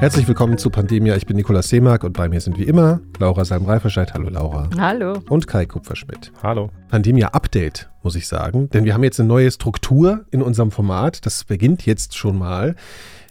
Herzlich 0.00 0.26
willkommen 0.26 0.56
zu 0.56 0.70
Pandemia. 0.70 1.14
Ich 1.16 1.26
bin 1.26 1.36
Nikolaus 1.36 1.68
Seemark 1.68 2.04
und 2.04 2.14
bei 2.14 2.26
mir 2.26 2.40
sind 2.40 2.56
wie 2.56 2.62
immer 2.62 3.00
Laura 3.18 3.44
Salm-Reiferscheid. 3.44 4.14
Hallo 4.14 4.30
Laura. 4.30 4.70
Hallo. 4.78 5.18
Und 5.28 5.46
Kai 5.46 5.66
Kupferschmidt. 5.66 6.32
Hallo. 6.42 6.70
Pandemia 6.90 7.28
Update, 7.28 7.88
muss 8.02 8.16
ich 8.16 8.26
sagen. 8.26 8.68
Denn 8.70 8.84
wir 8.84 8.94
haben 8.94 9.04
jetzt 9.04 9.20
eine 9.20 9.28
neue 9.28 9.50
Struktur 9.50 10.24
in 10.32 10.42
unserem 10.42 10.72
Format. 10.72 11.24
Das 11.24 11.44
beginnt 11.44 11.86
jetzt 11.86 12.16
schon 12.16 12.36
mal. 12.36 12.74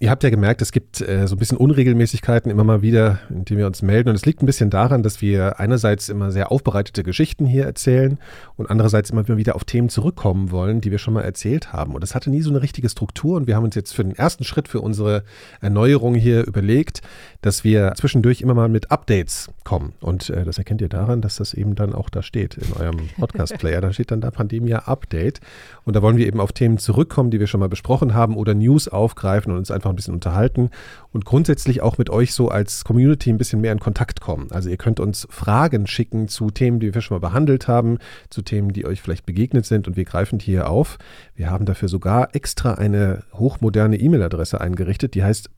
Ihr 0.02 0.10
habt 0.10 0.24
ja 0.24 0.30
gemerkt, 0.30 0.62
es 0.62 0.72
gibt 0.72 1.02
äh, 1.02 1.28
so 1.28 1.36
ein 1.36 1.40
bisschen 1.40 1.58
Unregelmäßigkeiten 1.58 2.50
immer 2.50 2.64
mal 2.64 2.82
wieder, 2.82 3.20
indem 3.30 3.58
wir 3.58 3.68
uns 3.68 3.82
melden. 3.82 4.08
Und 4.08 4.16
es 4.16 4.26
liegt 4.26 4.42
ein 4.42 4.46
bisschen 4.46 4.70
daran, 4.70 5.04
dass 5.04 5.22
wir 5.22 5.60
einerseits 5.60 6.08
immer 6.08 6.32
sehr 6.32 6.54
aufbereitete 6.54 7.04
Geschichten 7.04 7.46
hier 7.46 7.66
erzählen 7.66 8.18
und 8.56 8.70
andererseits 8.70 9.10
immer 9.10 9.28
wieder 9.28 9.56
auf 9.56 9.66
Themen 9.66 9.90
zurückkommen 9.90 10.52
wollen, 10.52 10.80
die 10.80 10.92
wir 10.92 11.00
schon 11.00 11.14
mal 11.14 11.24
erzählt 11.24 11.74
haben. 11.74 11.96
Und 11.96 12.02
das 12.02 12.16
hatte 12.16 12.30
nie 12.30 12.42
so 12.42 12.50
eine 12.50 12.62
richtige 12.62 12.88
Struktur. 12.88 13.36
Und 13.36 13.48
wir 13.48 13.58
haben 13.58 13.66
uns 13.66 13.76
jetzt 13.76 13.94
für 13.94 14.06
den 14.06 14.16
ersten 14.16 14.46
Schritt 14.46 14.70
für 14.70 14.80
unsere 14.80 15.26
Erneuerung 15.60 16.16
hier 16.16 16.48
überlegt, 16.48 17.02
dass 17.42 17.64
wir 17.64 17.94
zwischendurch 17.96 18.42
immer 18.42 18.54
mal 18.54 18.70
mit 18.70 18.92
Updates 18.92 19.50
kommen. 19.64 19.94
Und 20.02 20.30
äh, 20.30 20.44
das 20.44 20.58
erkennt 20.58 20.82
ihr 20.82 20.90
daran, 20.90 21.22
dass 21.22 21.38
das 21.38 21.54
eben 21.54 21.76
dann 21.76 21.94
auch 21.94 22.10
da 22.10 22.22
steht 22.22 22.58
in 22.58 22.74
eurem 22.74 23.10
Podcast-Player. 23.18 23.82
da 23.82 23.94
steht 23.94 24.12
dann 24.12 24.22
da 24.22 24.32
Pandemia 24.32 24.80
Update. 24.80 25.40
Und 25.86 25.96
da 25.96 26.02
wollen 26.02 26.18
wir 26.18 26.28
eben 26.28 26.40
auf 26.40 26.52
Themen 26.52 26.78
zurückkommen, 26.78 27.32
die 27.32 27.40
wir 27.40 27.48
schon 27.48 27.60
mal 27.60 27.70
besprochen 27.70 28.14
haben 28.14 28.36
oder 28.36 28.54
News 28.54 28.88
aufgreifen 28.88 29.52
und 29.52 29.58
uns 29.58 29.72
einfach 29.72 29.90
ein 29.90 29.96
bisschen 29.96 30.14
unterhalten 30.14 30.70
und 31.12 31.26
grundsätzlich 31.26 31.82
auch 31.82 31.98
mit 31.98 32.10
euch 32.10 32.34
so 32.34 32.50
als 32.50 32.84
Community 32.84 33.30
ein 33.30 33.38
bisschen 33.38 33.62
mehr 33.62 33.72
in 33.72 33.80
Kontakt 33.80 34.22
kommen. 34.22 34.52
Also 34.52 34.70
ihr 34.70 34.78
könnt 34.78 35.00
uns 35.00 35.28
Fragen 35.30 35.88
schicken 35.88 36.28
zu 36.28 36.52
Themen, 36.52 36.80
die 36.80 36.94
wir 36.94 37.02
schon 37.02 37.16
mal 37.16 37.28
behandelt 37.28 37.68
haben, 37.68 37.98
zu 38.30 38.42
Themen, 38.42 38.74
die 38.74 38.86
euch 38.86 39.02
vielleicht 39.02 39.26
begegnet 39.26 39.66
sind 39.66 39.88
und 39.88 39.96
wir 39.96 40.06
greifen 40.06 40.40
die 40.40 40.46
hier 40.46 40.70
auf. 40.70 40.98
Wir 41.36 41.50
haben 41.50 41.66
dafür 41.66 41.88
sogar 41.88 42.36
extra 42.36 42.74
eine 42.74 43.24
hochmoderne 43.34 43.98
E-Mail-Adresse 43.98 44.60
eingerichtet, 44.60 45.16
die 45.16 45.24
heißt 45.24 45.56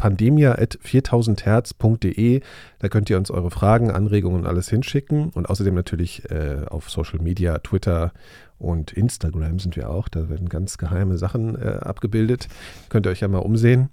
pandemia.4000herz.de. 1.73 2.41
Da 2.79 2.89
könnt 2.89 3.09
ihr 3.09 3.17
uns 3.17 3.31
eure 3.31 3.51
Fragen, 3.51 3.91
Anregungen 3.91 4.41
und 4.41 4.47
alles 4.47 4.69
hinschicken 4.69 5.29
und 5.29 5.49
außerdem 5.49 5.75
natürlich 5.75 6.29
äh, 6.31 6.65
auf 6.69 6.89
Social 6.89 7.19
Media, 7.19 7.57
Twitter 7.59 8.13
und 8.57 8.91
Instagram 8.91 9.59
sind 9.59 9.75
wir 9.75 9.89
auch. 9.89 10.07
Da 10.07 10.29
werden 10.29 10.49
ganz 10.49 10.77
geheime 10.77 11.17
Sachen 11.17 11.55
äh, 11.55 11.79
abgebildet. 11.81 12.47
Könnt 12.89 13.07
ihr 13.07 13.11
euch 13.11 13.21
ja 13.21 13.27
mal 13.27 13.39
umsehen. 13.39 13.89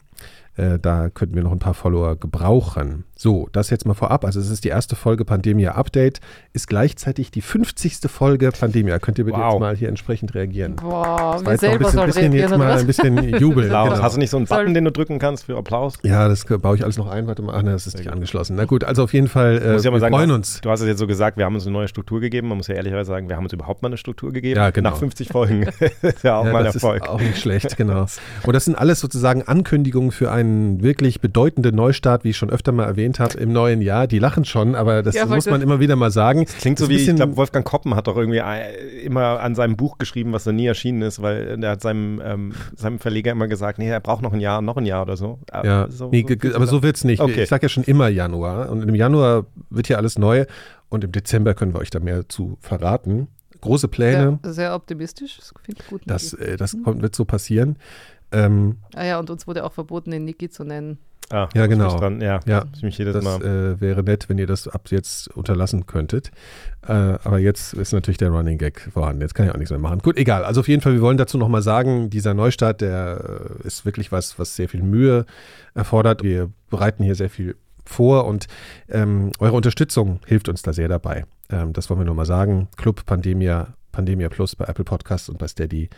Äh, 0.58 0.80
da 0.80 1.08
könnten 1.08 1.36
wir 1.36 1.44
noch 1.44 1.52
ein 1.52 1.60
paar 1.60 1.74
Follower 1.74 2.16
gebrauchen. 2.16 3.04
So, 3.14 3.48
das 3.52 3.70
jetzt 3.70 3.86
mal 3.86 3.94
vorab. 3.94 4.24
Also 4.24 4.40
es 4.40 4.50
ist 4.50 4.64
die 4.64 4.68
erste 4.68 4.96
Folge 4.96 5.24
Pandemia 5.24 5.72
Update, 5.72 6.20
ist 6.52 6.66
gleichzeitig 6.66 7.30
die 7.30 7.42
50. 7.42 7.98
Folge 8.08 8.50
Pandemia. 8.50 8.98
Könnt 8.98 9.18
ihr 9.18 9.24
bitte 9.24 9.38
wow. 9.38 9.52
jetzt 9.52 9.60
mal 9.60 9.76
hier 9.76 9.88
entsprechend 9.88 10.34
reagieren? 10.34 10.74
Boah, 10.76 11.40
wir 11.44 11.58
selber 11.58 11.74
ein 11.74 12.06
bisschen, 12.06 12.06
bisschen 12.06 12.32
jetzt 12.32 12.56
mal 12.56 12.76
ein 12.76 12.86
bisschen 12.86 13.38
Jubel. 13.38 13.64
genau. 13.64 14.02
Hast 14.02 14.16
du 14.16 14.18
nicht 14.18 14.30
so 14.30 14.36
einen 14.36 14.46
Button, 14.46 14.74
den 14.74 14.84
du 14.84 14.90
drücken 14.90 15.20
kannst 15.20 15.44
für 15.44 15.56
Applaus? 15.56 15.94
Ja, 16.02 16.28
das 16.28 16.44
baue 16.44 16.74
ich 16.74 16.82
alles 16.82 16.98
noch 16.98 17.08
ein. 17.08 17.28
Warte 17.28 17.42
mal, 17.42 17.54
ach 17.54 17.62
ne, 17.62 17.70
das 17.70 17.86
ist 17.86 17.96
nicht 17.96 18.10
angeschlossen. 18.10 18.56
Na 18.56 18.64
gut, 18.64 18.82
also 18.82 19.04
auf 19.04 19.12
jeden 19.12 19.28
Fall, 19.28 19.58
äh, 19.58 19.76
ja 19.76 19.92
wir 19.92 20.00
sagen, 20.00 20.14
freuen 20.14 20.32
uns. 20.32 20.60
Du 20.60 20.70
hast 20.70 20.80
es 20.80 20.88
jetzt 20.88 20.98
so 20.98 21.06
gesagt, 21.06 21.36
wir 21.36 21.44
haben 21.44 21.54
uns 21.54 21.66
eine 21.66 21.72
neue 21.72 21.86
Struktur 21.86 22.18
gegeben. 22.18 22.48
Man 22.48 22.56
muss 22.56 22.66
ja 22.66 22.74
ehrlicherweise 22.74 23.08
sagen, 23.08 23.28
wir 23.28 23.36
haben 23.36 23.44
uns 23.44 23.52
überhaupt 23.52 23.82
mal 23.82 23.88
eine 23.88 23.96
Struktur 23.96 24.32
gegeben. 24.32 24.58
Ja, 24.58 24.70
genau. 24.70 24.90
Nach 24.90 24.96
50 24.96 25.28
Folgen. 25.28 25.62
ist 26.02 26.24
ja 26.24 26.38
auch 26.38 26.46
ja, 26.46 26.52
mal 26.52 26.60
ein 26.60 26.66
Erfolg. 26.66 27.04
Ist 27.04 27.08
auch 27.08 27.20
nicht 27.20 27.38
schlecht, 27.38 27.76
genau. 27.76 28.06
Und 28.44 28.52
das 28.52 28.64
sind 28.64 28.76
alles 28.76 28.98
sozusagen 28.98 29.42
Ankündigungen 29.42 30.10
für 30.10 30.32
einen 30.32 30.47
wirklich 30.82 31.20
bedeutenden 31.20 31.74
Neustart, 31.74 32.24
wie 32.24 32.30
ich 32.30 32.36
schon 32.36 32.50
öfter 32.50 32.72
mal 32.72 32.84
erwähnt 32.84 33.20
habe, 33.20 33.38
im 33.38 33.52
neuen 33.52 33.80
Jahr. 33.80 34.06
Die 34.06 34.18
lachen 34.18 34.44
schon, 34.44 34.74
aber 34.74 35.02
das 35.02 35.14
ja, 35.14 35.26
muss 35.26 35.46
man 35.46 35.62
immer 35.62 35.80
wieder 35.80 35.96
mal 35.96 36.10
sagen. 36.10 36.44
Das 36.44 36.56
klingt 36.56 36.78
so 36.78 36.88
wie, 36.88 36.96
ich 36.96 37.14
glaube, 37.14 37.36
Wolfgang 37.36 37.64
Koppen 37.64 37.94
hat 37.94 38.06
doch 38.06 38.16
irgendwie 38.16 38.38
äh, 38.38 39.04
immer 39.04 39.40
an 39.40 39.54
seinem 39.54 39.76
Buch 39.76 39.98
geschrieben, 39.98 40.32
was 40.32 40.44
da 40.44 40.52
nie 40.52 40.66
erschienen 40.66 41.02
ist, 41.02 41.22
weil 41.22 41.62
er 41.62 41.70
hat 41.70 41.80
seinem, 41.80 42.20
ähm, 42.24 42.52
seinem 42.76 42.98
Verleger 42.98 43.32
immer 43.32 43.48
gesagt, 43.48 43.78
nee, 43.78 43.88
er 43.88 44.00
braucht 44.00 44.22
noch 44.22 44.32
ein 44.32 44.40
Jahr, 44.40 44.62
noch 44.62 44.76
ein 44.76 44.86
Jahr 44.86 45.02
oder 45.02 45.16
so. 45.16 45.38
Ja, 45.52 45.88
so, 45.90 46.10
nee, 46.10 46.24
so 46.28 46.54
aber 46.54 46.66
so 46.66 46.82
wird 46.82 46.96
es 46.96 47.04
nicht. 47.04 47.20
Okay. 47.20 47.42
Ich 47.42 47.48
sage 47.48 47.64
ja 47.64 47.68
schon 47.68 47.84
immer 47.84 48.08
Januar 48.08 48.70
und 48.70 48.82
im 48.82 48.94
Januar 48.94 49.46
wird 49.70 49.86
hier 49.86 49.98
alles 49.98 50.18
neu 50.18 50.44
und 50.88 51.04
im 51.04 51.12
Dezember 51.12 51.54
können 51.54 51.74
wir 51.74 51.80
euch 51.80 51.90
da 51.90 52.00
mehr 52.00 52.28
zu 52.28 52.58
verraten. 52.60 53.28
Große 53.60 53.88
Pläne. 53.88 54.38
Sehr, 54.42 54.52
sehr 54.52 54.74
optimistisch, 54.74 55.36
das 55.36 55.52
finde 55.64 55.80
ich 55.82 55.88
gut. 55.88 56.02
Das, 56.06 56.32
äh, 56.32 56.56
das 56.56 56.76
kommt, 56.84 57.02
wird 57.02 57.14
so 57.14 57.24
passieren. 57.24 57.76
Ähm, 58.32 58.76
ah 58.94 59.04
ja, 59.04 59.18
und 59.18 59.30
uns 59.30 59.46
wurde 59.46 59.64
auch 59.64 59.72
verboten, 59.72 60.10
den 60.10 60.24
Niki 60.24 60.48
zu 60.48 60.64
nennen. 60.64 60.98
Ah, 61.30 61.48
ja, 61.54 61.66
genau. 61.66 61.98
Dran, 61.98 62.22
ja, 62.22 62.40
ja 62.46 62.64
das 62.64 62.82
äh, 62.82 63.80
wäre 63.80 64.02
nett, 64.02 64.28
wenn 64.28 64.38
ihr 64.38 64.46
das 64.46 64.66
ab 64.66 64.88
jetzt 64.90 65.28
unterlassen 65.36 65.86
könntet. 65.86 66.30
Äh, 66.86 66.92
aber 66.92 67.38
jetzt 67.38 67.74
ist 67.74 67.92
natürlich 67.92 68.16
der 68.16 68.30
Running 68.30 68.56
Gag 68.56 68.88
vorhanden. 68.92 69.20
Jetzt 69.20 69.34
kann 69.34 69.46
ich 69.46 69.52
auch 69.52 69.58
nichts 69.58 69.70
mehr 69.70 69.78
machen. 69.78 69.98
Gut, 69.98 70.16
egal. 70.16 70.44
Also 70.44 70.60
auf 70.60 70.68
jeden 70.68 70.80
Fall, 70.80 70.94
wir 70.94 71.02
wollen 71.02 71.18
dazu 71.18 71.36
nochmal 71.36 71.60
sagen, 71.60 72.08
dieser 72.08 72.32
Neustart, 72.32 72.80
der 72.80 73.50
äh, 73.62 73.66
ist 73.66 73.84
wirklich 73.84 74.10
was, 74.10 74.38
was 74.38 74.56
sehr 74.56 74.70
viel 74.70 74.82
Mühe 74.82 75.26
erfordert. 75.74 76.22
Wir 76.22 76.50
bereiten 76.70 77.04
hier 77.04 77.14
sehr 77.14 77.30
viel 77.30 77.56
vor 77.84 78.26
und 78.26 78.46
ähm, 78.88 79.32
eure 79.38 79.54
Unterstützung 79.54 80.20
hilft 80.26 80.48
uns 80.48 80.62
da 80.62 80.72
sehr 80.72 80.88
dabei. 80.88 81.26
Ähm, 81.50 81.74
das 81.74 81.90
wollen 81.90 82.00
wir 82.00 82.06
nur 82.06 82.14
mal 82.14 82.26
sagen. 82.26 82.68
Club 82.76 83.04
Pandemia, 83.04 83.74
Pandemia 83.92 84.30
Plus 84.30 84.56
bei 84.56 84.64
Apple 84.64 84.84
Podcasts 84.84 85.28
und 85.28 85.38
bei 85.38 85.48
Steady 85.48 85.90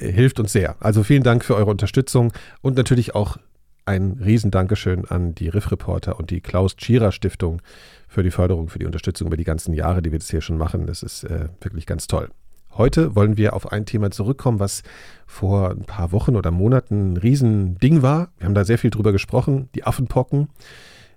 hilft 0.00 0.40
uns 0.40 0.52
sehr. 0.52 0.76
Also 0.80 1.02
vielen 1.02 1.22
Dank 1.22 1.44
für 1.44 1.56
eure 1.56 1.70
Unterstützung 1.70 2.32
und 2.62 2.76
natürlich 2.76 3.14
auch 3.14 3.36
ein 3.84 4.20
Riesendankeschön 4.24 5.04
an 5.06 5.34
die 5.34 5.48
Riff-Reporter 5.48 6.18
und 6.18 6.30
die 6.30 6.40
Klaus-Tschira-Stiftung 6.40 7.60
für 8.08 8.22
die 8.22 8.30
Förderung, 8.30 8.68
für 8.68 8.78
die 8.78 8.86
Unterstützung 8.86 9.26
über 9.26 9.36
die 9.36 9.44
ganzen 9.44 9.74
Jahre, 9.74 10.02
die 10.02 10.12
wir 10.12 10.18
das 10.18 10.30
hier 10.30 10.40
schon 10.40 10.58
machen. 10.58 10.86
Das 10.86 11.02
ist 11.02 11.24
äh, 11.24 11.48
wirklich 11.60 11.86
ganz 11.86 12.06
toll. 12.06 12.28
Heute 12.72 13.16
wollen 13.16 13.36
wir 13.36 13.54
auf 13.54 13.72
ein 13.72 13.84
Thema 13.84 14.10
zurückkommen, 14.10 14.60
was 14.60 14.82
vor 15.26 15.70
ein 15.70 15.84
paar 15.84 16.12
Wochen 16.12 16.36
oder 16.36 16.50
Monaten 16.52 17.14
ein 17.14 17.16
Riesending 17.16 18.02
war. 18.02 18.30
Wir 18.38 18.46
haben 18.46 18.54
da 18.54 18.64
sehr 18.64 18.78
viel 18.78 18.90
drüber 18.90 19.12
gesprochen, 19.12 19.68
die 19.74 19.84
Affenpocken. 19.84 20.48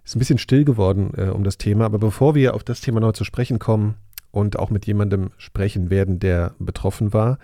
Ist 0.04 0.16
ein 0.16 0.20
bisschen 0.20 0.40
still 0.40 0.66
geworden 0.66 1.12
äh, 1.16 1.30
um 1.30 1.44
das 1.44 1.58
Thema, 1.58 1.86
aber 1.86 2.00
bevor 2.00 2.36
wir 2.36 2.56
auf 2.56 2.64
das 2.64 2.82
Thema 2.82 3.00
noch 3.00 3.14
zu 3.14 3.24
sprechen 3.24 3.60
kommen 3.60 3.96
und 4.32 4.58
auch 4.58 4.72
mit 4.72 4.88
jemandem 4.88 5.30
sprechen 5.38 5.90
werden, 5.90 6.20
der 6.20 6.56
betroffen 6.60 7.14
war, 7.14 7.38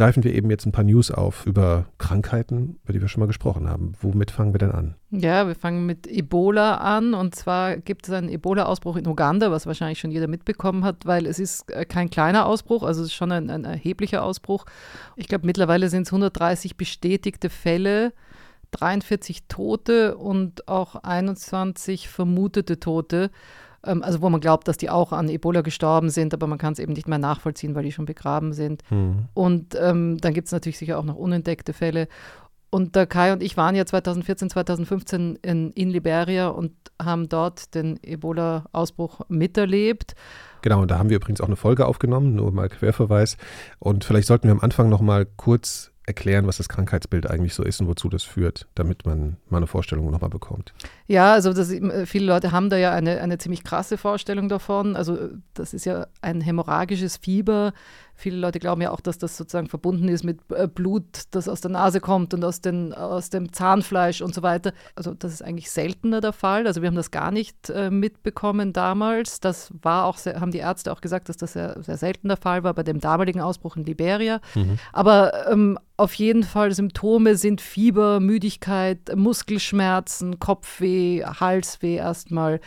greifen 0.00 0.24
wir 0.24 0.34
eben 0.34 0.48
jetzt 0.48 0.64
ein 0.64 0.72
paar 0.72 0.84
News 0.84 1.10
auf 1.10 1.44
über 1.44 1.84
Krankheiten, 1.98 2.78
über 2.84 2.94
die 2.94 3.02
wir 3.02 3.08
schon 3.08 3.20
mal 3.20 3.26
gesprochen 3.26 3.68
haben. 3.68 3.92
Womit 4.00 4.30
fangen 4.30 4.54
wir 4.54 4.58
denn 4.58 4.70
an? 4.70 4.94
Ja, 5.10 5.46
wir 5.46 5.54
fangen 5.54 5.84
mit 5.84 6.06
Ebola 6.06 6.76
an. 6.76 7.12
Und 7.12 7.34
zwar 7.34 7.76
gibt 7.76 8.08
es 8.08 8.14
einen 8.14 8.30
Ebola-Ausbruch 8.30 8.96
in 8.96 9.06
Uganda, 9.06 9.50
was 9.50 9.66
wahrscheinlich 9.66 9.98
schon 9.98 10.10
jeder 10.10 10.26
mitbekommen 10.26 10.84
hat, 10.84 11.04
weil 11.04 11.26
es 11.26 11.38
ist 11.38 11.70
äh, 11.70 11.84
kein 11.84 12.08
kleiner 12.08 12.46
Ausbruch, 12.46 12.82
also 12.82 13.02
es 13.02 13.08
ist 13.08 13.12
schon 13.14 13.30
ein, 13.30 13.50
ein 13.50 13.64
erheblicher 13.64 14.22
Ausbruch. 14.22 14.64
Ich 15.16 15.28
glaube, 15.28 15.44
mittlerweile 15.44 15.90
sind 15.90 16.06
es 16.06 16.12
130 16.12 16.78
bestätigte 16.78 17.50
Fälle. 17.50 18.14
43 18.70 19.48
Tote 19.48 20.16
und 20.16 20.66
auch 20.66 20.94
21 20.94 22.08
vermutete 22.08 22.80
Tote. 22.80 23.30
Ähm, 23.84 24.02
also 24.02 24.20
wo 24.20 24.28
man 24.28 24.40
glaubt, 24.40 24.68
dass 24.68 24.76
die 24.76 24.90
auch 24.90 25.12
an 25.12 25.28
Ebola 25.28 25.62
gestorben 25.62 26.10
sind, 26.10 26.34
aber 26.34 26.46
man 26.46 26.58
kann 26.58 26.72
es 26.72 26.78
eben 26.78 26.92
nicht 26.92 27.08
mehr 27.08 27.18
nachvollziehen, 27.18 27.74
weil 27.74 27.84
die 27.84 27.92
schon 27.92 28.04
begraben 28.04 28.52
sind. 28.52 28.82
Mhm. 28.90 29.28
Und 29.34 29.76
ähm, 29.80 30.18
dann 30.18 30.34
gibt 30.34 30.46
es 30.46 30.52
natürlich 30.52 30.78
sicher 30.78 30.98
auch 30.98 31.04
noch 31.04 31.16
unentdeckte 31.16 31.72
Fälle. 31.72 32.08
Und 32.70 32.94
der 32.94 33.06
Kai 33.06 33.32
und 33.32 33.42
ich 33.42 33.56
waren 33.56 33.74
ja 33.74 33.84
2014, 33.84 34.48
2015 34.48 35.38
in, 35.42 35.72
in 35.72 35.90
Liberia 35.90 36.48
und 36.48 36.72
haben 37.02 37.28
dort 37.28 37.74
den 37.74 37.98
Ebola-Ausbruch 38.02 39.22
miterlebt. 39.28 40.14
Genau, 40.62 40.82
und 40.82 40.90
da 40.90 40.98
haben 40.98 41.08
wir 41.08 41.16
übrigens 41.16 41.40
auch 41.40 41.46
eine 41.46 41.56
Folge 41.56 41.86
aufgenommen, 41.86 42.36
nur 42.36 42.52
mal 42.52 42.68
Querverweis. 42.68 43.38
Und 43.80 44.04
vielleicht 44.04 44.28
sollten 44.28 44.44
wir 44.44 44.52
am 44.52 44.60
Anfang 44.60 44.88
noch 44.88 45.00
mal 45.00 45.26
kurz 45.26 45.89
erklären, 46.10 46.46
was 46.46 46.56
das 46.58 46.68
Krankheitsbild 46.68 47.30
eigentlich 47.30 47.54
so 47.54 47.62
ist 47.62 47.80
und 47.80 47.86
wozu 47.86 48.08
das 48.08 48.22
führt, 48.22 48.66
damit 48.74 49.06
man 49.06 49.36
mal 49.48 49.58
eine 49.58 49.66
Vorstellung 49.66 50.10
nochmal 50.10 50.30
bekommt. 50.30 50.72
Ja, 51.06 51.32
also 51.32 51.52
das, 51.52 51.72
viele 52.06 52.26
Leute 52.26 52.52
haben 52.52 52.68
da 52.68 52.76
ja 52.76 52.92
eine, 52.92 53.20
eine 53.20 53.38
ziemlich 53.38 53.64
krasse 53.64 53.96
Vorstellung 53.96 54.48
davon. 54.48 54.96
Also 54.96 55.30
das 55.54 55.72
ist 55.72 55.84
ja 55.86 56.06
ein 56.20 56.40
hämorrhagisches 56.40 57.16
Fieber, 57.16 57.72
Viele 58.20 58.36
Leute 58.36 58.58
glauben 58.58 58.82
ja 58.82 58.90
auch, 58.90 59.00
dass 59.00 59.16
das 59.16 59.36
sozusagen 59.38 59.68
verbunden 59.68 60.06
ist 60.08 60.24
mit 60.24 60.40
äh, 60.54 60.68
Blut, 60.68 61.22
das 61.30 61.48
aus 61.48 61.62
der 61.62 61.70
Nase 61.70 62.00
kommt 62.00 62.34
und 62.34 62.44
aus, 62.44 62.60
den, 62.60 62.92
aus 62.92 63.30
dem 63.30 63.50
Zahnfleisch 63.50 64.20
und 64.20 64.34
so 64.34 64.42
weiter. 64.42 64.74
Also 64.94 65.14
das 65.14 65.32
ist 65.32 65.42
eigentlich 65.42 65.70
seltener 65.70 66.20
der 66.20 66.34
Fall. 66.34 66.66
Also 66.66 66.82
wir 66.82 66.88
haben 66.88 66.96
das 66.96 67.10
gar 67.10 67.30
nicht 67.30 67.70
äh, 67.70 67.90
mitbekommen 67.90 68.74
damals. 68.74 69.40
Das 69.40 69.72
war 69.80 70.04
auch, 70.04 70.18
sehr, 70.18 70.38
haben 70.38 70.50
die 70.50 70.58
Ärzte 70.58 70.92
auch 70.92 71.00
gesagt, 71.00 71.30
dass 71.30 71.38
das 71.38 71.54
sehr, 71.54 71.82
sehr 71.82 71.96
selten 71.96 72.28
der 72.28 72.36
Fall 72.36 72.62
war 72.62 72.74
bei 72.74 72.82
dem 72.82 73.00
damaligen 73.00 73.40
Ausbruch 73.40 73.76
in 73.76 73.84
Liberia. 73.84 74.40
Mhm. 74.54 74.78
Aber 74.92 75.50
ähm, 75.50 75.78
auf 75.96 76.12
jeden 76.14 76.42
Fall 76.42 76.72
Symptome 76.72 77.36
sind 77.36 77.62
Fieber, 77.62 78.20
Müdigkeit, 78.20 79.16
Muskelschmerzen, 79.16 80.38
Kopfweh, 80.38 81.24
Halsweh 81.24 81.96
erstmal. 81.96 82.60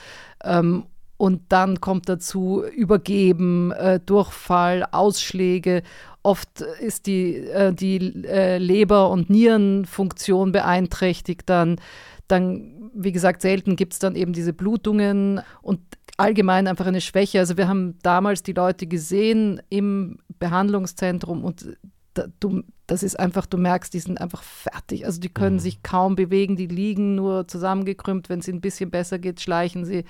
Ähm, 0.44 0.86
und 1.24 1.44
dann 1.48 1.80
kommt 1.80 2.10
dazu 2.10 2.66
Übergeben, 2.66 3.72
äh, 3.72 4.02
Durchfall, 4.06 4.86
Ausschläge. 4.92 5.82
Oft 6.22 6.60
ist 6.60 7.08
die, 7.08 7.38
äh, 7.38 7.74
die 7.74 8.26
äh, 8.26 8.58
Leber- 8.58 9.10
und 9.10 9.30
Nierenfunktion 9.30 10.52
beeinträchtigt 10.52 11.44
dann. 11.46 11.80
Dann, 12.28 12.92
wie 12.94 13.14
gesagt, 13.14 13.42
selten 13.42 13.78
gibt 13.78 13.94
es 13.94 14.00
dann 14.00 14.18
eben 14.18 14.34
diese 14.34 14.52
Blutungen 14.52 15.40
und 15.62 15.80
allgemein 16.18 16.68
einfach 16.68 16.88
eine 16.88 17.00
Schwäche. 17.00 17.40
Also 17.40 17.56
wir 17.56 17.70
haben 17.70 17.98
damals 18.02 18.44
die 18.44 18.52
Leute 18.52 18.86
gesehen 18.86 19.62
im 19.70 20.20
Behandlungszentrum 20.40 21.46
und 21.46 21.78
da, 22.14 22.28
du, 22.40 22.64
das 22.88 23.04
ist 23.04 23.20
einfach, 23.20 23.46
du 23.46 23.58
merkst, 23.58 23.94
die 23.94 24.00
sind 24.00 24.20
einfach 24.20 24.44
fertig. 24.44 25.06
Also 25.06 25.20
die 25.20 25.30
können 25.30 25.56
mhm. 25.56 25.62
sich 25.62 25.84
kaum 25.84 26.16
bewegen, 26.16 26.56
die 26.56 26.68
liegen 26.68 27.16
nur 27.16 27.48
zusammengekrümmt. 27.48 28.30
Wenn 28.30 28.40
es 28.40 28.48
ihnen 28.48 28.58
ein 28.58 28.62
bisschen 28.62 28.92
besser 28.92 29.20
geht, 29.20 29.42
schleichen 29.42 29.86
sie, 29.86 30.04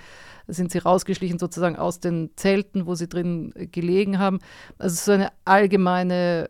sind 0.47 0.71
sie 0.71 0.79
rausgeschlichen 0.79 1.39
sozusagen 1.39 1.75
aus 1.75 1.99
den 1.99 2.31
Zelten, 2.35 2.85
wo 2.85 2.95
sie 2.95 3.07
drin 3.07 3.53
gelegen 3.71 4.19
haben. 4.19 4.39
Also 4.77 4.95
so 4.95 5.11
eine 5.11 5.29
allgemeine 5.45 6.49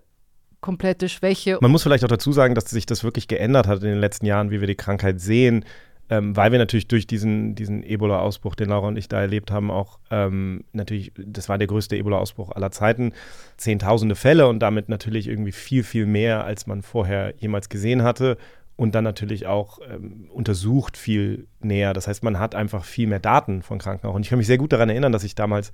komplette 0.62 1.10
Schwäche. 1.10 1.58
Man 1.62 1.72
muss 1.72 1.84
vielleicht 1.84 2.04
auch 2.06 2.10
dazu 2.10 2.32
sagen, 2.32 2.56
dass 2.56 2.66
sich 2.66 2.86
das 2.86 3.04
wirklich 3.04 3.28
geändert 3.28 3.68
hat 3.68 3.84
in 3.84 3.90
den 3.90 4.00
letzten 4.00 4.26
Jahren, 4.26 4.50
wie 4.50 4.62
wir 4.62 4.68
die 4.68 4.76
Krankheit 4.76 5.20
sehen 5.20 5.66
ähm, 6.10 6.36
weil 6.36 6.52
wir 6.52 6.60
natürlich 6.60 6.88
durch 6.88 7.08
diesen, 7.08 7.56
diesen 7.56 7.84
Ebola-Ausbruch, 7.84 8.56
den 8.56 8.70
Laura 8.70 8.88
und 8.88 8.98
ich 8.98 9.08
da 9.08 9.22
erlebt 9.22 9.52
haben, 9.52 9.72
auch 9.72 10.00
ähm, 10.12 10.64
natürlich, 10.74 11.12
das 11.18 11.50
war 11.50 11.58
der 11.58 11.68
größte 11.68 11.96
Ebola-Ausbruch 11.96 12.52
aller 12.52 12.72
Zeiten, 12.72 13.14
zehntausende 13.58 14.16
Fälle 14.16 14.48
und 14.48 14.60
damit 14.60 14.90
natürlich 14.90 15.28
irgendwie 15.28 15.52
viel, 15.52 15.84
viel 15.84 16.06
mehr, 16.06 16.44
als 16.44 16.68
man 16.68 16.82
vorher 16.82 17.34
jemals 17.38 17.70
gesehen 17.70 18.04
hatte 18.04 18.38
und 18.76 18.96
dann 18.96 19.04
natürlich 19.04 19.46
auch 19.46 19.80
ähm, 19.90 20.30
untersucht 20.32 20.98
viel 20.98 21.48
näher. 21.62 21.94
Das 21.94 22.08
heißt, 22.08 22.24
man 22.24 22.40
hat 22.40 22.56
einfach 22.56 22.84
viel 22.84 23.08
mehr 23.08 23.20
Daten 23.20 23.62
von 23.62 23.78
Kranken 23.80 24.08
auch. 24.08 24.16
Und 24.16 24.24
ich 24.24 24.30
kann 24.30 24.40
mich 24.40 24.48
sehr 24.48 24.58
gut 24.58 24.74
daran 24.74 24.90
erinnern, 24.90 25.12
dass 25.12 25.24
ich 25.24 25.36
damals 25.36 25.72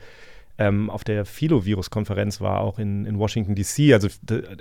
ähm, 0.59 0.89
auf 0.89 1.05
der 1.05 1.23
Filovirus-Konferenz 1.23 2.41
war, 2.41 2.59
auch 2.59 2.79
in, 2.79 3.05
in 3.05 3.17
Washington 3.17 3.55
DC. 3.55 3.93
Also 3.93 4.09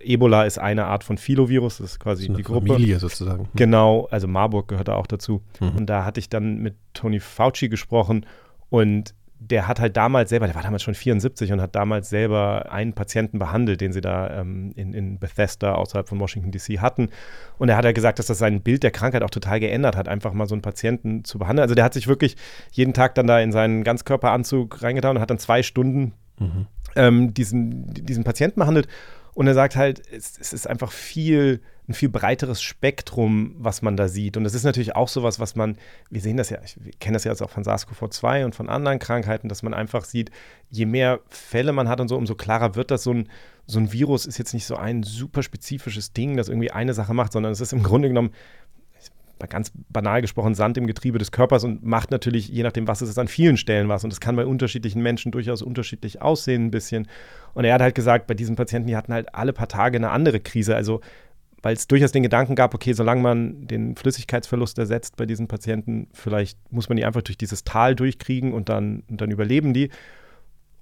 Ebola 0.01 0.45
ist 0.45 0.59
eine 0.59 0.87
Art 0.87 1.03
von 1.03 1.19
Filovirus, 1.19 1.79
das 1.79 1.93
ist 1.93 1.99
quasi 1.99 2.29
ist 2.29 2.39
die 2.39 2.43
Gruppe. 2.45 2.69
Familie 2.69 3.01
sozusagen. 3.01 3.45
Hm. 3.45 3.51
Genau, 3.57 4.07
also 4.11 4.29
Marburg 4.29 4.69
gehört 4.69 4.87
da 4.87 4.95
auch 4.95 5.09
dazu. 5.09 5.43
Mhm. 5.61 5.77
Und 5.77 5.87
da 5.87 6.05
hatte 6.05 6.21
ich 6.21 6.29
dann 6.29 6.59
mit 6.59 6.77
Tony 6.95 7.19
Fauci 7.19 7.69
gesprochen 7.69 8.27
und 8.71 9.13
der 9.41 9.69
hat 9.69 9.79
halt 9.79 9.97
damals 9.97 10.31
selber, 10.31 10.47
der 10.47 10.57
war 10.57 10.63
damals 10.63 10.83
schon 10.83 10.95
74 10.95 11.53
und 11.53 11.61
hat 11.61 11.77
damals 11.77 12.11
selber 12.11 12.73
einen 12.73 12.93
Patienten 12.93 13.39
behandelt, 13.39 13.81
den 13.81 13.93
sie 13.93 14.01
da 14.01 14.41
ähm, 14.41 14.73
in, 14.75 14.93
in 14.93 15.19
Bethesda 15.19 15.75
außerhalb 15.75 16.09
von 16.09 16.19
Washington 16.19 16.51
DC 16.51 16.81
hatten. 16.81 17.11
Und 17.57 17.69
er 17.69 17.77
hat 17.77 17.85
ja 17.85 17.93
gesagt, 17.93 18.19
dass 18.19 18.27
das 18.27 18.39
sein 18.39 18.63
Bild 18.63 18.83
der 18.83 18.91
Krankheit 18.91 19.23
auch 19.23 19.31
total 19.31 19.61
geändert 19.61 19.97
hat, 19.97 20.09
einfach 20.09 20.33
mal 20.33 20.47
so 20.47 20.55
einen 20.55 20.63
Patienten 20.63 21.25
zu 21.25 21.39
behandeln. 21.39 21.63
Also 21.63 21.77
der 21.77 21.85
hat 21.85 21.95
sich 21.95 22.09
wirklich 22.09 22.37
jeden 22.73 22.95
Tag 22.95 23.15
dann 23.15 23.29
da 23.29 23.39
in 23.39 23.53
seinen 23.53 23.85
Ganzkörperanzug 23.85 24.83
reingetan 24.83 25.17
und 25.17 25.23
hat 25.23 25.31
dann 25.31 25.39
zwei 25.39 25.63
Stunden 25.63 26.15
mhm. 26.39 26.67
ähm, 26.97 27.35
diesen, 27.35 27.95
diesen 27.95 28.25
Patienten 28.25 28.59
behandelt. 28.59 28.89
Und 29.35 29.47
er 29.47 29.55
sagt 29.55 29.77
halt, 29.77 30.03
es, 30.11 30.37
es 30.41 30.53
ist 30.53 30.67
einfach 30.67 30.91
viel 30.91 31.61
ein 31.89 31.95
viel 31.95 32.11
breiteres 32.11 32.61
Spektrum, 32.61 33.55
was 33.59 33.81
man 33.81 33.97
da 33.97 34.09
sieht. 34.09 34.37
Und 34.37 34.45
das 34.45 34.55
ist 34.55 34.65
natürlich 34.65 34.95
auch 34.95 35.09
sowas, 35.09 35.41
was 35.41 35.57
man, 35.57 35.77
wir 36.11 36.21
sehen 36.21 36.37
das 36.37 36.51
ja, 36.51 36.59
ich 36.63 36.99
kenne 36.99 37.15
das 37.15 37.25
ja 37.25 37.33
jetzt 37.33 37.43
auch 37.43 37.51
von 37.51 37.65
SARS-CoV-2 37.65 38.45
und 38.45 38.55
von 38.55 38.69
anderen 38.69 38.99
Krankheiten, 38.99 39.49
dass 39.49 39.63
man 39.63 39.73
einfach 39.73 40.05
sieht, 40.05 40.31
je 40.69 40.85
mehr 40.85 41.21
Fälle 41.29 41.73
man 41.73 41.89
hat 41.89 42.01
und 42.01 42.09
so, 42.09 42.17
umso 42.17 42.35
klarer 42.35 42.75
wird 42.75 42.91
das. 42.91 43.05
So 43.05 43.15
ein, 43.15 43.29
so 43.67 43.79
ein 43.79 43.91
Virus 43.91 44.27
ist 44.27 44.37
jetzt 44.39 44.53
nicht 44.53 44.67
so 44.67 44.77
ein 44.77 45.03
super 45.03 45.43
spezifisches 45.43 46.13
Ding, 46.13 46.37
das 46.37 46.49
irgendwie 46.49 46.71
eine 46.71 46.93
Sache 46.93 47.15
macht, 47.15 47.33
sondern 47.33 47.53
es 47.53 47.61
ist 47.61 47.73
im 47.73 47.83
Grunde 47.83 48.09
genommen 48.09 48.33
ganz 49.47 49.71
banal 49.89 50.21
gesprochen, 50.21 50.55
Sand 50.55 50.77
im 50.77 50.87
Getriebe 50.87 51.19
des 51.19 51.31
Körpers 51.31 51.63
und 51.63 51.85
macht 51.85 52.11
natürlich, 52.11 52.49
je 52.49 52.65
nachdem, 52.65 52.89
was 52.89 53.01
es 53.01 53.11
ist, 53.11 53.19
an 53.19 53.29
vielen 53.29 53.57
Stellen 53.57 53.89
was. 53.89 54.03
Und 54.03 54.13
es 54.13 54.21
kann 54.21 54.35
bei 54.35 54.45
unterschiedlichen 54.45 55.01
Menschen 55.01 55.31
durchaus 55.31 55.63
unterschiedlich 55.63 56.21
aussehen, 56.21 56.67
ein 56.67 56.71
bisschen. 56.71 57.07
Und 57.55 57.65
er 57.65 57.75
hat 57.75 57.81
halt 57.81 57.95
gesagt, 57.95 58.27
bei 58.27 58.35
diesen 58.35 58.57
Patienten, 58.57 58.89
die 58.89 58.97
hatten 58.97 59.13
halt 59.13 59.35
alle 59.35 59.53
paar 59.53 59.69
Tage 59.69 59.97
eine 59.97 60.11
andere 60.11 60.41
Krise. 60.41 60.75
Also 60.75 61.01
weil 61.63 61.75
es 61.75 61.89
durchaus 61.89 62.13
den 62.13 62.23
Gedanken 62.23 62.55
gab, 62.55 62.75
okay, 62.75 62.93
solange 62.93 63.23
man 63.23 63.67
den 63.67 63.97
Flüssigkeitsverlust 63.97 64.79
ersetzt 64.79 65.17
bei 65.17 65.27
diesen 65.27 65.49
Patienten, 65.49 66.09
vielleicht 66.13 66.59
muss 66.73 66.89
man 66.89 66.97
die 66.97 67.05
einfach 67.05 67.23
durch 67.23 67.39
dieses 67.39 67.65
Tal 67.65 67.95
durchkriegen 67.95 68.53
und 68.53 68.69
dann, 68.69 69.03
und 69.09 69.21
dann 69.21 69.31
überleben 69.31 69.75
die. 69.75 69.91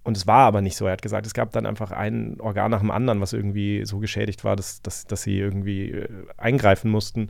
Und 0.05 0.17
es 0.17 0.27
war 0.27 0.47
aber 0.47 0.61
nicht 0.61 0.77
so. 0.77 0.87
Er 0.87 0.93
hat 0.93 1.03
gesagt, 1.03 1.27
es 1.27 1.35
gab 1.35 1.51
dann 1.51 1.67
einfach 1.67 1.91
ein 1.91 2.41
Organ 2.41 2.71
nach 2.71 2.81
dem 2.81 2.93
anderen, 2.93 3.21
was 3.21 3.33
irgendwie 3.33 3.85
so 3.85 3.99
geschädigt 3.99 4.45
war, 4.45 4.55
dass, 4.55 4.81
dass, 4.83 5.07
dass 5.07 5.23
sie 5.23 5.39
irgendwie 5.39 5.91
äh, 5.91 6.09
eingreifen 6.37 6.91
mussten. 6.91 7.29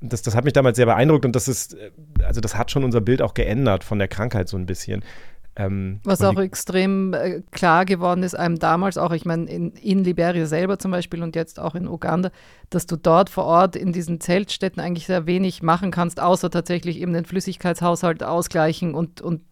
Das, 0.00 0.22
das 0.22 0.34
hat 0.34 0.44
mich 0.44 0.52
damals 0.52 0.76
sehr 0.76 0.86
beeindruckt 0.86 1.24
und 1.24 1.34
das 1.34 1.48
ist, 1.48 1.74
äh, 1.74 1.90
also 2.22 2.40
das 2.40 2.56
hat 2.56 2.70
schon 2.70 2.84
unser 2.84 3.00
Bild 3.00 3.22
auch 3.22 3.32
geändert 3.32 3.82
von 3.82 3.98
der 3.98 4.08
Krankheit 4.08 4.48
so 4.48 4.58
ein 4.58 4.66
bisschen. 4.66 5.02
Ähm, 5.58 5.98
Was 6.04 6.22
auch 6.22 6.38
extrem 6.38 7.12
äh, 7.12 7.42
klar 7.50 7.84
geworden 7.84 8.22
ist, 8.22 8.34
einem 8.34 8.60
damals 8.60 8.96
auch, 8.96 9.10
ich 9.10 9.24
meine, 9.24 9.50
in, 9.50 9.72
in, 9.72 10.04
Liberia 10.04 10.46
selber 10.46 10.78
zum 10.78 10.92
Beispiel 10.92 11.20
und 11.20 11.34
jetzt 11.34 11.58
auch 11.58 11.74
in 11.74 11.88
Uganda, 11.88 12.30
dass 12.70 12.86
du 12.86 12.94
dort 12.94 13.28
vor 13.28 13.44
Ort 13.44 13.74
in 13.74 13.92
diesen 13.92 14.20
Zeltstätten 14.20 14.80
eigentlich 14.80 15.06
sehr 15.06 15.26
wenig 15.26 15.60
machen 15.60 15.90
kannst, 15.90 16.20
außer 16.20 16.48
tatsächlich 16.50 17.00
eben 17.00 17.12
den 17.12 17.24
Flüssigkeitshaushalt 17.24 18.22
ausgleichen 18.22 18.94
und, 18.94 19.20
und 19.20 19.42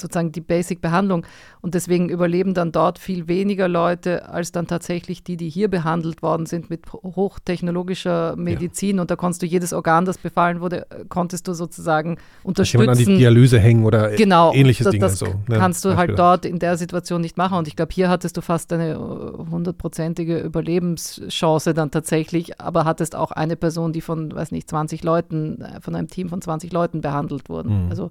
sozusagen 0.00 0.32
die 0.32 0.40
Basic-Behandlung. 0.40 1.26
Und 1.60 1.74
deswegen 1.74 2.08
überleben 2.08 2.54
dann 2.54 2.72
dort 2.72 2.98
viel 2.98 3.28
weniger 3.28 3.68
Leute 3.68 4.28
als 4.28 4.52
dann 4.52 4.66
tatsächlich 4.66 5.22
die, 5.22 5.36
die 5.36 5.48
hier 5.48 5.68
behandelt 5.68 6.22
worden 6.22 6.46
sind 6.46 6.70
mit 6.70 6.92
hochtechnologischer 6.92 8.34
Medizin. 8.36 8.96
Ja. 8.96 9.02
Und 9.02 9.10
da 9.10 9.16
konntest 9.16 9.42
du 9.42 9.46
jedes 9.46 9.72
Organ, 9.72 10.04
das 10.04 10.18
befallen 10.18 10.60
wurde, 10.60 10.86
konntest 11.08 11.46
du 11.48 11.54
sozusagen 11.54 12.18
unterstützen. 12.42 12.88
an 12.88 12.98
die 12.98 13.04
Dialyse 13.04 13.58
hängen 13.60 13.84
oder 13.84 14.10
genau, 14.10 14.52
ähnliches 14.52 14.88
Dinge. 14.88 15.02
Das 15.02 15.18
so, 15.18 15.26
ne? 15.26 15.56
kannst 15.58 15.84
du 15.84 15.96
halt 15.96 16.18
dort 16.18 16.44
in 16.44 16.58
der 16.58 16.76
Situation 16.76 17.20
nicht 17.20 17.36
machen. 17.36 17.58
Und 17.58 17.68
ich 17.68 17.76
glaube, 17.76 17.92
hier 17.92 18.08
hattest 18.08 18.36
du 18.36 18.40
fast 18.40 18.72
eine 18.72 18.98
hundertprozentige 18.98 20.38
Überlebenschance 20.38 21.74
dann 21.74 21.90
tatsächlich, 21.90 22.60
aber 22.60 22.84
hattest 22.84 23.14
auch 23.14 23.30
eine 23.30 23.56
Person, 23.56 23.92
die 23.92 24.00
von, 24.00 24.34
weiß 24.34 24.50
nicht, 24.52 24.68
20 24.68 25.04
Leuten, 25.04 25.60
äh, 25.60 25.80
von 25.80 25.94
einem 25.94 26.08
Team 26.08 26.28
von 26.28 26.42
20 26.42 26.72
Leuten 26.72 27.00
behandelt 27.00 27.48
wurden. 27.48 27.84
Mhm. 27.84 27.90
Also 27.90 28.10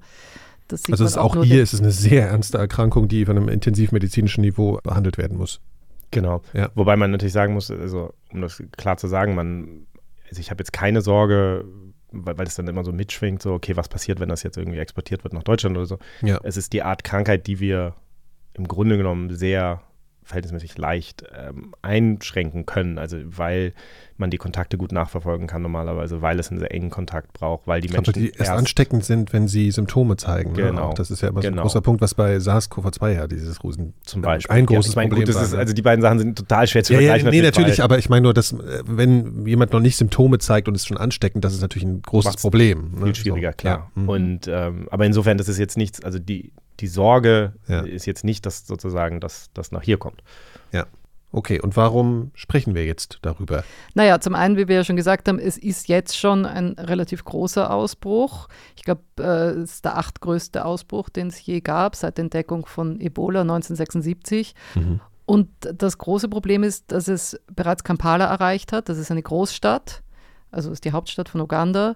also 0.72 1.06
ist 1.06 1.18
auch, 1.18 1.36
auch 1.36 1.44
hier 1.44 1.64
ist 1.64 1.74
es 1.74 1.82
eine 1.82 1.92
sehr 1.92 2.30
ernste 2.30 2.58
Erkrankung, 2.58 3.08
die 3.08 3.26
von 3.26 3.38
einem 3.38 3.50
intensivmedizinischen 3.50 4.42
Niveau 4.42 4.80
behandelt 4.84 5.18
werden 5.18 5.38
muss. 5.38 5.62
Genau. 6.12 6.42
Ja. 6.54 6.70
Wobei 6.76 6.96
man 6.98 7.12
natürlich 7.12 7.34
sagen 7.34 7.54
muss, 7.54 7.72
also 7.72 8.14
um 8.32 8.42
das 8.42 8.62
klar 8.78 8.98
zu 8.98 9.08
sagen, 9.08 9.34
man, 9.34 9.88
also 10.30 10.40
ich 10.40 10.52
habe 10.52 10.62
jetzt 10.62 10.74
keine 10.74 11.02
Sorge, 11.02 11.66
weil, 12.12 12.38
weil 12.38 12.48
es 12.48 12.56
dann 12.56 12.68
immer 12.68 12.84
so 12.84 12.92
mitschwingt, 12.92 13.42
so, 13.42 13.54
okay, 13.54 13.78
was 13.78 13.88
passiert, 13.88 14.20
wenn 14.20 14.30
das 14.30 14.44
jetzt 14.44 14.58
irgendwie 14.58 14.80
exportiert 14.80 15.24
wird 15.24 15.34
nach 15.34 15.44
Deutschland 15.44 15.78
oder 15.78 15.86
so. 15.86 16.00
Ja. 16.22 16.40
Es 16.44 16.58
ist 16.58 16.74
die 16.74 16.84
Art 16.84 17.04
Krankheit, 17.04 17.48
die 17.48 17.60
wir 17.60 17.96
im 18.54 18.68
Grunde 18.68 18.98
genommen 18.98 19.34
sehr 19.34 19.82
verhältnismäßig 20.32 20.78
leicht 20.78 21.24
ähm, 21.38 21.74
einschränken 21.82 22.66
können. 22.66 22.98
Also 22.98 23.18
weil 23.26 23.74
man 24.22 24.30
die 24.30 24.38
Kontakte 24.38 24.78
gut 24.78 24.94
nachverfolgen 24.94 25.48
kann 25.48 25.62
normalerweise, 25.62 26.22
weil 26.22 26.40
es 26.40 26.50
einen 26.50 26.60
sehr 26.60 26.74
engen 26.74 26.90
Kontakt 26.90 27.34
braucht, 27.34 27.68
weil 27.68 27.82
die 27.82 27.90
Menschen. 27.90 28.14
Glaube, 28.14 28.20
die 28.20 28.32
erst 28.32 28.52
ansteckend 28.52 29.04
sind, 29.04 29.34
wenn 29.34 29.50
sie 29.50 29.72
Symptome 29.72 30.16
zeigen. 30.16 30.54
Ne? 30.54 30.68
Genau. 30.68 30.90
Ne? 30.90 30.94
Das 30.96 31.12
ist 31.12 31.22
ja 31.22 31.30
immer 31.30 31.42
so 31.42 31.50
genau. 31.50 31.62
ein 31.62 31.64
großer 31.64 31.82
Punkt, 31.82 32.02
was 32.02 32.16
bei 32.16 32.38
SARS-CoV-2 32.38 33.12
ja 33.12 33.28
dieses 33.28 33.62
Rosen 33.64 33.94
zum 34.04 34.22
Beispiel. 34.22 34.56
ein 34.56 34.66
großes 34.66 34.86
ja, 34.86 34.92
ich 34.92 34.96
mein, 34.96 35.10
Problem 35.10 35.26
gut, 35.26 35.36
ist, 35.36 35.54
Also 35.54 35.74
die 35.74 35.82
beiden 35.82 36.02
Sachen 36.02 36.20
sind 36.20 36.38
total 36.38 36.68
schwer 36.68 36.84
zu 36.84 36.94
ja, 36.94 37.00
vergleichen. 37.00 37.26
Ja, 37.28 37.32
nee, 37.32 37.42
natürlich, 37.42 37.78
Fall. 37.78 37.86
aber 37.86 37.98
ich 37.98 38.10
meine 38.10 38.22
nur, 38.22 38.34
dass 38.34 38.54
äh, 38.54 38.84
wenn 38.86 39.46
jemand 39.46 39.74
noch 39.74 39.82
nicht 39.82 39.98
Symptome 39.98 40.38
zeigt 40.38 40.68
und 40.70 40.76
ist 40.76 40.88
schon 40.88 40.98
ansteckend, 40.98 41.44
das 41.44 41.54
ist 41.54 41.62
natürlich 41.62 41.88
ein 41.88 42.02
großes 42.02 42.30
Macht's 42.30 42.42
Problem. 42.42 42.92
Ne? 43.00 43.06
Viel 43.06 43.16
schwieriger, 43.16 43.52
so. 43.52 43.58
klar. 43.58 43.92
Ja. 43.96 44.02
Mhm. 44.02 44.10
Und 44.10 44.48
ähm, 44.48 44.88
aber 44.92 45.06
insofern, 45.06 45.38
das 45.38 45.50
ist 45.50 45.58
jetzt 45.58 45.78
nichts, 45.78 46.04
also 46.04 46.20
die, 46.20 46.52
die 46.82 46.88
Sorge 46.88 47.54
ist 47.86 48.06
jetzt 48.06 48.24
nicht, 48.24 48.46
dass 48.46 48.66
sozusagen 48.66 49.20
das, 49.20 49.50
das 49.54 49.72
nach 49.72 49.84
hier 49.84 49.98
kommt. 49.98 50.24
Ja. 50.72 50.88
Okay, 51.34 51.62
und 51.62 51.78
warum 51.78 52.32
sprechen 52.34 52.76
wir 52.76 52.86
jetzt 52.86 53.20
darüber? 53.22 53.64
Naja, 53.94 54.20
zum 54.20 54.36
einen, 54.36 54.58
wie 54.58 54.68
wir 54.68 54.76
ja 54.78 54.84
schon 54.84 54.98
gesagt 54.98 55.30
haben, 55.30 55.40
es 55.40 55.58
ist 55.58 55.88
jetzt 55.88 56.18
schon 56.18 56.46
ein 56.46 56.74
relativ 56.74 57.24
großer 57.24 57.72
Ausbruch. 57.74 58.50
Ich 58.76 58.84
glaube, 58.84 59.02
äh, 59.18 59.52
es 59.62 59.76
ist 59.76 59.86
der 59.86 59.98
achtgrößte 59.98 60.66
Ausbruch, 60.66 61.08
den 61.08 61.28
es 61.28 61.44
je 61.46 61.62
gab, 61.62 61.96
seit 61.96 62.18
der 62.18 62.24
Entdeckung 62.24 62.66
von 62.66 63.00
Ebola 63.00 63.42
1976. 63.42 64.56
Mhm. 64.76 65.00
Und 65.26 65.48
das 65.62 65.98
große 65.98 66.28
Problem 66.28 66.64
ist, 66.64 66.92
dass 66.92 67.08
es 67.08 67.40
bereits 67.56 67.86
Kampala 67.86 68.26
erreicht 68.26 68.74
hat. 68.74 68.90
Das 68.90 68.98
ist 68.98 69.12
eine 69.12 69.24
Großstadt, 69.24 70.04
also 70.52 70.70
ist 70.72 70.84
die 70.84 70.92
Hauptstadt 70.92 71.30
von 71.30 71.40
Uganda. 71.40 71.96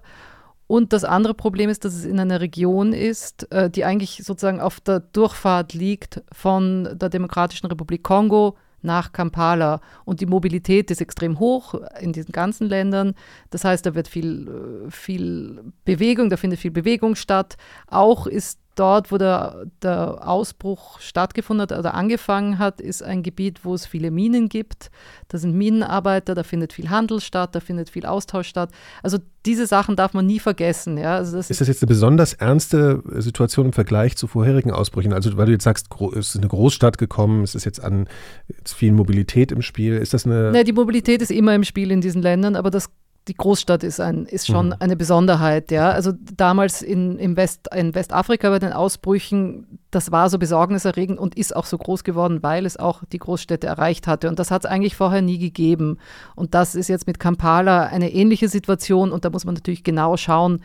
Und 0.66 0.92
das 0.92 1.04
andere 1.04 1.34
Problem 1.34 1.70
ist, 1.70 1.84
dass 1.84 1.94
es 1.94 2.04
in 2.04 2.18
einer 2.18 2.40
Region 2.40 2.92
ist, 2.92 3.50
äh, 3.52 3.70
die 3.70 3.84
eigentlich 3.84 4.22
sozusagen 4.24 4.60
auf 4.60 4.80
der 4.80 5.00
Durchfahrt 5.00 5.74
liegt 5.74 6.22
von 6.32 6.88
der 6.98 7.08
Demokratischen 7.08 7.66
Republik 7.66 8.02
Kongo 8.02 8.56
nach 8.82 9.12
Kampala. 9.12 9.80
Und 10.04 10.20
die 10.20 10.26
Mobilität 10.26 10.90
ist 10.90 11.00
extrem 11.00 11.38
hoch 11.38 11.74
in 12.00 12.12
diesen 12.12 12.32
ganzen 12.32 12.68
Ländern. 12.68 13.14
Das 13.50 13.64
heißt, 13.64 13.86
da 13.86 13.94
wird 13.94 14.08
viel, 14.08 14.86
äh, 14.86 14.90
viel 14.90 15.72
Bewegung, 15.84 16.30
da 16.30 16.36
findet 16.36 16.60
viel 16.60 16.70
Bewegung 16.72 17.14
statt. 17.14 17.56
Auch 17.88 18.26
ist 18.26 18.58
dort, 18.78 19.10
wo 19.10 19.18
der, 19.18 19.66
der 19.82 20.26
Ausbruch 20.26 21.00
stattgefunden 21.00 21.62
hat 21.62 21.76
oder 21.76 21.94
angefangen 21.94 22.58
hat, 22.58 22.80
ist 22.80 23.02
ein 23.02 23.22
Gebiet, 23.22 23.64
wo 23.64 23.74
es 23.74 23.86
viele 23.86 24.10
Minen 24.10 24.48
gibt. 24.48 24.90
Da 25.28 25.38
sind 25.38 25.54
Minenarbeiter, 25.54 26.34
da 26.34 26.42
findet 26.42 26.72
viel 26.72 26.90
Handel 26.90 27.20
statt, 27.20 27.54
da 27.54 27.60
findet 27.60 27.90
viel 27.90 28.06
Austausch 28.06 28.48
statt. 28.48 28.70
Also 29.02 29.18
diese 29.44 29.66
Sachen 29.66 29.96
darf 29.96 30.12
man 30.12 30.26
nie 30.26 30.38
vergessen. 30.38 30.98
Ja? 30.98 31.16
Also 31.16 31.36
das 31.36 31.50
ist 31.50 31.60
das 31.60 31.68
jetzt 31.68 31.82
eine 31.82 31.88
besonders 31.88 32.34
ernste 32.34 33.02
Situation 33.16 33.66
im 33.66 33.72
Vergleich 33.72 34.16
zu 34.16 34.26
vorherigen 34.26 34.70
Ausbrüchen? 34.70 35.12
Also 35.12 35.36
weil 35.36 35.46
du 35.46 35.52
jetzt 35.52 35.64
sagst, 35.64 35.88
es 36.16 36.28
ist 36.28 36.36
eine 36.36 36.48
Großstadt 36.48 36.98
gekommen, 36.98 37.42
es 37.42 37.54
ist 37.54 37.64
jetzt 37.64 37.82
an 37.82 38.08
jetzt 38.48 38.74
viel 38.74 38.92
Mobilität 38.92 39.52
im 39.52 39.62
Spiel. 39.62 39.96
Ist 39.96 40.14
das 40.14 40.26
eine... 40.26 40.52
Ne, 40.52 40.64
die 40.64 40.72
Mobilität 40.72 41.22
ist 41.22 41.30
immer 41.30 41.54
im 41.54 41.64
Spiel 41.64 41.90
in 41.90 42.00
diesen 42.00 42.22
Ländern, 42.22 42.56
aber 42.56 42.70
das 42.70 42.90
die 43.28 43.34
Großstadt 43.34 43.82
ist, 43.82 44.00
ein, 44.00 44.26
ist 44.26 44.46
schon 44.46 44.68
mhm. 44.68 44.74
eine 44.78 44.96
Besonderheit. 44.96 45.70
Ja? 45.70 45.90
Also 45.90 46.12
damals 46.36 46.82
in, 46.82 47.18
im 47.18 47.36
West, 47.36 47.68
in 47.74 47.94
Westafrika 47.94 48.50
bei 48.50 48.58
den 48.58 48.72
Ausbrüchen, 48.72 49.78
das 49.90 50.12
war 50.12 50.30
so 50.30 50.38
besorgniserregend 50.38 51.18
und 51.18 51.36
ist 51.36 51.54
auch 51.54 51.66
so 51.66 51.76
groß 51.76 52.04
geworden, 52.04 52.42
weil 52.42 52.66
es 52.66 52.76
auch 52.76 53.02
die 53.12 53.18
Großstädte 53.18 53.66
erreicht 53.66 54.06
hatte. 54.06 54.28
Und 54.28 54.38
das 54.38 54.50
hat 54.50 54.64
es 54.64 54.70
eigentlich 54.70 54.94
vorher 54.94 55.22
nie 55.22 55.38
gegeben. 55.38 55.98
Und 56.36 56.54
das 56.54 56.74
ist 56.74 56.88
jetzt 56.88 57.06
mit 57.06 57.18
Kampala 57.18 57.86
eine 57.86 58.12
ähnliche 58.12 58.48
Situation. 58.48 59.10
Und 59.10 59.24
da 59.24 59.30
muss 59.30 59.44
man 59.44 59.54
natürlich 59.54 59.82
genau 59.82 60.16
schauen, 60.16 60.60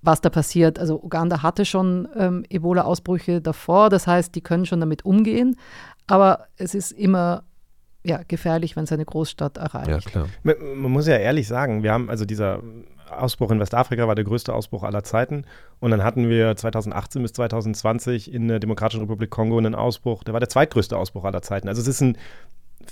was 0.00 0.20
da 0.22 0.30
passiert. 0.30 0.78
Also 0.78 1.02
Uganda 1.02 1.42
hatte 1.42 1.64
schon 1.64 2.08
ähm, 2.16 2.44
Ebola-Ausbrüche 2.48 3.42
davor, 3.42 3.90
das 3.90 4.06
heißt, 4.06 4.34
die 4.34 4.40
können 4.40 4.64
schon 4.64 4.80
damit 4.80 5.04
umgehen. 5.04 5.56
Aber 6.06 6.46
es 6.56 6.74
ist 6.74 6.92
immer 6.92 7.42
ja, 8.06 8.20
gefährlich, 8.28 8.76
wenn 8.76 8.84
es 8.84 8.92
eine 8.92 9.04
Großstadt 9.04 9.56
erreicht. 9.56 9.88
Ja, 9.88 9.98
klar. 9.98 10.28
Man, 10.42 10.54
man, 10.76 10.92
muss 10.92 11.06
ja 11.06 11.16
ehrlich 11.16 11.48
sagen, 11.48 11.82
wir 11.82 11.92
haben 11.92 12.08
also 12.08 12.24
dieser 12.24 12.62
Ausbruch 13.10 13.50
in 13.50 13.60
Westafrika 13.60 14.06
war 14.06 14.14
der 14.14 14.24
größte 14.24 14.54
Ausbruch 14.54 14.82
aller 14.82 15.02
Zeiten. 15.04 15.44
Und 15.80 15.90
dann 15.90 16.02
hatten 16.02 16.28
wir 16.28 16.56
2018 16.56 17.22
bis 17.22 17.32
2020 17.32 18.32
in 18.32 18.48
der 18.48 18.58
Demokratischen 18.58 19.00
Republik 19.00 19.30
Kongo 19.30 19.58
einen 19.58 19.74
Ausbruch, 19.74 20.24
der 20.24 20.34
war 20.34 20.40
der 20.40 20.48
zweitgrößte 20.48 20.96
Ausbruch 20.96 21.24
aller 21.24 21.42
Zeiten. 21.42 21.68
Also 21.68 21.80
es 21.80 21.88
ist 21.88 22.00
ein 22.00 22.16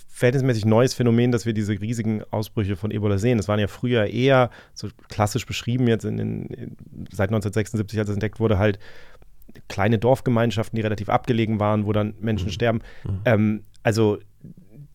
verhältnismäßig 0.09 0.64
neues 0.64 0.94
Phänomen, 0.94 1.33
dass 1.33 1.47
wir 1.47 1.52
diese 1.52 1.73
riesigen 1.73 2.23
Ausbrüche 2.30 2.76
von 2.76 2.90
Ebola 2.90 3.18
sehen. 3.18 3.38
Das 3.38 3.49
waren 3.49 3.61
ja 3.61 3.66
früher 3.66 4.06
eher 4.06 4.50
so 4.73 4.88
klassisch 5.09 5.47
beschrieben 5.47 5.87
jetzt 5.88 6.04
in, 6.04 6.18
in, 6.18 6.76
seit 7.11 7.30
1976, 7.30 7.99
als 7.99 8.09
es 8.09 8.14
entdeckt 8.14 8.40
wurde, 8.40 8.59
halt 8.59 8.78
kleine 9.68 9.99
Dorfgemeinschaften, 9.99 10.76
die 10.76 10.83
relativ 10.83 11.09
abgelegen 11.09 11.61
waren, 11.61 11.87
wo 11.87 11.92
dann 11.92 12.14
Menschen 12.21 12.47
mhm. 12.47 12.52
sterben. 12.52 12.80
Mhm. 13.04 13.21
Ähm, 13.25 13.64
also 13.83 14.18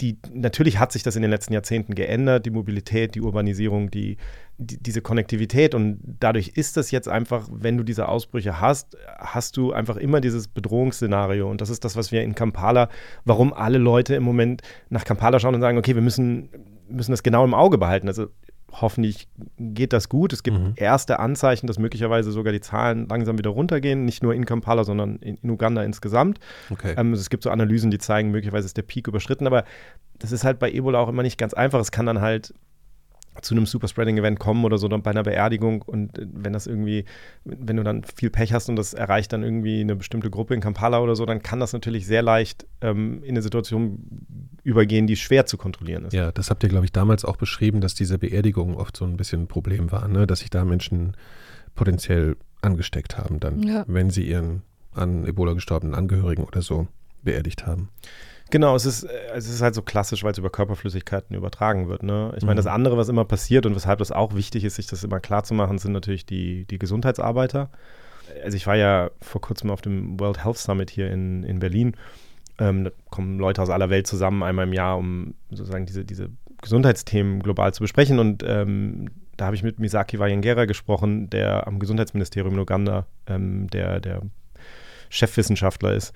die, 0.02 0.18
natürlich 0.34 0.80
hat 0.80 0.92
sich 0.94 1.04
das 1.04 1.16
in 1.16 1.22
den 1.22 1.32
letzten 1.32 1.54
Jahrzehnten 1.54 1.94
geändert, 1.94 2.46
die 2.46 2.52
Mobilität, 2.52 3.16
die 3.16 3.22
Urbanisierung, 3.22 3.92
die, 3.92 4.16
die, 4.58 4.82
diese 4.82 5.02
Konnektivität. 5.02 5.76
Und 5.76 6.00
dadurch 6.20 6.50
ist 6.56 6.78
das 6.78 6.92
jetzt 6.92 7.10
einfach, 7.10 7.50
wenn 7.52 7.78
du 7.78 7.84
diese 7.84 8.08
Ausbrüche 8.08 8.62
hast, 8.62 8.98
hast 9.18 9.58
du 9.58 9.74
einfach 9.74 9.98
immer 9.98 10.22
dieses 10.22 10.48
Bedrohungsszenario. 10.48 11.50
Und 11.50 11.60
das 11.60 11.70
ist 11.70 11.84
das, 11.84 11.98
was 11.98 12.14
wir 12.14 12.24
in 12.24 12.34
Kampala, 12.34 12.88
warum 13.26 13.54
alle 13.54 13.78
Leute 13.78 14.16
im 14.16 14.24
Moment 14.24 14.62
nach 14.90 15.04
Kampala 15.04 15.40
schauen 15.40 15.56
und 15.56 15.62
sagen, 15.62 15.78
okay, 15.78 15.96
wir 15.96 16.02
müssen, 16.02 16.50
müssen 16.90 17.12
das 17.12 17.24
genau 17.24 17.44
im 17.44 17.54
Auge 17.54 17.78
behalten. 17.78 18.08
Also 18.08 18.28
hoffentlich 18.72 19.28
geht 19.58 19.94
das 19.94 20.10
gut. 20.10 20.34
Es 20.34 20.44
gibt 20.44 20.58
mhm. 20.58 20.74
erste 20.76 21.20
Anzeichen, 21.20 21.68
dass 21.68 21.80
möglicherweise 21.80 22.32
sogar 22.32 22.54
die 22.54 22.62
Zahlen 22.62 23.08
langsam 23.08 23.38
wieder 23.38 23.50
runtergehen, 23.50 24.06
nicht 24.06 24.24
nur 24.24 24.34
in 24.34 24.46
Kampala, 24.46 24.84
sondern 24.84 25.18
in, 25.18 25.38
in 25.38 25.50
Uganda 25.50 25.84
insgesamt. 25.84 26.40
Okay. 26.70 26.94
Ähm, 26.98 27.12
also 27.12 27.22
es 27.22 27.30
gibt 27.30 27.44
so 27.44 27.50
Analysen, 27.50 27.92
die 27.92 27.98
zeigen, 27.98 28.32
möglicherweise 28.32 28.66
ist 28.66 28.78
der 28.78 28.84
Peak 28.84 29.08
überschritten, 29.08 29.48
aber 29.48 29.64
das 30.18 30.32
ist 30.32 30.44
halt 30.44 30.60
bei 30.60 30.72
Ebola 30.72 31.00
auch 31.00 31.10
immer 31.10 31.24
nicht 31.24 31.38
ganz 31.38 31.54
einfach. 31.54 31.80
Es 31.80 31.92
kann 31.92 32.06
dann 32.06 32.22
halt 32.22 32.54
zu 33.42 33.56
einem 33.56 33.66
Superspreading-Event 33.66 34.40
kommen 34.40 34.66
oder 34.66 34.78
so 34.78 34.88
dann 34.88 35.02
bei 35.02 35.12
einer 35.12 35.24
Beerdigung 35.24 35.82
und 35.82 36.18
äh, 36.18 36.28
wenn 36.32 36.54
das 36.54 36.68
irgendwie, 36.68 37.06
wenn 37.46 37.78
du 37.78 37.84
dann 37.84 38.04
viel 38.04 38.30
Pech 38.30 38.54
hast 38.54 38.70
und 38.70 38.76
das 38.76 38.94
erreicht 38.94 39.34
dann 39.34 39.44
irgendwie 39.44 39.82
eine 39.82 39.96
bestimmte 39.96 40.30
Gruppe 40.30 40.54
in 40.54 40.62
Kampala 40.62 41.00
oder 41.00 41.16
so, 41.16 41.26
dann 41.26 41.42
kann 41.42 41.60
das 41.60 41.74
natürlich 41.74 42.06
sehr 42.06 42.22
leicht 42.22 42.66
ähm, 42.82 43.24
in 43.24 43.32
eine 43.32 43.42
Situation 43.42 44.04
übergehen, 44.70 45.08
die 45.08 45.16
schwer 45.16 45.46
zu 45.46 45.58
kontrollieren 45.58 46.06
ist. 46.06 46.14
Ja, 46.14 46.32
das 46.32 46.50
habt 46.50 46.64
ihr, 46.64 46.70
glaube 46.70 46.86
ich, 46.86 46.92
damals 46.92 47.26
auch 47.26 47.38
beschrieben, 47.38 47.82
dass 47.82 47.96
diese 47.96 48.18
Beerdigungen 48.18 48.76
oft 48.76 48.96
so 48.96 49.06
ein 49.06 49.18
bisschen 49.18 49.44
ein 49.44 49.48
Problem 49.48 49.92
waren, 49.92 50.12
ne? 50.12 50.28
dass 50.28 50.40
sich 50.40 50.50
da 50.50 50.64
Menschen 50.64 51.18
potenziell 51.76 52.38
angesteckt 52.62 53.18
haben, 53.18 53.40
dann, 53.40 53.64
ja. 53.64 53.84
wenn 53.88 54.10
sie 54.10 54.28
ihren 54.28 54.64
an 54.94 55.26
Ebola 55.26 55.54
gestorbenen 55.54 55.96
Angehörigen 55.96 56.44
oder 56.44 56.62
so 56.62 56.88
beerdigt 57.24 57.66
haben. 57.66 57.90
Genau, 58.52 58.76
es 58.76 58.86
ist, 58.86 59.04
es 59.04 59.48
ist 59.48 59.62
halt 59.62 59.76
so 59.76 59.84
klassisch, 59.84 60.24
weil 60.24 60.32
es 60.32 60.38
über 60.40 60.50
Körperflüssigkeiten 60.50 61.36
übertragen 61.36 61.88
wird. 61.88 62.02
Ne? 62.02 62.34
Ich 62.36 62.44
meine, 62.44 62.56
das 62.56 62.66
mhm. 62.66 62.72
andere, 62.72 62.98
was 62.98 63.08
immer 63.08 63.26
passiert 63.26 63.66
und 63.66 63.76
weshalb 63.76 64.00
das 64.00 64.12
auch 64.12 64.34
wichtig 64.34 64.64
ist, 64.64 64.76
sich 64.76 64.88
das 64.88 65.04
immer 65.04 65.20
klar 65.20 65.44
zu 65.44 65.54
machen, 65.54 65.78
sind 65.78 65.92
natürlich 65.92 66.26
die, 66.26 66.66
die 66.66 66.80
Gesundheitsarbeiter. 66.80 67.70
Also 68.44 68.58
ich 68.58 68.66
war 68.66 68.76
ja 68.76 69.12
vor 69.22 69.42
kurzem 69.42 69.70
auf 69.70 69.82
dem 69.82 70.20
World 70.20 70.44
Health 70.44 70.58
Summit 70.58 70.90
hier 70.90 71.12
in, 71.12 71.44
in 71.44 71.60
Berlin. 71.60 71.96
Ähm, 72.60 72.84
da 72.86 72.92
kommen 73.10 73.40
Leute 73.40 73.62
aus 73.62 73.70
aller 73.70 73.90
Welt 73.90 74.08
zusammen 74.08 74.44
einmal 74.44 74.68
im 74.68 74.74
Jahr, 74.74 74.98
um 74.98 75.34
sozusagen 75.50 75.86
diese, 75.86 76.06
diese 76.06 76.30
Gesundheitsthemen 76.62 77.42
global 77.42 77.74
zu 77.74 77.82
besprechen. 77.82 78.20
Und 78.20 78.44
ähm, 78.46 79.10
da 79.38 79.46
habe 79.46 79.56
ich 79.56 79.64
mit 79.64 79.80
Misaki 79.80 80.20
Wayengera 80.20 80.66
gesprochen, 80.66 81.30
der 81.30 81.68
am 81.68 81.80
Gesundheitsministerium 81.80 82.54
in 82.54 82.60
Uganda 82.60 83.06
ähm, 83.28 83.68
der, 83.70 84.00
der 84.00 84.22
Chefwissenschaftler 85.10 85.94
ist. 85.94 86.14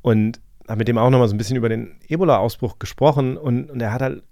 Und 0.00 0.40
habe 0.66 0.78
mit 0.78 0.88
dem 0.88 0.98
auch 0.98 1.10
nochmal 1.10 1.28
so 1.28 1.34
ein 1.34 1.38
bisschen 1.38 1.56
über 1.56 1.68
den 1.68 1.96
Ebola-Ausbruch 2.08 2.78
gesprochen 2.78 3.36
und, 3.36 3.70
und 3.70 3.80
er 3.82 3.92
hat 3.92 4.00
halt 4.00 4.22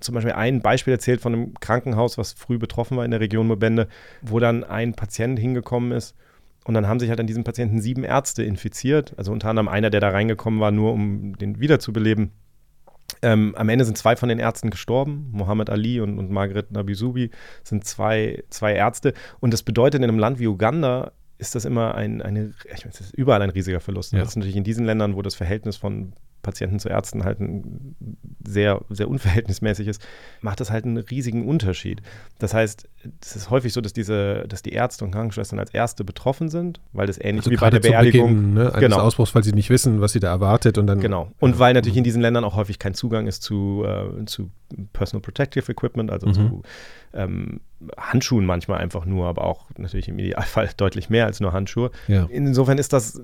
zum 0.00 0.14
Beispiel 0.14 0.32
ein 0.32 0.62
Beispiel 0.62 0.94
erzählt 0.94 1.20
von 1.20 1.32
einem 1.32 1.54
Krankenhaus, 1.60 2.18
was 2.18 2.32
früh 2.32 2.58
betroffen 2.58 2.96
war 2.96 3.04
in 3.04 3.10
der 3.10 3.20
Region 3.20 3.46
Mobende, 3.46 3.88
wo 4.20 4.40
dann 4.40 4.64
ein 4.64 4.94
Patient 4.94 5.38
hingekommen 5.38 5.92
ist 5.92 6.16
und 6.64 6.74
dann 6.74 6.86
haben 6.86 7.00
sich 7.00 7.08
halt 7.08 7.20
an 7.20 7.26
diesem 7.26 7.44
Patienten 7.44 7.80
sieben 7.80 8.04
Ärzte 8.04 8.42
infiziert, 8.42 9.14
also 9.16 9.32
unter 9.32 9.48
anderem 9.48 9.68
einer, 9.68 9.90
der 9.90 10.00
da 10.00 10.10
reingekommen 10.10 10.60
war, 10.60 10.70
nur 10.70 10.92
um 10.92 11.36
den 11.36 11.60
wiederzubeleben. 11.60 12.30
Ähm, 13.20 13.54
am 13.56 13.68
Ende 13.68 13.84
sind 13.84 13.98
zwei 13.98 14.16
von 14.16 14.28
den 14.28 14.38
Ärzten 14.38 14.70
gestorben. 14.70 15.28
Mohammed 15.32 15.70
Ali 15.70 16.00
und, 16.00 16.18
und 16.18 16.30
Margaret 16.30 16.70
Nabisubi 16.70 17.30
sind 17.62 17.84
zwei, 17.84 18.42
zwei 18.48 18.74
Ärzte. 18.74 19.12
Und 19.40 19.52
das 19.52 19.62
bedeutet 19.62 19.98
in 19.98 20.04
einem 20.04 20.18
Land 20.18 20.38
wie 20.38 20.46
Uganda 20.46 21.12
ist 21.38 21.56
das 21.56 21.64
immer 21.64 21.96
ein, 21.96 22.22
eine, 22.22 22.54
ich 22.72 22.84
meine, 22.84 22.94
es 22.94 23.00
ist 23.00 23.14
überall 23.14 23.42
ein 23.42 23.50
riesiger 23.50 23.80
Verlust. 23.80 24.12
Ja. 24.12 24.20
Das 24.20 24.28
ist 24.28 24.36
natürlich 24.36 24.56
in 24.56 24.64
diesen 24.64 24.86
Ländern, 24.86 25.16
wo 25.16 25.22
das 25.22 25.34
Verhältnis 25.34 25.76
von 25.76 26.12
Patienten 26.42 26.78
zu 26.78 26.88
Ärzten 26.88 27.24
halt 27.24 27.40
ein 27.40 27.96
sehr, 28.44 28.80
sehr 28.90 29.08
unverhältnismäßig 29.08 29.88
ist, 29.88 30.06
macht 30.40 30.60
das 30.60 30.70
halt 30.70 30.84
einen 30.84 30.98
riesigen 30.98 31.46
Unterschied. 31.46 32.02
Das 32.38 32.52
heißt, 32.52 32.88
es 33.20 33.36
ist 33.36 33.50
häufig 33.50 33.72
so, 33.72 33.80
dass 33.80 33.92
diese, 33.92 34.44
dass 34.48 34.62
die 34.62 34.72
Ärzte 34.72 35.04
und 35.04 35.12
Krankenschwestern 35.12 35.58
als 35.58 35.72
Erste 35.72 36.04
betroffen 36.04 36.48
sind, 36.48 36.80
weil 36.92 37.06
das 37.06 37.18
ähnlich 37.18 37.40
also 37.40 37.50
wie 37.52 37.56
bei 37.56 37.70
der 37.70 37.80
Beerdigung. 37.80 38.28
Beginn, 38.28 38.54
ne, 38.54 38.74
eines 38.74 38.80
genau. 38.80 38.98
Ausbruchs, 38.98 39.34
weil 39.34 39.44
sie 39.44 39.52
nicht 39.52 39.70
wissen, 39.70 40.00
was 40.00 40.12
sie 40.12 40.20
da 40.20 40.28
erwartet 40.28 40.78
und 40.78 40.86
dann. 40.86 41.00
Genau. 41.00 41.30
Und 41.38 41.58
weil 41.58 41.74
natürlich 41.74 41.96
in 41.96 42.04
diesen 42.04 42.20
Ländern 42.20 42.44
auch 42.44 42.56
häufig 42.56 42.78
kein 42.78 42.94
Zugang 42.94 43.26
ist 43.26 43.42
zu, 43.42 43.84
äh, 43.86 44.24
zu 44.26 44.50
Personal 44.92 45.22
Protective 45.22 45.70
Equipment, 45.70 46.10
also 46.10 46.26
mhm. 46.26 46.32
zu 46.32 46.62
ähm, 47.14 47.60
Handschuhen 47.96 48.46
manchmal 48.46 48.78
einfach 48.78 49.04
nur, 49.04 49.26
aber 49.26 49.44
auch 49.44 49.66
natürlich 49.76 50.08
im 50.08 50.18
Idealfall 50.18 50.70
deutlich 50.76 51.10
mehr 51.10 51.26
als 51.26 51.40
nur 51.40 51.52
Handschuhe. 51.52 51.90
Ja. 52.08 52.26
Insofern 52.30 52.78
ist 52.78 52.92
das 52.92 53.20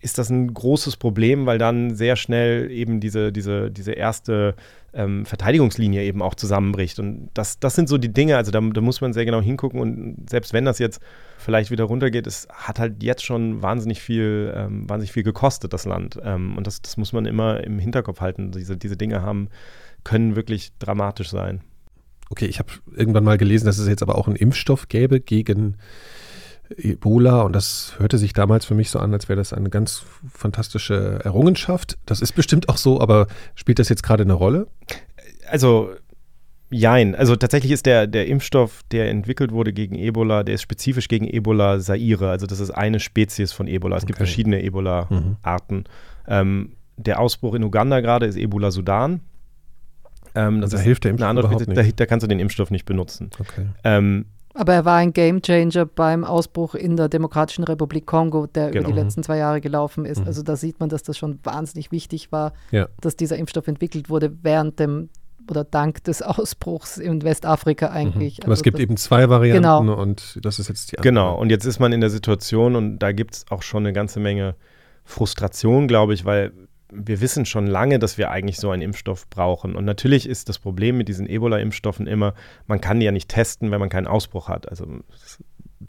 ist 0.00 0.18
das 0.18 0.30
ein 0.30 0.52
großes 0.52 0.96
Problem, 0.96 1.46
weil 1.46 1.58
dann 1.58 1.94
sehr 1.94 2.16
schnell 2.16 2.70
eben 2.70 3.00
diese, 3.00 3.32
diese, 3.32 3.70
diese 3.70 3.92
erste 3.92 4.54
ähm, 4.92 5.26
Verteidigungslinie 5.26 6.02
eben 6.02 6.22
auch 6.22 6.34
zusammenbricht. 6.34 6.98
Und 6.98 7.28
das, 7.34 7.60
das 7.60 7.74
sind 7.74 7.88
so 7.88 7.98
die 7.98 8.12
Dinge, 8.12 8.36
also 8.36 8.50
da, 8.50 8.60
da, 8.60 8.80
muss 8.80 9.00
man 9.00 9.12
sehr 9.12 9.24
genau 9.24 9.40
hingucken 9.40 9.78
und 9.80 10.28
selbst 10.28 10.52
wenn 10.52 10.64
das 10.64 10.78
jetzt 10.78 11.00
vielleicht 11.36 11.70
wieder 11.70 11.84
runtergeht, 11.84 12.26
es 12.26 12.48
hat 12.52 12.78
halt 12.78 13.02
jetzt 13.02 13.24
schon 13.24 13.62
wahnsinnig 13.62 14.00
viel, 14.00 14.52
ähm, 14.56 14.88
wahnsinnig 14.88 15.12
viel 15.12 15.22
gekostet, 15.22 15.72
das 15.72 15.84
Land. 15.84 16.18
Ähm, 16.24 16.56
und 16.56 16.66
das, 16.66 16.80
das 16.80 16.96
muss 16.96 17.12
man 17.12 17.26
immer 17.26 17.62
im 17.62 17.78
Hinterkopf 17.78 18.20
halten. 18.20 18.52
Diese, 18.52 18.76
diese 18.76 18.96
Dinge 18.96 19.22
haben, 19.22 19.48
können 20.02 20.34
wirklich 20.34 20.72
dramatisch 20.78 21.28
sein. 21.28 21.60
Okay, 22.30 22.46
ich 22.46 22.58
habe 22.58 22.70
irgendwann 22.94 23.24
mal 23.24 23.38
gelesen, 23.38 23.66
dass 23.66 23.78
es 23.78 23.88
jetzt 23.88 24.02
aber 24.02 24.16
auch 24.16 24.28
einen 24.28 24.36
Impfstoff 24.36 24.88
gäbe 24.88 25.20
gegen 25.20 25.76
Ebola 26.76 27.42
und 27.42 27.54
das 27.54 27.94
hörte 27.98 28.18
sich 28.18 28.32
damals 28.32 28.64
für 28.64 28.74
mich 28.74 28.90
so 28.90 28.98
an, 28.98 29.12
als 29.12 29.28
wäre 29.28 29.36
das 29.36 29.52
eine 29.52 29.70
ganz 29.70 30.04
fantastische 30.32 31.20
Errungenschaft. 31.24 31.98
Das 32.06 32.20
ist 32.20 32.32
bestimmt 32.32 32.68
auch 32.68 32.76
so, 32.76 33.00
aber 33.00 33.26
spielt 33.54 33.78
das 33.78 33.88
jetzt 33.88 34.02
gerade 34.02 34.22
eine 34.22 34.34
Rolle? 34.34 34.66
Also 35.48 35.90
Jein. 36.72 37.16
Also 37.16 37.34
tatsächlich 37.34 37.72
ist 37.72 37.84
der, 37.84 38.06
der 38.06 38.28
Impfstoff, 38.28 38.84
der 38.92 39.10
entwickelt 39.10 39.50
wurde 39.50 39.72
gegen 39.72 39.96
Ebola, 39.96 40.44
der 40.44 40.54
ist 40.54 40.62
spezifisch 40.62 41.08
gegen 41.08 41.26
Ebola 41.26 41.80
Saire. 41.80 42.30
Also 42.30 42.46
das 42.46 42.60
ist 42.60 42.70
eine 42.70 43.00
Spezies 43.00 43.50
von 43.50 43.66
Ebola. 43.66 43.96
Es 43.96 44.04
okay. 44.04 44.08
gibt 44.08 44.16
verschiedene 44.18 44.62
Ebola-Arten. 44.62 45.76
Mhm. 45.76 45.84
Ähm, 46.28 46.72
der 46.96 47.18
Ausbruch 47.18 47.54
in 47.54 47.64
Uganda 47.64 48.00
gerade 48.00 48.26
ist 48.26 48.36
Ebola 48.36 48.70
Sudan. 48.70 49.20
Ähm, 50.36 50.60
das 50.60 50.70
da 50.70 50.78
hilft 50.78 51.02
der 51.02 51.10
Impfstoff 51.10 51.32
überhaupt 51.32 51.66
nicht. 51.66 51.76
Da, 51.76 51.82
da, 51.82 52.06
kannst 52.06 52.22
du 52.22 52.28
den 52.28 52.38
Impfstoff 52.38 52.70
nicht 52.70 52.84
benutzen. 52.84 53.30
Okay. 53.40 53.66
Ähm, 53.82 54.26
aber 54.60 54.74
er 54.74 54.84
war 54.84 54.96
ein 54.98 55.14
Gamechanger 55.14 55.86
beim 55.86 56.22
Ausbruch 56.22 56.74
in 56.74 56.98
der 56.98 57.08
Demokratischen 57.08 57.64
Republik 57.64 58.04
Kongo, 58.04 58.46
der 58.46 58.70
genau. 58.70 58.88
über 58.88 58.92
die 58.92 59.02
letzten 59.02 59.22
zwei 59.22 59.38
Jahre 59.38 59.62
gelaufen 59.62 60.04
ist. 60.04 60.20
Mhm. 60.20 60.26
Also 60.26 60.42
da 60.42 60.54
sieht 60.54 60.80
man, 60.80 60.90
dass 60.90 61.02
das 61.02 61.16
schon 61.16 61.38
wahnsinnig 61.44 61.90
wichtig 61.92 62.30
war, 62.30 62.52
ja. 62.70 62.86
dass 63.00 63.16
dieser 63.16 63.38
Impfstoff 63.38 63.68
entwickelt 63.68 64.10
wurde 64.10 64.36
während 64.42 64.78
dem 64.78 65.08
oder 65.48 65.64
dank 65.64 66.04
des 66.04 66.20
Ausbruchs 66.22 66.98
in 66.98 67.22
Westafrika 67.22 67.88
mhm. 67.88 67.96
eigentlich. 67.96 68.36
Mhm. 68.36 68.42
Aber 68.42 68.50
also 68.50 68.60
es 68.60 68.62
gibt 68.62 68.78
eben 68.80 68.98
zwei 68.98 69.30
Varianten 69.30 69.62
genau. 69.62 69.94
und 69.94 70.38
das 70.42 70.58
ist 70.58 70.68
jetzt 70.68 70.92
die 70.92 70.98
andere. 70.98 71.08
Genau, 71.08 71.40
und 71.40 71.48
jetzt 71.48 71.64
ist 71.64 71.78
man 71.78 71.92
in 71.92 72.02
der 72.02 72.10
Situation 72.10 72.76
und 72.76 72.98
da 72.98 73.12
gibt 73.12 73.36
es 73.36 73.46
auch 73.48 73.62
schon 73.62 73.84
eine 73.84 73.94
ganze 73.94 74.20
Menge 74.20 74.56
Frustration, 75.04 75.88
glaube 75.88 76.12
ich, 76.12 76.26
weil 76.26 76.52
wir 76.92 77.20
wissen 77.20 77.46
schon 77.46 77.66
lange, 77.66 77.98
dass 77.98 78.18
wir 78.18 78.30
eigentlich 78.30 78.58
so 78.58 78.70
einen 78.70 78.82
Impfstoff 78.82 79.28
brauchen. 79.28 79.74
Und 79.76 79.84
natürlich 79.84 80.28
ist 80.28 80.48
das 80.48 80.58
Problem 80.58 80.96
mit 80.96 81.08
diesen 81.08 81.28
Ebola-Impfstoffen 81.28 82.06
immer, 82.06 82.34
man 82.66 82.80
kann 82.80 83.00
die 83.00 83.06
ja 83.06 83.12
nicht 83.12 83.28
testen, 83.28 83.70
wenn 83.70 83.80
man 83.80 83.88
keinen 83.88 84.06
Ausbruch 84.06 84.48
hat. 84.48 84.68
Also 84.68 84.86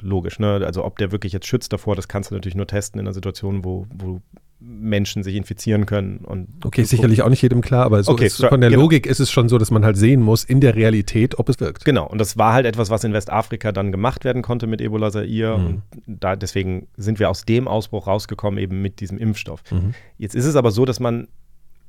logisch, 0.02 0.40
ne? 0.40 0.62
Also 0.66 0.86
ob 0.86 0.98
der 0.98 1.12
wirklich 1.12 1.34
jetzt 1.34 1.48
schützt 1.48 1.74
davor, 1.74 1.96
das 1.96 2.08
kannst 2.08 2.32
du 2.32 2.36
natürlich 2.36 2.56
nur 2.56 2.68
testen 2.68 3.00
in 3.00 3.06
einer 3.06 3.14
Situation, 3.14 3.66
wo, 3.66 3.88
wo 3.94 4.22
Menschen 4.62 5.24
sich 5.24 5.36
infizieren 5.36 5.86
können. 5.86 6.20
Und 6.20 6.48
okay, 6.64 6.84
sicherlich 6.84 7.24
auch 7.24 7.30
nicht 7.30 7.42
jedem 7.42 7.62
klar, 7.62 7.84
aber 7.84 8.04
so 8.04 8.12
okay, 8.12 8.28
ist, 8.28 8.46
von 8.46 8.62
der 8.62 8.70
genau. 8.70 8.84
Logik 8.84 9.08
ist 9.08 9.20
es 9.20 9.32
schon 9.32 9.50
so, 9.50 9.58
dass 9.58 9.72
man 9.72 9.84
halt 9.84 9.98
sehen 9.98 10.22
muss 10.22 10.44
in 10.44 10.62
der 10.62 10.76
Realität, 10.76 11.40
ob 11.40 11.50
es 11.50 11.60
wirkt. 11.60 11.84
Genau, 11.84 12.08
und 12.08 12.20
das 12.20 12.38
war 12.38 12.54
halt 12.54 12.66
etwas, 12.66 12.90
was 12.92 13.04
in 13.04 13.12
Westafrika 13.12 13.72
dann 13.72 13.92
gemacht 13.92 14.24
werden 14.24 14.44
konnte 14.44 14.68
mit 14.68 14.80
Ebola 14.80 15.12
Zaire. 15.12 15.58
Mhm. 15.58 15.66
Und 15.66 15.82
da, 16.06 16.36
deswegen 16.36 16.88
sind 16.96 17.20
wir 17.20 17.30
aus 17.30 17.44
dem 17.44 17.68
Ausbruch 17.68 18.08
rausgekommen, 18.08 18.60
eben 18.60 18.82
mit 18.82 19.00
diesem 19.00 19.18
Impfstoff. 19.18 19.64
Mhm. 19.72 19.96
Jetzt 20.18 20.36
ist 20.36 20.46
es 20.46 20.56
aber 20.56 20.72
so, 20.72 20.86
dass 20.86 21.00
man 21.00 21.28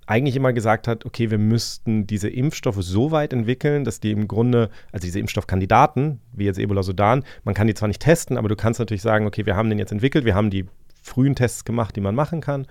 eigentlich 0.07 0.35
immer 0.35 0.53
gesagt 0.53 0.89
hat, 0.89 1.05
okay, 1.05 1.31
wir 1.31 1.39
müssten 1.39 2.07
diese 2.07 2.29
Impfstoffe 2.29 2.79
so 2.81 3.13
weit 3.13 3.33
entwickeln, 3.33 3.85
dass 3.85 4.01
die 4.01 4.11
im 4.11 4.27
Grunde, 4.27 4.69
also 4.91 5.05
diese 5.05 5.21
Impfstoffkandidaten, 5.21 6.21
wie 6.33 6.45
jetzt 6.45 6.59
Ebola 6.59 6.83
Sudan, 6.83 7.25
man 7.45 7.55
kann 7.55 7.67
die 7.67 7.75
zwar 7.75 7.89
nicht 7.89 8.01
testen, 8.01 8.37
aber 8.37 8.49
du 8.49 8.57
kannst 8.57 8.81
natürlich 8.81 9.03
sagen, 9.03 9.27
okay, 9.27 9.47
wir 9.47 9.57
haben 9.57 9.69
den 9.69 9.79
jetzt 9.79 9.93
entwickelt, 9.93 10.25
wir 10.25 10.35
haben 10.35 10.51
die 10.51 10.67
frühen 11.03 11.35
Tests 11.35 11.65
gemacht, 11.65 11.97
die 11.97 12.01
man 12.01 12.15
machen 12.15 12.41
kann. 12.41 12.67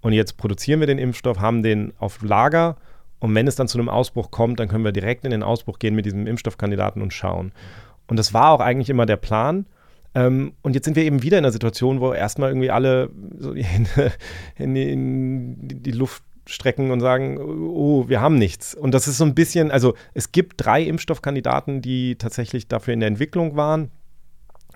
Und 0.00 0.12
jetzt 0.12 0.36
produzieren 0.36 0.80
wir 0.80 0.86
den 0.86 0.98
Impfstoff, 0.98 1.40
haben 1.40 1.62
den 1.62 1.92
auf 1.98 2.22
Lager. 2.22 2.76
Und 3.20 3.34
wenn 3.34 3.46
es 3.46 3.56
dann 3.56 3.68
zu 3.68 3.78
einem 3.78 3.88
Ausbruch 3.88 4.30
kommt, 4.30 4.60
dann 4.60 4.68
können 4.68 4.84
wir 4.84 4.92
direkt 4.92 5.24
in 5.24 5.30
den 5.30 5.42
Ausbruch 5.42 5.78
gehen 5.78 5.94
mit 5.94 6.04
diesem 6.04 6.26
Impfstoffkandidaten 6.26 7.00
und 7.00 7.12
schauen. 7.12 7.52
Und 8.06 8.18
das 8.18 8.34
war 8.34 8.50
auch 8.50 8.60
eigentlich 8.60 8.90
immer 8.90 9.06
der 9.06 9.16
Plan. 9.16 9.66
Ähm, 10.14 10.52
und 10.62 10.74
jetzt 10.74 10.84
sind 10.84 10.96
wir 10.96 11.04
eben 11.04 11.22
wieder 11.22 11.38
in 11.38 11.44
einer 11.44 11.52
Situation, 11.52 12.00
wo 12.00 12.12
erstmal 12.12 12.50
irgendwie 12.50 12.70
alle 12.70 13.10
so 13.38 13.52
in, 13.52 13.88
in, 14.56 14.76
in 14.76 15.82
die 15.82 15.90
Luft 15.90 16.22
strecken 16.46 16.90
und 16.90 17.00
sagen, 17.00 17.38
oh, 17.38 18.08
wir 18.08 18.20
haben 18.20 18.36
nichts. 18.36 18.74
Und 18.74 18.92
das 18.92 19.08
ist 19.08 19.16
so 19.16 19.24
ein 19.24 19.34
bisschen, 19.34 19.70
also 19.70 19.94
es 20.12 20.32
gibt 20.32 20.64
drei 20.64 20.82
Impfstoffkandidaten, 20.82 21.80
die 21.80 22.16
tatsächlich 22.16 22.68
dafür 22.68 22.94
in 22.94 23.00
der 23.00 23.08
Entwicklung 23.08 23.56
waren. 23.56 23.90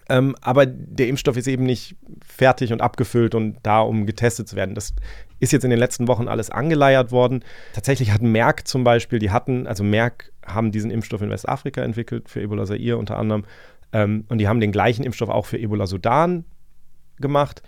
Ähm, 0.08 0.34
aber 0.40 0.66
der 0.66 1.08
Impfstoff 1.08 1.36
ist 1.36 1.48
eben 1.48 1.64
nicht 1.64 1.96
fertig 2.26 2.72
und 2.72 2.80
abgefüllt 2.80 3.34
und 3.34 3.58
da, 3.62 3.80
um 3.80 4.06
getestet 4.06 4.48
zu 4.48 4.56
werden. 4.56 4.74
Das 4.74 4.94
ist 5.38 5.52
jetzt 5.52 5.64
in 5.64 5.70
den 5.70 5.78
letzten 5.78 6.08
Wochen 6.08 6.28
alles 6.28 6.50
angeleiert 6.50 7.12
worden. 7.12 7.44
Tatsächlich 7.74 8.10
hat 8.12 8.22
Merck 8.22 8.66
zum 8.66 8.84
Beispiel, 8.84 9.18
die 9.18 9.30
hatten, 9.30 9.66
also 9.66 9.84
Merck 9.84 10.32
haben 10.46 10.72
diesen 10.72 10.90
Impfstoff 10.90 11.20
in 11.20 11.30
Westafrika 11.30 11.82
entwickelt, 11.82 12.28
für 12.28 12.40
Ebola 12.40 12.64
Zaire 12.64 12.96
unter 12.96 13.18
anderem. 13.18 13.44
Ähm, 13.92 14.24
und 14.28 14.38
die 14.38 14.48
haben 14.48 14.60
den 14.60 14.72
gleichen 14.72 15.04
Impfstoff 15.04 15.28
auch 15.28 15.46
für 15.46 15.58
Ebola 15.58 15.86
Sudan 15.86 16.44
gemacht 17.16 17.62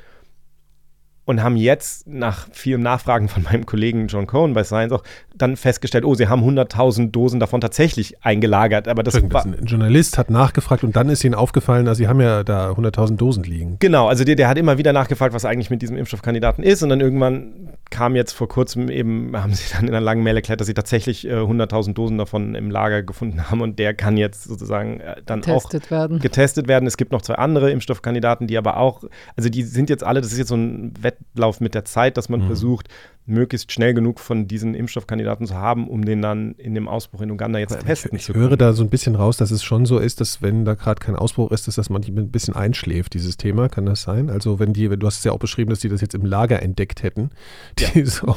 und 1.25 1.43
haben 1.43 1.57
jetzt 1.57 2.07
nach 2.07 2.49
vielem 2.53 2.81
Nachfragen 2.81 3.29
von 3.29 3.43
meinem 3.43 3.67
Kollegen 3.67 4.09
John 4.09 4.27
Cohen 4.27 4.55
bei 4.55 4.65
Science 4.65 4.93
auch 4.93 5.05
dann 5.41 5.57
festgestellt, 5.57 6.05
oh, 6.05 6.15
sie 6.15 6.29
haben 6.29 6.43
100.000 6.43 7.11
Dosen 7.11 7.41
davon 7.41 7.61
tatsächlich 7.61 8.23
eingelagert. 8.25 8.89
Aber 8.89 9.03
das 9.03 9.21
war, 9.31 9.45
ein 9.45 9.65
Journalist 9.65 10.19
hat 10.19 10.31
nachgefragt 10.31 10.85
und 10.85 10.97
dann 10.97 11.09
ist 11.09 11.25
ihnen 11.25 11.35
aufgefallen, 11.35 11.87
dass 11.87 11.99
sie 11.99 12.09
haben 12.09 12.21
ja 12.21 12.45
da 12.45 12.71
100.000 12.71 13.17
Dosen 13.17 13.45
liegen. 13.45 13.77
Genau, 13.79 14.09
also 14.09 14.25
der, 14.25 14.37
der 14.37 14.49
hat 14.49 14.59
immer 14.59 14.79
wieder 14.79 14.93
nachgefragt, 14.93 15.35
was 15.35 15.45
eigentlich 15.45 15.71
mit 15.71 15.83
diesem 15.83 15.97
Impfstoffkandidaten 15.97 16.65
ist 16.65 16.83
und 16.83 16.89
dann 16.89 17.01
irgendwann 17.01 17.71
kam 17.91 18.15
jetzt 18.15 18.33
vor 18.33 18.49
kurzem 18.49 18.89
eben, 18.89 19.37
haben 19.41 19.55
sie 19.55 19.73
dann 19.73 19.89
in 19.89 19.95
einer 19.95 20.01
langen 20.01 20.23
Mail 20.23 20.37
erklärt, 20.37 20.61
dass 20.61 20.67
sie 20.67 20.75
tatsächlich 20.75 21.27
äh, 21.27 21.33
100.000 21.33 21.95
Dosen 21.95 22.19
davon 22.19 22.55
im 22.55 22.71
Lager 22.71 23.03
gefunden 23.03 23.51
haben 23.51 23.61
und 23.61 23.79
der 23.79 23.95
kann 23.95 24.17
jetzt 24.17 24.45
sozusagen 24.45 25.01
äh, 25.01 25.17
dann 25.27 25.41
getestet 25.41 25.87
auch 25.87 25.91
werden. 25.91 26.19
getestet 26.21 26.69
werden. 26.69 26.87
Es 26.87 26.97
gibt 26.97 27.13
noch 27.13 27.23
zwei 27.23 27.35
andere 27.35 27.71
Impfstoffkandidaten, 27.71 28.47
die 28.47 28.59
aber 28.59 28.77
auch, 28.77 29.05
also 29.37 29.49
die 29.49 29.63
sind 29.63 29.91
jetzt 29.91 30.05
alle, 30.05 30.21
das 30.21 30.33
ist 30.33 30.39
jetzt 30.39 30.49
so 30.49 30.57
ein 30.57 30.93
Wettlauf 31.01 31.61
mit 31.61 31.75
der 31.75 31.85
Zeit, 31.85 32.17
dass 32.17 32.29
man 32.29 32.41
mhm. 32.43 32.47
versucht, 32.47 32.89
möglichst 33.31 33.73
schnell 33.73 33.95
genug 33.95 34.21
von 34.21 34.47
diesen 34.47 34.75
Impfstoffkandidaten 34.75 35.47
zu 35.47 35.55
haben, 35.55 35.89
um 35.89 36.05
den 36.05 36.21
dann 36.21 36.53
in 36.53 36.75
dem 36.75 36.89
Ausbruch 36.89 37.23
in 37.23 37.31
Uganda 37.31 37.59
jetzt 37.59 37.77
ich, 37.77 37.85
testen 37.85 38.17
ich 38.17 38.25
zu 38.25 38.33
können. 38.33 38.45
Ich 38.45 38.51
höre 38.51 38.57
da 38.57 38.73
so 38.73 38.83
ein 38.83 38.91
bisschen 38.91 39.15
raus, 39.15 39.37
dass 39.37 39.51
es 39.51 39.63
schon 39.63 39.87
so 39.87 39.99
ist, 39.99 40.21
dass 40.21 40.43
wenn 40.43 40.65
da 40.65 40.75
gerade 40.75 41.01
kein 41.01 41.17
Ausbruch 41.17 41.51
ist, 41.51 41.67
dass 41.67 41.77
das 41.77 41.91
manchmal 41.91 42.25
ein 42.25 42.31
bisschen 42.31 42.55
einschläft, 42.55 43.15
dieses 43.15 43.37
Thema. 43.37 43.69
Kann 43.69 43.87
das 43.87 44.03
sein? 44.03 44.31
Also 44.31 44.59
wenn 44.59 44.73
die, 44.73 44.89
du 44.89 45.07
hast 45.07 45.19
es 45.19 45.25
ja 45.25 45.33
auch 45.33 45.39
beschrieben, 45.39 45.71
dass 45.71 45.81
die 45.81 45.89
das 45.89 46.01
jetzt 46.01 46.15
im 46.15 46.27
Lager 46.27 46.63
entdeckt 46.63 47.03
hätten. 47.03 47.31
Die 47.79 48.01
ja. 48.01 48.07
so 48.07 48.35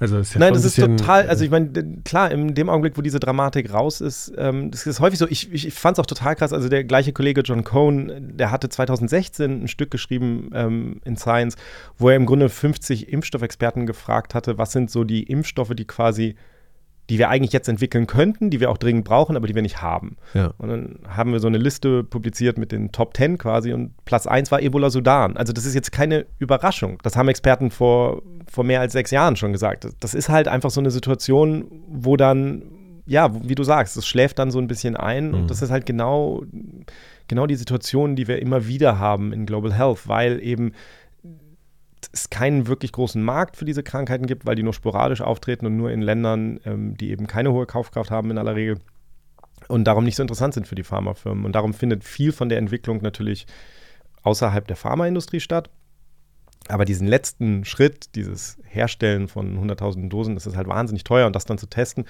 also 0.00 0.18
das 0.18 0.34
ja 0.34 0.40
Nein, 0.40 0.54
das 0.54 0.64
ist 0.64 0.76
total, 0.76 1.28
also 1.28 1.44
ich 1.44 1.50
meine, 1.50 1.70
klar, 2.04 2.30
in 2.30 2.54
dem 2.54 2.68
Augenblick, 2.68 2.96
wo 2.96 3.02
diese 3.02 3.18
Dramatik 3.18 3.72
raus 3.72 4.00
ist, 4.00 4.32
ähm, 4.36 4.70
das 4.70 4.86
ist 4.86 5.00
häufig 5.00 5.18
so, 5.18 5.26
ich, 5.28 5.52
ich 5.52 5.74
fand 5.74 5.98
es 5.98 6.02
auch 6.02 6.06
total 6.06 6.36
krass, 6.36 6.52
also 6.52 6.68
der 6.68 6.84
gleiche 6.84 7.12
Kollege 7.12 7.40
John 7.40 7.64
Cohn, 7.64 8.12
der 8.36 8.50
hatte 8.50 8.68
2016 8.68 9.64
ein 9.64 9.68
Stück 9.68 9.90
geschrieben 9.90 10.50
ähm, 10.54 11.00
in 11.04 11.16
Science, 11.16 11.56
wo 11.96 12.10
er 12.10 12.16
im 12.16 12.26
Grunde 12.26 12.48
50 12.48 13.12
Impfstoffexperten 13.12 13.86
gefragt 13.86 14.34
hatte, 14.34 14.56
was 14.56 14.72
sind 14.72 14.90
so 14.90 15.04
die 15.04 15.24
Impfstoffe, 15.24 15.74
die 15.74 15.86
quasi 15.86 16.36
die 17.08 17.18
wir 17.18 17.30
eigentlich 17.30 17.52
jetzt 17.52 17.68
entwickeln 17.68 18.06
könnten, 18.06 18.50
die 18.50 18.60
wir 18.60 18.70
auch 18.70 18.76
dringend 18.76 19.04
brauchen, 19.04 19.36
aber 19.36 19.46
die 19.46 19.54
wir 19.54 19.62
nicht 19.62 19.80
haben. 19.80 20.16
Ja. 20.34 20.52
Und 20.58 20.68
dann 20.68 20.98
haben 21.08 21.32
wir 21.32 21.40
so 21.40 21.46
eine 21.46 21.58
Liste 21.58 22.04
publiziert 22.04 22.58
mit 22.58 22.70
den 22.70 22.92
Top 22.92 23.16
10 23.16 23.38
quasi 23.38 23.72
und 23.72 23.92
Platz 24.04 24.26
1 24.26 24.50
war 24.50 24.60
Ebola 24.60 24.90
Sudan. 24.90 25.36
Also 25.36 25.52
das 25.52 25.64
ist 25.64 25.74
jetzt 25.74 25.90
keine 25.90 26.26
Überraschung. 26.38 26.98
Das 27.02 27.16
haben 27.16 27.28
Experten 27.28 27.70
vor, 27.70 28.22
vor 28.46 28.64
mehr 28.64 28.80
als 28.80 28.92
sechs 28.92 29.10
Jahren 29.10 29.36
schon 29.36 29.52
gesagt. 29.52 29.88
Das 30.00 30.14
ist 30.14 30.28
halt 30.28 30.48
einfach 30.48 30.70
so 30.70 30.80
eine 30.80 30.90
Situation, 30.90 31.64
wo 31.88 32.16
dann, 32.16 32.62
ja, 33.06 33.30
wie 33.42 33.54
du 33.54 33.64
sagst, 33.64 33.96
es 33.96 34.06
schläft 34.06 34.38
dann 34.38 34.50
so 34.50 34.58
ein 34.58 34.68
bisschen 34.68 34.94
ein 34.94 35.28
mhm. 35.28 35.34
und 35.34 35.50
das 35.50 35.62
ist 35.62 35.70
halt 35.70 35.86
genau, 35.86 36.42
genau 37.26 37.46
die 37.46 37.56
Situation, 37.56 38.16
die 38.16 38.28
wir 38.28 38.42
immer 38.42 38.66
wieder 38.66 38.98
haben 38.98 39.32
in 39.32 39.46
Global 39.46 39.72
Health, 39.72 40.08
weil 40.08 40.42
eben 40.42 40.72
es 42.12 42.30
keinen 42.30 42.66
wirklich 42.66 42.92
großen 42.92 43.22
Markt 43.22 43.56
für 43.56 43.64
diese 43.64 43.82
Krankheiten 43.82 44.26
gibt, 44.26 44.46
weil 44.46 44.54
die 44.54 44.62
nur 44.62 44.74
sporadisch 44.74 45.20
auftreten 45.20 45.66
und 45.66 45.76
nur 45.76 45.90
in 45.90 46.02
Ländern, 46.02 46.60
ähm, 46.64 46.96
die 46.96 47.10
eben 47.10 47.26
keine 47.26 47.52
hohe 47.52 47.66
Kaufkraft 47.66 48.10
haben 48.10 48.30
in 48.30 48.38
aller 48.38 48.54
Regel 48.54 48.78
und 49.66 49.84
darum 49.84 50.04
nicht 50.04 50.16
so 50.16 50.22
interessant 50.22 50.54
sind 50.54 50.66
für 50.66 50.74
die 50.74 50.84
Pharmafirmen. 50.84 51.44
Und 51.44 51.52
darum 51.52 51.74
findet 51.74 52.04
viel 52.04 52.32
von 52.32 52.48
der 52.48 52.58
Entwicklung 52.58 53.02
natürlich 53.02 53.46
außerhalb 54.22 54.66
der 54.66 54.76
Pharmaindustrie 54.76 55.40
statt. 55.40 55.70
Aber 56.68 56.84
diesen 56.84 57.06
letzten 57.06 57.64
Schritt, 57.64 58.14
dieses 58.14 58.58
Herstellen 58.64 59.28
von 59.28 59.58
100.000 59.58 60.08
Dosen, 60.08 60.34
das 60.34 60.46
ist 60.46 60.56
halt 60.56 60.68
wahnsinnig 60.68 61.04
teuer 61.04 61.26
und 61.26 61.34
das 61.34 61.46
dann 61.46 61.58
zu 61.58 61.66
testen. 61.66 62.04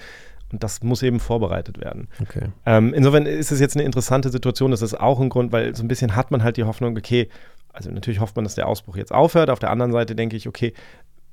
Und 0.51 0.63
das 0.63 0.81
muss 0.81 1.03
eben 1.03 1.19
vorbereitet 1.19 1.79
werden. 1.79 2.07
Okay. 2.21 2.49
Ähm, 2.65 2.93
insofern 2.93 3.25
ist 3.25 3.51
es 3.51 3.59
jetzt 3.59 3.77
eine 3.77 3.85
interessante 3.85 4.29
Situation. 4.29 4.71
Das 4.71 4.81
ist 4.81 4.99
auch 4.99 5.19
ein 5.19 5.29
Grund, 5.29 5.51
weil 5.51 5.75
so 5.75 5.83
ein 5.83 5.87
bisschen 5.87 6.15
hat 6.15 6.31
man 6.31 6.43
halt 6.43 6.57
die 6.57 6.63
Hoffnung, 6.63 6.97
okay, 6.97 7.29
also 7.73 7.91
natürlich 7.91 8.19
hofft 8.19 8.35
man, 8.35 8.43
dass 8.45 8.55
der 8.55 8.67
Ausbruch 8.67 8.97
jetzt 8.97 9.13
aufhört. 9.13 9.49
Auf 9.49 9.59
der 9.59 9.71
anderen 9.71 9.91
Seite 9.91 10.15
denke 10.15 10.35
ich, 10.35 10.47
okay, 10.47 10.73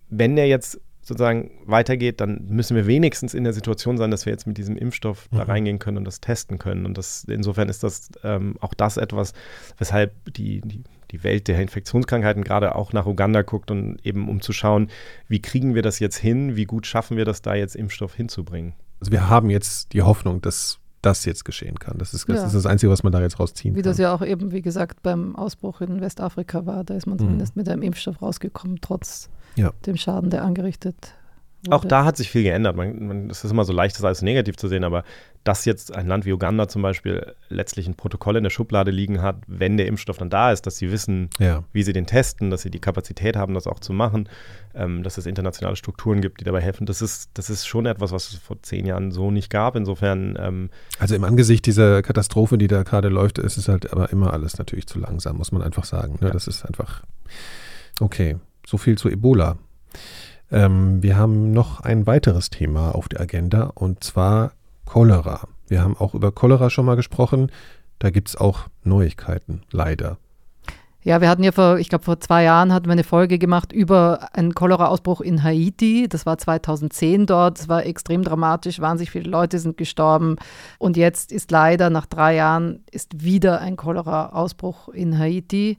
wenn 0.08 0.36
der 0.36 0.46
jetzt 0.46 0.80
sozusagen 1.06 1.50
weitergeht, 1.64 2.20
dann 2.20 2.46
müssen 2.48 2.76
wir 2.76 2.86
wenigstens 2.86 3.32
in 3.32 3.44
der 3.44 3.52
Situation 3.52 3.96
sein, 3.96 4.10
dass 4.10 4.26
wir 4.26 4.32
jetzt 4.32 4.46
mit 4.46 4.58
diesem 4.58 4.76
Impfstoff 4.76 5.28
mhm. 5.30 5.36
da 5.36 5.42
reingehen 5.44 5.78
können 5.78 5.98
und 5.98 6.04
das 6.04 6.20
testen 6.20 6.58
können. 6.58 6.84
Und 6.84 6.98
das, 6.98 7.24
insofern 7.28 7.68
ist 7.68 7.84
das 7.84 8.10
ähm, 8.24 8.56
auch 8.60 8.74
das 8.74 8.96
etwas, 8.96 9.32
weshalb 9.78 10.12
die, 10.34 10.62
die, 10.62 10.82
die 11.12 11.22
Welt 11.22 11.46
der 11.46 11.60
Infektionskrankheiten 11.60 12.42
gerade 12.42 12.74
auch 12.74 12.92
nach 12.92 13.06
Uganda 13.06 13.42
guckt 13.42 13.70
und 13.70 14.04
eben 14.04 14.28
um 14.28 14.40
zu 14.40 14.52
schauen, 14.52 14.90
wie 15.28 15.40
kriegen 15.40 15.76
wir 15.76 15.82
das 15.82 16.00
jetzt 16.00 16.16
hin, 16.16 16.56
wie 16.56 16.64
gut 16.64 16.86
schaffen 16.86 17.16
wir 17.16 17.24
das 17.24 17.40
da 17.40 17.54
jetzt 17.54 17.76
Impfstoff 17.76 18.14
hinzubringen. 18.14 18.74
Also 18.98 19.12
wir 19.12 19.28
haben 19.30 19.48
jetzt 19.48 19.92
die 19.92 20.02
Hoffnung, 20.02 20.40
dass 20.42 20.80
das 21.06 21.24
jetzt 21.24 21.44
geschehen 21.44 21.78
kann. 21.78 21.98
Das 21.98 22.12
ist, 22.12 22.28
das, 22.28 22.36
ja. 22.36 22.46
ist 22.46 22.54
das 22.54 22.66
Einzige, 22.66 22.90
was 22.90 23.02
man 23.02 23.12
da 23.12 23.20
jetzt 23.20 23.38
rausziehen 23.38 23.74
wie 23.74 23.80
kann. 23.80 23.84
Wie 23.84 23.88
das 23.88 23.98
ja 23.98 24.12
auch 24.12 24.22
eben, 24.22 24.50
wie 24.50 24.60
gesagt, 24.60 25.02
beim 25.02 25.36
Ausbruch 25.36 25.80
in 25.80 26.00
Westafrika 26.00 26.66
war. 26.66 26.82
Da 26.82 26.94
ist 26.94 27.06
man 27.06 27.14
mhm. 27.14 27.20
zumindest 27.20 27.56
mit 27.56 27.68
einem 27.68 27.82
Impfstoff 27.82 28.20
rausgekommen, 28.20 28.78
trotz 28.80 29.30
ja. 29.54 29.72
dem 29.86 29.96
Schaden, 29.96 30.30
der 30.30 30.42
angerichtet 30.44 31.14
auch 31.70 31.84
da 31.84 32.04
hat 32.04 32.16
sich 32.16 32.30
viel 32.30 32.42
geändert. 32.42 32.76
Man, 32.76 33.06
man, 33.06 33.30
es 33.30 33.44
ist 33.44 33.50
immer 33.50 33.64
so 33.64 33.72
leicht, 33.72 33.96
das 33.96 34.04
alles 34.04 34.22
negativ 34.22 34.56
zu 34.56 34.68
sehen, 34.68 34.84
aber 34.84 35.04
dass 35.46 35.64
jetzt 35.64 35.94
ein 35.94 36.08
Land 36.08 36.24
wie 36.24 36.32
Uganda 36.32 36.66
zum 36.66 36.82
Beispiel 36.82 37.34
letztlich 37.48 37.86
ein 37.86 37.94
Protokoll 37.94 38.36
in 38.36 38.42
der 38.42 38.50
Schublade 38.50 38.90
liegen 38.90 39.22
hat, 39.22 39.36
wenn 39.46 39.76
der 39.76 39.86
Impfstoff 39.86 40.18
dann 40.18 40.28
da 40.28 40.50
ist, 40.50 40.66
dass 40.66 40.76
sie 40.76 40.90
wissen, 40.90 41.30
ja. 41.38 41.62
wie 41.72 41.84
sie 41.84 41.92
den 41.92 42.06
testen, 42.06 42.50
dass 42.50 42.62
sie 42.62 42.70
die 42.70 42.80
Kapazität 42.80 43.36
haben, 43.36 43.54
das 43.54 43.68
auch 43.68 43.78
zu 43.78 43.92
machen, 43.92 44.28
ähm, 44.74 45.04
dass 45.04 45.18
es 45.18 45.26
internationale 45.26 45.76
Strukturen 45.76 46.20
gibt, 46.20 46.40
die 46.40 46.44
dabei 46.44 46.60
helfen. 46.60 46.84
Das 46.84 47.00
ist, 47.00 47.30
das 47.34 47.48
ist 47.48 47.64
schon 47.66 47.86
etwas, 47.86 48.10
was 48.10 48.32
es 48.32 48.34
vor 48.34 48.60
zehn 48.62 48.86
Jahren 48.86 49.12
so 49.12 49.30
nicht 49.30 49.48
gab. 49.48 49.76
Insofern. 49.76 50.36
Ähm, 50.40 50.70
also 50.98 51.14
im 51.14 51.22
Angesicht 51.22 51.64
dieser 51.66 52.02
Katastrophe, 52.02 52.58
die 52.58 52.66
da 52.66 52.82
gerade 52.82 53.08
läuft, 53.08 53.38
ist 53.38 53.56
es 53.56 53.68
halt 53.68 53.92
aber 53.92 54.10
immer 54.10 54.32
alles 54.32 54.58
natürlich 54.58 54.88
zu 54.88 54.98
langsam, 54.98 55.36
muss 55.36 55.52
man 55.52 55.62
einfach 55.62 55.84
sagen. 55.84 56.18
Ne? 56.20 56.28
Ja. 56.28 56.32
Das 56.32 56.48
ist 56.48 56.64
einfach. 56.64 57.04
Okay, 58.00 58.36
so 58.66 58.78
viel 58.78 58.98
zu 58.98 59.08
Ebola. 59.08 59.56
Ähm, 60.50 61.02
wir 61.02 61.16
haben 61.16 61.52
noch 61.52 61.80
ein 61.80 62.06
weiteres 62.06 62.50
Thema 62.50 62.94
auf 62.94 63.08
der 63.08 63.20
Agenda 63.20 63.72
und 63.74 64.04
zwar 64.04 64.52
Cholera. 64.84 65.48
Wir 65.68 65.82
haben 65.82 65.96
auch 65.96 66.14
über 66.14 66.32
Cholera 66.32 66.70
schon 66.70 66.86
mal 66.86 66.96
gesprochen. 66.96 67.50
Da 67.98 68.10
gibt 68.10 68.28
es 68.28 68.36
auch 68.36 68.68
Neuigkeiten, 68.84 69.62
leider. 69.70 70.18
Ja, 71.02 71.20
wir 71.20 71.28
hatten 71.28 71.44
ja 71.44 71.52
vor, 71.52 71.78
ich 71.78 71.88
glaube, 71.88 72.04
vor 72.04 72.18
zwei 72.18 72.42
Jahren 72.42 72.72
hatten 72.72 72.86
wir 72.86 72.92
eine 72.92 73.04
Folge 73.04 73.38
gemacht 73.38 73.72
über 73.72 74.28
einen 74.32 74.54
Cholera-Ausbruch 74.54 75.20
in 75.20 75.44
Haiti. 75.44 76.08
Das 76.08 76.26
war 76.26 76.36
2010 76.36 77.26
dort. 77.26 77.60
Es 77.60 77.68
war 77.68 77.86
extrem 77.86 78.24
dramatisch. 78.24 78.80
Wahnsinnig 78.80 79.12
viele 79.12 79.30
Leute 79.30 79.60
sind 79.60 79.76
gestorben. 79.76 80.34
Und 80.78 80.96
jetzt 80.96 81.30
ist 81.30 81.52
leider 81.52 81.90
nach 81.90 82.06
drei 82.06 82.34
Jahren 82.34 82.82
ist 82.90 83.22
wieder 83.22 83.60
ein 83.60 83.76
Cholera-Ausbruch 83.76 84.88
in 84.88 85.16
Haiti. 85.16 85.78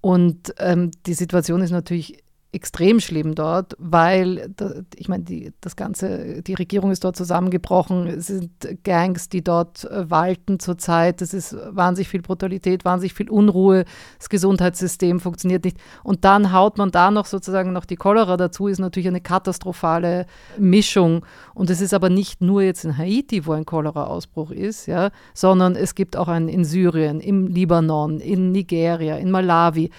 Und 0.00 0.54
ähm, 0.58 0.92
die 1.04 1.14
Situation 1.14 1.60
ist 1.60 1.72
natürlich 1.72 2.23
extrem 2.54 3.00
schlimm 3.00 3.34
dort, 3.34 3.74
weil 3.78 4.54
ich 4.96 5.08
meine, 5.08 5.24
die, 5.24 5.52
das 5.60 5.76
ganze, 5.76 6.42
die 6.42 6.54
Regierung 6.54 6.90
ist 6.90 7.04
dort 7.04 7.16
zusammengebrochen, 7.16 8.06
es 8.06 8.28
sind 8.28 8.50
Gangs, 8.84 9.28
die 9.28 9.42
dort 9.42 9.84
äh, 9.84 10.08
walten 10.10 10.60
zurzeit, 10.60 11.20
es 11.20 11.34
ist 11.34 11.56
wahnsinnig 11.70 12.08
viel 12.08 12.22
Brutalität, 12.22 12.84
wahnsinnig 12.84 13.14
viel 13.14 13.28
Unruhe, 13.28 13.84
das 14.18 14.28
Gesundheitssystem 14.28 15.20
funktioniert 15.20 15.64
nicht. 15.64 15.78
Und 16.02 16.24
dann 16.24 16.52
haut 16.52 16.78
man 16.78 16.90
da 16.90 17.10
noch 17.10 17.26
sozusagen 17.26 17.72
noch 17.72 17.84
die 17.84 17.96
Cholera 17.96 18.36
dazu, 18.36 18.68
ist 18.68 18.78
natürlich 18.78 19.08
eine 19.08 19.20
katastrophale 19.20 20.26
Mischung. 20.56 21.26
Und 21.54 21.70
es 21.70 21.80
ist 21.80 21.92
aber 21.92 22.08
nicht 22.08 22.40
nur 22.40 22.62
jetzt 22.62 22.84
in 22.84 22.96
Haiti, 22.96 23.46
wo 23.46 23.52
ein 23.52 23.66
Cholera-Ausbruch 23.66 24.50
ist, 24.50 24.86
ja, 24.86 25.10
sondern 25.34 25.76
es 25.76 25.94
gibt 25.94 26.16
auch 26.16 26.28
einen 26.28 26.48
in 26.48 26.64
Syrien, 26.64 27.20
im 27.20 27.48
Libanon, 27.48 28.20
in 28.20 28.52
Nigeria, 28.52 29.16
in 29.16 29.30
Malawi 29.30 29.90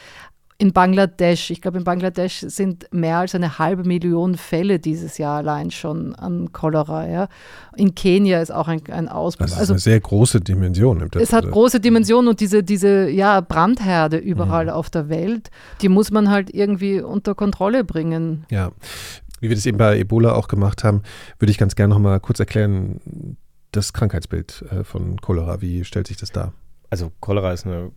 in 0.57 0.71
Bangladesch, 0.71 1.51
ich 1.51 1.61
glaube, 1.61 1.77
in 1.77 1.83
Bangladesch 1.83 2.39
sind 2.47 2.87
mehr 2.93 3.17
als 3.17 3.35
eine 3.35 3.59
halbe 3.59 3.83
Million 3.83 4.37
Fälle 4.37 4.79
dieses 4.79 5.17
Jahr 5.17 5.37
allein 5.37 5.69
schon 5.69 6.15
an 6.15 6.53
Cholera. 6.53 7.07
Ja. 7.07 7.27
In 7.75 7.93
Kenia 7.93 8.41
ist 8.41 8.51
auch 8.51 8.69
ein, 8.69 8.81
ein 8.89 9.09
Ausbruch. 9.09 9.45
Das 9.45 9.53
ist 9.53 9.59
also, 9.59 9.73
eine 9.73 9.79
sehr 9.79 9.99
große 9.99 10.39
Dimension. 10.39 11.09
Es 11.15 11.33
hat 11.33 11.49
große 11.51 11.81
Dimensionen 11.81 12.29
und 12.29 12.39
diese, 12.39 12.63
diese 12.63 13.09
ja, 13.09 13.41
Brandherde 13.41 14.17
überall 14.17 14.65
mhm. 14.65 14.71
auf 14.71 14.89
der 14.89 15.09
Welt, 15.09 15.49
die 15.81 15.89
muss 15.89 16.09
man 16.11 16.29
halt 16.29 16.53
irgendwie 16.53 17.01
unter 17.01 17.35
Kontrolle 17.35 17.83
bringen. 17.83 18.45
Ja, 18.49 18.71
wie 19.41 19.49
wir 19.49 19.55
das 19.55 19.65
eben 19.65 19.77
bei 19.77 19.99
Ebola 19.99 20.33
auch 20.33 20.47
gemacht 20.47 20.85
haben, 20.85 21.03
würde 21.37 21.51
ich 21.51 21.57
ganz 21.57 21.75
gerne 21.75 21.93
noch 21.93 21.99
mal 21.99 22.19
kurz 22.21 22.39
erklären, 22.39 23.37
das 23.71 23.91
Krankheitsbild 23.91 24.63
äh, 24.71 24.83
von 24.85 25.19
Cholera. 25.19 25.61
Wie 25.61 25.83
stellt 25.83 26.07
sich 26.07 26.15
das 26.15 26.31
dar? 26.31 26.53
Also 26.89 27.11
Cholera 27.19 27.51
ist 27.51 27.65
eine 27.65 27.91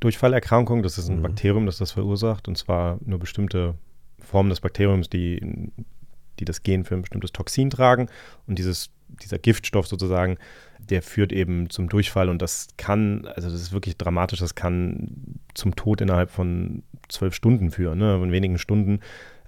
Durchfallerkrankung. 0.00 0.82
Das 0.82 0.98
ist 0.98 1.08
ein 1.08 1.18
mhm. 1.18 1.22
Bakterium, 1.22 1.66
das 1.66 1.78
das 1.78 1.92
verursacht. 1.92 2.48
Und 2.48 2.56
zwar 2.56 2.98
nur 3.04 3.18
bestimmte 3.18 3.74
Formen 4.20 4.50
des 4.50 4.60
Bakteriums, 4.60 5.08
die, 5.08 5.70
die 6.38 6.44
das 6.44 6.62
Gen 6.62 6.84
für 6.84 6.94
ein 6.94 7.02
bestimmtes 7.02 7.32
Toxin 7.32 7.70
tragen. 7.70 8.08
Und 8.46 8.58
dieses, 8.58 8.90
dieser 9.22 9.38
Giftstoff 9.38 9.86
sozusagen, 9.86 10.38
der 10.78 11.02
führt 11.02 11.32
eben 11.32 11.70
zum 11.70 11.88
Durchfall. 11.88 12.28
Und 12.28 12.42
das 12.42 12.68
kann, 12.76 13.26
also 13.26 13.50
das 13.50 13.60
ist 13.60 13.72
wirklich 13.72 13.96
dramatisch, 13.96 14.40
das 14.40 14.54
kann 14.54 15.38
zum 15.54 15.76
Tod 15.76 16.00
innerhalb 16.00 16.30
von 16.30 16.82
zwölf 17.08 17.34
Stunden 17.34 17.70
führen, 17.70 17.98
ne? 17.98 18.20
in 18.22 18.32
wenigen 18.32 18.58
Stunden 18.58 19.00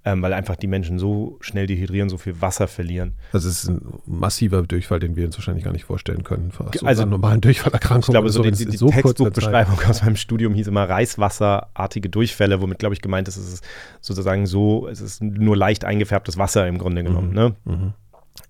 ähm, 0.04 0.22
weil 0.22 0.32
einfach 0.32 0.56
die 0.56 0.66
Menschen 0.66 0.98
so 0.98 1.36
schnell 1.40 1.66
dehydrieren, 1.66 2.08
so 2.08 2.16
viel 2.16 2.40
Wasser 2.40 2.68
verlieren. 2.68 3.12
Also 3.32 3.48
es 3.48 3.64
ist 3.64 3.68
ein 3.68 3.80
massiver 4.06 4.62
Durchfall, 4.62 4.98
den 4.98 5.14
wir 5.14 5.26
uns 5.26 5.36
wahrscheinlich 5.36 5.64
gar 5.64 5.72
nicht 5.72 5.84
vorstellen 5.84 6.24
können. 6.24 6.52
So 6.74 6.86
also 6.86 7.04
normalen 7.04 7.42
Durchfallerkrankungen. 7.42 8.02
Ich 8.02 8.10
glaube, 8.10 8.30
so, 8.30 8.42
die, 8.42 8.52
die, 8.52 8.70
die 8.70 8.76
so 8.76 8.88
Textbuchbeschreibung 8.88 9.78
aus 9.86 10.02
meinem 10.02 10.16
Studium 10.16 10.54
hieß 10.54 10.68
immer 10.68 10.88
Reiswasserartige 10.88 12.08
Durchfälle, 12.08 12.62
womit, 12.62 12.78
glaube 12.78 12.94
ich, 12.94 13.02
gemeint 13.02 13.28
ist, 13.28 13.36
es 13.36 13.54
ist 13.54 13.64
sozusagen 14.00 14.46
so, 14.46 14.88
es 14.88 15.02
ist 15.02 15.22
nur 15.22 15.56
leicht 15.56 15.84
eingefärbtes 15.84 16.38
Wasser 16.38 16.66
im 16.66 16.78
Grunde 16.78 17.04
genommen. 17.04 17.28
Mhm. 17.28 17.34
Ne? 17.34 17.54
Mhm. 17.66 17.92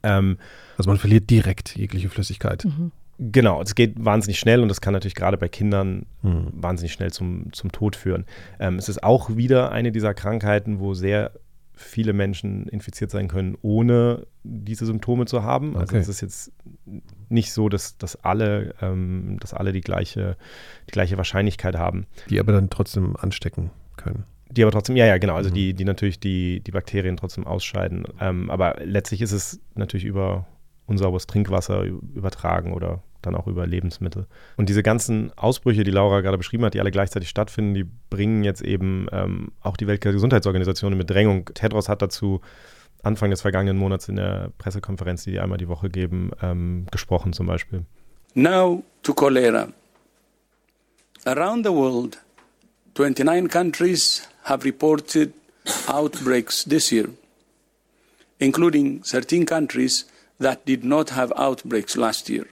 Ähm, 0.02 0.38
also 0.78 0.88
man 0.88 0.98
verliert 0.98 1.30
direkt 1.30 1.76
jegliche 1.76 2.08
Flüssigkeit. 2.08 2.64
Mhm. 2.64 2.92
Genau, 3.22 3.60
es 3.60 3.74
geht 3.74 4.02
wahnsinnig 4.02 4.38
schnell 4.38 4.62
und 4.62 4.68
das 4.68 4.80
kann 4.80 4.94
natürlich 4.94 5.14
gerade 5.14 5.36
bei 5.36 5.48
Kindern 5.48 6.06
hm. 6.22 6.46
wahnsinnig 6.52 6.94
schnell 6.94 7.12
zum, 7.12 7.52
zum 7.52 7.70
Tod 7.70 7.94
führen. 7.94 8.24
Ähm, 8.58 8.76
es 8.76 8.88
ist 8.88 9.02
auch 9.04 9.36
wieder 9.36 9.72
eine 9.72 9.92
dieser 9.92 10.14
Krankheiten, 10.14 10.80
wo 10.80 10.94
sehr 10.94 11.32
viele 11.74 12.14
Menschen 12.14 12.66
infiziert 12.68 13.10
sein 13.10 13.28
können, 13.28 13.58
ohne 13.60 14.26
diese 14.42 14.86
Symptome 14.86 15.26
zu 15.26 15.42
haben. 15.42 15.76
Also 15.76 15.96
es 15.96 16.08
ist 16.08 16.22
jetzt 16.22 16.52
nicht 17.28 17.52
so, 17.52 17.68
dass, 17.68 17.98
dass, 17.98 18.16
alle, 18.24 18.74
ähm, 18.80 19.36
dass 19.40 19.52
alle 19.52 19.72
die 19.72 19.82
gleiche, 19.82 20.36
die 20.88 20.92
gleiche 20.92 21.18
Wahrscheinlichkeit 21.18 21.76
haben. 21.76 22.06
Die 22.30 22.40
aber 22.40 22.52
dann 22.52 22.70
trotzdem 22.70 23.16
anstecken 23.16 23.70
können. 23.96 24.24
Die 24.50 24.62
aber 24.62 24.72
trotzdem, 24.72 24.96
ja, 24.96 25.06
ja, 25.06 25.18
genau, 25.18 25.34
also 25.34 25.50
mhm. 25.50 25.54
die, 25.54 25.74
die 25.74 25.84
natürlich 25.84 26.20
die, 26.20 26.60
die 26.60 26.70
Bakterien 26.70 27.18
trotzdem 27.18 27.46
ausscheiden. 27.46 28.04
Ähm, 28.18 28.50
aber 28.50 28.76
letztlich 28.82 29.20
ist 29.20 29.32
es 29.32 29.60
natürlich 29.74 30.06
über 30.06 30.46
unsauberes 30.86 31.26
Trinkwasser 31.26 31.84
übertragen 31.84 32.72
oder 32.72 33.02
dann 33.22 33.34
auch 33.34 33.46
über 33.46 33.66
Lebensmittel. 33.66 34.26
Und 34.56 34.68
diese 34.68 34.82
ganzen 34.82 35.32
Ausbrüche, 35.36 35.84
die 35.84 35.90
Laura 35.90 36.20
gerade 36.20 36.38
beschrieben 36.38 36.64
hat, 36.64 36.74
die 36.74 36.80
alle 36.80 36.90
gleichzeitig 36.90 37.28
stattfinden, 37.28 37.74
die 37.74 37.84
bringen 38.10 38.44
jetzt 38.44 38.62
eben 38.62 39.06
ähm, 39.12 39.52
auch 39.60 39.76
die 39.76 39.86
Weltgesundheitsorganisation 39.86 40.92
in 40.92 40.98
Bedrängung. 40.98 41.46
Tedros 41.54 41.88
hat 41.88 42.02
dazu 42.02 42.40
Anfang 43.02 43.30
des 43.30 43.40
vergangenen 43.40 43.78
Monats 43.78 44.08
in 44.08 44.16
der 44.16 44.52
Pressekonferenz, 44.58 45.24
die 45.24 45.32
die 45.32 45.40
einmal 45.40 45.58
die 45.58 45.68
Woche 45.68 45.88
geben, 45.88 46.30
ähm, 46.42 46.86
gesprochen 46.90 47.32
zum 47.32 47.46
Beispiel. 47.46 47.84
Now 48.34 48.82
to 49.02 49.14
cholera. 49.14 49.72
Around 51.24 51.66
the 51.66 51.72
world, 51.72 52.18
29 52.94 53.48
countries 53.48 54.28
have 54.44 54.64
reported 54.64 55.32
outbreaks 55.86 56.64
this 56.64 56.90
year, 56.90 57.08
including 58.38 59.02
13 59.02 59.44
countries 59.44 60.06
that 60.38 60.66
did 60.66 60.84
not 60.84 61.10
have 61.10 61.32
outbreaks 61.36 61.96
last 61.96 62.28
year. 62.28 62.46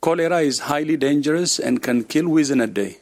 Cholera 0.00 0.42
is 0.42 0.68
highly 0.68 0.96
dangerous 0.96 1.58
and 1.58 1.82
can 1.82 2.06
kill 2.06 2.28
within 2.28 2.60
a 2.60 2.66
day, 2.66 2.96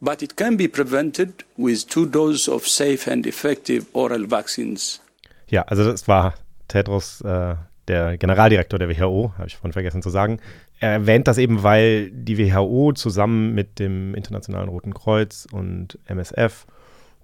but 0.00 0.22
it 0.22 0.36
can 0.36 0.56
be 0.56 0.68
prevented 0.68 1.44
with 1.56 1.86
two 1.88 2.06
doses 2.06 2.48
of 2.48 2.66
safe 2.66 3.10
and 3.10 3.26
effective 3.26 3.86
oral 3.92 4.26
vaccines. 4.26 5.00
Ja, 5.48 5.62
also 5.62 5.84
das 5.84 6.06
war 6.06 6.34
Tedros, 6.68 7.20
äh, 7.22 7.56
der 7.88 8.16
Generaldirektor 8.18 8.78
der 8.78 8.88
WHO, 8.88 9.32
habe 9.36 9.48
ich 9.48 9.56
vorhin 9.56 9.72
vergessen 9.72 10.02
zu 10.02 10.10
sagen. 10.10 10.38
Er 10.78 10.92
erwähnt 10.92 11.26
das 11.26 11.38
eben, 11.38 11.62
weil 11.62 12.10
die 12.10 12.38
WHO 12.38 12.92
zusammen 12.92 13.54
mit 13.54 13.78
dem 13.78 14.14
Internationalen 14.14 14.68
Roten 14.68 14.94
Kreuz 14.94 15.46
und 15.50 15.98
MSF 16.06 16.66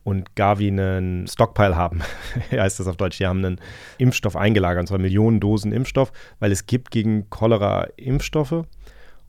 und 0.03 0.37
Gavi 0.37 0.69
einen 0.69 1.27
Stockpile 1.27 1.77
haben, 1.77 2.03
heißt 2.51 2.81
das 2.81 2.87
auf 2.87 2.97
Deutsch. 2.97 3.19
Die 3.19 3.27
haben 3.27 3.45
einen 3.45 3.61
Impfstoff 3.99 4.37
eingelagert, 4.37 4.81
und 4.81 4.87
zwar 4.89 4.99
Millionen 4.99 5.41
Dosen 5.41 5.73
Impfstoff, 5.73 6.13
weil 6.39 6.53
es 6.53 6.67
gibt 6.67 6.91
gegen 6.91 7.31
Cholera 7.31 7.89
Impfstoffe 7.97 8.65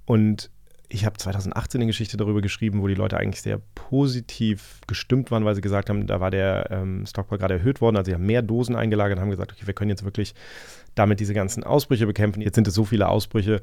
und 0.08 0.50
ich 0.90 1.06
habe 1.06 1.18
2018 1.18 1.82
eine 1.82 1.88
Geschichte 1.88 2.16
darüber 2.16 2.42
geschrieben, 2.42 2.82
wo 2.82 2.88
die 2.88 2.96
Leute 2.96 3.18
eigentlich 3.18 3.42
sehr 3.42 3.60
positiv 3.76 4.80
gestimmt 4.88 5.32
waren, 5.32 5.44
weil 5.44 5.54
sie 5.54 5.62
gesagt 5.62 5.90
haben, 5.90 6.08
da 6.08 6.22
war 6.22 6.32
der 6.32 6.70
ähm, 6.72 7.06
Stockpile 7.06 7.40
gerade 7.40 7.56
erhöht 7.56 7.82
worden. 7.82 7.98
Also 7.98 8.10
sie 8.10 8.16
haben 8.16 8.26
mehr 8.26 8.42
Dosen 8.42 8.76
eingelagert 8.76 9.18
und 9.18 9.22
haben 9.22 9.30
gesagt, 9.30 9.52
okay, 9.52 9.68
wir 9.68 9.74
können 9.74 9.90
jetzt 9.90 10.06
wirklich 10.06 10.34
damit 10.96 11.20
diese 11.20 11.34
ganzen 11.34 11.66
Ausbrüche 11.66 12.08
bekämpfen. 12.08 12.42
Jetzt 12.42 12.56
sind 12.56 12.68
es 12.68 12.74
so 12.74 12.86
viele 12.86 13.10
Ausbrüche, 13.10 13.62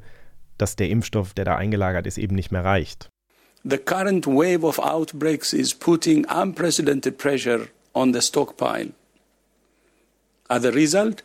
dass 0.59 0.75
der 0.75 0.89
Impfstoff, 0.89 1.33
der 1.33 1.45
da 1.45 1.55
eingelagert 1.55 2.05
ist, 2.05 2.19
eben 2.19 2.35
nicht 2.35 2.51
mehr 2.51 2.63
reicht. 2.63 3.09
The 3.63 3.79
current 3.79 4.27
wave 4.27 4.63
of 4.63 4.77
outbreaks 4.77 5.51
is 5.51 5.73
putting 5.73 6.25
unprecedented 6.25 7.17
pressure 7.17 7.67
on 7.93 8.13
the 8.13 8.21
stockpile. 8.21 8.91
As 10.47 10.63
a 10.63 10.69
result, 10.69 11.23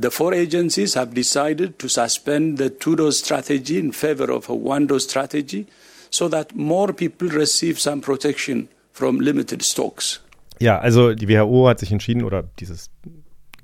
The 0.00 0.10
four 0.10 0.32
agencies 0.32 0.96
have 0.96 1.14
decided 1.14 1.78
to 1.78 1.88
suspend 1.88 2.58
the 2.58 2.70
two-dose 2.70 3.18
strategy 3.18 3.78
in 3.78 3.92
favor 3.92 4.30
of 4.30 4.48
a 4.48 4.54
one-dose 4.54 5.04
strategy 5.04 5.66
so 6.10 6.28
that 6.28 6.54
more 6.54 6.92
people 6.92 7.28
receive 7.28 7.78
some 7.78 8.00
protection 8.00 8.68
from 8.92 9.20
limited 9.20 9.62
stocks. 9.62 10.20
Ja, 10.58 10.78
also 10.78 11.14
die 11.14 11.28
WHO 11.28 11.68
hat 11.68 11.80
sich 11.80 11.92
entschieden, 11.92 12.24
oder 12.24 12.44
dieses 12.58 12.90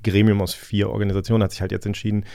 Gremium 0.03 0.41
aus 0.41 0.53
vier 0.53 0.89
Organisationen 0.89 1.43
hat 1.43 1.51
sich 1.51 1.61
halt 1.61 1.71
jetzt 1.71 1.85
entschieden, 1.85 2.25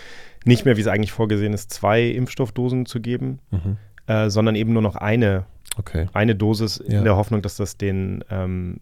nicht 0.45 0.65
mehr, 0.65 0.77
wie 0.77 0.81
es 0.81 0.87
eigentlich 0.89 1.13
vorgesehen 1.13 1.53
ist, 1.53 1.73
zwei 1.73 2.03
Impfstoffdosen 2.03 2.87
zu 2.87 3.01
geben, 3.01 3.39
mhm. 3.51 3.77
äh, 4.07 4.31
sondern 4.31 4.57
eben 4.57 4.73
nur 4.73 4.83
noch 4.83 4.97
eine 4.97 5.47
Okay. 5.79 6.07
Eine 6.13 6.35
Dosis 6.35 6.77
in 6.77 6.93
ja. 6.93 7.03
der 7.03 7.17
Hoffnung, 7.17 7.43
dass 7.43 7.57
das 7.57 7.77
den, 7.77 8.25
ähm, 8.31 8.81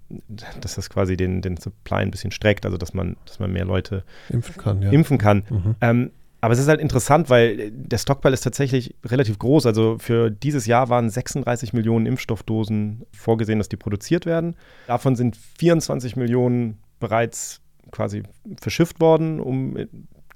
dass 0.60 0.74
das 0.74 0.90
quasi 0.90 1.16
den, 1.16 1.40
den 1.40 1.56
Supply 1.56 1.98
ein 1.98 2.10
bisschen 2.10 2.32
streckt, 2.32 2.64
also 2.66 2.76
dass 2.76 2.94
man, 2.94 3.16
dass 3.26 3.38
man 3.38 3.52
mehr 3.52 3.64
Leute 3.64 4.04
impfen 4.28 4.56
kann. 4.56 4.82
Ja. 4.82 4.90
Impfen 4.90 5.18
kann. 5.18 5.44
Mhm. 5.48 5.74
Ähm, 5.80 6.10
aber 6.40 6.54
es 6.54 6.58
ist 6.58 6.68
halt 6.68 6.80
interessant, 6.80 7.28
weil 7.28 7.70
der 7.70 7.98
Stockpile 7.98 8.32
ist 8.32 8.40
tatsächlich 8.40 8.94
relativ 9.04 9.38
groß. 9.38 9.66
Also 9.66 9.98
für 9.98 10.30
dieses 10.30 10.66
Jahr 10.66 10.88
waren 10.88 11.10
36 11.10 11.74
Millionen 11.74 12.06
Impfstoffdosen 12.06 13.04
vorgesehen, 13.12 13.58
dass 13.58 13.68
die 13.68 13.76
produziert 13.76 14.24
werden. 14.24 14.56
Davon 14.86 15.16
sind 15.16 15.36
24 15.36 16.16
Millionen 16.16 16.78
bereits 16.98 17.60
quasi 17.90 18.22
verschifft 18.60 19.00
worden, 19.00 19.38
um 19.38 19.76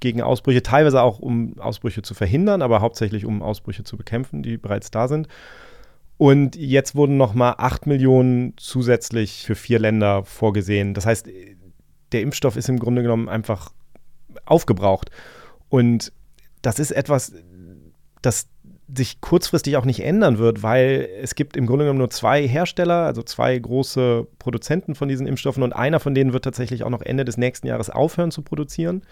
gegen 0.01 0.21
Ausbrüche, 0.21 0.63
teilweise 0.63 1.01
auch 1.01 1.21
um 1.21 1.59
Ausbrüche 1.59 2.03
zu 2.03 2.13
verhindern, 2.13 2.61
aber 2.61 2.83
hauptsächlich 2.83 3.25
um 3.25 3.43
Ausbrüche 3.43 3.85
zu 3.85 3.97
bekämpfen, 3.97 4.43
die 4.43 4.59
bereits 4.59 4.91
da 4.91 5.09
sind. 5.09 5.29
Und 6.17 6.57
jetzt 6.57 6.95
wurden 6.95 7.17
nochmal 7.17 7.55
8 7.59 7.87
Millionen 7.87 8.55
zusätzlich 8.57 9.45
für 9.45 9.55
vier 9.55 9.79
Länder 9.79 10.25
vorgesehen. 10.25 10.95
Das 10.95 11.07
heißt, 11.07 11.29
der 12.13 12.23
Impfstoff 12.23 12.57
ist 12.57 12.69
im 12.69 12.79
Grunde 12.79 13.03
genommen 13.03 13.29
einfach 13.29 13.73
aufgebraucht. 14.45 15.11
Und 15.69 16.13
das 16.63 16.79
ist 16.79 16.93
etwas, 16.93 17.33
das 18.23 18.49
sich 18.97 19.21
kurzfristig 19.21 19.77
auch 19.77 19.85
nicht 19.85 20.01
ändern 20.01 20.39
wird, 20.39 20.63
weil 20.63 21.09
es 21.21 21.35
gibt 21.35 21.57
im 21.57 21.67
Grunde 21.67 21.85
genommen 21.85 21.99
nur 21.99 22.11
zwei 22.11 22.47
Hersteller, 22.47 23.07
also 23.07 23.23
zwei 23.23 23.59
große 23.59 24.27
Produzenten 24.39 24.95
von 24.95 25.09
diesen 25.09 25.27
Impfstoffen 25.27 25.63
und 25.63 25.73
einer 25.73 26.01
von 26.01 26.15
denen 26.15 26.33
wird 26.33 26.45
tatsächlich 26.45 26.85
auch 26.85 26.91
noch 26.91 27.03
Ende 27.03 27.25
des 27.25 27.37
nächsten 27.37 27.67
Jahres 27.67 27.91
aufhören 27.91 28.31
zu 28.31 28.43
produzieren. 28.43 29.03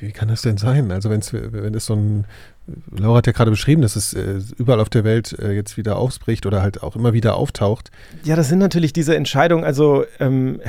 Wie 0.00 0.12
kann 0.12 0.28
das 0.28 0.42
denn 0.42 0.56
sein? 0.56 0.90
Also 0.92 1.10
wenn's, 1.10 1.32
wenn 1.32 1.74
es 1.74 1.86
so 1.86 1.94
ein, 1.94 2.26
Laura 2.96 3.18
hat 3.18 3.26
ja 3.26 3.32
gerade 3.32 3.50
beschrieben, 3.50 3.82
dass 3.82 3.96
es 3.96 4.14
äh, 4.14 4.40
überall 4.56 4.80
auf 4.80 4.90
der 4.90 5.04
Welt 5.04 5.36
äh, 5.38 5.52
jetzt 5.52 5.76
wieder 5.76 5.96
ausbricht 5.96 6.46
oder 6.46 6.62
halt 6.62 6.82
auch 6.82 6.96
immer 6.96 7.12
wieder 7.12 7.36
auftaucht. 7.36 7.90
Ja, 8.24 8.36
das 8.36 8.48
sind 8.48 8.58
natürlich 8.58 8.92
diese 8.92 9.16
Entscheidungen, 9.16 9.64
also 9.64 10.04
ähm, 10.20 10.60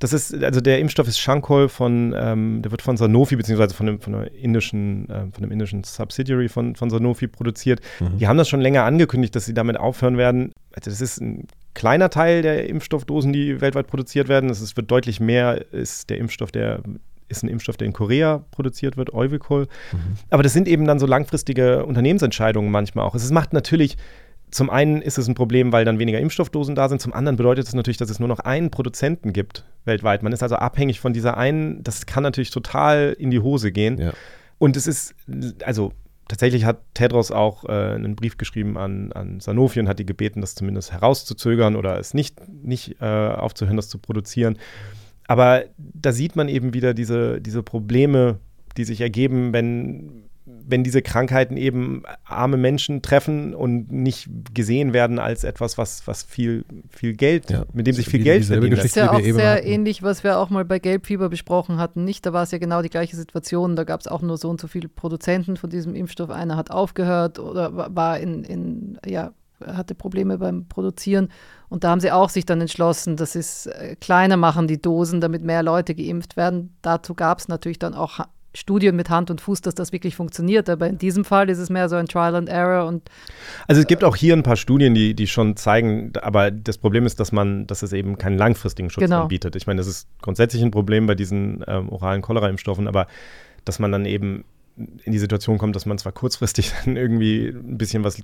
Das 0.00 0.14
ist, 0.14 0.32
also 0.42 0.62
der 0.62 0.78
Impfstoff 0.78 1.06
ist 1.08 1.18
Shankol 1.18 1.68
von, 1.68 2.14
ähm, 2.16 2.62
der 2.62 2.70
wird 2.70 2.80
von 2.80 2.96
Sanofi, 2.96 3.36
beziehungsweise 3.36 3.74
von 3.74 3.86
einem, 3.86 4.00
von 4.00 4.14
einer 4.14 4.30
indischen, 4.32 5.10
äh, 5.10 5.26
von 5.30 5.44
einem 5.44 5.52
indischen 5.52 5.84
Subsidiary 5.84 6.48
von, 6.48 6.74
von 6.74 6.88
Sanofi 6.88 7.28
produziert. 7.28 7.80
Mhm. 8.00 8.16
Die 8.16 8.26
haben 8.26 8.38
das 8.38 8.48
schon 8.48 8.62
länger 8.62 8.84
angekündigt, 8.84 9.36
dass 9.36 9.44
sie 9.44 9.52
damit 9.52 9.76
aufhören 9.76 10.16
werden. 10.16 10.52
Also 10.74 10.88
das 10.88 11.02
ist 11.02 11.20
ein 11.20 11.46
kleiner 11.74 12.08
Teil 12.08 12.40
der 12.40 12.66
Impfstoffdosen, 12.70 13.30
die 13.34 13.60
weltweit 13.60 13.88
produziert 13.88 14.28
werden. 14.28 14.48
Es 14.48 14.74
wird 14.74 14.90
deutlich 14.90 15.20
mehr, 15.20 15.70
ist 15.70 16.08
der 16.08 16.16
Impfstoff, 16.16 16.50
der 16.50 16.80
ist 17.30 17.42
ein 17.42 17.48
Impfstoff, 17.48 17.76
der 17.76 17.86
in 17.86 17.92
Korea 17.92 18.44
produziert 18.50 18.96
wird, 18.96 19.12
Euvicol. 19.12 19.68
Mhm. 19.92 19.98
Aber 20.30 20.42
das 20.42 20.52
sind 20.52 20.68
eben 20.68 20.86
dann 20.86 20.98
so 20.98 21.06
langfristige 21.06 21.84
Unternehmensentscheidungen 21.86 22.70
manchmal 22.70 23.06
auch. 23.06 23.14
Es 23.14 23.30
macht 23.30 23.52
natürlich 23.52 23.96
zum 24.50 24.68
einen 24.68 25.00
ist 25.00 25.18
es 25.18 25.28
ein 25.28 25.34
Problem, 25.34 25.72
weil 25.72 25.84
dann 25.84 25.98
weniger 25.98 26.18
Impfstoffdosen 26.18 26.74
da 26.74 26.88
sind. 26.88 27.00
Zum 27.00 27.12
anderen 27.12 27.36
bedeutet 27.36 27.68
es 27.68 27.74
natürlich, 27.74 27.98
dass 27.98 28.10
es 28.10 28.18
nur 28.18 28.28
noch 28.28 28.40
einen 28.40 28.70
Produzenten 28.70 29.32
gibt 29.32 29.64
weltweit. 29.84 30.22
Man 30.22 30.32
ist 30.32 30.42
also 30.42 30.56
abhängig 30.56 31.00
von 31.00 31.12
dieser 31.12 31.36
einen. 31.36 31.82
Das 31.84 32.06
kann 32.06 32.22
natürlich 32.22 32.50
total 32.50 33.14
in 33.18 33.30
die 33.30 33.40
Hose 33.40 33.70
gehen. 33.72 33.98
Ja. 33.98 34.12
Und 34.58 34.76
es 34.76 34.86
ist, 34.86 35.14
also 35.64 35.92
tatsächlich 36.28 36.64
hat 36.64 36.82
Tedros 36.94 37.30
auch 37.30 37.64
äh, 37.64 37.94
einen 37.94 38.16
Brief 38.16 38.38
geschrieben 38.38 38.76
an, 38.76 39.12
an 39.12 39.40
Sanofi 39.40 39.80
und 39.80 39.88
hat 39.88 39.98
die 39.98 40.06
gebeten, 40.06 40.40
das 40.40 40.54
zumindest 40.54 40.92
herauszuzögern 40.92 41.76
oder 41.76 41.98
es 41.98 42.14
nicht, 42.14 42.40
nicht 42.48 42.96
äh, 43.00 43.04
aufzuhören, 43.04 43.76
das 43.76 43.88
zu 43.88 43.98
produzieren. 43.98 44.58
Aber 45.30 45.62
da 45.78 46.10
sieht 46.10 46.34
man 46.34 46.48
eben 46.48 46.74
wieder 46.74 46.92
diese, 46.92 47.40
diese 47.40 47.62
Probleme, 47.62 48.40
die 48.76 48.82
sich 48.82 49.00
ergeben, 49.00 49.52
wenn 49.52 50.24
wenn 50.66 50.82
diese 50.82 51.02
Krankheiten 51.02 51.56
eben 51.56 52.02
arme 52.24 52.56
Menschen 52.56 53.02
treffen 53.02 53.54
und 53.54 53.92
nicht 53.92 54.28
gesehen 54.52 54.92
werden 54.92 55.20
als 55.20 55.44
etwas, 55.44 55.78
was, 55.78 56.06
was 56.06 56.24
viel, 56.24 56.64
viel 56.88 57.12
Geld, 57.12 57.50
ja. 57.50 57.64
mit 57.72 57.86
dem 57.86 57.94
sich 57.94 58.08
viel 58.08 58.22
Geld 58.22 58.44
verdient. 58.44 58.76
Das 58.76 58.84
ist 58.84 58.96
ja 58.96 59.12
auch 59.12 59.20
sehr 59.20 59.52
hatten. 59.52 59.66
ähnlich, 59.66 60.02
was 60.02 60.24
wir 60.24 60.38
auch 60.38 60.50
mal 60.50 60.64
bei 60.64 60.80
Gelbfieber 60.80 61.28
besprochen 61.28 61.78
hatten. 61.78 62.04
Nicht, 62.04 62.26
da 62.26 62.32
war 62.32 62.42
es 62.42 62.50
ja 62.50 62.58
genau 62.58 62.82
die 62.82 62.88
gleiche 62.88 63.14
Situation. 63.14 63.76
Da 63.76 63.84
gab 63.84 64.00
es 64.00 64.08
auch 64.08 64.22
nur 64.22 64.36
so 64.36 64.48
und 64.48 64.60
so 64.60 64.66
viele 64.66 64.88
Produzenten 64.88 65.56
von 65.56 65.70
diesem 65.70 65.94
Impfstoff. 65.94 66.30
Einer 66.30 66.56
hat 66.56 66.72
aufgehört 66.72 67.38
oder 67.38 67.94
war 67.94 68.18
in, 68.18 68.42
in 68.42 68.98
ja, 69.06 69.32
hatte 69.66 69.94
Probleme 69.94 70.38
beim 70.38 70.66
Produzieren. 70.66 71.28
Und 71.68 71.84
da 71.84 71.90
haben 71.90 72.00
sie 72.00 72.12
auch 72.12 72.28
sich 72.28 72.46
dann 72.46 72.60
entschlossen, 72.60 73.16
dass 73.16 73.32
sie 73.32 73.40
es 73.40 73.66
äh, 73.66 73.96
kleiner 74.00 74.36
machen, 74.36 74.66
die 74.66 74.80
Dosen, 74.80 75.20
damit 75.20 75.42
mehr 75.42 75.62
Leute 75.62 75.94
geimpft 75.94 76.36
werden. 76.36 76.74
Dazu 76.82 77.14
gab 77.14 77.38
es 77.38 77.48
natürlich 77.48 77.78
dann 77.78 77.94
auch 77.94 78.20
Studien 78.54 78.96
mit 78.96 79.10
Hand 79.10 79.30
und 79.30 79.40
Fuß, 79.40 79.60
dass 79.60 79.74
das 79.74 79.92
wirklich 79.92 80.16
funktioniert. 80.16 80.68
Aber 80.68 80.88
in 80.88 80.98
diesem 80.98 81.24
Fall 81.24 81.48
ist 81.48 81.58
es 81.58 81.70
mehr 81.70 81.88
so 81.88 81.96
ein 81.96 82.06
Trial 82.06 82.34
and 82.34 82.48
Error 82.48 82.86
und 82.86 83.08
also 83.68 83.80
es 83.80 83.86
gibt 83.86 84.02
auch 84.02 84.16
hier 84.16 84.34
ein 84.34 84.42
paar 84.42 84.56
Studien, 84.56 84.94
die, 84.94 85.14
die 85.14 85.26
schon 85.26 85.56
zeigen, 85.56 86.12
aber 86.20 86.50
das 86.50 86.78
Problem 86.78 87.06
ist, 87.06 87.20
dass 87.20 87.32
man, 87.32 87.66
dass 87.66 87.82
es 87.82 87.92
eben 87.92 88.18
keinen 88.18 88.38
langfristigen 88.38 88.90
Schutz 88.90 89.04
genau. 89.04 89.22
anbietet. 89.22 89.54
Ich 89.54 89.66
meine, 89.66 89.78
das 89.78 89.86
ist 89.86 90.08
grundsätzlich 90.20 90.62
ein 90.62 90.70
Problem 90.70 91.06
bei 91.06 91.14
diesen 91.14 91.64
ähm, 91.68 91.88
oralen 91.90 92.22
Cholera-Impfstoffen, 92.22 92.88
aber 92.88 93.06
dass 93.64 93.78
man 93.78 93.92
dann 93.92 94.04
eben 94.04 94.44
in 94.76 95.12
die 95.12 95.18
Situation 95.18 95.58
kommt, 95.58 95.76
dass 95.76 95.86
man 95.86 95.98
zwar 95.98 96.12
kurzfristig 96.12 96.72
dann 96.84 96.96
irgendwie 96.96 97.48
ein 97.48 97.78
bisschen 97.78 98.04
was 98.04 98.22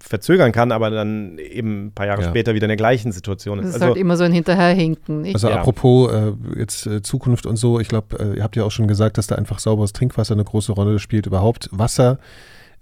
verzögern 0.00 0.52
kann, 0.52 0.72
aber 0.72 0.90
dann 0.90 1.38
eben 1.38 1.86
ein 1.86 1.92
paar 1.92 2.06
Jahre 2.06 2.22
ja. 2.22 2.28
später 2.28 2.54
wieder 2.54 2.64
in 2.66 2.70
der 2.70 2.76
gleichen 2.76 3.12
Situation 3.12 3.58
ist. 3.58 3.66
Das 3.66 3.68
ist 3.70 3.82
also, 3.82 3.86
halt 3.86 3.96
immer 3.96 4.16
so 4.16 4.24
ein 4.24 4.32
Hinterherhinken. 4.32 5.22
Nicht? 5.22 5.34
Also 5.34 5.48
ja. 5.48 5.56
apropos 5.56 6.12
äh, 6.12 6.32
jetzt 6.58 6.86
äh, 6.86 7.02
Zukunft 7.02 7.46
und 7.46 7.56
so, 7.56 7.80
ich 7.80 7.88
glaube, 7.88 8.18
äh, 8.18 8.36
ihr 8.36 8.42
habt 8.42 8.56
ja 8.56 8.64
auch 8.64 8.70
schon 8.70 8.88
gesagt, 8.88 9.18
dass 9.18 9.26
da 9.26 9.36
einfach 9.36 9.58
sauberes 9.58 9.92
Trinkwasser 9.92 10.34
eine 10.34 10.44
große 10.44 10.72
Rolle 10.72 10.98
spielt. 10.98 11.26
Überhaupt 11.26 11.68
Wasser, 11.72 12.18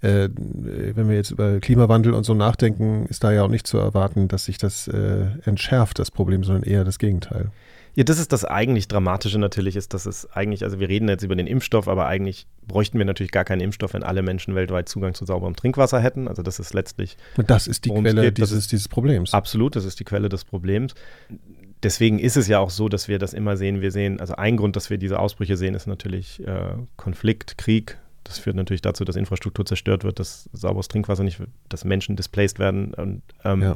äh, 0.01 0.29
wenn 0.35 1.09
wir 1.09 1.15
jetzt 1.15 1.31
über 1.31 1.59
Klimawandel 1.59 2.13
und 2.13 2.23
so 2.23 2.33
nachdenken, 2.33 3.05
ist 3.07 3.23
da 3.23 3.31
ja 3.31 3.43
auch 3.43 3.49
nicht 3.49 3.67
zu 3.67 3.77
erwarten, 3.77 4.27
dass 4.27 4.45
sich 4.45 4.57
das 4.57 4.87
äh, 4.87 5.25
entschärft, 5.45 5.99
das 5.99 6.11
Problem, 6.11 6.43
sondern 6.43 6.63
eher 6.63 6.83
das 6.83 6.99
Gegenteil. 6.99 7.51
Ja, 7.97 8.03
das 8.03 8.19
ist 8.19 8.31
das 8.31 8.45
eigentlich 8.45 8.87
Dramatische 8.87 9.39
natürlich, 9.39 9.75
ist, 9.75 9.91
dass 9.95 10.05
es 10.05 10.31
eigentlich, 10.31 10.63
also 10.63 10.79
wir 10.79 10.87
reden 10.87 11.09
jetzt 11.09 11.23
über 11.23 11.35
den 11.35 11.47
Impfstoff, 11.47 11.87
aber 11.87 12.05
eigentlich 12.05 12.45
bräuchten 12.67 12.99
wir 12.99 13.05
natürlich 13.05 13.31
gar 13.31 13.43
keinen 13.43 13.59
Impfstoff, 13.59 13.95
wenn 13.95 14.03
alle 14.03 14.21
Menschen 14.21 14.53
weltweit 14.53 14.87
Zugang 14.87 15.15
zu 15.15 15.25
sauberem 15.25 15.55
Trinkwasser 15.55 15.99
hätten. 15.99 16.27
Also 16.27 16.43
das 16.43 16.59
ist 16.59 16.75
letztlich. 16.75 17.17
Und 17.37 17.49
das 17.49 17.65
ist 17.65 17.85
die 17.85 17.89
Quelle 17.89 18.31
dieses, 18.31 18.67
dieses 18.67 18.87
Problems. 18.87 19.33
Absolut, 19.33 19.75
das 19.75 19.83
ist 19.83 19.99
die 19.99 20.03
Quelle 20.03 20.29
des 20.29 20.45
Problems. 20.45 20.93
Deswegen 21.81 22.19
ist 22.19 22.37
es 22.37 22.47
ja 22.47 22.59
auch 22.59 22.69
so, 22.69 22.87
dass 22.87 23.07
wir 23.07 23.17
das 23.17 23.33
immer 23.33 23.57
sehen. 23.57 23.81
Wir 23.81 23.89
sehen, 23.89 24.19
also 24.19 24.35
ein 24.35 24.57
Grund, 24.57 24.75
dass 24.75 24.91
wir 24.91 24.99
diese 24.99 25.17
Ausbrüche 25.17 25.57
sehen, 25.57 25.73
ist 25.73 25.87
natürlich 25.87 26.45
äh, 26.45 26.75
Konflikt, 26.97 27.57
Krieg, 27.57 27.97
das 28.25 28.37
führt 28.37 28.57
natürlich 28.57 28.83
dazu, 28.83 29.05
dass 29.05 29.15
Infrastruktur 29.15 29.65
zerstört 29.65 30.03
wird, 30.03 30.19
dass 30.19 30.51
sauberes 30.53 30.87
Trinkwasser 30.87 31.23
nicht, 31.23 31.41
dass 31.67 31.83
Menschen 31.83 32.15
displaced 32.15 32.59
werden. 32.59 32.93
Und 32.93 33.23
ähm, 33.43 33.61
ja 33.63 33.75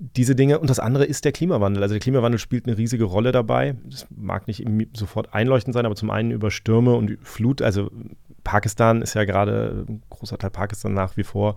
diese 0.00 0.34
Dinge. 0.34 0.58
Und 0.58 0.70
das 0.70 0.80
andere 0.80 1.04
ist 1.04 1.24
der 1.24 1.32
Klimawandel. 1.32 1.82
Also 1.82 1.94
der 1.94 2.00
Klimawandel 2.00 2.38
spielt 2.38 2.66
eine 2.66 2.78
riesige 2.78 3.04
Rolle 3.04 3.32
dabei. 3.32 3.76
Das 3.84 4.06
mag 4.10 4.48
nicht 4.48 4.66
sofort 4.94 5.34
einleuchtend 5.34 5.74
sein, 5.74 5.84
aber 5.84 5.94
zum 5.94 6.10
einen 6.10 6.30
über 6.30 6.50
Stürme 6.50 6.94
und 6.94 7.18
Flut. 7.22 7.60
Also 7.60 7.90
Pakistan 8.42 9.02
ist 9.02 9.14
ja 9.14 9.24
gerade, 9.24 9.84
ein 9.88 10.02
großer 10.08 10.38
Teil 10.38 10.50
Pakistan 10.50 10.94
nach 10.94 11.16
wie 11.18 11.22
vor 11.22 11.56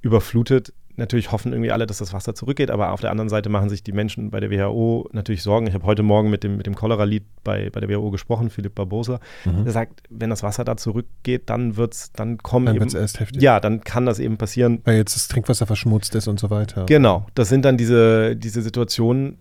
überflutet 0.00 0.72
natürlich 0.96 1.32
hoffen 1.32 1.52
irgendwie 1.52 1.72
alle, 1.72 1.86
dass 1.86 1.98
das 1.98 2.12
Wasser 2.12 2.34
zurückgeht, 2.34 2.70
aber 2.70 2.92
auf 2.92 3.00
der 3.00 3.10
anderen 3.10 3.28
Seite 3.28 3.48
machen 3.48 3.68
sich 3.68 3.82
die 3.82 3.92
Menschen 3.92 4.30
bei 4.30 4.40
der 4.40 4.50
WHO 4.50 5.08
natürlich 5.12 5.42
Sorgen. 5.42 5.66
Ich 5.66 5.74
habe 5.74 5.84
heute 5.84 6.02
Morgen 6.02 6.30
mit 6.30 6.44
dem, 6.44 6.56
mit 6.56 6.66
dem 6.66 6.74
Cholera-Lied 6.74 7.24
bei, 7.42 7.70
bei 7.70 7.80
der 7.80 7.88
WHO 7.88 8.10
gesprochen, 8.10 8.50
Philipp 8.50 8.74
Barbosa. 8.74 9.20
Mhm. 9.44 9.64
Der 9.64 9.72
sagt, 9.72 10.02
wenn 10.10 10.30
das 10.30 10.42
Wasser 10.42 10.64
da 10.64 10.76
zurückgeht, 10.76 11.50
dann 11.50 11.76
wird's, 11.76 12.12
dann 12.12 12.38
kommen 12.38 12.66
dann 12.66 12.76
eben. 12.76 12.96
erst 12.96 13.20
heftig. 13.20 13.42
Ja, 13.42 13.60
dann 13.60 13.80
kann 13.82 14.06
das 14.06 14.18
eben 14.18 14.36
passieren. 14.36 14.80
Weil 14.84 14.96
jetzt 14.96 15.16
das 15.16 15.28
Trinkwasser 15.28 15.66
verschmutzt 15.66 16.14
ist 16.14 16.28
und 16.28 16.38
so 16.38 16.50
weiter. 16.50 16.86
Genau, 16.86 17.26
das 17.34 17.48
sind 17.48 17.64
dann 17.64 17.76
diese, 17.76 18.36
diese 18.36 18.62
Situationen, 18.62 19.38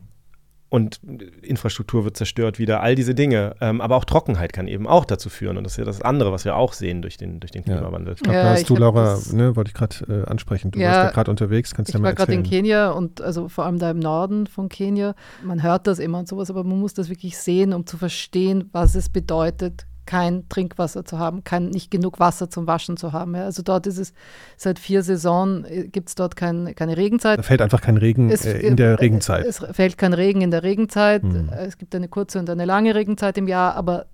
und 0.73 1.01
Infrastruktur 1.43 2.03
wird 2.03 2.17
zerstört 2.17 2.57
wieder, 2.57 2.81
all 2.81 2.95
diese 2.95 3.13
Dinge. 3.13 3.55
Ähm, 3.61 3.79
aber 3.79 3.95
auch 3.95 4.05
Trockenheit 4.05 4.53
kann 4.53 4.67
eben 4.67 4.87
auch 4.87 5.05
dazu 5.05 5.29
führen. 5.29 5.55
Und 5.55 5.65
das 5.65 5.73
ist 5.73 5.77
ja 5.77 5.85
das 5.85 6.01
andere, 6.01 6.31
was 6.31 6.45
wir 6.45 6.55
auch 6.55 6.73
sehen 6.73 7.03
durch 7.03 7.15
den, 7.15 7.39
durch 7.39 7.51
den 7.51 7.63
Klimawandel. 7.63 8.07
Ja. 8.07 8.15
Ich 8.15 8.23
glaube, 8.23 8.37
ja, 8.37 8.43
da 8.43 8.49
hast 8.49 8.67
du, 8.67 8.75
Laura, 8.75 9.19
ne, 9.33 9.55
wollte 9.55 9.69
ich 9.69 9.75
gerade 9.75 10.23
äh, 10.25 10.27
ansprechen. 10.27 10.71
Du 10.71 10.79
ja, 10.79 10.87
warst 10.87 11.03
ja 11.03 11.11
gerade 11.11 11.29
unterwegs, 11.29 11.75
kannst 11.75 11.93
du 11.93 11.99
ja 11.99 12.01
mal 12.01 12.09
erzählen. 12.09 12.23
Ich 12.23 12.27
war 12.27 12.43
gerade 12.43 12.55
in 12.55 12.63
Kenia 12.63 12.89
und 12.89 13.21
also 13.21 13.49
vor 13.49 13.65
allem 13.65 13.77
da 13.77 13.91
im 13.91 13.99
Norden 13.99 14.47
von 14.47 14.67
Kenia. 14.67 15.13
Man 15.43 15.61
hört 15.61 15.85
das 15.85 15.99
immer 15.99 16.17
und 16.17 16.27
sowas, 16.27 16.49
aber 16.49 16.63
man 16.63 16.79
muss 16.79 16.95
das 16.95 17.07
wirklich 17.07 17.37
sehen, 17.37 17.71
um 17.71 17.85
zu 17.85 17.99
verstehen, 17.99 18.71
was 18.71 18.95
es 18.95 19.09
bedeutet, 19.09 19.85
kein 20.05 20.47
Trinkwasser 20.49 21.05
zu 21.05 21.17
haben, 21.19 21.43
kein, 21.43 21.69
nicht 21.69 21.91
genug 21.91 22.19
Wasser 22.19 22.49
zum 22.49 22.67
Waschen 22.67 22.97
zu 22.97 23.13
haben. 23.13 23.35
Ja. 23.35 23.43
Also 23.45 23.63
dort 23.63 23.87
ist 23.87 23.97
es 23.97 24.13
seit 24.57 24.79
vier 24.79 25.03
Saisonen 25.03 25.65
äh, 25.65 25.87
gibt 25.87 26.09
es 26.09 26.15
dort 26.15 26.35
kein, 26.35 26.75
keine 26.75 26.97
Regenzeit. 26.97 27.39
Da 27.39 27.43
fällt 27.43 27.61
einfach 27.61 27.81
kein 27.81 27.97
Regen 27.97 28.29
es, 28.29 28.45
äh, 28.45 28.57
in 28.59 28.75
der 28.75 28.99
Regenzeit. 28.99 29.45
Es, 29.45 29.61
es, 29.61 29.75
fällt 29.75 29.97
kein 29.97 30.13
Regen 30.13 30.41
in 30.41 30.51
der 30.51 30.63
Regenzeit. 30.63 31.23
Hm. 31.23 31.49
Es 31.49 31.77
gibt 31.77 31.95
eine 31.95 32.07
kurze 32.07 32.39
und 32.39 32.49
eine 32.49 32.65
lange 32.65 32.95
Regenzeit 32.95 33.37
im 33.37 33.47
Jahr, 33.47 33.75
aber 33.75 34.05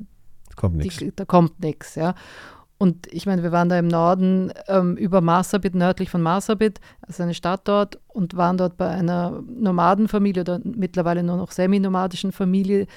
kommt 0.56 0.84
die, 0.84 1.12
da 1.15 1.25
kommt 1.25 1.60
nichts. 1.60 1.95
Ja. 1.95 2.15
Und 2.82 3.08
ich 3.12 3.25
meine, 3.25 3.43
wir 3.43 3.52
waren 3.52 3.67
da 3.67 3.78
im 3.78 3.89
Norden 3.89 4.54
ähm, 4.69 4.95
über 4.95 5.19
Marsabit, 5.19 5.75
nördlich 5.75 6.10
von 6.10 6.21
Marsabit, 6.21 6.80
also 7.02 7.23
eine 7.23 7.34
Stadt 7.34 7.67
dort, 7.67 7.99
und 8.08 8.38
waren 8.38 8.58
dort 8.58 8.78
bei 8.78 8.88
einer 8.88 9.43
Nomadenfamilie 9.47 10.41
oder 10.43 10.62
mittlerweile 10.63 11.21
nur 11.21 11.36
noch 11.36 11.52
semi-nomadischen 11.52 12.32
Familie, 12.32 12.88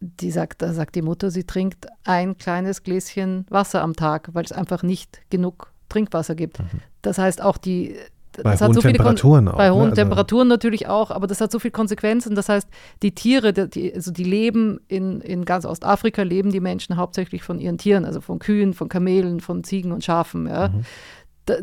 die 0.00 0.30
sagt, 0.30 0.62
da 0.62 0.72
sagt 0.72 0.94
die 0.94 1.02
Mutter, 1.02 1.30
sie 1.30 1.44
trinkt 1.44 1.86
ein 2.04 2.36
kleines 2.38 2.82
Gläschen 2.82 3.46
Wasser 3.50 3.82
am 3.82 3.94
Tag, 3.94 4.30
weil 4.32 4.44
es 4.44 4.52
einfach 4.52 4.82
nicht 4.82 5.20
genug 5.30 5.72
Trinkwasser 5.88 6.34
gibt. 6.34 6.58
Mhm. 6.60 6.80
Das 7.02 7.18
heißt 7.18 7.42
auch 7.42 7.58
die 7.58 7.96
bei 8.42 8.56
hohen 8.56 8.74
so 8.74 8.80
Temperaturen 8.80 9.48
auch. 9.48 9.56
Bei 9.56 9.70
hohen 9.70 9.78
ne? 9.78 9.84
also 9.90 9.96
Temperaturen 9.96 10.48
natürlich 10.48 10.86
auch, 10.86 11.10
aber 11.10 11.26
das 11.26 11.40
hat 11.40 11.50
so 11.50 11.58
viele 11.58 11.72
Konsequenzen. 11.72 12.34
Das 12.34 12.48
heißt, 12.48 12.68
die 13.02 13.12
Tiere, 13.12 13.52
die, 13.52 13.92
also 13.92 14.12
die 14.12 14.24
leben 14.24 14.80
in, 14.88 15.20
in 15.20 15.44
ganz 15.44 15.64
Ostafrika, 15.64 16.22
leben 16.22 16.52
die 16.52 16.60
Menschen 16.60 16.96
hauptsächlich 16.96 17.42
von 17.42 17.58
ihren 17.58 17.76
Tieren, 17.76 18.04
also 18.04 18.20
von 18.20 18.38
Kühen, 18.38 18.72
von 18.72 18.88
Kamelen, 18.88 19.40
von 19.40 19.64
Ziegen 19.64 19.92
und 19.92 20.04
Schafen. 20.04 20.46
Ja. 20.46 20.68
Mhm. 20.68 20.82
Da, 21.46 21.54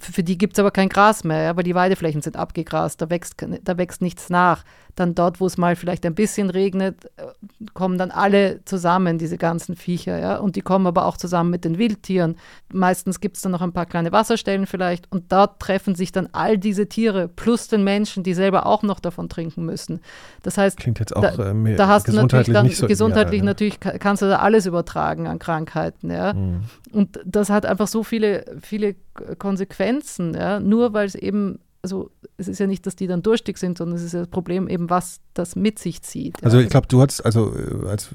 für 0.00 0.24
die 0.24 0.36
gibt 0.36 0.54
es 0.54 0.58
aber 0.58 0.70
kein 0.70 0.88
Gras 0.88 1.22
mehr, 1.22 1.42
ja, 1.42 1.56
weil 1.56 1.62
die 1.62 1.74
Weideflächen 1.74 2.20
sind 2.20 2.36
abgegrast, 2.36 3.00
da 3.00 3.08
wächst, 3.08 3.36
da 3.62 3.78
wächst 3.78 4.02
nichts 4.02 4.30
nach. 4.30 4.64
Dann 4.96 5.14
dort, 5.14 5.40
wo 5.40 5.46
es 5.46 5.58
mal 5.58 5.76
vielleicht 5.76 6.06
ein 6.06 6.14
bisschen 6.14 6.48
regnet, 6.48 7.04
äh, 7.16 7.26
kommen 7.74 7.98
dann 7.98 8.10
alle 8.10 8.64
zusammen, 8.64 9.18
diese 9.18 9.36
ganzen 9.36 9.76
Viecher, 9.76 10.18
ja, 10.18 10.38
und 10.38 10.56
die 10.56 10.62
kommen 10.62 10.86
aber 10.86 11.04
auch 11.04 11.16
zusammen 11.16 11.50
mit 11.50 11.64
den 11.64 11.78
Wildtieren. 11.78 12.36
Meistens 12.72 13.20
gibt 13.20 13.36
es 13.36 13.42
dann 13.42 13.52
noch 13.52 13.60
ein 13.60 13.72
paar 13.72 13.86
kleine 13.86 14.10
Wasserstellen 14.10 14.66
vielleicht 14.66 15.10
und 15.12 15.30
dort 15.30 15.60
treffen 15.60 15.94
sich 15.94 16.12
dann 16.12 16.28
all 16.32 16.58
diese 16.58 16.88
Tiere 16.88 17.28
plus 17.28 17.68
den 17.68 17.84
Menschen, 17.84 18.22
die 18.22 18.34
selber 18.34 18.66
auch 18.66 18.82
noch 18.82 18.98
davon 18.98 19.28
trinken 19.28 19.64
müssen. 19.66 20.00
Das 20.42 20.58
heißt, 20.58 20.78
Klingt 20.78 20.98
jetzt 20.98 21.14
auch 21.14 21.22
da, 21.22 21.52
äh, 21.52 21.76
da 21.76 21.86
hast 21.88 22.08
du 22.08 22.12
natürlich 22.12 22.48
dann 22.52 22.68
so 22.70 22.86
gesundheitlich 22.86 23.40
ideal, 23.40 23.46
natürlich 23.46 23.78
kannst 23.80 24.22
du 24.22 24.26
da 24.26 24.38
alles 24.38 24.66
übertragen 24.66 25.28
an 25.28 25.38
Krankheiten, 25.38 26.10
ja. 26.10 26.32
Mhm. 26.32 26.64
Und 26.92 27.20
das 27.24 27.50
hat 27.50 27.66
einfach 27.66 27.86
so 27.86 28.02
viele, 28.02 28.44
viele 28.62 28.96
Konsequenzen, 29.38 30.34
ja, 30.34 30.60
nur 30.60 30.92
weil 30.92 31.06
es 31.06 31.14
eben 31.14 31.58
also 31.82 32.10
es 32.36 32.48
ist 32.48 32.58
ja 32.58 32.66
nicht, 32.66 32.84
dass 32.84 32.96
die 32.96 33.06
dann 33.06 33.22
durstig 33.22 33.58
sind, 33.58 33.78
sondern 33.78 33.96
es 33.96 34.02
ist 34.02 34.12
ja 34.12 34.18
das 34.20 34.28
Problem 34.28 34.66
eben, 34.68 34.90
was 34.90 35.20
das 35.34 35.54
mit 35.54 35.78
sich 35.78 36.02
zieht. 36.02 36.42
Also 36.42 36.58
ich 36.58 36.68
glaube, 36.68 36.88
du 36.88 37.00
hast, 37.00 37.20
also 37.20 37.54
äh, 37.56 37.86
als 37.88 38.08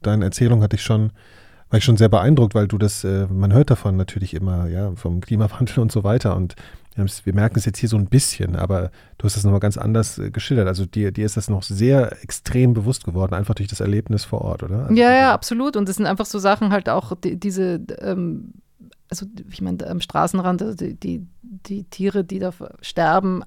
deine 0.00 0.24
Erzählung 0.24 0.62
hatte 0.62 0.76
ich 0.76 0.82
schon, 0.82 1.12
war 1.68 1.76
ich 1.76 1.84
schon 1.84 1.98
sehr 1.98 2.08
beeindruckt, 2.08 2.54
weil 2.54 2.66
du 2.66 2.78
das, 2.78 3.04
äh, 3.04 3.26
man 3.26 3.52
hört 3.52 3.70
davon 3.70 3.96
natürlich 3.98 4.32
immer, 4.32 4.68
ja, 4.68 4.92
vom 4.96 5.20
Klimawandel 5.20 5.80
und 5.80 5.92
so 5.92 6.02
weiter 6.02 6.34
und 6.34 6.54
wir 6.96 7.34
merken 7.34 7.58
es 7.58 7.64
jetzt 7.64 7.78
hier 7.78 7.88
so 7.88 7.96
ein 7.96 8.06
bisschen, 8.06 8.56
aber 8.56 8.90
du 9.16 9.24
hast 9.24 9.36
das 9.36 9.44
nochmal 9.44 9.60
ganz 9.60 9.78
anders 9.78 10.18
äh, 10.18 10.30
geschildert. 10.30 10.66
Also 10.66 10.86
dir, 10.86 11.12
dir 11.12 11.24
ist 11.24 11.36
das 11.36 11.48
noch 11.48 11.62
sehr 11.62 12.22
extrem 12.22 12.74
bewusst 12.74 13.04
geworden, 13.04 13.34
einfach 13.34 13.54
durch 13.54 13.68
das 13.68 13.80
Erlebnis 13.80 14.24
vor 14.24 14.42
Ort, 14.42 14.62
oder? 14.62 14.86
Also 14.86 14.94
ja, 14.94 15.12
ja, 15.12 15.32
absolut. 15.32 15.76
Und 15.76 15.88
das 15.88 15.96
sind 15.96 16.06
einfach 16.06 16.26
so 16.26 16.38
Sachen 16.38 16.72
halt 16.72 16.88
auch, 16.88 17.16
die, 17.16 17.38
diese, 17.38 17.80
ähm, 18.00 18.54
also 19.10 19.26
ich 19.50 19.60
meine, 19.60 19.86
am 19.86 20.00
Straßenrand, 20.00 20.62
also 20.62 20.76
die, 20.76 20.94
die, 20.94 21.26
die 21.42 21.84
Tiere, 21.84 22.24
die 22.24 22.38
da 22.38 22.52
sterben, 22.80 23.42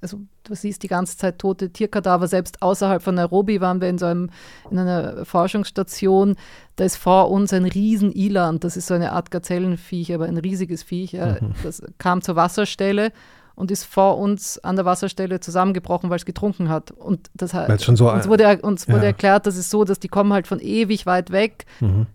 also 0.00 0.20
du 0.42 0.54
siehst 0.54 0.82
die 0.82 0.88
ganze 0.88 1.16
Zeit 1.16 1.38
tote 1.38 1.70
Tierkadaver, 1.70 2.26
selbst 2.26 2.60
außerhalb 2.60 3.02
von 3.02 3.14
Nairobi 3.14 3.60
waren 3.60 3.80
wir 3.80 3.88
in 3.88 3.98
so 3.98 4.06
einem, 4.06 4.30
in 4.70 4.78
einer 4.78 5.24
Forschungsstation, 5.24 6.34
da 6.76 6.84
ist 6.84 6.96
vor 6.96 7.30
uns 7.30 7.52
ein 7.52 7.64
riesen 7.64 8.10
Iland, 8.10 8.64
das 8.64 8.76
ist 8.76 8.88
so 8.88 8.94
eine 8.94 9.12
Art 9.12 9.30
Gazellenviech, 9.30 10.12
aber 10.12 10.24
ein 10.24 10.38
riesiges 10.38 10.82
Viech, 10.82 11.12
mhm. 11.12 11.52
das 11.62 11.82
kam 11.98 12.22
zur 12.22 12.34
Wasserstelle 12.34 13.12
und 13.54 13.70
ist 13.70 13.84
vor 13.84 14.18
uns 14.18 14.58
an 14.58 14.76
der 14.76 14.84
Wasserstelle 14.84 15.40
zusammengebrochen, 15.40 16.10
weil 16.10 16.16
es 16.16 16.24
getrunken 16.24 16.68
hat. 16.68 16.90
Und 16.90 17.30
das 17.34 17.54
heißt, 17.54 17.84
schon 17.84 17.96
so 17.96 18.10
uns 18.10 18.28
wurde, 18.28 18.58
uns 18.62 18.88
wurde 18.88 18.98
ja. 18.98 19.06
erklärt, 19.06 19.46
das 19.46 19.56
ist 19.56 19.70
so, 19.70 19.84
dass 19.84 20.00
die 20.00 20.08
kommen 20.08 20.32
halt 20.32 20.46
von 20.46 20.60
ewig 20.60 21.06
weit 21.06 21.30
weg, 21.30 21.66
mhm. 21.80 22.06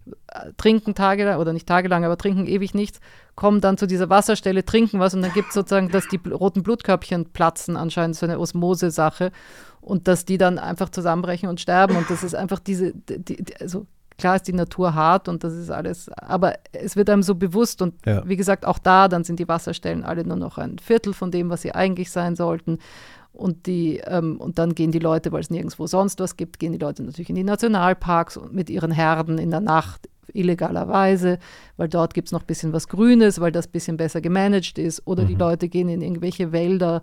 trinken 0.57 0.95
tagelang, 0.95 1.39
oder 1.39 1.53
nicht 1.53 1.67
tagelang, 1.67 2.05
aber 2.05 2.17
trinken 2.17 2.47
ewig 2.47 2.73
nichts, 2.73 2.99
kommen 3.35 3.61
dann 3.61 3.77
zu 3.77 3.87
dieser 3.87 4.09
Wasserstelle, 4.09 4.65
trinken 4.65 4.99
was 4.99 5.13
und 5.13 5.21
dann 5.21 5.33
gibt 5.33 5.49
es 5.49 5.53
sozusagen, 5.53 5.89
dass 5.89 6.07
die 6.07 6.19
roten 6.29 6.63
Blutkörbchen 6.63 7.31
platzen, 7.33 7.77
anscheinend 7.77 8.15
so 8.15 8.25
eine 8.25 8.39
Osmose-Sache. 8.39 9.31
Und 9.79 10.09
dass 10.09 10.25
die 10.25 10.37
dann 10.37 10.59
einfach 10.59 10.89
zusammenbrechen 10.89 11.47
und 11.47 11.61
sterben. 11.61 11.95
Und 11.95 12.09
das 12.09 12.21
ist 12.21 12.35
einfach 12.35 12.59
diese, 12.59 12.91
die, 12.93 13.23
die, 13.23 13.55
also 13.61 13.85
klar 14.17 14.35
ist 14.37 14.47
die 14.47 14.53
Natur 14.53 14.95
hart 14.95 15.27
und 15.27 15.43
das 15.43 15.53
ist 15.53 15.69
alles, 15.69 16.09
aber 16.09 16.55
es 16.71 16.95
wird 16.95 17.09
einem 17.09 17.23
so 17.23 17.35
bewusst 17.35 17.81
und 17.81 17.93
ja. 18.05 18.27
wie 18.27 18.35
gesagt, 18.35 18.65
auch 18.65 18.79
da, 18.79 19.07
dann 19.07 19.23
sind 19.23 19.39
die 19.39 19.47
Wasserstellen 19.47 20.03
alle 20.03 20.25
nur 20.25 20.37
noch 20.37 20.57
ein 20.57 20.79
Viertel 20.79 21.13
von 21.13 21.31
dem, 21.31 21.49
was 21.49 21.61
sie 21.61 21.73
eigentlich 21.73 22.11
sein 22.11 22.35
sollten. 22.35 22.79
Und, 23.33 23.67
die, 23.67 23.97
ähm, 23.97 24.37
und 24.37 24.57
dann 24.57 24.73
gehen 24.73 24.91
die 24.91 24.97
Leute, 24.97 25.31
weil 25.31 25.41
es 25.41 25.51
nirgendwo 25.51 25.85
sonst 25.85 26.19
was 26.19 26.37
gibt, 26.37 26.57
gehen 26.57 26.71
die 26.71 26.79
Leute 26.79 27.03
natürlich 27.03 27.29
in 27.29 27.35
die 27.35 27.43
Nationalparks 27.43 28.35
und 28.35 28.51
mit 28.51 28.71
ihren 28.71 28.89
Herden 28.89 29.37
in 29.37 29.51
der 29.51 29.59
Nacht 29.59 30.09
illegalerweise, 30.33 31.39
weil 31.77 31.87
dort 31.87 32.13
gibt 32.13 32.27
es 32.27 32.31
noch 32.31 32.41
ein 32.41 32.47
bisschen 32.47 32.73
was 32.73 32.87
Grünes, 32.87 33.39
weil 33.39 33.51
das 33.51 33.67
ein 33.67 33.71
bisschen 33.71 33.97
besser 33.97 34.21
gemanagt 34.21 34.77
ist. 34.77 35.05
Oder 35.05 35.23
mhm. 35.23 35.27
die 35.27 35.35
Leute 35.35 35.69
gehen 35.69 35.89
in 35.89 36.01
irgendwelche 36.01 36.51
Wälder 36.51 37.01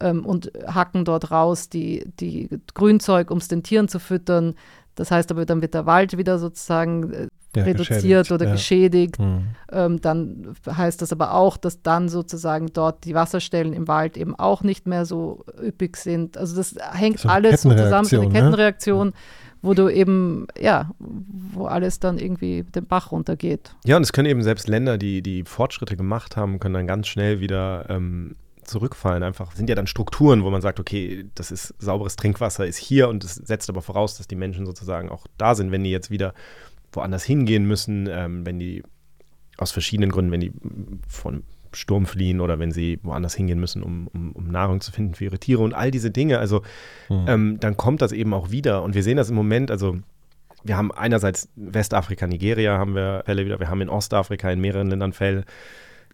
ähm, 0.00 0.24
und 0.24 0.52
hacken 0.66 1.04
dort 1.04 1.30
raus 1.30 1.68
die, 1.68 2.04
die 2.18 2.48
Grünzeug, 2.72 3.30
um 3.30 3.38
es 3.38 3.48
den 3.48 3.62
Tieren 3.62 3.88
zu 3.88 3.98
füttern. 3.98 4.54
Das 4.94 5.10
heißt 5.10 5.30
aber, 5.30 5.44
dann 5.46 5.62
wird 5.62 5.74
der 5.74 5.86
Wald 5.86 6.16
wieder 6.16 6.38
sozusagen 6.38 7.12
äh, 7.12 7.28
ja, 7.56 7.64
reduziert 7.64 8.30
oder 8.30 8.46
ja. 8.46 8.52
geschädigt. 8.52 9.18
Mhm. 9.18 9.48
Ähm, 9.72 10.00
dann 10.00 10.54
heißt 10.66 11.02
das 11.02 11.12
aber 11.12 11.34
auch, 11.34 11.56
dass 11.56 11.82
dann 11.82 12.08
sozusagen 12.08 12.68
dort 12.72 13.04
die 13.04 13.14
Wasserstellen 13.14 13.72
im 13.72 13.88
Wald 13.88 14.16
eben 14.16 14.34
auch 14.34 14.62
nicht 14.62 14.86
mehr 14.86 15.04
so 15.04 15.44
üppig 15.60 15.96
sind. 15.96 16.36
Also 16.36 16.56
das 16.56 16.74
hängt 16.92 17.20
so 17.20 17.28
alles 17.28 17.62
so 17.62 17.70
zusammen, 17.70 18.06
so 18.06 18.20
eine 18.20 18.30
Kettenreaktion. 18.30 19.08
Ne? 19.08 19.14
wo 19.64 19.72
du 19.72 19.88
eben, 19.88 20.46
ja, 20.60 20.90
wo 20.98 21.64
alles 21.64 21.98
dann 21.98 22.18
irgendwie 22.18 22.64
den 22.64 22.84
Bach 22.86 23.12
runtergeht. 23.12 23.74
Ja, 23.86 23.96
und 23.96 24.02
es 24.02 24.12
können 24.12 24.28
eben 24.28 24.42
selbst 24.42 24.68
Länder, 24.68 24.98
die, 24.98 25.22
die 25.22 25.42
Fortschritte 25.44 25.96
gemacht 25.96 26.36
haben, 26.36 26.60
können 26.60 26.74
dann 26.74 26.86
ganz 26.86 27.08
schnell 27.08 27.40
wieder 27.40 27.86
ähm, 27.88 28.36
zurückfallen. 28.64 29.22
Einfach 29.22 29.54
sind 29.54 29.68
ja 29.68 29.74
dann 29.74 29.86
Strukturen, 29.86 30.44
wo 30.44 30.50
man 30.50 30.60
sagt, 30.60 30.80
okay, 30.80 31.26
das 31.34 31.50
ist 31.50 31.74
sauberes 31.78 32.16
Trinkwasser, 32.16 32.66
ist 32.66 32.78
hier 32.78 33.08
und 33.08 33.24
es 33.24 33.34
setzt 33.34 33.68
aber 33.68 33.82
voraus, 33.82 34.16
dass 34.16 34.28
die 34.28 34.36
Menschen 34.36 34.66
sozusagen 34.66 35.08
auch 35.08 35.26
da 35.38 35.54
sind, 35.54 35.70
wenn 35.70 35.84
die 35.84 35.90
jetzt 35.90 36.10
wieder 36.10 36.34
woanders 36.92 37.24
hingehen 37.24 37.66
müssen, 37.66 38.08
ähm, 38.10 38.46
wenn 38.46 38.58
die 38.58 38.82
aus 39.56 39.72
verschiedenen 39.72 40.10
Gründen, 40.10 40.32
wenn 40.32 40.40
die 40.40 40.52
von 41.08 41.44
Sturm 41.72 42.06
fliehen 42.06 42.40
oder 42.40 42.58
wenn 42.58 42.72
sie 42.72 42.98
woanders 43.02 43.34
hingehen 43.34 43.58
müssen, 43.58 43.82
um, 43.82 44.08
um, 44.08 44.32
um 44.32 44.48
Nahrung 44.48 44.80
zu 44.80 44.92
finden 44.92 45.14
für 45.14 45.24
ihre 45.24 45.38
Tiere 45.38 45.62
und 45.62 45.74
all 45.74 45.90
diese 45.90 46.10
Dinge. 46.10 46.38
Also 46.38 46.62
mhm. 47.08 47.24
ähm, 47.28 47.56
dann 47.60 47.76
kommt 47.76 48.02
das 48.02 48.12
eben 48.12 48.32
auch 48.32 48.50
wieder. 48.50 48.82
Und 48.82 48.94
wir 48.94 49.02
sehen 49.02 49.16
das 49.16 49.30
im 49.30 49.36
Moment, 49.36 49.70
also 49.70 49.96
wir 50.62 50.76
haben 50.76 50.92
einerseits 50.92 51.48
Westafrika, 51.56 52.26
Nigeria 52.26 52.78
haben 52.78 52.94
wir 52.94 53.22
Fälle 53.26 53.44
wieder, 53.44 53.60
wir 53.60 53.68
haben 53.68 53.80
in 53.80 53.88
Ostafrika 53.88 54.50
in 54.50 54.60
mehreren 54.60 54.88
Ländern 54.88 55.12
Fälle 55.12 55.44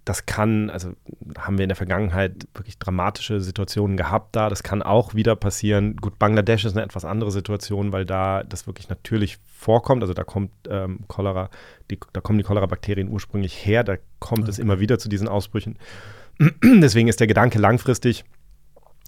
das 0.04 0.26
kann, 0.26 0.70
also 0.70 0.92
haben 1.38 1.58
wir 1.58 1.64
in 1.64 1.68
der 1.68 1.76
Vergangenheit 1.76 2.48
wirklich 2.54 2.78
dramatische 2.78 3.40
Situationen 3.40 3.96
gehabt 3.96 4.34
da. 4.34 4.48
Das 4.48 4.62
kann 4.62 4.82
auch 4.82 5.14
wieder 5.14 5.36
passieren. 5.36 5.96
Gut, 5.96 6.18
Bangladesch 6.18 6.64
ist 6.64 6.76
eine 6.76 6.84
etwas 6.84 7.04
andere 7.04 7.30
Situation, 7.30 7.92
weil 7.92 8.06
da 8.06 8.42
das 8.42 8.66
wirklich 8.66 8.88
natürlich 8.88 9.38
vorkommt. 9.46 10.02
Also 10.02 10.14
da 10.14 10.24
kommt 10.24 10.50
ähm, 10.68 11.00
Cholera, 11.06 11.50
die, 11.90 11.98
da 12.12 12.20
kommen 12.20 12.38
die 12.38 12.44
Cholera-Bakterien 12.44 13.08
ursprünglich 13.08 13.66
her. 13.66 13.84
Da 13.84 13.96
kommt 14.18 14.42
okay. 14.42 14.50
es 14.50 14.58
immer 14.58 14.80
wieder 14.80 14.98
zu 14.98 15.08
diesen 15.08 15.28
Ausbrüchen. 15.28 15.78
Deswegen 16.64 17.08
ist 17.08 17.20
der 17.20 17.26
Gedanke 17.26 17.58
langfristig, 17.58 18.24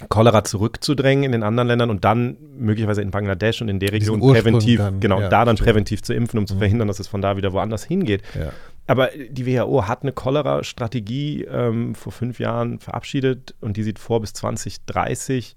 Cholera 0.09 0.45
zurückzudrängen 0.45 1.25
in 1.25 1.33
den 1.33 1.43
anderen 1.43 1.69
Ländern 1.69 1.91
und 1.91 2.05
dann 2.05 2.37
möglicherweise 2.59 3.03
in 3.03 3.11
Bangladesch 3.11 3.63
und 3.63 3.69
in 3.69 3.79
der 3.79 3.93
Region 3.93 4.21
präventiv, 4.21 4.79
dann, 4.79 5.01
genau, 5.01 5.21
ja, 5.21 5.29
da 5.29 5.45
dann 5.45 5.57
stimmt. 5.57 5.69
präventiv 5.69 6.03
zu 6.03 6.13
impfen, 6.13 6.39
um 6.39 6.47
zu 6.47 6.55
mhm. 6.55 6.59
verhindern, 6.59 6.89
dass 6.89 6.99
es 6.99 7.09
von 7.09 7.23
da 7.23 7.37
wieder 7.37 7.53
woanders 7.53 7.85
hingeht. 7.85 8.23
Ja. 8.35 8.53
Aber 8.93 9.09
die 9.31 9.47
WHO 9.47 9.89
hat 9.89 10.03
eine 10.03 10.13
Cholera-Strategie 10.13 11.45
ähm, 11.45 11.95
vor 11.95 12.13
fünf 12.13 12.39
Jahren 12.39 12.79
verabschiedet 12.79 13.55
und 13.63 13.79
die 13.79 13.85
sieht 13.85 13.99
vor, 13.99 14.21
bis 14.21 14.35
2030 14.35 15.57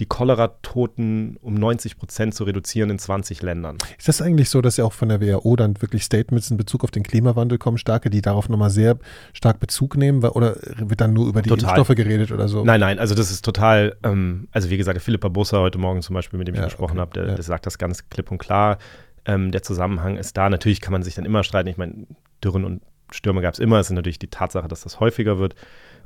die 0.00 0.06
Cholera-Toten 0.06 1.36
um 1.42 1.54
90 1.54 1.96
Prozent 1.96 2.34
zu 2.34 2.42
reduzieren 2.42 2.90
in 2.90 2.98
20 2.98 3.40
Ländern. 3.40 3.78
Ist 3.98 4.08
das 4.08 4.20
eigentlich 4.20 4.50
so, 4.50 4.60
dass 4.60 4.78
ja 4.78 4.84
auch 4.84 4.92
von 4.92 5.10
der 5.10 5.20
WHO 5.20 5.54
dann 5.54 5.80
wirklich 5.80 6.02
Statements 6.02 6.50
in 6.50 6.56
Bezug 6.56 6.82
auf 6.82 6.90
den 6.90 7.04
Klimawandel 7.04 7.56
kommen, 7.56 7.78
starke, 7.78 8.10
die 8.10 8.20
darauf 8.20 8.48
nochmal 8.48 8.70
sehr 8.70 8.98
stark 9.32 9.60
Bezug 9.60 9.96
nehmen? 9.96 10.24
Oder 10.24 10.56
wird 10.74 11.00
dann 11.00 11.12
nur 11.12 11.28
über 11.28 11.40
die 11.40 11.50
total. 11.50 11.78
Impfstoffe 11.78 11.96
geredet 11.96 12.32
oder 12.32 12.48
so? 12.48 12.64
Nein, 12.64 12.80
nein, 12.80 12.98
also 12.98 13.14
das 13.14 13.30
ist 13.30 13.44
total, 13.44 13.96
ähm, 14.02 14.48
also 14.50 14.70
wie 14.70 14.76
gesagt, 14.76 15.00
Philippa 15.00 15.28
Busser 15.28 15.60
heute 15.60 15.78
Morgen 15.78 16.02
zum 16.02 16.14
Beispiel, 16.14 16.36
mit 16.36 16.48
dem 16.48 16.56
ich 16.56 16.60
ja, 16.60 16.64
gesprochen 16.64 16.98
okay. 16.98 17.00
habe, 17.00 17.12
der, 17.12 17.26
ja. 17.28 17.34
der, 17.36 17.44
sagt 17.44 17.64
das 17.66 17.78
ganz 17.78 18.08
klipp 18.08 18.32
und 18.32 18.38
klar. 18.38 18.78
Ähm, 19.24 19.52
der 19.52 19.62
Zusammenhang 19.62 20.16
ist 20.16 20.36
da. 20.36 20.50
Natürlich 20.50 20.80
kann 20.80 20.90
man 20.90 21.04
sich 21.04 21.14
dann 21.14 21.24
immer 21.24 21.44
streiten. 21.44 21.68
Ich 21.68 21.76
meine, 21.76 22.08
Dürren 22.42 22.64
und 22.64 22.82
Stürme 23.14 23.42
gab 23.42 23.54
es 23.54 23.60
immer. 23.60 23.78
Es 23.78 23.88
ist 23.88 23.92
natürlich 23.92 24.18
die 24.18 24.28
Tatsache, 24.28 24.68
dass 24.68 24.82
das 24.82 25.00
häufiger 25.00 25.38
wird 25.38 25.54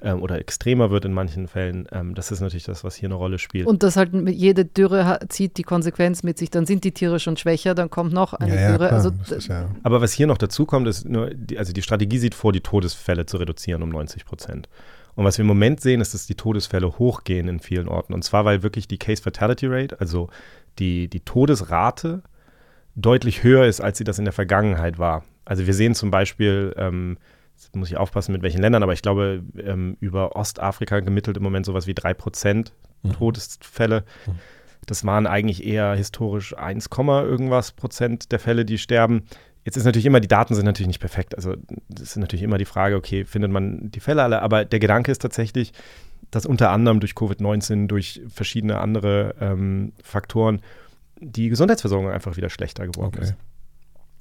ähm, 0.02 0.22
oder 0.22 0.38
extremer 0.38 0.90
wird 0.90 1.04
in 1.04 1.12
manchen 1.12 1.48
Fällen. 1.48 1.86
Ähm, 1.92 2.14
das 2.14 2.30
ist 2.30 2.40
natürlich 2.40 2.64
das, 2.64 2.84
was 2.84 2.96
hier 2.96 3.08
eine 3.08 3.14
Rolle 3.14 3.38
spielt. 3.38 3.66
Und 3.66 3.82
dass 3.82 3.96
halt 3.96 4.10
jede 4.28 4.64
Dürre 4.64 5.20
zieht 5.28 5.56
die 5.56 5.62
Konsequenz 5.62 6.22
mit 6.22 6.38
sich. 6.38 6.50
Dann 6.50 6.66
sind 6.66 6.84
die 6.84 6.92
Tiere 6.92 7.20
schon 7.20 7.36
schwächer, 7.36 7.74
dann 7.74 7.90
kommt 7.90 8.12
noch 8.12 8.34
eine 8.34 8.60
ja, 8.60 8.70
Dürre. 8.70 8.86
Ja, 8.86 8.92
also, 8.92 9.10
ja. 9.48 9.68
Aber 9.82 10.00
was 10.00 10.12
hier 10.12 10.26
noch 10.26 10.38
dazu 10.38 10.66
kommt, 10.66 10.88
ist 10.88 11.08
nur, 11.08 11.30
die, 11.30 11.58
also 11.58 11.72
die 11.72 11.82
Strategie 11.82 12.18
sieht 12.18 12.34
vor, 12.34 12.52
die 12.52 12.60
Todesfälle 12.60 13.26
zu 13.26 13.36
reduzieren 13.36 13.82
um 13.82 13.90
90 13.90 14.24
Prozent. 14.24 14.68
Und 15.14 15.24
was 15.24 15.38
wir 15.38 15.44
im 15.44 15.48
Moment 15.48 15.80
sehen, 15.80 16.02
ist, 16.02 16.12
dass 16.12 16.26
die 16.26 16.34
Todesfälle 16.34 16.98
hochgehen 16.98 17.48
in 17.48 17.60
vielen 17.60 17.88
Orten. 17.88 18.12
Und 18.12 18.22
zwar, 18.22 18.44
weil 18.44 18.62
wirklich 18.62 18.86
die 18.86 18.98
Case 18.98 19.22
Fatality 19.22 19.66
Rate, 19.66 19.98
also 19.98 20.28
die, 20.78 21.08
die 21.08 21.20
Todesrate, 21.20 22.22
deutlich 22.96 23.42
höher 23.42 23.64
ist, 23.64 23.80
als 23.80 23.96
sie 23.96 24.04
das 24.04 24.18
in 24.18 24.26
der 24.26 24.34
Vergangenheit 24.34 24.98
war. 24.98 25.24
Also 25.46 25.66
wir 25.66 25.72
sehen 25.72 25.94
zum 25.94 26.10
Beispiel, 26.10 26.74
ähm, 26.76 27.16
muss 27.72 27.88
ich 27.88 27.96
aufpassen 27.96 28.32
mit 28.32 28.42
welchen 28.42 28.60
Ländern, 28.60 28.82
aber 28.82 28.92
ich 28.92 29.00
glaube, 29.00 29.42
ähm, 29.58 29.96
über 30.00 30.36
Ostafrika 30.36 31.00
gemittelt 31.00 31.38
im 31.38 31.42
Moment 31.42 31.64
sowas 31.64 31.86
wie 31.86 31.94
3% 31.94 32.72
mhm. 33.02 33.12
Todesfälle. 33.12 34.04
Mhm. 34.26 34.32
Das 34.84 35.04
waren 35.04 35.26
eigentlich 35.26 35.64
eher 35.64 35.94
historisch 35.94 36.56
1, 36.56 36.88
irgendwas 36.96 37.72
Prozent 37.72 38.30
der 38.30 38.38
Fälle, 38.38 38.64
die 38.64 38.78
sterben. 38.78 39.24
Jetzt 39.64 39.76
ist 39.76 39.84
natürlich 39.84 40.06
immer, 40.06 40.20
die 40.20 40.28
Daten 40.28 40.54
sind 40.54 40.64
natürlich 40.64 40.86
nicht 40.86 41.00
perfekt. 41.00 41.34
Also 41.34 41.56
das 41.88 42.10
ist 42.10 42.16
natürlich 42.16 42.44
immer 42.44 42.58
die 42.58 42.66
Frage, 42.66 42.94
okay, 42.94 43.24
findet 43.24 43.50
man 43.50 43.90
die 43.90 44.00
Fälle 44.00 44.22
alle? 44.22 44.42
Aber 44.42 44.64
der 44.64 44.78
Gedanke 44.78 45.10
ist 45.10 45.22
tatsächlich, 45.22 45.72
dass 46.30 46.46
unter 46.46 46.70
anderem 46.70 47.00
durch 47.00 47.12
Covid-19, 47.12 47.88
durch 47.88 48.20
verschiedene 48.28 48.78
andere 48.78 49.34
ähm, 49.40 49.92
Faktoren 50.02 50.60
die 51.20 51.48
Gesundheitsversorgung 51.48 52.10
einfach 52.10 52.36
wieder 52.36 52.50
schlechter 52.50 52.86
geworden 52.86 53.14
okay. 53.16 53.24
ist. 53.24 53.34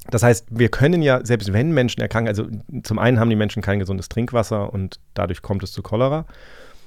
Das 0.09 0.23
heißt, 0.23 0.47
wir 0.51 0.69
können 0.69 1.01
ja, 1.01 1.25
selbst 1.25 1.51
wenn 1.51 1.71
Menschen 1.71 2.01
erkranken, 2.01 2.27
also 2.27 2.47
zum 2.83 2.99
einen 2.99 3.19
haben 3.19 3.29
die 3.29 3.35
Menschen 3.35 3.61
kein 3.61 3.79
gesundes 3.79 4.09
Trinkwasser 4.09 4.71
und 4.71 4.99
dadurch 5.13 5.41
kommt 5.41 5.63
es 5.63 5.71
zu 5.71 5.81
Cholera. 5.81 6.25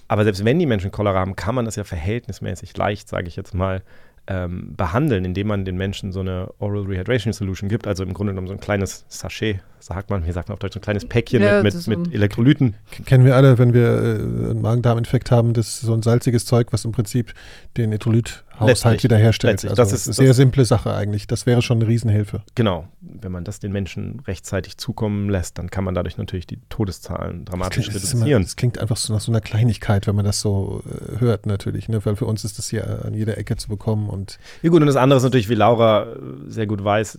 Aber 0.06 0.24
selbst 0.24 0.44
wenn 0.44 0.58
die 0.58 0.66
Menschen 0.66 0.90
Cholera 0.90 1.18
haben, 1.18 1.36
kann 1.36 1.54
man 1.54 1.64
das 1.64 1.76
ja 1.76 1.84
verhältnismäßig 1.84 2.76
leicht, 2.76 3.08
sage 3.08 3.28
ich 3.28 3.36
jetzt 3.36 3.54
mal, 3.54 3.82
ähm, 4.30 4.74
behandeln, 4.76 5.24
indem 5.24 5.46
man 5.46 5.64
den 5.64 5.76
Menschen 5.76 6.12
so 6.12 6.20
eine 6.20 6.52
Oral 6.58 6.82
Rehydration 6.82 7.32
Solution 7.32 7.68
gibt, 7.68 7.86
also 7.86 8.02
im 8.04 8.12
Grunde 8.12 8.32
genommen 8.32 8.46
so 8.46 8.52
ein 8.52 8.60
kleines 8.60 9.06
Sachet, 9.08 9.60
sagt 9.80 10.10
man, 10.10 10.22
hier 10.22 10.34
sagt 10.34 10.48
man 10.48 10.54
auf 10.54 10.58
Deutsch, 10.58 10.74
so 10.74 10.80
ein 10.80 10.82
kleines 10.82 11.06
Päckchen 11.06 11.42
ja, 11.42 11.62
mit, 11.62 11.74
mit, 11.74 11.86
mit 11.86 12.14
Elektrolyten. 12.14 12.74
Kennen 13.06 13.24
wir 13.24 13.36
alle, 13.36 13.58
wenn 13.58 13.72
wir 13.72 13.86
äh, 13.86 14.50
einen 14.50 14.60
Magen-Darm-Infekt 14.60 15.30
haben, 15.30 15.54
das 15.54 15.68
ist 15.68 15.80
so 15.80 15.94
ein 15.94 16.02
salziges 16.02 16.44
Zeug, 16.44 16.68
was 16.72 16.84
im 16.84 16.92
Prinzip 16.92 17.32
den 17.78 17.90
Elektrolyt 17.90 18.44
Haushalt 18.60 19.02
wiederherstellt. 19.02 19.64
Also 19.64 19.74
das 19.74 19.92
ist 19.92 20.06
eine 20.06 20.14
sehr 20.14 20.34
simple 20.34 20.64
Sache 20.64 20.94
eigentlich. 20.94 21.26
Das 21.26 21.46
wäre 21.46 21.62
schon 21.62 21.78
eine 21.78 21.88
Riesenhilfe. 21.88 22.42
Genau. 22.54 22.88
Wenn 23.00 23.32
man 23.32 23.44
das 23.44 23.60
den 23.60 23.72
Menschen 23.72 24.20
rechtzeitig 24.26 24.76
zukommen 24.76 25.30
lässt, 25.30 25.58
dann 25.58 25.70
kann 25.70 25.84
man 25.84 25.94
dadurch 25.94 26.18
natürlich 26.18 26.46
die 26.46 26.58
Todeszahlen 26.68 27.44
dramatisch 27.44 27.86
das 27.86 27.94
klingt, 27.94 28.14
reduzieren. 28.14 28.42
Das, 28.42 28.56
klingt 28.56 28.78
einfach 28.78 28.96
so 28.96 29.12
nach 29.12 29.20
so 29.20 29.32
einer 29.32 29.40
Kleinigkeit, 29.40 30.06
wenn 30.06 30.16
man 30.16 30.24
das 30.24 30.40
so 30.40 30.82
äh, 30.86 31.20
hört 31.20 31.46
natürlich. 31.46 31.88
Ne? 31.88 32.04
Weil 32.04 32.16
für 32.16 32.26
uns 32.26 32.44
ist 32.44 32.58
das 32.58 32.68
hier 32.68 33.04
an 33.04 33.14
jeder 33.14 33.38
Ecke 33.38 33.56
zu 33.56 33.68
bekommen. 33.68 34.08
Und 34.08 34.38
ja 34.62 34.70
gut, 34.70 34.80
und 34.80 34.86
das 34.86 34.96
andere 34.96 35.18
ist 35.18 35.24
natürlich, 35.24 35.48
wie 35.48 35.54
Laura 35.54 36.04
äh, 36.04 36.16
sehr 36.48 36.66
gut 36.66 36.82
weiß, 36.82 37.18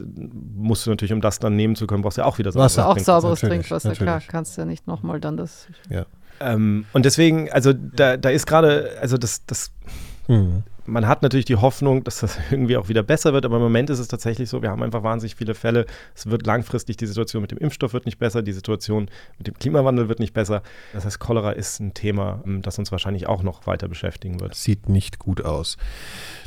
musst 0.55 0.85
du 0.85 0.89
natürlich, 0.89 1.13
um 1.13 1.21
das 1.21 1.39
dann 1.39 1.55
nehmen 1.55 1.75
zu 1.75 1.87
können, 1.87 2.01
brauchst 2.01 2.17
du 2.17 2.21
ja 2.21 2.27
auch 2.27 2.37
wieder 2.37 2.51
sauberes 2.51 2.75
Trinkwasser. 2.75 2.89
Auch 2.89 3.21
sauberes 3.21 3.39
Trinkwasser, 3.39 3.91
klar. 3.93 4.21
Kannst 4.27 4.57
du 4.57 4.61
ja 4.61 4.65
nicht 4.65 4.87
nochmal 4.87 5.19
dann 5.19 5.37
das... 5.37 5.67
Ja. 5.89 6.05
Ähm, 6.41 6.85
und 6.93 7.03
deswegen, 7.03 7.51
also 7.51 7.73
da, 7.73 8.15
da 8.15 8.29
ist 8.29 8.47
gerade, 8.47 8.91
also 9.01 9.17
das, 9.17 9.45
das 9.45 9.71
mhm 10.27 10.63
man 10.89 11.07
hat 11.07 11.21
natürlich 11.21 11.45
die 11.45 11.55
Hoffnung, 11.55 12.03
dass 12.03 12.19
das 12.19 12.37
irgendwie 12.51 12.77
auch 12.77 12.89
wieder 12.89 13.03
besser 13.03 13.33
wird, 13.33 13.45
aber 13.45 13.57
im 13.57 13.61
Moment 13.61 13.89
ist 13.89 13.99
es 13.99 14.07
tatsächlich 14.07 14.49
so, 14.49 14.61
wir 14.61 14.69
haben 14.69 14.83
einfach 14.83 15.03
wahnsinnig 15.03 15.35
viele 15.35 15.55
Fälle. 15.55 15.85
Es 16.15 16.29
wird 16.29 16.45
langfristig, 16.45 16.97
die 16.97 17.05
Situation 17.05 17.41
mit 17.41 17.51
dem 17.51 17.57
Impfstoff 17.57 17.93
wird 17.93 18.05
nicht 18.05 18.19
besser, 18.19 18.41
die 18.41 18.53
Situation 18.53 19.09
mit 19.37 19.47
dem 19.47 19.53
Klimawandel 19.53 20.09
wird 20.09 20.19
nicht 20.19 20.33
besser. 20.33 20.63
Das 20.93 21.05
heißt, 21.05 21.19
Cholera 21.19 21.51
ist 21.51 21.79
ein 21.79 21.93
Thema, 21.93 22.41
ähm, 22.45 22.61
das 22.61 22.77
uns 22.79 22.91
wahrscheinlich 22.91 23.27
auch 23.27 23.43
noch 23.43 23.67
weiter 23.67 23.87
beschäftigen 23.87 24.39
wird. 24.39 24.55
Sieht 24.55 24.89
nicht 24.89 25.19
gut 25.19 25.45
aus. 25.45 25.77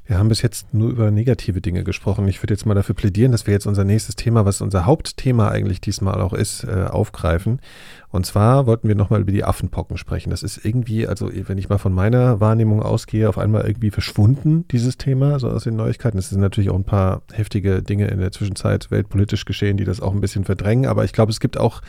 Wir 0.04 0.18
haben 0.18 0.28
bis 0.28 0.42
jetzt 0.42 0.74
nur 0.74 0.90
über 0.90 1.12
negative 1.12 1.60
Dinge 1.60 1.84
gesprochen. 1.84 2.26
Ich 2.26 2.42
würde 2.42 2.54
jetzt 2.54 2.66
mal 2.66 2.74
dafür 2.74 2.96
plädieren, 2.96 3.30
dass 3.30 3.46
wir 3.46 3.54
jetzt 3.54 3.66
unser 3.66 3.84
nächstes 3.84 4.16
Thema, 4.16 4.44
was 4.44 4.60
unser 4.60 4.84
Hauptthema 4.84 5.48
eigentlich 5.48 5.80
diesmal 5.80 6.20
auch 6.20 6.32
ist, 6.32 6.64
äh, 6.64 6.86
aufgreifen. 6.90 7.60
Und 8.08 8.26
zwar 8.26 8.66
wollten 8.66 8.88
wir 8.88 8.96
nochmal 8.96 9.20
über 9.20 9.30
die 9.30 9.44
Affenpocken 9.44 9.96
sprechen. 9.96 10.30
Das 10.30 10.42
ist 10.42 10.64
irgendwie, 10.64 11.06
also 11.06 11.30
wenn 11.32 11.56
ich 11.56 11.68
mal 11.68 11.78
von 11.78 11.92
meiner 11.92 12.40
Wahrnehmung 12.40 12.82
ausgehe, 12.82 13.28
auf 13.28 13.38
einmal 13.38 13.64
irgendwie 13.64 13.92
verschwunden, 13.92 14.66
dieses 14.68 14.98
Thema, 14.98 15.38
so 15.38 15.48
aus 15.48 15.64
den 15.64 15.76
Neuigkeiten. 15.76 16.18
Es 16.18 16.30
sind 16.30 16.40
natürlich 16.40 16.70
auch 16.70 16.76
ein 16.76 16.84
paar 16.84 17.22
heftige 17.32 17.80
Dinge 17.80 18.08
in 18.08 18.18
der 18.18 18.32
Zwischenzeit 18.32 18.90
weltpolitisch 18.90 19.44
geschehen, 19.44 19.76
die 19.76 19.84
das 19.84 20.00
auch 20.00 20.12
ein 20.12 20.20
bisschen 20.20 20.44
verdrängen. 20.44 20.86
Aber 20.86 21.04
ich 21.04 21.12
glaube, 21.12 21.30
es 21.30 21.38
gibt 21.38 21.56
auch 21.56 21.80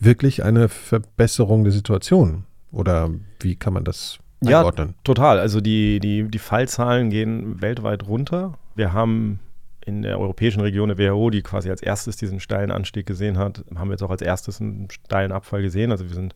wirklich 0.00 0.42
eine 0.42 0.68
Verbesserung 0.68 1.62
der 1.62 1.72
Situation. 1.72 2.46
Oder 2.72 3.10
wie 3.40 3.54
kann 3.54 3.72
man 3.72 3.84
das 3.84 4.18
einordnen? 4.46 4.88
Ja, 4.88 4.94
total. 5.04 5.38
Also 5.38 5.60
die, 5.60 6.00
die, 6.00 6.24
die 6.24 6.38
Fallzahlen 6.38 7.10
gehen 7.10 7.60
weltweit 7.60 8.06
runter. 8.06 8.58
Wir 8.74 8.92
haben 8.92 9.40
in 9.84 10.02
der 10.02 10.18
europäischen 10.18 10.60
Region 10.60 10.88
der 10.88 10.98
WHO, 10.98 11.30
die 11.30 11.42
quasi 11.42 11.70
als 11.70 11.82
erstes 11.82 12.16
diesen 12.16 12.40
steilen 12.40 12.70
Anstieg 12.70 13.06
gesehen 13.06 13.38
hat, 13.38 13.64
haben 13.74 13.88
wir 13.88 13.94
jetzt 13.94 14.02
auch 14.02 14.10
als 14.10 14.22
erstes 14.22 14.60
einen 14.60 14.88
steilen 14.90 15.32
Abfall 15.32 15.62
gesehen. 15.62 15.90
Also 15.90 16.06
wir 16.06 16.14
sind, 16.14 16.34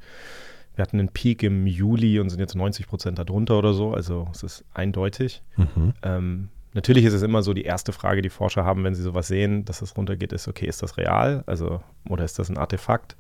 wir 0.74 0.82
hatten 0.82 0.98
einen 0.98 1.08
Peak 1.08 1.42
im 1.42 1.66
Juli 1.66 2.20
und 2.20 2.30
sind 2.30 2.40
jetzt 2.40 2.54
90 2.54 2.86
Prozent 2.86 3.18
darunter 3.18 3.58
oder 3.58 3.74
so. 3.74 3.92
Also 3.92 4.28
es 4.32 4.42
ist 4.42 4.64
eindeutig. 4.72 5.42
Mhm. 5.56 5.92
Ähm, 6.02 6.48
natürlich 6.72 7.04
ist 7.04 7.12
es 7.12 7.22
immer 7.22 7.42
so 7.42 7.54
die 7.54 7.64
erste 7.64 7.92
Frage, 7.92 8.22
die 8.22 8.30
Forscher 8.30 8.64
haben, 8.64 8.82
wenn 8.84 8.94
sie 8.94 9.02
sowas 9.02 9.28
sehen, 9.28 9.64
dass 9.64 9.82
es 9.82 9.96
runtergeht, 9.96 10.32
ist, 10.32 10.48
okay, 10.48 10.66
ist 10.66 10.82
das 10.82 10.96
real? 10.96 11.44
Also, 11.46 11.80
oder 12.08 12.24
ist 12.24 12.38
das 12.38 12.48
ein 12.48 12.58
Artefakt? 12.58 13.16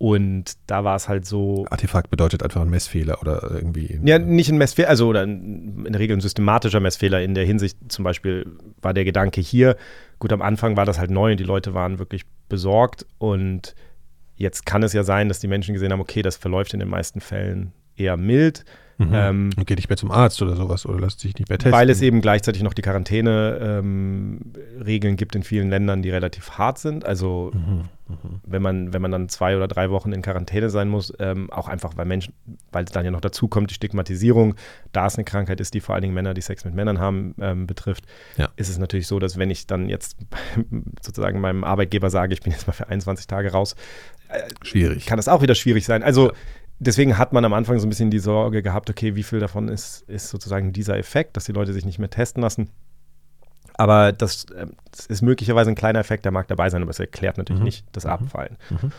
Und 0.00 0.52
da 0.66 0.82
war 0.82 0.96
es 0.96 1.10
halt 1.10 1.26
so. 1.26 1.66
Artefakt 1.68 2.08
bedeutet 2.08 2.42
einfach 2.42 2.62
ein 2.62 2.70
Messfehler 2.70 3.20
oder 3.20 3.50
irgendwie. 3.52 4.00
Ja, 4.02 4.18
nicht 4.18 4.50
ein 4.50 4.56
Messfehler, 4.56 4.88
also 4.88 5.08
oder 5.08 5.24
in 5.24 5.84
der 5.84 6.00
Regel 6.00 6.16
ein 6.16 6.22
systematischer 6.22 6.80
Messfehler 6.80 7.20
in 7.20 7.34
der 7.34 7.44
Hinsicht, 7.44 7.76
zum 7.88 8.04
Beispiel 8.04 8.46
war 8.80 8.94
der 8.94 9.04
Gedanke 9.04 9.42
hier, 9.42 9.76
gut, 10.18 10.32
am 10.32 10.40
Anfang 10.40 10.78
war 10.78 10.86
das 10.86 10.98
halt 10.98 11.10
neu 11.10 11.32
und 11.32 11.38
die 11.38 11.44
Leute 11.44 11.74
waren 11.74 11.98
wirklich 11.98 12.22
besorgt 12.48 13.04
und 13.18 13.74
jetzt 14.36 14.64
kann 14.64 14.82
es 14.82 14.94
ja 14.94 15.02
sein, 15.02 15.28
dass 15.28 15.38
die 15.38 15.48
Menschen 15.48 15.74
gesehen 15.74 15.92
haben, 15.92 16.00
okay, 16.00 16.22
das 16.22 16.38
verläuft 16.38 16.72
in 16.72 16.80
den 16.80 16.88
meisten 16.88 17.20
Fällen 17.20 17.74
eher 18.00 18.16
mild. 18.16 18.64
Mhm. 19.00 19.14
Ähm, 19.14 19.50
und 19.56 19.66
geht 19.66 19.78
nicht 19.78 19.88
mehr 19.88 19.96
zum 19.96 20.10
Arzt 20.10 20.42
oder 20.42 20.54
sowas 20.54 20.84
oder 20.84 21.00
lässt 21.00 21.20
sich 21.20 21.34
nicht 21.38 21.48
mehr 21.48 21.56
testen. 21.56 21.72
Weil 21.72 21.88
es 21.88 22.02
eben 22.02 22.20
gleichzeitig 22.20 22.62
noch 22.62 22.74
die 22.74 22.82
Quarantäne-Regeln 22.82 25.12
ähm, 25.12 25.16
gibt 25.16 25.34
in 25.34 25.42
vielen 25.42 25.70
Ländern, 25.70 26.02
die 26.02 26.10
relativ 26.10 26.58
hart 26.58 26.78
sind. 26.78 27.06
Also 27.06 27.50
mhm. 27.54 27.84
Mhm. 28.08 28.40
wenn 28.44 28.60
man, 28.60 28.92
wenn 28.92 29.00
man 29.00 29.10
dann 29.10 29.30
zwei 29.30 29.56
oder 29.56 29.68
drei 29.68 29.88
Wochen 29.88 30.12
in 30.12 30.20
Quarantäne 30.20 30.68
sein 30.68 30.88
muss, 30.88 31.14
ähm, 31.18 31.50
auch 31.50 31.68
einfach, 31.68 31.96
weil 31.96 32.04
Menschen, 32.04 32.34
weil 32.72 32.84
es 32.84 32.92
dann 32.92 33.06
ja 33.06 33.10
noch 33.10 33.22
dazu 33.22 33.48
kommt, 33.48 33.70
die 33.70 33.74
Stigmatisierung, 33.74 34.54
da 34.92 35.06
es 35.06 35.16
eine 35.16 35.24
Krankheit 35.24 35.60
ist, 35.60 35.72
die 35.72 35.80
vor 35.80 35.94
allen 35.94 36.02
Dingen 36.02 36.14
Männer, 36.14 36.34
die 36.34 36.42
Sex 36.42 36.66
mit 36.66 36.74
Männern 36.74 36.98
haben, 36.98 37.34
ähm, 37.40 37.66
betrifft, 37.66 38.04
ja. 38.36 38.50
ist 38.56 38.68
es 38.68 38.76
natürlich 38.76 39.06
so, 39.06 39.18
dass 39.18 39.38
wenn 39.38 39.48
ich 39.48 39.66
dann 39.66 39.88
jetzt 39.88 40.18
sozusagen 41.00 41.40
meinem 41.40 41.64
Arbeitgeber 41.64 42.10
sage, 42.10 42.34
ich 42.34 42.42
bin 42.42 42.52
jetzt 42.52 42.66
mal 42.66 42.74
für 42.74 42.88
21 42.88 43.26
Tage 43.26 43.52
raus, 43.52 43.76
äh, 44.28 44.42
schwierig. 44.62 45.06
Kann 45.06 45.16
das 45.16 45.28
auch 45.28 45.40
wieder 45.40 45.54
schwierig 45.54 45.86
sein. 45.86 46.02
Also 46.02 46.28
ja 46.28 46.34
deswegen 46.80 47.18
hat 47.18 47.32
man 47.32 47.44
am 47.44 47.52
Anfang 47.52 47.78
so 47.78 47.86
ein 47.86 47.90
bisschen 47.90 48.10
die 48.10 48.18
Sorge 48.18 48.62
gehabt, 48.62 48.90
okay, 48.90 49.14
wie 49.14 49.22
viel 49.22 49.38
davon 49.38 49.68
ist, 49.68 50.02
ist 50.08 50.30
sozusagen 50.30 50.72
dieser 50.72 50.98
Effekt, 50.98 51.36
dass 51.36 51.44
die 51.44 51.52
Leute 51.52 51.72
sich 51.72 51.84
nicht 51.84 51.98
mehr 51.98 52.10
testen 52.10 52.42
lassen. 52.42 52.70
Aber 53.74 54.12
das, 54.12 54.44
äh, 54.50 54.66
das 54.90 55.06
ist 55.06 55.22
möglicherweise 55.22 55.70
ein 55.70 55.76
kleiner 55.76 56.00
Effekt, 56.00 56.24
der 56.24 56.32
mag 56.32 56.48
dabei 56.48 56.68
sein, 56.70 56.82
aber 56.82 56.90
es 56.90 56.98
erklärt 56.98 57.38
natürlich 57.38 57.60
mhm. 57.60 57.66
nicht 57.66 57.86
das 57.92 58.04
mhm. 58.04 58.10
Abfallen. 58.10 58.56
Mhm. 58.70 58.92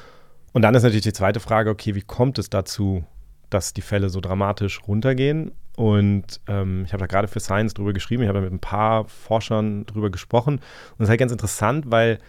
Und 0.54 0.62
dann 0.62 0.76
ist 0.76 0.84
natürlich 0.84 1.04
die 1.04 1.14
zweite 1.14 1.40
Frage, 1.40 1.70
okay, 1.70 1.96
wie 1.96 2.02
kommt 2.02 2.40
es 2.40 2.50
dazu, 2.50 3.04
dass 3.50 3.74
die 3.74 3.82
Fälle 3.82 4.10
so 4.10 4.22
dramatisch 4.22 4.82
runtergehen? 4.88 5.52
Und 5.76 6.42
ähm, 6.48 6.84
ich 6.86 6.94
habe 6.94 7.02
da 7.02 7.08
gerade 7.08 7.28
für 7.28 7.40
Science 7.40 7.74
drüber 7.74 7.94
geschrieben, 7.94 8.24
ich 8.24 8.30
habe 8.30 8.42
mit 8.42 8.52
ein 8.52 8.60
paar 8.60 9.06
Forschern 9.06 9.86
drüber 9.86 10.10
gesprochen. 10.10 10.56
Und 10.56 11.00
das 11.00 11.06
ist 11.06 11.10
halt 11.10 11.20
ganz 11.20 11.32
interessant, 11.32 11.90
weil 11.90 12.20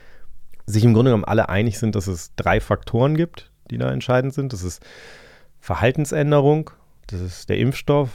sich 0.66 0.84
im 0.84 0.94
Grunde 0.94 1.10
genommen 1.10 1.24
alle 1.24 1.48
einig 1.48 1.78
sind, 1.78 1.94
dass 1.94 2.06
es 2.06 2.34
drei 2.36 2.60
Faktoren 2.60 3.16
gibt, 3.16 3.50
die 3.70 3.78
da 3.78 3.90
entscheidend 3.90 4.32
sind. 4.32 4.52
Das 4.52 4.62
ist 4.62 4.80
Verhaltensänderung, 5.62 6.70
das 7.06 7.20
ist 7.20 7.48
der 7.48 7.56
Impfstoff 7.58 8.10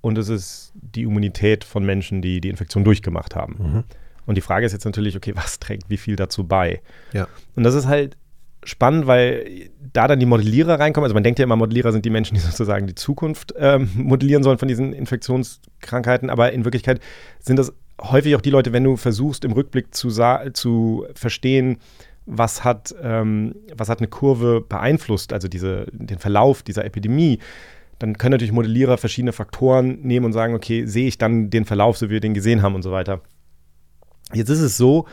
und 0.00 0.16
es 0.16 0.28
ist 0.28 0.72
die 0.74 1.02
Immunität 1.02 1.64
von 1.64 1.84
Menschen, 1.84 2.22
die 2.22 2.40
die 2.40 2.48
Infektion 2.48 2.84
durchgemacht 2.84 3.34
haben. 3.34 3.56
Mhm. 3.58 3.84
Und 4.26 4.36
die 4.36 4.40
Frage 4.40 4.64
ist 4.64 4.72
jetzt 4.72 4.84
natürlich, 4.84 5.16
okay, 5.16 5.32
was 5.34 5.58
trägt 5.58 5.90
wie 5.90 5.96
viel 5.96 6.14
dazu 6.14 6.44
bei? 6.44 6.80
Ja. 7.12 7.26
Und 7.56 7.64
das 7.64 7.74
ist 7.74 7.88
halt 7.88 8.16
spannend, 8.62 9.08
weil 9.08 9.70
da 9.92 10.06
dann 10.06 10.20
die 10.20 10.26
Modellierer 10.26 10.78
reinkommen. 10.78 11.04
Also 11.04 11.14
man 11.14 11.24
denkt 11.24 11.40
ja 11.40 11.44
immer, 11.44 11.56
Modellierer 11.56 11.90
sind 11.90 12.04
die 12.04 12.10
Menschen, 12.10 12.36
die 12.36 12.40
sozusagen 12.48 12.86
die 12.86 12.94
Zukunft 12.94 13.54
ähm, 13.58 13.90
modellieren 13.96 14.44
sollen 14.44 14.58
von 14.58 14.68
diesen 14.68 14.92
Infektionskrankheiten. 14.92 16.30
Aber 16.30 16.52
in 16.52 16.64
Wirklichkeit 16.64 17.00
sind 17.40 17.58
das 17.58 17.72
häufig 18.00 18.36
auch 18.36 18.40
die 18.40 18.50
Leute, 18.50 18.72
wenn 18.72 18.84
du 18.84 18.96
versuchst, 18.96 19.44
im 19.44 19.50
Rückblick 19.50 19.94
zu, 19.96 20.10
zu 20.52 21.06
verstehen, 21.14 21.78
was 22.28 22.62
hat, 22.62 22.94
ähm, 23.02 23.54
was 23.74 23.88
hat 23.88 23.98
eine 23.98 24.08
Kurve 24.08 24.60
beeinflusst, 24.60 25.32
also 25.32 25.48
diese, 25.48 25.86
den 25.92 26.18
Verlauf 26.18 26.62
dieser 26.62 26.84
Epidemie, 26.84 27.38
dann 27.98 28.18
können 28.18 28.32
natürlich 28.32 28.52
Modellierer 28.52 28.98
verschiedene 28.98 29.32
Faktoren 29.32 30.00
nehmen 30.02 30.26
und 30.26 30.32
sagen, 30.32 30.54
okay, 30.54 30.84
sehe 30.86 31.08
ich 31.08 31.18
dann 31.18 31.50
den 31.50 31.64
Verlauf, 31.64 31.96
so 31.96 32.06
wie 32.06 32.12
wir 32.12 32.20
den 32.20 32.34
gesehen 32.34 32.62
haben 32.62 32.74
und 32.74 32.82
so 32.82 32.92
weiter. 32.92 33.22
Jetzt 34.32 34.50
ist 34.50 34.60
es 34.60 34.76
so, 34.76 35.06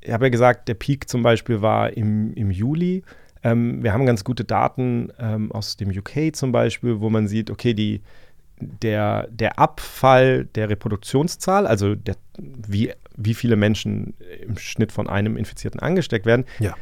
ich 0.00 0.12
habe 0.12 0.26
ja 0.26 0.30
gesagt, 0.30 0.68
der 0.68 0.74
Peak 0.74 1.08
zum 1.08 1.22
Beispiel 1.22 1.62
war 1.62 1.96
im, 1.96 2.34
im 2.34 2.50
Juli. 2.50 3.04
Ähm, 3.42 3.82
wir 3.82 3.92
haben 3.92 4.04
ganz 4.04 4.24
gute 4.24 4.44
Daten 4.44 5.12
ähm, 5.18 5.52
aus 5.52 5.76
dem 5.76 5.90
UK 5.90 6.34
zum 6.34 6.50
Beispiel, 6.50 7.00
wo 7.00 7.10
man 7.10 7.28
sieht, 7.28 7.50
okay, 7.50 7.74
die, 7.74 8.02
der, 8.60 9.28
der 9.28 9.58
Abfall 9.58 10.46
der 10.46 10.68
Reproduktionszahl, 10.68 11.66
also 11.66 11.94
der, 11.94 12.16
wie, 12.38 12.92
wie 13.18 13.34
viele 13.34 13.56
Menschen 13.56 14.14
im 14.46 14.56
Schnitt 14.56 14.92
von 14.92 15.08
einem 15.08 15.36
Infizierten 15.36 15.80
angesteckt 15.80 16.24
werden, 16.24 16.44
ja. 16.60 16.74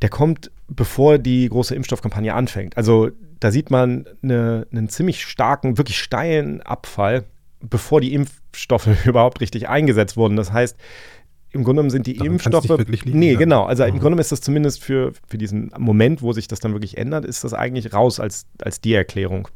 der 0.00 0.08
kommt, 0.08 0.50
bevor 0.66 1.18
die 1.18 1.48
große 1.48 1.74
Impfstoffkampagne 1.74 2.34
anfängt. 2.34 2.76
Also 2.76 3.10
da 3.38 3.50
sieht 3.50 3.70
man 3.70 4.06
eine, 4.22 4.66
einen 4.72 4.88
ziemlich 4.88 5.24
starken, 5.24 5.76
wirklich 5.76 5.98
steilen 5.98 6.62
Abfall, 6.62 7.24
bevor 7.60 8.00
die 8.00 8.14
Impfstoffe 8.14 8.88
überhaupt 9.06 9.40
richtig 9.40 9.68
eingesetzt 9.68 10.16
wurden. 10.16 10.36
Das 10.36 10.52
heißt, 10.52 10.76
im 11.50 11.64
Grunde 11.64 11.80
genommen 11.80 11.90
sind 11.90 12.06
die 12.06 12.14
Daran 12.14 12.32
Impfstoffe. 12.32 12.64
Liegen, 12.88 13.18
nee, 13.18 13.32
ja. 13.32 13.38
genau. 13.38 13.64
Also 13.64 13.82
mhm. 13.82 13.88
im 13.88 13.92
Grunde 13.94 14.04
genommen 14.04 14.20
ist 14.20 14.32
das 14.32 14.40
zumindest 14.40 14.82
für, 14.82 15.12
für 15.28 15.36
diesen 15.36 15.70
Moment, 15.78 16.22
wo 16.22 16.32
sich 16.32 16.48
das 16.48 16.60
dann 16.60 16.72
wirklich 16.72 16.96
ändert, 16.96 17.26
ist 17.26 17.44
das 17.44 17.52
eigentlich 17.52 17.92
raus 17.92 18.20
als, 18.20 18.46
als 18.62 18.80
die 18.80 18.94
Erklärung. 18.94 19.48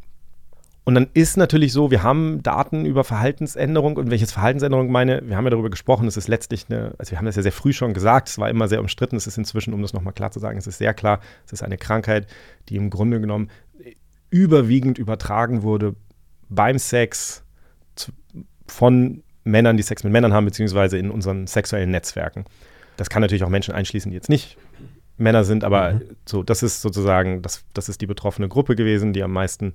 Und 0.87 0.95
dann 0.95 1.09
ist 1.14 1.37
natürlich 1.37 1.72
so, 1.72 1.91
wir 1.91 2.05
haben 2.05 2.45
Daten 2.45 2.87
über 2.87 3.03
Verhaltensänderung 3.03 3.97
und 3.97 4.09
welches 4.09 4.30
Verhaltensänderung 4.30 4.89
meine, 4.89 5.20
wir 5.28 5.37
haben 5.37 5.43
ja 5.43 5.51
darüber 5.51 5.68
gesprochen, 5.68 6.07
es 6.07 6.16
ist 6.16 6.28
letztlich 6.28 6.66
eine, 6.68 6.95
also 6.97 7.11
wir 7.11 7.18
haben 7.18 7.26
das 7.26 7.34
ja 7.34 7.43
sehr 7.43 7.51
früh 7.51 7.72
schon 7.72 7.93
gesagt, 7.93 8.28
es 8.28 8.39
war 8.39 8.49
immer 8.49 8.68
sehr 8.68 8.78
umstritten, 8.78 9.16
es 9.16 9.26
ist 9.26 9.37
inzwischen, 9.37 9.74
um 9.74 9.82
das 9.82 9.93
nochmal 9.93 10.12
klar 10.12 10.30
zu 10.30 10.39
sagen, 10.39 10.59
es 10.59 10.68
ist 10.68 10.78
sehr 10.78 10.95
klar, 10.95 11.18
es 11.45 11.53
ist 11.53 11.64
eine 11.64 11.76
Krankheit, 11.76 12.28
die 12.68 12.76
im 12.76 12.91
Grunde 12.91 13.20
genommen 13.20 13.51
überwiegend 14.30 14.97
übertragen 14.97 15.64
wurde 15.64 15.97
beim 16.49 16.78
Sex 16.78 17.43
zu, 17.97 18.12
von 18.68 19.24
Männern, 19.43 19.76
die 19.76 19.82
Sex 19.82 20.05
mit 20.05 20.12
Männern 20.12 20.32
haben, 20.32 20.45
beziehungsweise 20.45 20.99
in 20.99 21.11
unseren 21.11 21.49
sexuellen 21.49 21.91
Netzwerken. 21.91 22.45
Das 22.97 23.11
kann 23.11 23.22
natürlich 23.22 23.43
auch 23.43 23.49
Menschen 23.49 23.74
einschließen, 23.74 24.12
die 24.12 24.16
jetzt 24.16 24.28
nicht 24.28 24.57
Männer 25.18 25.43
sind, 25.43 25.64
aber 25.64 25.95
mhm. 25.95 26.03
so, 26.26 26.45
das 26.45 26.62
ist 26.62 26.82
sozusagen, 26.82 27.43
das, 27.43 27.64
das 27.74 27.89
ist 27.89 28.01
die 28.03 28.07
betroffene 28.07 28.49
Gruppe 28.49 28.76
gewesen, 28.76 29.12
die 29.12 29.24
am 29.24 29.32
meisten 29.32 29.72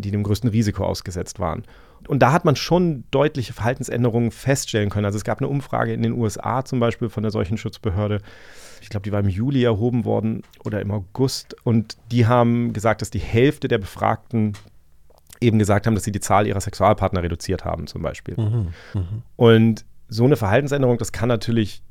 die 0.00 0.10
dem 0.10 0.22
größten 0.22 0.50
Risiko 0.50 0.84
ausgesetzt 0.84 1.38
waren. 1.38 1.64
Und 2.08 2.20
da 2.20 2.32
hat 2.32 2.44
man 2.44 2.56
schon 2.56 3.04
deutliche 3.10 3.52
Verhaltensänderungen 3.52 4.30
feststellen 4.30 4.90
können. 4.90 5.06
Also 5.06 5.16
es 5.16 5.24
gab 5.24 5.40
eine 5.40 5.48
Umfrage 5.48 5.92
in 5.92 6.02
den 6.02 6.12
USA 6.12 6.64
zum 6.64 6.78
Beispiel 6.78 7.08
von 7.08 7.22
der 7.22 7.32
Seuchenschutzbehörde. 7.32 8.20
Ich 8.80 8.88
glaube, 8.88 9.04
die 9.04 9.12
war 9.12 9.20
im 9.20 9.28
Juli 9.28 9.64
erhoben 9.64 10.04
worden 10.04 10.42
oder 10.64 10.80
im 10.80 10.90
August. 10.90 11.56
Und 11.64 11.96
die 12.12 12.26
haben 12.26 12.72
gesagt, 12.72 13.02
dass 13.02 13.10
die 13.10 13.18
Hälfte 13.18 13.68
der 13.68 13.78
Befragten 13.78 14.52
eben 15.40 15.58
gesagt 15.58 15.86
haben, 15.86 15.94
dass 15.94 16.04
sie 16.04 16.12
die 16.12 16.20
Zahl 16.20 16.46
ihrer 16.46 16.60
Sexualpartner 16.60 17.22
reduziert 17.22 17.64
haben, 17.64 17.86
zum 17.86 18.02
Beispiel. 18.02 18.36
Mhm, 18.36 18.68
mh. 18.94 19.02
Und 19.36 19.84
so 20.08 20.24
eine 20.24 20.36
Verhaltensänderung, 20.36 20.98
das 20.98 21.12
kann 21.12 21.28
natürlich 21.28 21.82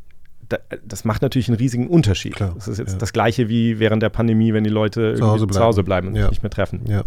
das 0.85 1.05
macht 1.05 1.21
natürlich 1.21 1.47
einen 1.47 1.57
riesigen 1.57 1.87
Unterschied. 1.87 2.35
Klar, 2.35 2.53
das 2.55 2.67
ist 2.67 2.77
jetzt 2.77 2.93
ja. 2.93 2.97
das 2.97 3.13
Gleiche 3.13 3.49
wie 3.49 3.79
während 3.79 4.03
der 4.03 4.09
Pandemie, 4.09 4.53
wenn 4.53 4.63
die 4.63 4.69
Leute 4.69 5.15
zu 5.15 5.25
Hause 5.25 5.47
bleiben, 5.47 5.53
zu 5.53 5.63
Hause 5.63 5.83
bleiben 5.83 6.07
und 6.09 6.15
ja. 6.15 6.23
sich 6.23 6.31
nicht 6.31 6.43
mehr 6.43 6.51
treffen. 6.51 6.81
Ja. 6.87 7.03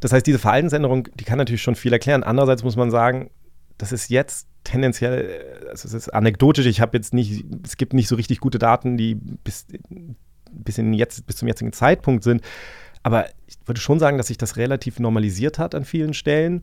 Das 0.00 0.12
heißt, 0.12 0.26
diese 0.26 0.38
Verhaltensänderung, 0.38 1.08
die 1.14 1.24
kann 1.24 1.38
natürlich 1.38 1.62
schon 1.62 1.74
viel 1.74 1.92
erklären. 1.92 2.22
Andererseits 2.22 2.62
muss 2.62 2.76
man 2.76 2.90
sagen, 2.90 3.30
das 3.78 3.92
ist 3.92 4.10
jetzt 4.10 4.48
tendenziell, 4.64 5.66
also 5.68 5.88
es 5.88 5.94
ist 5.94 6.08
anekdotisch, 6.08 6.66
ich 6.66 6.80
habe 6.80 6.96
jetzt 6.96 7.14
nicht, 7.14 7.44
es 7.64 7.76
gibt 7.76 7.94
nicht 7.94 8.08
so 8.08 8.16
richtig 8.16 8.40
gute 8.40 8.58
Daten, 8.58 8.96
die 8.96 9.14
bis, 9.14 9.66
bis, 10.50 10.78
in 10.78 10.92
jetzt, 10.92 11.26
bis 11.26 11.36
zum 11.36 11.48
jetzigen 11.48 11.72
Zeitpunkt 11.72 12.24
sind. 12.24 12.42
Aber 13.02 13.26
ich 13.46 13.56
würde 13.64 13.80
schon 13.80 13.98
sagen, 13.98 14.18
dass 14.18 14.26
sich 14.26 14.38
das 14.38 14.56
relativ 14.56 14.98
normalisiert 14.98 15.58
hat 15.58 15.74
an 15.74 15.84
vielen 15.84 16.14
Stellen. 16.14 16.62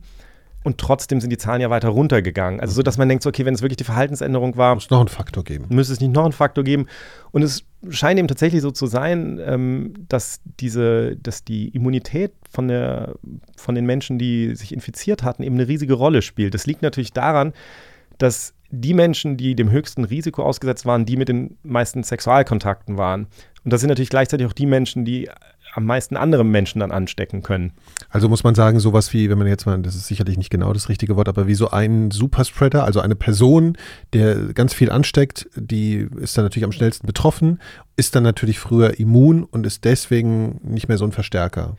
Und 0.66 0.78
trotzdem 0.78 1.20
sind 1.20 1.30
die 1.30 1.38
Zahlen 1.38 1.60
ja 1.60 1.70
weiter 1.70 1.90
runtergegangen. 1.90 2.58
Also 2.58 2.74
so, 2.74 2.82
dass 2.82 2.98
man 2.98 3.08
denkt, 3.08 3.22
so, 3.22 3.28
okay, 3.28 3.44
wenn 3.44 3.54
es 3.54 3.62
wirklich 3.62 3.76
die 3.76 3.84
Verhaltensänderung 3.84 4.56
war, 4.56 4.74
muss 4.74 4.86
es 4.86 4.90
noch 4.90 4.98
einen 4.98 5.06
Faktor 5.06 5.44
geben. 5.44 5.66
Müsste 5.68 5.92
es 5.92 6.00
nicht 6.00 6.12
noch 6.12 6.24
einen 6.24 6.32
Faktor 6.32 6.64
geben. 6.64 6.88
Und 7.30 7.42
es 7.42 7.62
scheint 7.88 8.18
eben 8.18 8.26
tatsächlich 8.26 8.62
so 8.62 8.72
zu 8.72 8.88
sein, 8.88 9.40
ähm, 9.46 9.94
dass 10.08 10.40
diese, 10.58 11.14
dass 11.18 11.44
die 11.44 11.68
Immunität 11.68 12.32
von, 12.50 12.66
der, 12.66 13.14
von 13.56 13.76
den 13.76 13.86
Menschen, 13.86 14.18
die 14.18 14.56
sich 14.56 14.74
infiziert 14.74 15.22
hatten, 15.22 15.44
eben 15.44 15.54
eine 15.54 15.68
riesige 15.68 15.94
Rolle 15.94 16.20
spielt. 16.20 16.52
Das 16.52 16.66
liegt 16.66 16.82
natürlich 16.82 17.12
daran, 17.12 17.52
dass 18.18 18.52
die 18.70 18.94
Menschen, 18.94 19.36
die 19.36 19.54
dem 19.54 19.70
höchsten 19.70 20.02
Risiko 20.02 20.42
ausgesetzt 20.42 20.84
waren, 20.84 21.06
die 21.06 21.16
mit 21.16 21.28
den 21.28 21.58
meisten 21.62 22.02
Sexualkontakten 22.02 22.98
waren. 22.98 23.28
Und 23.66 23.72
das 23.72 23.80
sind 23.80 23.88
natürlich 23.88 24.10
gleichzeitig 24.10 24.46
auch 24.46 24.52
die 24.52 24.64
Menschen, 24.64 25.04
die 25.04 25.28
am 25.74 25.86
meisten 25.86 26.16
andere 26.16 26.44
Menschen 26.44 26.78
dann 26.78 26.92
anstecken 26.92 27.42
können. 27.42 27.72
Also 28.10 28.28
muss 28.28 28.44
man 28.44 28.54
sagen, 28.54 28.78
sowas 28.78 29.12
wie, 29.12 29.28
wenn 29.28 29.38
man 29.38 29.48
jetzt 29.48 29.66
mal, 29.66 29.76
das 29.82 29.96
ist 29.96 30.06
sicherlich 30.06 30.38
nicht 30.38 30.50
genau 30.50 30.72
das 30.72 30.88
richtige 30.88 31.16
Wort, 31.16 31.28
aber 31.28 31.48
wie 31.48 31.56
so 31.56 31.70
ein 31.70 32.12
Superspreader, 32.12 32.84
also 32.84 33.00
eine 33.00 33.16
Person, 33.16 33.76
der 34.12 34.36
ganz 34.54 34.72
viel 34.72 34.88
ansteckt, 34.88 35.48
die 35.56 36.06
ist 36.20 36.38
dann 36.38 36.44
natürlich 36.44 36.64
am 36.64 36.70
schnellsten 36.70 37.08
betroffen, 37.08 37.58
ist 37.96 38.14
dann 38.14 38.22
natürlich 38.22 38.60
früher 38.60 39.00
immun 39.00 39.42
und 39.42 39.66
ist 39.66 39.84
deswegen 39.84 40.60
nicht 40.62 40.86
mehr 40.86 40.96
so 40.96 41.04
ein 41.04 41.10
Verstärker 41.10 41.76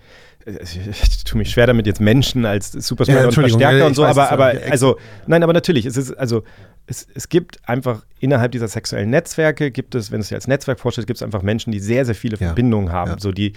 ich 0.47 1.23
tue 1.25 1.37
mich 1.37 1.49
schwer 1.49 1.67
damit, 1.67 1.85
jetzt 1.87 1.99
Menschen 1.99 2.45
als 2.45 2.71
Superspreader 2.71 3.21
ja, 3.21 3.27
und 3.27 3.33
Verstärker 3.33 3.85
und 3.85 3.95
so, 3.95 4.05
aber, 4.05 4.31
aber 4.31 4.53
also, 4.69 4.97
nein, 5.25 5.43
aber 5.43 5.53
natürlich, 5.53 5.85
es 5.85 5.97
ist, 5.97 6.13
also, 6.13 6.43
es, 6.85 7.05
es 7.13 7.27
gibt 7.27 7.67
einfach 7.67 8.05
innerhalb 8.19 8.53
dieser 8.53 8.69
sexuellen 8.69 9.09
Netzwerke, 9.09 9.71
gibt 9.71 9.93
es, 9.93 10.11
wenn 10.11 10.21
es 10.21 10.29
sich 10.29 10.35
als 10.35 10.47
Netzwerk 10.47 10.79
vorstellt, 10.79 11.05
gibt 11.07 11.17
es 11.17 11.23
einfach 11.23 11.41
Menschen, 11.41 11.71
die 11.71 11.79
sehr, 11.79 12.05
sehr 12.05 12.15
viele 12.15 12.37
ja. 12.37 12.47
Verbindungen 12.47 12.93
haben, 12.93 13.11
ja. 13.11 13.19
so 13.19 13.33
die, 13.33 13.53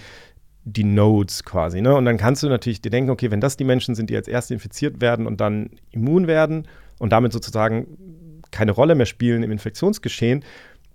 die 0.65 0.83
Nodes 0.83 1.45
quasi. 1.45 1.81
Ne? 1.81 1.95
Und 1.95 2.05
dann 2.05 2.17
kannst 2.17 2.43
du 2.43 2.49
natürlich 2.49 2.81
dir 2.81 2.89
denken, 2.89 3.09
okay, 3.09 3.31
wenn 3.31 3.41
das 3.41 3.55
die 3.55 3.63
Menschen 3.63 3.95
sind, 3.95 4.09
die 4.09 4.15
als 4.15 4.27
erste 4.27 4.53
infiziert 4.53 4.99
werden 4.99 5.27
und 5.27 5.39
dann 5.39 5.69
immun 5.91 6.27
werden 6.27 6.67
und 6.99 7.11
damit 7.11 7.31
sozusagen 7.31 7.87
keine 8.51 8.71
Rolle 8.71 8.95
mehr 8.95 9.05
spielen 9.05 9.43
im 9.43 9.51
Infektionsgeschehen, 9.51 10.43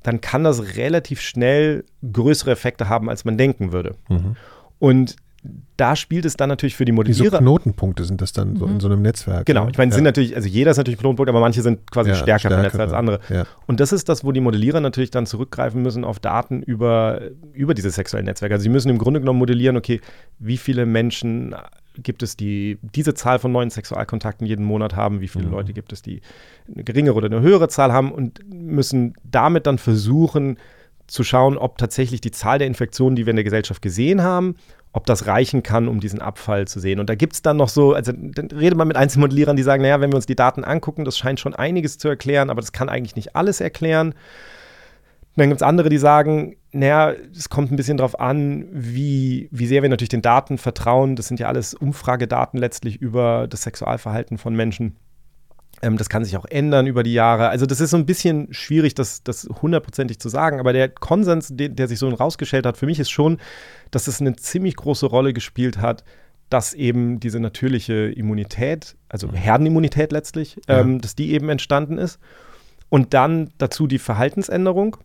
dann 0.02 0.20
kann 0.20 0.44
das 0.44 0.76
relativ 0.76 1.20
schnell 1.20 1.84
größere 2.12 2.50
Effekte 2.50 2.88
haben, 2.88 3.08
als 3.08 3.24
man 3.24 3.38
denken 3.38 3.72
würde. 3.72 3.96
Mhm. 4.08 4.36
Und 4.78 5.16
da 5.76 5.94
spielt 5.96 6.24
es 6.24 6.36
dann 6.36 6.48
natürlich 6.48 6.76
für 6.76 6.84
die 6.84 6.92
Modellierer. 6.92 7.30
Diese 7.30 7.38
Knotenpunkte 7.38 8.04
sind 8.04 8.22
das 8.22 8.32
dann 8.32 8.56
so 8.56 8.66
in 8.66 8.74
mhm. 8.74 8.80
so 8.80 8.88
einem 8.88 9.02
Netzwerk. 9.02 9.46
Genau, 9.46 9.64
ne? 9.64 9.70
ich 9.70 9.78
meine, 9.78 9.90
ja. 9.90 9.94
sind 9.94 10.04
natürlich, 10.04 10.34
also 10.34 10.48
jeder 10.48 10.70
ist 10.70 10.76
natürlich 10.76 10.98
ein 10.98 11.02
Knotenpunkt, 11.02 11.28
aber 11.28 11.40
manche 11.40 11.62
sind 11.62 11.90
quasi 11.90 12.10
ja, 12.10 12.16
stärker 12.16 12.48
vernetzt 12.48 12.78
als 12.78 12.92
andere. 12.92 13.20
Ja. 13.28 13.44
Und 13.66 13.80
das 13.80 13.92
ist 13.92 14.08
das, 14.08 14.24
wo 14.24 14.32
die 14.32 14.40
Modellierer 14.40 14.80
natürlich 14.80 15.10
dann 15.10 15.26
zurückgreifen 15.26 15.82
müssen 15.82 16.04
auf 16.04 16.18
Daten 16.18 16.62
über, 16.62 17.20
über 17.52 17.74
diese 17.74 17.90
sexuellen 17.90 18.26
Netzwerke. 18.26 18.54
Also 18.54 18.62
sie 18.62 18.68
müssen 18.68 18.88
im 18.88 18.98
Grunde 18.98 19.20
genommen 19.20 19.38
modellieren, 19.38 19.76
okay, 19.76 20.00
wie 20.38 20.56
viele 20.56 20.86
Menschen 20.86 21.54
gibt 22.02 22.22
es, 22.22 22.36
die 22.36 22.78
diese 22.82 23.14
Zahl 23.14 23.38
von 23.38 23.52
neuen 23.52 23.70
Sexualkontakten 23.70 24.46
jeden 24.46 24.64
Monat 24.64 24.96
haben, 24.96 25.20
wie 25.20 25.28
viele 25.28 25.46
mhm. 25.46 25.52
Leute 25.52 25.72
gibt 25.72 25.92
es, 25.92 26.02
die 26.02 26.20
eine 26.72 26.84
geringere 26.84 27.14
oder 27.14 27.26
eine 27.26 27.40
höhere 27.40 27.68
Zahl 27.68 27.92
haben 27.92 28.12
und 28.12 28.40
müssen 28.52 29.14
damit 29.24 29.66
dann 29.66 29.78
versuchen, 29.78 30.58
zu 31.06 31.24
schauen, 31.24 31.56
ob 31.56 31.78
tatsächlich 31.78 32.20
die 32.20 32.30
Zahl 32.30 32.58
der 32.58 32.66
Infektionen, 32.66 33.16
die 33.16 33.26
wir 33.26 33.30
in 33.30 33.36
der 33.36 33.44
Gesellschaft 33.44 33.82
gesehen 33.82 34.22
haben, 34.22 34.56
ob 34.92 35.06
das 35.06 35.26
reichen 35.26 35.62
kann, 35.62 35.88
um 35.88 36.00
diesen 36.00 36.20
Abfall 36.20 36.66
zu 36.66 36.80
sehen. 36.80 37.00
Und 37.00 37.10
da 37.10 37.14
gibt 37.14 37.34
es 37.34 37.42
dann 37.42 37.58
noch 37.58 37.68
so, 37.68 37.92
also 37.92 38.12
dann 38.12 38.46
redet 38.46 38.78
man 38.78 38.88
mit 38.88 38.96
Einzelmodellierern, 38.96 39.56
die 39.56 39.62
sagen, 39.62 39.82
naja, 39.82 40.00
wenn 40.00 40.10
wir 40.10 40.16
uns 40.16 40.26
die 40.26 40.36
Daten 40.36 40.64
angucken, 40.64 41.04
das 41.04 41.18
scheint 41.18 41.38
schon 41.38 41.54
einiges 41.54 41.98
zu 41.98 42.08
erklären, 42.08 42.48
aber 42.48 42.60
das 42.60 42.72
kann 42.72 42.88
eigentlich 42.88 43.14
nicht 43.14 43.36
alles 43.36 43.60
erklären. 43.60 44.14
Dann 45.36 45.48
gibt 45.48 45.60
es 45.60 45.66
andere, 45.66 45.90
die 45.90 45.98
sagen, 45.98 46.56
naja, 46.72 47.12
es 47.36 47.50
kommt 47.50 47.70
ein 47.70 47.76
bisschen 47.76 47.98
darauf 47.98 48.18
an, 48.18 48.68
wie, 48.72 49.50
wie 49.52 49.66
sehr 49.66 49.82
wir 49.82 49.90
natürlich 49.90 50.08
den 50.08 50.22
Daten 50.22 50.56
vertrauen. 50.56 51.14
Das 51.14 51.28
sind 51.28 51.40
ja 51.40 51.48
alles 51.48 51.74
Umfragedaten 51.74 52.58
letztlich 52.58 52.96
über 52.96 53.46
das 53.48 53.62
Sexualverhalten 53.62 54.38
von 54.38 54.56
Menschen. 54.56 54.96
Ähm, 55.82 55.96
das 55.96 56.08
kann 56.08 56.24
sich 56.24 56.36
auch 56.36 56.46
ändern 56.46 56.86
über 56.86 57.02
die 57.02 57.12
Jahre. 57.12 57.48
Also 57.48 57.66
das 57.66 57.80
ist 57.80 57.90
so 57.90 57.96
ein 57.96 58.06
bisschen 58.06 58.52
schwierig, 58.52 58.94
das, 58.94 59.22
das 59.22 59.48
hundertprozentig 59.62 60.18
zu 60.18 60.28
sagen. 60.28 60.60
Aber 60.60 60.72
der 60.72 60.88
Konsens, 60.88 61.48
der, 61.52 61.68
der 61.68 61.88
sich 61.88 61.98
so 61.98 62.08
rausgestellt 62.08 62.66
hat, 62.66 62.76
für 62.76 62.86
mich 62.86 62.98
ist 62.98 63.10
schon, 63.10 63.38
dass 63.90 64.06
es 64.06 64.20
eine 64.20 64.36
ziemlich 64.36 64.76
große 64.76 65.06
Rolle 65.06 65.32
gespielt 65.32 65.78
hat, 65.78 66.04
dass 66.48 66.74
eben 66.74 67.20
diese 67.20 67.40
natürliche 67.40 67.94
Immunität, 68.12 68.96
also 69.08 69.28
mhm. 69.28 69.34
Herdenimmunität 69.34 70.12
letztlich, 70.12 70.58
ja. 70.68 70.80
ähm, 70.80 71.00
dass 71.00 71.14
die 71.14 71.32
eben 71.32 71.48
entstanden 71.48 71.98
ist. 71.98 72.18
Und 72.88 73.14
dann 73.14 73.50
dazu 73.58 73.86
die 73.86 73.98
Verhaltensänderung. 73.98 74.96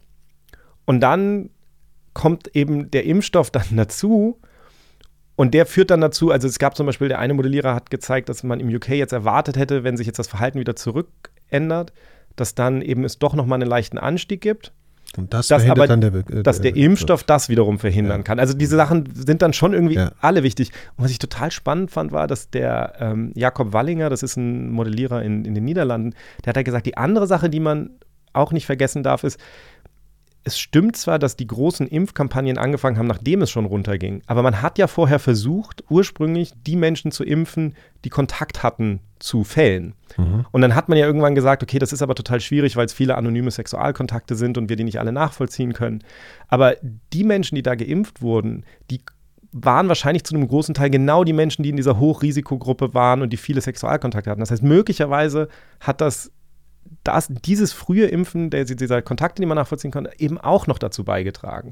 Und 0.86 1.02
dann 1.02 1.50
kommt 2.14 2.56
eben 2.56 2.92
der 2.92 3.06
Impfstoff 3.06 3.52
dann 3.52 3.66
dazu, 3.72 4.40
und 5.42 5.56
der 5.56 5.66
führt 5.66 5.90
dann 5.90 6.02
dazu, 6.02 6.30
also 6.30 6.48
es 6.48 6.60
gab 6.60 6.78
zum 6.78 6.86
Beispiel, 6.86 7.08
der 7.08 7.18
eine 7.18 7.34
Modellierer 7.34 7.74
hat 7.74 7.90
gezeigt, 7.90 8.30
dass 8.30 8.44
man 8.44 8.60
im 8.60 8.70
UK 8.70 8.90
jetzt 8.90 9.12
erwartet 9.12 9.58
hätte, 9.58 9.84
wenn 9.84 9.98
sich 9.98 10.06
jetzt 10.06 10.20
das 10.20 10.28
Verhalten 10.28 10.60
wieder 10.60 10.76
zurückändert, 10.76 11.94
dass 12.36 12.54
dann 12.54 12.84
eben 12.84 13.04
es 13.06 13.18
doch 13.18 13.34
nochmal 13.34 13.60
einen 13.60 13.68
leichten 13.68 13.98
Anstieg 13.98 14.42
gibt. 14.42 14.72
Und 15.18 15.34
das 15.34 15.48
dass 15.48 15.68
aber, 15.68 15.88
dann 15.88 16.00
der, 16.00 16.14
äh, 16.14 16.44
dass 16.44 16.62
der, 16.62 16.74
der 16.74 16.84
Impfstoff 16.84 17.24
das 17.24 17.50
wiederum 17.50 17.80
verhindern 17.80 18.20
ja. 18.20 18.24
kann. 18.24 18.40
Also 18.40 18.54
diese 18.54 18.76
Sachen 18.76 19.10
sind 19.16 19.42
dann 19.42 19.52
schon 19.54 19.74
irgendwie 19.74 19.96
ja. 19.96 20.12
alle 20.22 20.44
wichtig. 20.44 20.74
Und 20.96 21.06
was 21.06 21.12
ich 21.12 21.18
total 21.18 21.50
spannend 21.50 21.90
fand, 21.90 22.12
war, 22.12 22.28
dass 22.28 22.52
der 22.52 22.94
ähm, 23.00 23.32
Jakob 23.34 23.74
Wallinger, 23.74 24.12
das 24.12 24.22
ist 24.22 24.38
ein 24.38 24.70
Modellierer 24.70 25.24
in, 25.24 25.44
in 25.44 25.56
den 25.56 25.66
Niederlanden, 25.66 26.14
der 26.46 26.52
hat 26.52 26.56
ja 26.56 26.62
gesagt, 26.62 26.86
die 26.86 26.98
andere 26.98 27.26
Sache, 27.26 27.50
die 27.50 27.60
man 27.60 27.90
auch 28.32 28.52
nicht 28.52 28.68
vergessen 28.68 29.02
darf, 29.02 29.24
ist, 29.24 29.40
es 30.44 30.58
stimmt 30.58 30.96
zwar, 30.96 31.20
dass 31.20 31.36
die 31.36 31.46
großen 31.46 31.88
Impfkampagnen 31.88 32.58
angefangen 32.58 32.98
haben, 32.98 33.08
nachdem 33.08 33.42
es 33.44 33.52
schon 33.52 33.66
runterging, 33.66 34.24
aber 34.26 34.42
man 34.42 34.62
hat 34.62 34.78
ja 34.78 34.88
vorher 34.88 35.20
versucht, 35.20 35.84
ursprünglich 35.90 36.54
die 36.66 36.76
Menschen 36.76 37.12
zu 37.12 37.24
impfen, 37.24 37.76
die 38.04 38.10
Kontakt 38.10 38.64
hatten 38.64 39.02
zu 39.20 39.44
Fällen. 39.44 39.94
Mhm. 40.18 40.46
Und 40.52 40.62
dann 40.62 40.74
hat 40.74 40.90
man 40.90 40.98
ja 40.98 41.06
irgendwann 41.06 41.36
gesagt, 41.36 41.62
okay, 41.62 41.78
das 41.78 41.94
ist 41.94 42.02
aber 42.02 42.16
total 42.16 42.42
schwierig, 42.42 42.76
weil 42.76 42.86
es 42.86 42.94
viele 42.94 43.16
anonyme 43.18 43.52
Sexualkontakte 43.52 44.36
sind 44.36 44.58
und 44.58 44.70
wir 44.70 44.76
die 44.76 44.84
nicht 44.84 45.00
alle 45.00 45.12
nachvollziehen 45.12 45.74
können. 45.74 46.04
Aber 46.48 46.76
die 47.14 47.24
Menschen, 47.24 47.56
die 47.56 47.64
da 47.64 47.76
geimpft 47.76 48.22
wurden, 48.22 48.66
die 48.90 49.02
waren 49.52 49.90
wahrscheinlich 49.90 50.24
zu 50.24 50.34
einem 50.34 50.48
großen 50.48 50.74
Teil 50.74 50.90
genau 50.90 51.24
die 51.24 51.34
Menschen, 51.34 51.64
die 51.64 51.70
in 51.70 51.76
dieser 51.76 52.00
Hochrisikogruppe 52.00 52.94
waren 52.94 53.22
und 53.22 53.32
die 53.32 53.38
viele 53.38 53.62
Sexualkontakte 53.62 54.30
hatten. 54.30 54.40
Das 54.40 54.52
heißt, 54.52 54.64
möglicherweise 54.64 55.50
hat 55.80 56.02
das 56.02 56.32
das, 57.04 57.28
dieses 57.30 57.74
frühe 57.74 58.06
Impfen, 58.08 58.50
der, 58.50 58.66
dieser 58.66 59.02
Kontakte, 59.02 59.42
die 59.42 59.46
man 59.46 59.56
nachvollziehen 59.56 59.92
konnte, 59.92 60.12
eben 60.20 60.38
auch 60.38 60.68
noch 60.68 60.78
dazu 60.78 61.04
beigetragen. 61.04 61.72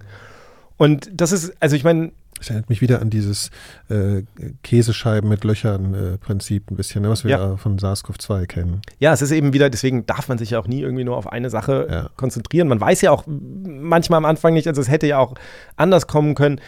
Und 0.78 1.10
das 1.14 1.32
ist, 1.32 1.53
also 1.60 1.76
ich 1.76 1.84
meine, 1.84 2.12
das 2.38 2.49
erinnert 2.49 2.70
mich 2.70 2.80
wieder 2.82 3.01
an 3.01 3.10
dieses 3.10 3.51
äh, 3.89 4.24
Käsescheiben 4.64 5.30
mit 5.30 5.43
Löchern-Prinzip 5.43 6.64
äh, 6.70 6.74
ein 6.74 6.78
bisschen, 6.78 7.01
ne, 7.01 7.10
was 7.10 7.26
wir 7.26 7.32
ja. 7.32 7.57
von 7.57 7.78
SARS-CoV-2 7.78 8.45
kennen. 8.45 8.82
Ja, 8.97 9.12
es 9.12 9.22
ist 9.22 9.32
eben 9.32 9.51
wieder, 9.51 9.70
deswegen 9.70 10.05
darf 10.05 10.30
man 10.30 10.38
sich 10.38 10.51
ja 10.51 10.60
auch 10.60 10.68
nie 10.68 10.80
irgendwie 10.80 11.03
nur 11.03 11.18
auf 11.18 11.30
eine 11.32 11.49
Sache 11.49 11.88
ja. 11.89 12.10
konzentrieren. 12.16 12.70
Man 12.70 12.80
weiß 12.80 13.01
ja 13.01 13.12
auch 13.12 13.26
manchmal 13.28 14.18
am 14.18 14.26
Anfang 14.26 14.53
nicht, 14.53 14.68
also 14.68 14.82
es 14.82 14.89
hätte 14.89 15.05
ja 15.05 15.20
auch 15.20 15.36
anders 15.76 16.07
kommen 16.07 16.34
können 16.34 16.62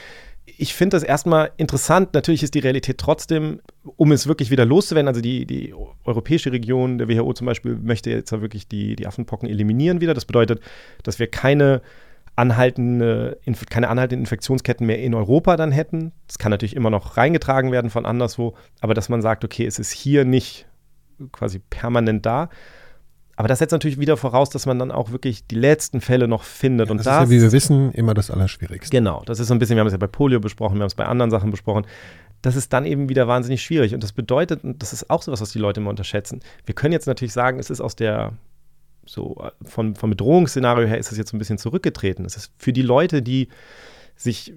ich 0.62 0.76
finde 0.76 0.96
das 0.96 1.02
erstmal 1.02 1.52
interessant. 1.58 2.14
Natürlich 2.14 2.44
ist 2.44 2.54
die 2.54 2.60
Realität 2.60 3.00
trotzdem, 3.00 3.62
um 3.84 4.12
es 4.12 4.28
wirklich 4.28 4.52
wieder 4.52 4.64
loszuwerden, 4.64 5.08
also 5.08 5.20
die, 5.20 5.48
die 5.48 5.74
europäische 6.04 6.52
Region, 6.52 7.00
der 7.00 7.10
WHO 7.10 7.34
zum 7.34 7.48
Beispiel, 7.48 7.76
möchte 7.78 8.12
jetzt 8.12 8.32
wirklich 8.32 8.68
die, 8.68 8.96
die 8.96 9.08
Affenpocken 9.08 9.50
eliminieren 9.50 10.02
wieder. 10.02 10.14
Das 10.14 10.26
bedeutet, 10.26 10.62
dass 11.02 11.18
wir 11.18 11.26
keine 11.26 11.82
anhaltende, 12.36 13.40
keine 13.72 13.90
anhaltenden 13.90 14.22
Infektionsketten 14.22 14.86
mehr 14.86 15.00
in 15.00 15.16
Europa 15.16 15.58
dann 15.58 15.72
hätten. 15.72 16.12
Das 16.28 16.38
kann 16.38 16.52
natürlich 16.52 16.76
immer 16.76 16.92
noch 16.92 17.18
reingetragen 17.18 17.72
werden 17.72 17.90
von 17.90 18.06
anderswo, 18.06 18.54
aber 18.82 18.94
dass 18.94 19.10
man 19.10 19.24
sagt, 19.24 19.44
okay, 19.44 19.66
es 19.66 19.80
ist 19.80 19.92
hier 19.92 20.26
nicht 20.26 20.68
quasi 21.32 21.58
permanent 21.58 22.24
da. 22.24 22.50
Aber 23.42 23.48
das 23.48 23.58
setzt 23.58 23.72
natürlich 23.72 23.98
wieder 23.98 24.18
voraus, 24.18 24.52
dass 24.52 24.68
man 24.68 24.78
dann 24.78 24.92
auch 24.92 25.10
wirklich 25.10 25.48
die 25.48 25.56
letzten 25.56 26.00
Fälle 26.00 26.28
noch 26.28 26.44
findet. 26.44 26.90
Ja, 26.90 26.92
und 26.92 27.00
das, 27.00 27.06
das 27.06 27.16
ist 27.16 27.22
ja, 27.22 27.30
wie 27.32 27.42
wir 27.42 27.52
wissen, 27.52 27.92
immer 27.94 28.14
das 28.14 28.30
Allerschwierigste. 28.30 28.96
Genau, 28.96 29.24
das 29.26 29.40
ist 29.40 29.48
so 29.48 29.56
ein 29.56 29.58
bisschen, 29.58 29.78
wir 29.78 29.80
haben 29.80 29.88
es 29.88 29.94
ja 29.94 29.98
bei 29.98 30.06
Polio 30.06 30.40
besprochen, 30.40 30.76
wir 30.76 30.82
haben 30.82 30.90
es 30.90 30.94
bei 30.94 31.08
anderen 31.08 31.32
Sachen 31.32 31.50
besprochen. 31.50 31.88
Das 32.44 32.56
ist 32.56 32.72
dann 32.72 32.86
eben 32.86 33.10
wieder 33.10 33.28
wahnsinnig 33.28 33.64
schwierig. 33.64 33.96
Und 33.96 34.04
das 34.04 34.12
bedeutet, 34.12 34.64
und 34.64 34.84
das 34.84 34.94
ist 34.94 35.10
auch 35.10 35.24
so 35.24 35.32
was, 35.32 35.42
was 35.42 35.50
die 35.50 35.58
Leute 35.58 35.80
immer 35.80 35.90
unterschätzen. 35.90 36.42
Wir 36.68 36.76
können 36.76 36.94
jetzt 36.94 37.08
natürlich 37.08 37.34
sagen, 37.34 37.58
es 37.58 37.72
ist 37.72 37.82
aus 37.82 37.96
der, 37.96 38.34
so 39.08 39.44
von, 39.64 39.96
vom 39.96 40.12
Bedrohungsszenario 40.12 40.88
her 40.88 41.00
ist 41.00 41.12
es 41.12 41.18
jetzt 41.18 41.34
ein 41.34 41.40
bisschen 41.40 41.58
zurückgetreten. 41.58 42.26
Es 42.26 42.38
ist 42.38 42.52
für 42.60 42.74
die 42.74 42.84
Leute, 42.84 43.24
die 43.24 43.48
sich 44.22 44.54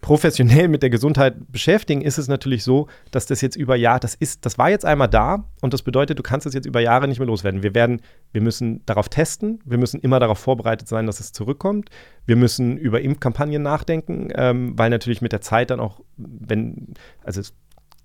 professionell 0.00 0.68
mit 0.68 0.82
der 0.82 0.88
Gesundheit 0.88 1.34
beschäftigen, 1.52 2.00
ist 2.00 2.16
es 2.16 2.28
natürlich 2.28 2.64
so, 2.64 2.86
dass 3.10 3.26
das 3.26 3.42
jetzt 3.42 3.56
über 3.56 3.76
Jahre, 3.76 4.00
das 4.00 4.14
ist, 4.14 4.46
das 4.46 4.56
war 4.56 4.70
jetzt 4.70 4.86
einmal 4.86 5.08
da 5.08 5.44
und 5.60 5.74
das 5.74 5.82
bedeutet, 5.82 6.18
du 6.18 6.22
kannst 6.22 6.46
es 6.46 6.54
jetzt 6.54 6.64
über 6.64 6.80
Jahre 6.80 7.06
nicht 7.08 7.18
mehr 7.18 7.26
loswerden. 7.26 7.62
Wir 7.62 7.74
werden, 7.74 8.00
wir 8.32 8.40
müssen 8.40 8.84
darauf 8.86 9.10
testen, 9.10 9.60
wir 9.66 9.76
müssen 9.76 10.00
immer 10.00 10.18
darauf 10.18 10.38
vorbereitet 10.38 10.88
sein, 10.88 11.06
dass 11.06 11.20
es 11.20 11.32
zurückkommt. 11.32 11.90
Wir 12.24 12.36
müssen 12.36 12.78
über 12.78 13.02
Impfkampagnen 13.02 13.62
nachdenken, 13.62 14.28
ähm, 14.34 14.78
weil 14.78 14.88
natürlich 14.88 15.20
mit 15.20 15.32
der 15.32 15.42
Zeit 15.42 15.70
dann 15.70 15.80
auch, 15.80 16.00
wenn, 16.16 16.94
also 17.22 17.40
es 17.40 17.52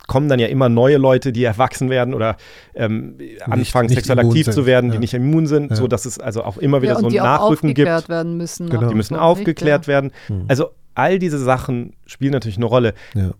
kommen 0.07 0.27
dann 0.27 0.39
ja 0.39 0.47
immer 0.47 0.67
neue 0.69 0.97
Leute, 0.97 1.31
die 1.31 1.43
erwachsen 1.43 1.89
werden 1.89 2.13
oder 2.13 2.37
ähm, 2.75 3.17
anfangen, 3.41 3.87
nicht 3.87 3.97
sexuell 3.97 4.19
aktiv 4.19 4.49
zu 4.49 4.65
werden, 4.65 4.89
die 4.89 4.95
ja. 4.95 4.99
nicht 4.99 5.13
immun 5.13 5.47
sind, 5.47 5.71
ja. 5.71 5.75
so 5.75 5.87
dass 5.87 6.05
es 6.05 6.19
also 6.19 6.43
auch 6.43 6.57
immer 6.57 6.81
wieder 6.81 6.93
ja, 6.93 6.99
so 6.99 7.07
ein 7.07 7.13
Nachrücken 7.13 7.73
gibt. 7.73 7.87
Werden 7.87 8.37
müssen, 8.37 8.69
genau. 8.69 8.89
Die 8.89 8.95
müssen 8.95 9.15
aufgeklärt 9.15 9.87
werden. 9.87 10.11
Mhm. 10.29 10.45
Also 10.47 10.71
all 10.97 11.19
diese 11.19 11.37
Sachen 11.37 11.95
spielen 12.05 12.33
natürlich 12.33 12.57
eine 12.57 12.65
Rolle. 12.65 12.93
Ja. 13.13 13.31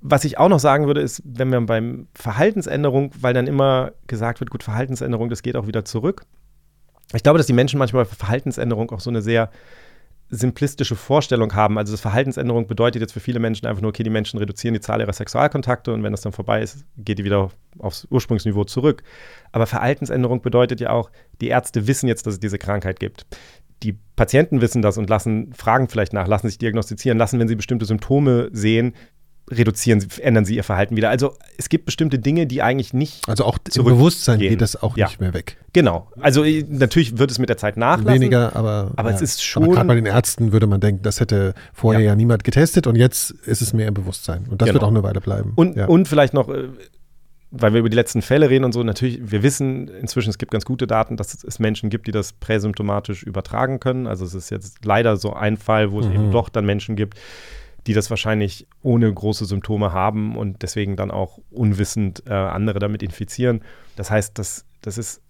Was 0.00 0.24
ich 0.24 0.38
auch 0.38 0.48
noch 0.48 0.60
sagen 0.60 0.86
würde, 0.86 1.00
ist, 1.00 1.22
wenn 1.24 1.50
wir 1.50 1.60
beim 1.60 2.06
Verhaltensänderung, 2.14 3.12
weil 3.20 3.34
dann 3.34 3.46
immer 3.46 3.92
gesagt 4.06 4.40
wird, 4.40 4.50
gut, 4.50 4.62
Verhaltensänderung, 4.62 5.28
das 5.28 5.42
geht 5.42 5.56
auch 5.56 5.66
wieder 5.66 5.84
zurück. 5.84 6.24
Ich 7.14 7.22
glaube, 7.22 7.38
dass 7.38 7.46
die 7.46 7.52
Menschen 7.52 7.78
manchmal 7.78 8.04
bei 8.04 8.10
Verhaltensänderung 8.14 8.90
auch 8.90 9.00
so 9.00 9.10
eine 9.10 9.22
sehr 9.22 9.50
simplistische 10.34 10.96
Vorstellung 10.96 11.54
haben. 11.54 11.76
Also 11.76 11.92
das 11.92 12.00
Verhaltensänderung 12.00 12.66
bedeutet 12.66 13.02
jetzt 13.02 13.12
für 13.12 13.20
viele 13.20 13.38
Menschen 13.38 13.66
einfach 13.66 13.82
nur, 13.82 13.90
okay, 13.90 14.02
die 14.02 14.10
Menschen 14.10 14.38
reduzieren 14.38 14.72
die 14.72 14.80
Zahl 14.80 15.00
ihrer 15.00 15.12
Sexualkontakte 15.12 15.92
und 15.92 16.02
wenn 16.02 16.12
das 16.12 16.22
dann 16.22 16.32
vorbei 16.32 16.62
ist, 16.62 16.86
geht 16.96 17.18
die 17.18 17.24
wieder 17.24 17.50
aufs 17.78 18.06
Ursprungsniveau 18.10 18.64
zurück. 18.64 19.02
Aber 19.52 19.66
Verhaltensänderung 19.66 20.40
bedeutet 20.40 20.80
ja 20.80 20.90
auch, 20.90 21.10
die 21.42 21.48
Ärzte 21.48 21.86
wissen 21.86 22.08
jetzt, 22.08 22.26
dass 22.26 22.34
es 22.34 22.40
diese 22.40 22.58
Krankheit 22.58 22.98
gibt. 22.98 23.26
Die 23.82 23.98
Patienten 24.16 24.60
wissen 24.60 24.82
das 24.82 24.98
und 24.98 25.08
lassen, 25.10 25.52
fragen 25.54 25.88
vielleicht 25.88 26.12
nach, 26.12 26.26
lassen 26.26 26.48
sich 26.48 26.58
diagnostizieren, 26.58 27.18
lassen, 27.18 27.38
wenn 27.38 27.48
sie 27.48 27.56
bestimmte 27.56 27.84
Symptome 27.84 28.48
sehen, 28.52 28.94
reduzieren 29.50 30.00
sie, 30.00 30.08
ändern 30.20 30.44
sie 30.44 30.56
ihr 30.56 30.64
Verhalten 30.64 30.96
wieder. 30.96 31.10
Also 31.10 31.34
es 31.58 31.68
gibt 31.68 31.84
bestimmte 31.84 32.18
Dinge, 32.18 32.46
die 32.46 32.62
eigentlich 32.62 32.94
nicht. 32.94 33.28
Also 33.28 33.44
auch 33.44 33.58
im 33.74 33.84
Bewusstsein 33.84 34.38
geht 34.38 34.60
das 34.60 34.80
auch 34.82 34.96
ja. 34.96 35.06
nicht 35.06 35.20
mehr 35.20 35.34
weg. 35.34 35.58
Genau. 35.72 36.08
Also 36.20 36.44
äh, 36.44 36.64
natürlich 36.68 37.18
wird 37.18 37.30
es 37.30 37.38
mit 37.38 37.48
der 37.48 37.56
Zeit 37.56 37.76
nachlassen. 37.76 38.20
Weniger, 38.20 38.54
aber, 38.56 38.92
aber 38.96 39.10
ja. 39.10 39.16
es 39.16 39.22
ist 39.22 39.44
schon. 39.44 39.70
gerade 39.70 39.86
bei 39.86 39.94
den 39.94 40.06
Ärzten 40.06 40.52
würde 40.52 40.66
man 40.66 40.80
denken, 40.80 41.02
das 41.02 41.20
hätte 41.20 41.54
vorher 41.72 42.00
ja. 42.00 42.08
ja, 42.08 42.16
niemand 42.16 42.44
getestet 42.44 42.86
und 42.86 42.96
jetzt 42.96 43.30
ist 43.30 43.62
es 43.62 43.72
mehr 43.72 43.88
im 43.88 43.94
Bewusstsein. 43.94 44.46
Und 44.48 44.62
das 44.62 44.66
genau. 44.66 44.74
wird 44.74 44.84
auch 44.84 44.90
eine 44.90 45.02
Weile 45.02 45.20
bleiben. 45.20 45.52
Und, 45.56 45.76
und 45.76 46.08
vielleicht 46.08 46.34
noch. 46.34 46.48
Weil 47.54 47.74
wir 47.74 47.80
über 47.80 47.90
die 47.90 47.96
letzten 47.96 48.22
Fälle 48.22 48.48
reden 48.48 48.64
und 48.64 48.72
so, 48.72 48.82
natürlich, 48.82 49.30
wir 49.30 49.42
wissen 49.42 49.88
inzwischen, 49.88 50.30
es 50.30 50.38
gibt 50.38 50.52
ganz 50.52 50.64
gute 50.64 50.86
Daten, 50.86 51.18
dass 51.18 51.44
es 51.44 51.58
Menschen 51.58 51.90
gibt, 51.90 52.06
die 52.06 52.10
das 52.10 52.32
präsymptomatisch 52.32 53.22
übertragen 53.22 53.78
können. 53.78 54.06
Also 54.06 54.24
es 54.24 54.34
ist 54.34 54.50
jetzt 54.50 54.84
leider 54.86 55.18
so 55.18 55.34
ein 55.34 55.58
Fall, 55.58 55.92
wo 55.92 56.00
es 56.00 56.06
mhm. 56.06 56.14
eben 56.14 56.30
doch 56.30 56.48
dann 56.48 56.64
Menschen 56.64 56.96
gibt, 56.96 57.20
die 57.86 57.92
das 57.92 58.08
wahrscheinlich 58.08 58.66
ohne 58.82 59.12
große 59.12 59.44
Symptome 59.44 59.92
haben 59.92 60.36
und 60.36 60.62
deswegen 60.62 60.96
dann 60.96 61.10
auch 61.10 61.38
unwissend 61.50 62.22
äh, 62.26 62.32
andere 62.32 62.78
damit 62.78 63.02
infizieren. 63.02 63.60
Das 63.96 64.10
heißt, 64.10 64.38
das, 64.38 64.64
das 64.80 64.96
ist 64.96 65.20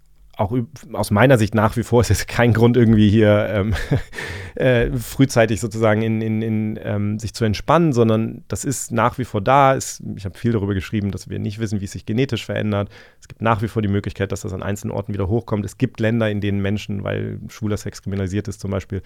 auch 0.42 0.56
aus 0.92 1.10
meiner 1.10 1.38
Sicht 1.38 1.54
nach 1.54 1.76
wie 1.76 1.82
vor 1.82 2.00
ist 2.00 2.10
es 2.10 2.26
kein 2.26 2.52
Grund, 2.52 2.76
irgendwie 2.76 3.08
hier 3.08 3.48
ähm, 3.48 3.74
äh, 4.54 4.90
frühzeitig 4.92 5.60
sozusagen 5.60 6.02
in, 6.02 6.20
in, 6.20 6.42
in 6.42 6.80
ähm, 6.82 7.18
sich 7.18 7.34
zu 7.34 7.44
entspannen, 7.44 7.92
sondern 7.92 8.44
das 8.48 8.64
ist 8.64 8.92
nach 8.92 9.18
wie 9.18 9.24
vor 9.24 9.40
da. 9.40 9.72
Ist, 9.72 10.02
ich 10.16 10.24
habe 10.24 10.36
viel 10.36 10.52
darüber 10.52 10.74
geschrieben, 10.74 11.10
dass 11.10 11.28
wir 11.28 11.38
nicht 11.38 11.58
wissen, 11.58 11.80
wie 11.80 11.86
es 11.86 11.92
sich 11.92 12.06
genetisch 12.06 12.44
verändert. 12.44 12.90
Es 13.20 13.28
gibt 13.28 13.40
nach 13.40 13.62
wie 13.62 13.68
vor 13.68 13.82
die 13.82 13.88
Möglichkeit, 13.88 14.32
dass 14.32 14.42
das 14.42 14.52
an 14.52 14.62
einzelnen 14.62 14.92
Orten 14.92 15.14
wieder 15.14 15.28
hochkommt. 15.28 15.64
Es 15.64 15.78
gibt 15.78 16.00
Länder, 16.00 16.30
in 16.30 16.40
denen 16.40 16.60
Menschen, 16.60 17.04
weil 17.04 17.40
schwuler 17.48 17.76
Sex 17.76 18.02
kriminalisiert 18.02 18.48
ist 18.48 18.60
zum 18.60 18.70
Beispiel, 18.70 19.02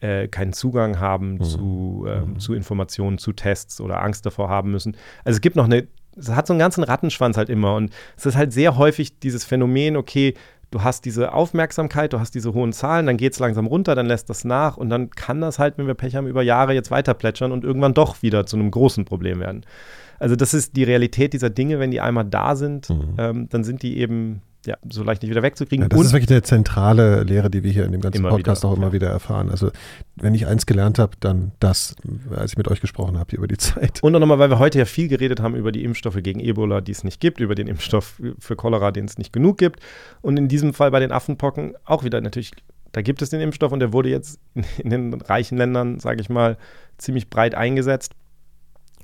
äh, 0.00 0.28
keinen 0.28 0.52
Zugang 0.52 1.00
haben 1.00 1.34
mhm. 1.34 1.42
zu, 1.42 2.06
äh, 2.08 2.20
mhm. 2.20 2.38
zu 2.38 2.54
Informationen, 2.54 3.18
zu 3.18 3.32
Tests 3.32 3.80
oder 3.80 4.02
Angst 4.02 4.26
davor 4.26 4.48
haben 4.48 4.70
müssen. 4.70 4.96
Also 5.24 5.36
es 5.36 5.40
gibt 5.40 5.56
noch 5.56 5.64
eine, 5.64 5.88
es 6.16 6.28
hat 6.30 6.46
so 6.46 6.52
einen 6.52 6.60
ganzen 6.60 6.84
Rattenschwanz 6.84 7.36
halt 7.36 7.48
immer 7.48 7.74
und 7.74 7.92
es 8.16 8.26
ist 8.26 8.36
halt 8.36 8.52
sehr 8.52 8.76
häufig 8.76 9.18
dieses 9.18 9.44
Phänomen, 9.44 9.96
okay, 9.96 10.34
du 10.70 10.82
hast 10.82 11.04
diese 11.04 11.32
Aufmerksamkeit, 11.32 12.12
du 12.12 12.20
hast 12.20 12.34
diese 12.34 12.52
hohen 12.54 12.72
Zahlen, 12.72 13.06
dann 13.06 13.16
geht 13.16 13.32
es 13.32 13.38
langsam 13.38 13.66
runter, 13.66 13.94
dann 13.94 14.06
lässt 14.06 14.28
das 14.30 14.44
nach 14.44 14.76
und 14.76 14.90
dann 14.90 15.10
kann 15.10 15.40
das 15.40 15.58
halt, 15.58 15.78
wenn 15.78 15.86
wir 15.86 15.94
Pech 15.94 16.16
haben, 16.16 16.26
über 16.26 16.42
Jahre 16.42 16.74
jetzt 16.74 16.90
weiter 16.90 17.14
plätschern 17.14 17.52
und 17.52 17.64
irgendwann 17.64 17.94
doch 17.94 18.22
wieder 18.22 18.46
zu 18.46 18.56
einem 18.56 18.70
großen 18.70 19.04
Problem 19.04 19.40
werden. 19.40 19.64
Also 20.18 20.34
das 20.34 20.54
ist 20.54 20.76
die 20.76 20.84
Realität 20.84 21.32
dieser 21.32 21.50
Dinge, 21.50 21.78
wenn 21.78 21.90
die 21.90 22.00
einmal 22.00 22.24
da 22.24 22.56
sind, 22.56 22.90
mhm. 22.90 23.14
ähm, 23.18 23.48
dann 23.50 23.64
sind 23.64 23.82
die 23.82 23.98
eben 23.98 24.42
ja, 24.66 24.76
so 24.88 25.02
leicht 25.02 25.22
nicht 25.22 25.30
wieder 25.30 25.42
wegzukriegen. 25.42 25.84
Ja, 25.84 25.88
das 25.88 25.98
und 25.98 26.06
ist 26.06 26.12
wirklich 26.12 26.30
eine 26.30 26.42
zentrale 26.42 27.22
Lehre, 27.22 27.50
die 27.50 27.62
wir 27.62 27.72
hier 27.72 27.84
in 27.84 27.92
dem 27.92 28.00
ganzen 28.00 28.22
Podcast 28.22 28.62
wieder, 28.62 28.70
auch 28.70 28.76
immer 28.76 28.88
ja. 28.88 28.92
wieder 28.92 29.08
erfahren. 29.08 29.50
Also 29.50 29.70
wenn 30.16 30.34
ich 30.34 30.46
eins 30.46 30.66
gelernt 30.66 30.98
habe, 30.98 31.12
dann 31.20 31.52
das, 31.60 31.96
als 32.34 32.52
ich 32.52 32.58
mit 32.58 32.68
euch 32.68 32.80
gesprochen 32.80 33.18
habe 33.18 33.34
über 33.36 33.46
die 33.46 33.56
Zeit. 33.58 34.02
Und 34.02 34.12
nochmal, 34.12 34.38
weil 34.38 34.50
wir 34.50 34.58
heute 34.58 34.78
ja 34.78 34.84
viel 34.84 35.08
geredet 35.08 35.40
haben 35.40 35.54
über 35.54 35.72
die 35.72 35.84
Impfstoffe 35.84 36.18
gegen 36.22 36.40
Ebola, 36.40 36.80
die 36.80 36.92
es 36.92 37.04
nicht 37.04 37.20
gibt, 37.20 37.40
über 37.40 37.54
den 37.54 37.68
Impfstoff 37.68 38.20
für 38.38 38.56
Cholera, 38.56 38.90
den 38.90 39.04
es 39.06 39.18
nicht 39.18 39.32
genug 39.32 39.58
gibt. 39.58 39.80
Und 40.22 40.36
in 40.36 40.48
diesem 40.48 40.74
Fall 40.74 40.90
bei 40.90 41.00
den 41.00 41.12
Affenpocken 41.12 41.74
auch 41.84 42.04
wieder 42.04 42.20
natürlich, 42.20 42.52
da 42.92 43.02
gibt 43.02 43.22
es 43.22 43.30
den 43.30 43.40
Impfstoff 43.40 43.72
und 43.72 43.80
der 43.80 43.92
wurde 43.92 44.08
jetzt 44.08 44.40
in 44.78 44.90
den 44.90 45.14
reichen 45.14 45.58
Ländern, 45.58 46.00
sage 46.00 46.20
ich 46.20 46.28
mal, 46.28 46.56
ziemlich 46.98 47.30
breit 47.30 47.54
eingesetzt 47.54 48.12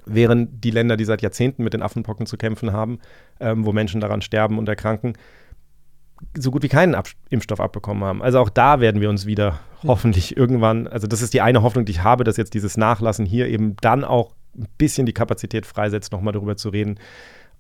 während 0.07 0.65
die 0.65 0.71
Länder, 0.71 0.97
die 0.97 1.05
seit 1.05 1.23
Jahrzehnten 1.23 1.63
mit 1.63 1.75
den 1.75 1.83
Affenpocken 1.83 2.27
zu 2.27 2.37
kämpfen 2.37 2.73
haben, 2.73 2.99
ähm, 3.41 3.65
wo 3.65 3.73
Menschen 3.73 4.01
daran 4.01 4.23
sterben 4.23 4.59
und 4.59 4.69
erkranken, 4.69 5.15
so 6.37 6.51
gut 6.51 6.63
wie 6.63 6.69
keinen 6.69 6.95
Ab 6.95 7.09
Impfstoff 7.31 7.61
abbekommen 7.61 8.05
haben. 8.05 8.23
Also 8.23 8.39
auch 8.39 8.49
da 8.49 8.81
werden 8.81 9.01
wir 9.01 9.11
uns 9.11 9.27
wieder 9.27 9.61
hoffentlich 9.85 10.37
irgendwann, 10.37 10.87
also 10.87 11.07
das 11.07 11.23
ist 11.23 11.35
die 11.35 11.41
eine 11.41 11.63
Hoffnung, 11.63 11.85
die 11.85 11.93
ich 11.93 12.03
habe, 12.03 12.25
dass 12.25 12.37
jetzt 12.37 12.55
dieses 12.55 12.77
Nachlassen 12.77 13.27
hier 13.27 13.49
eben 13.49 13.77
dann 13.81 14.05
auch 14.05 14.35
ein 14.57 14.69
bisschen 14.79 15.07
die 15.07 15.13
Kapazität 15.13 15.67
freisetzt, 15.67 16.13
nochmal 16.13 16.33
darüber 16.33 16.57
zu 16.57 16.69
reden, 16.69 16.99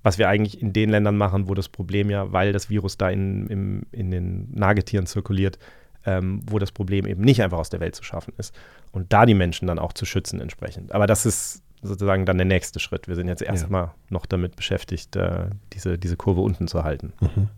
was 0.03 0.19
wir 0.19 0.29
eigentlich 0.29 0.61
in 0.61 0.73
den 0.73 0.91
Ländern 0.91 1.17
machen, 1.17 1.49
wo 1.49 1.55
das 1.55 1.69
Problem 1.69 2.11
ja, 2.11 2.33
weil 2.33 2.53
das 2.53 2.71
Virus 2.71 2.99
da 2.99 3.09
in, 3.09 3.47
in, 3.47 3.87
in 3.93 4.11
den 4.11 4.49
Nagetieren 4.53 5.07
zirkuliert, 5.07 5.59
ähm, 6.05 6.41
wo 6.47 6.59
das 6.59 6.73
Problem 6.73 7.07
eben 7.07 7.23
nicht 7.23 7.43
einfach 7.43 7.59
aus 7.59 7.71
der 7.71 7.81
Welt 7.81 7.95
zu 7.95 8.03
schaffen 8.03 8.35
ist. 8.37 8.55
Und 8.91 9.13
da 9.13 9.27
die 9.27 9.35
Menschen 9.35 9.69
dann 9.69 9.79
auch 9.79 9.93
zu 9.93 10.05
schützen 10.05 10.41
entsprechend. 10.41 10.93
Aber 10.93 11.07
das 11.07 11.25
ist 11.25 11.63
sozusagen 11.83 12.27
dann 12.27 12.37
der 12.37 12.47
nächste 12.47 12.81
Schritt. 12.81 13.09
Wir 13.09 13.15
sind 13.15 13.29
jetzt 13.29 13.43
erstmal 13.43 13.85
ja. 13.85 13.95
noch 14.11 14.27
damit 14.27 14.57
beschäftigt, 14.57 15.17
äh, 15.17 15.47
diese, 15.73 15.99
diese 15.99 16.17
Kurve 16.17 16.41
unten 16.41 16.69
zu 16.69 16.85
halten. 16.85 17.13
Mhm. 17.21 17.49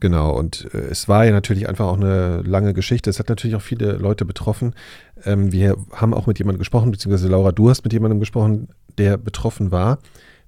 Genau, 0.00 0.32
und 0.32 0.68
äh, 0.72 0.78
es 0.78 1.08
war 1.08 1.26
ja 1.26 1.30
natürlich 1.30 1.68
einfach 1.68 1.86
auch 1.86 1.96
eine 1.96 2.40
lange 2.42 2.72
Geschichte. 2.72 3.10
Es 3.10 3.18
hat 3.18 3.28
natürlich 3.28 3.54
auch 3.54 3.62
viele 3.62 3.92
Leute 3.92 4.24
betroffen. 4.24 4.74
Ähm, 5.24 5.52
wir 5.52 5.76
haben 5.92 6.14
auch 6.14 6.26
mit 6.26 6.38
jemandem 6.38 6.58
gesprochen, 6.58 6.90
beziehungsweise 6.90 7.28
Laura, 7.28 7.52
du 7.52 7.68
hast 7.68 7.84
mit 7.84 7.92
jemandem 7.92 8.18
gesprochen, 8.18 8.68
der 8.96 9.18
betroffen 9.18 9.70
war, 9.70 9.98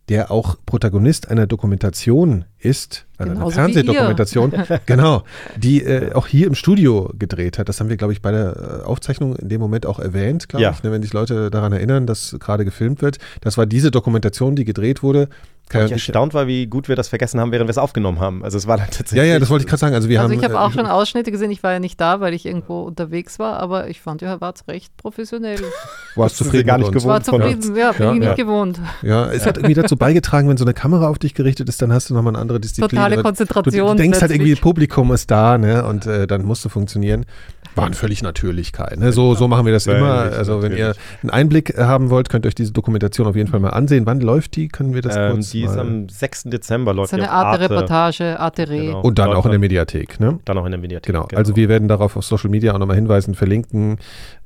der 0.09 0.31
auch 0.31 0.57
Protagonist 0.67 1.31
einer 1.31 1.47
Dokumentation 1.47 2.47
ist, 2.59 3.07
also 3.31 3.43
einer 3.43 3.51
Fernsehdokumentation, 3.51 4.53
genau, 4.87 5.23
die 5.57 5.83
äh, 5.83 6.13
auch 6.13 6.27
hier 6.27 6.47
im 6.47 6.55
Studio 6.55 7.11
gedreht 7.19 7.59
hat. 7.59 7.69
Das 7.69 7.81
haben 7.81 7.89
wir, 7.89 7.97
glaube 7.97 8.13
ich, 8.13 8.23
bei 8.23 8.31
der 8.31 8.83
äh, 8.83 8.85
Aufzeichnung 8.85 9.37
in 9.37 9.49
dem 9.49 9.61
Moment 9.61 9.87
auch 9.87 9.99
erwähnt, 9.99 10.49
glaube 10.49 10.63
ja. 10.63 10.71
ich, 10.71 10.83
ne, 10.83 10.93
wenn 10.93 11.03
sich 11.03 11.13
Leute 11.13 11.51
daran 11.51 11.73
erinnern, 11.73 12.07
dass 12.07 12.37
gerade 12.39 12.65
gefilmt 12.65 13.03
wird. 13.03 13.19
Das 13.41 13.59
war 13.59 13.67
diese 13.67 13.91
Dokumentation, 13.91 14.57
die 14.57 14.65
gedreht 14.65 15.03
wurde 15.03 15.29
kann 15.73 15.87
ich 15.87 15.93
erstaunt 15.93 16.35
war, 16.35 16.47
wie 16.47 16.67
gut 16.67 16.89
wir 16.89 16.97
das 16.97 17.09
vergessen 17.09 17.41
haben, 17.41 17.51
während 17.51 17.67
wir 17.67 17.71
es 17.71 17.79
aufgenommen 17.79 18.21
haben. 18.21 18.45
Also 18.45 18.59
es 18.59 18.67
war 18.67 18.79
tatsächlich. 18.79 19.19
Ja, 19.19 19.25
ja, 19.25 19.39
das 19.39 19.49
wollte 19.51 19.65
ich 19.65 19.69
gerade 19.69 19.81
sagen. 19.81 19.95
Also 19.95 20.09
wir 20.09 20.21
also 20.21 20.33
haben. 20.33 20.39
ich 20.39 20.45
habe 20.45 20.55
äh, 20.55 20.59
auch 20.59 20.73
schon 20.73 20.87
Ausschnitte 20.87 21.31
gesehen. 21.31 21.51
Ich 21.51 21.63
war 21.63 21.73
ja 21.73 21.79
nicht 21.79 22.01
da, 22.01 22.21
weil 22.21 22.35
ich 22.35 22.47
irgendwo 22.47 22.83
unterwegs 22.83 23.39
war, 23.39 23.59
aber 23.61 23.89
ich 23.89 24.01
fand, 24.01 24.23
ihr 24.23 24.41
wart 24.41 24.63
recht 24.69 24.97
professionell. 24.97 25.61
Warst 26.15 26.37
zufrieden? 26.37 26.67
gar 26.67 26.79
nicht 26.79 26.93
gewohnt. 26.93 27.07
War 27.07 27.23
zufrieden, 27.23 27.77
ja, 27.77 27.93
bin 27.93 28.07
ja, 28.07 28.13
ich 28.13 28.19
nicht 28.21 28.37
gewohnt. 28.37 28.81
Ja, 29.03 29.31
es 29.31 29.47
hat 29.47 29.57
irgendwie 29.57 29.75
dazu 29.75 29.97
beigetragen, 29.97 30.49
wenn 30.49 30.59
so 30.59 30.65
eine 30.65 30.75
Kamera 30.75 31.09
auf 31.09 31.19
dich 31.19 31.35
gerichtet 31.35 31.69
ist, 31.69 31.81
dann 31.81 31.93
hast 31.93 32.11
du 32.11 32.15
nochmal 32.15 32.35
eine 32.35 32.43
andere 32.43 32.61
Disziplin. 32.61 32.99
Totale 33.17 33.23
Konzentration. 33.23 33.97
Du, 33.97 34.03
denkst 34.03 34.21
halt 34.21 34.33
irgendwie, 34.33 34.55
Publikum 34.55 35.13
ist 35.13 35.31
da, 35.31 35.59
ne, 35.59 35.85
und 35.85 36.07
äh, 36.07 36.27
dann 36.27 36.45
musst 36.45 36.65
du 36.65 36.69
funktionieren. 36.69 37.27
War 37.75 37.87
eine 37.87 37.95
völlig 37.95 38.23
Natürlichkeit. 38.23 38.99
Ne? 38.99 39.13
So, 39.13 39.35
so 39.35 39.49
machen 39.49 39.65
wir 39.65 39.73
das 39.73 39.87
immer. 39.87 40.31
Also 40.37 40.63
wenn 40.63 40.77
ihr 40.77 40.95
einen 41.23 41.31
Einblick 41.31 41.79
haben 41.79 42.11
wollt, 42.11 42.29
könnt 42.29 42.45
ihr 42.45 42.49
euch 42.49 42.55
diese 42.55 42.73
Dokumentation 42.73 43.27
auf 43.27 43.35
jeden 43.35 43.49
Fall 43.49 43.61
mal 43.61 43.71
ansehen. 43.71 44.05
Wann 44.05 44.21
läuft 44.21 44.57
die? 44.57 44.69
Können 44.69 44.93
wir 44.93 45.01
das 45.01 45.17
ähm, 45.17 45.33
kurz 45.33 45.51
Die 45.51 45.63
ist 45.63 45.79
am 45.79 46.09
6. 46.09 46.45
Dezember 46.45 46.93
läuft 46.93 47.13
das 47.13 47.19
ist 47.19 47.25
eine 47.25 47.33
Art 47.33 47.61
Arte. 47.61 47.71
Reportage, 47.71 48.39
Arte 48.39 48.67
genau. 48.67 49.01
Und 49.01 49.19
dann 49.19 49.33
auch 49.33 49.47
in 49.47 49.53
der 49.53 49.61
Mediathek. 49.61 50.21
Ne? 50.21 50.39
Dann 50.45 50.59
auch 50.59 50.67
in 50.67 50.73
der 50.73 50.81
Mediathek. 50.81 51.07
Genau. 51.07 51.27
genau. 51.27 51.39
Also 51.39 51.57
wir 51.57 51.71
werden 51.71 51.89
darauf 51.89 52.17
auf 52.17 52.25
Social 52.25 52.51
Media 52.51 52.75
auch 52.75 52.79
nochmal 52.79 52.97
hinweisen, 52.97 53.35
verlinken, 53.35 53.97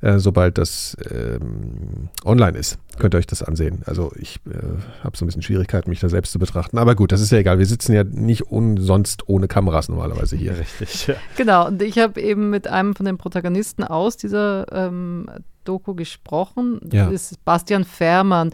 äh, 0.01 0.19
sobald 0.19 0.57
das 0.57 0.95
ähm, 1.11 2.09
online 2.23 2.57
ist. 2.57 2.79
Könnt 2.99 3.15
ihr 3.15 3.19
euch 3.19 3.27
das 3.27 3.43
ansehen. 3.43 3.81
Also 3.85 4.11
ich 4.15 4.39
äh, 4.47 5.03
habe 5.03 5.17
so 5.17 5.23
ein 5.23 5.27
bisschen 5.27 5.41
Schwierigkeiten, 5.41 5.89
mich 5.89 5.99
da 5.99 6.09
selbst 6.09 6.31
zu 6.31 6.39
betrachten. 6.39 6.77
Aber 6.77 6.95
gut, 6.95 7.11
das 7.11 7.21
ist 7.21 7.31
ja 7.31 7.37
egal. 7.37 7.59
Wir 7.59 7.65
sitzen 7.65 7.93
ja 7.93 8.03
nicht 8.03 8.51
umsonst 8.51 9.27
ohne 9.27 9.47
Kameras 9.47 9.89
normalerweise 9.89 10.35
hier. 10.35 10.57
Richtig. 10.57 11.07
Ja. 11.07 11.15
Genau. 11.35 11.67
Und 11.67 11.81
ich 11.81 11.99
habe 11.99 12.19
eben 12.21 12.49
mit 12.49 12.67
einem 12.67 12.95
von 12.95 13.05
den 13.05 13.17
Protagonisten 13.17 13.83
aus 13.83 14.17
dieser 14.17 14.65
ähm, 14.71 15.27
Doku 15.63 15.95
gesprochen. 15.95 16.79
Das 16.81 16.93
ja. 16.93 17.09
ist 17.09 17.43
Bastian 17.45 17.83
Fährmann. 17.83 18.51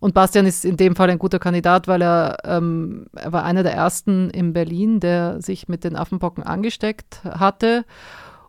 Und 0.00 0.14
Bastian 0.14 0.46
ist 0.46 0.64
in 0.64 0.76
dem 0.76 0.94
Fall 0.94 1.10
ein 1.10 1.18
guter 1.18 1.38
Kandidat, 1.38 1.88
weil 1.88 2.02
er, 2.02 2.36
ähm, 2.44 3.06
er 3.16 3.32
war 3.32 3.44
einer 3.44 3.64
der 3.64 3.74
ersten 3.74 4.30
in 4.30 4.52
Berlin, 4.52 5.00
der 5.00 5.42
sich 5.42 5.68
mit 5.68 5.82
den 5.82 5.96
Affenpocken 5.96 6.44
angesteckt 6.44 7.24
hatte. 7.24 7.84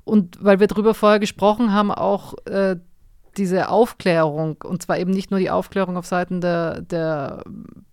Und 0.03 0.43
weil 0.43 0.59
wir 0.59 0.67
darüber 0.67 0.93
vorher 0.93 1.19
gesprochen 1.19 1.73
haben, 1.73 1.91
auch 1.91 2.33
äh, 2.45 2.77
diese 3.39 3.69
Aufklärung, 3.69 4.57
und 4.63 4.83
zwar 4.83 4.99
eben 4.99 5.11
nicht 5.11 5.31
nur 5.31 5.39
die 5.39 5.49
Aufklärung 5.49 5.97
auf 5.97 6.05
Seiten 6.05 6.41
der, 6.41 6.81
der 6.81 7.43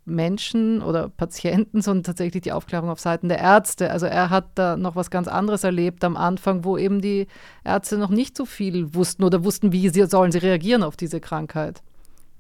Menschen 0.05 0.83
oder 0.83 1.09
Patienten, 1.09 1.81
sondern 1.81 2.05
tatsächlich 2.05 2.43
die 2.43 2.53
Aufklärung 2.53 2.91
auf 2.91 3.01
Seiten 3.01 3.29
der 3.29 3.39
Ärzte. 3.39 3.91
Also 3.91 4.07
er 4.07 4.31
hat 4.31 4.51
da 4.57 4.77
noch 4.77 4.97
was 4.97 5.11
ganz 5.11 5.29
anderes 5.29 5.65
erlebt 5.65 6.05
am 6.05 6.17
Anfang, 6.17 6.65
wo 6.65 6.77
eben 6.77 7.01
die 7.01 7.27
Ärzte 7.65 7.97
noch 7.97 8.11
nicht 8.11 8.37
so 8.37 8.45
viel 8.45 8.95
wussten 8.95 9.25
oder 9.25 9.45
wussten, 9.45 9.73
wie 9.73 9.89
sie, 9.89 10.07
sollen 10.07 10.33
sie 10.33 10.39
reagieren 10.39 10.83
auf 10.83 10.97
diese 10.97 11.21
Krankheit. 11.21 11.83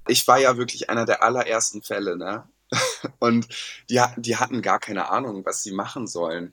Ich 0.08 0.28
war 0.28 0.38
ja 0.38 0.56
wirklich 0.56 0.90
einer 0.90 1.06
der 1.06 1.22
allerersten 1.22 1.82
Fälle, 1.82 2.16
ne? 2.16 2.44
Und 3.20 3.48
die, 3.88 4.00
die 4.16 4.36
hatten 4.36 4.60
gar 4.60 4.80
keine 4.80 5.10
Ahnung, 5.10 5.44
was 5.44 5.62
sie 5.62 5.72
machen 5.72 6.06
sollen 6.06 6.52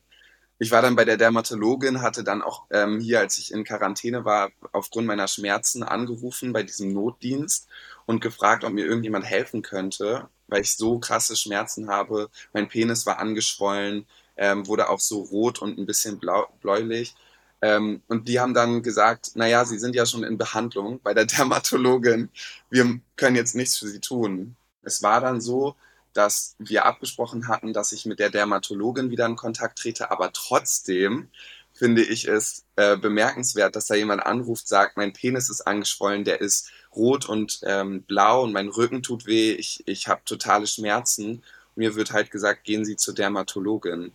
ich 0.64 0.72
war 0.72 0.82
dann 0.82 0.96
bei 0.96 1.04
der 1.04 1.18
Dermatologin, 1.18 2.02
hatte 2.02 2.24
dann 2.24 2.42
auch 2.42 2.64
ähm, 2.72 3.02
hier, 3.02 3.20
als 3.20 3.38
ich 3.38 3.52
in 3.52 3.66
Quarantäne 3.66 4.24
war, 4.24 4.50
aufgrund 4.72 5.06
meiner 5.06 5.28
Schmerzen 5.28 5.84
angerufen 5.84 6.54
bei 6.54 6.64
diesem 6.64 6.94
Notdienst 6.94 7.68
und 8.06 8.22
gefragt, 8.22 8.64
ob 8.64 8.72
mir 8.72 8.86
irgendjemand 8.86 9.26
helfen 9.26 9.62
könnte, 9.62 10.30
weil 10.48 10.62
ich 10.62 10.78
so 10.78 11.00
krasse 11.00 11.36
Schmerzen 11.36 11.90
habe. 11.90 12.30
Mein 12.54 12.70
Penis 12.70 13.06
war 13.06 13.20
angeschwollen, 13.20 14.06
ähm, 14.38 14.66
wurde 14.66 14.90
auch 14.90 15.02
so 15.02 15.22
rot 15.24 15.62
und 15.62 15.78
ein 15.78 15.86
bisschen 15.86 16.18
blau, 16.18 16.48
bläulich. 16.62 17.14
Ähm, 17.62 18.02
und 18.08 18.30
die 18.30 18.40
haben 18.40 18.54
dann 18.54 18.84
gesagt, 18.84 19.32
naja, 19.36 19.66
Sie 19.66 19.80
sind 19.80 19.96
ja 19.96 20.06
schon 20.06 20.24
in 20.24 20.38
Behandlung 20.38 21.02
bei 21.04 21.14
der 21.14 21.26
Dermatologin. 21.26 22.30
Wir 22.70 23.02
können 23.18 23.36
jetzt 23.36 23.54
nichts 23.56 23.78
für 23.78 23.88
Sie 23.88 24.00
tun. 24.00 24.56
Es 24.82 25.04
war 25.04 25.20
dann 25.20 25.42
so, 25.42 25.76
dass 26.14 26.56
wir 26.60 26.86
abgesprochen 26.86 27.48
hatten, 27.48 27.74
dass 27.74 27.92
ich 27.92 28.06
mit 28.06 28.20
der 28.20 28.30
Dermatologin 28.30 29.10
wieder 29.10 29.26
in 29.26 29.36
Kontakt 29.36 29.80
trete, 29.80 30.12
aber 30.12 30.32
trotzdem 30.32 31.30
finde 31.74 32.04
ich 32.04 32.28
es 32.28 32.66
äh, 32.76 32.96
bemerkenswert, 32.98 33.76
dass 33.76 33.88
da 33.88 33.96
jemand 33.96 34.26
anruft, 34.26 34.68
sagt, 34.68 34.96
mein 34.96 35.12
Penis 35.14 35.50
ist 35.50 35.62
angeschwollen, 35.62 36.24
der 36.24 36.40
ist 36.40 36.72
rot 36.96 37.28
und 37.28 37.62
ähm, 37.64 38.04
blau 38.04 38.44
und 38.44 38.54
mein 38.54 38.70
Rücken 38.70 39.02
tut 39.02 39.26
weh, 39.26 39.54
ich, 39.54 39.84
ich 39.88 40.08
habe 40.08 40.22
totale 40.24 40.68
Schmerzen. 40.68 41.44
Mir 41.76 41.96
wird 41.96 42.12
halt 42.12 42.30
gesagt, 42.30 42.64
gehen 42.64 42.86
Sie 42.86 42.96
zur 42.96 43.16
Dermatologin. 43.16 44.12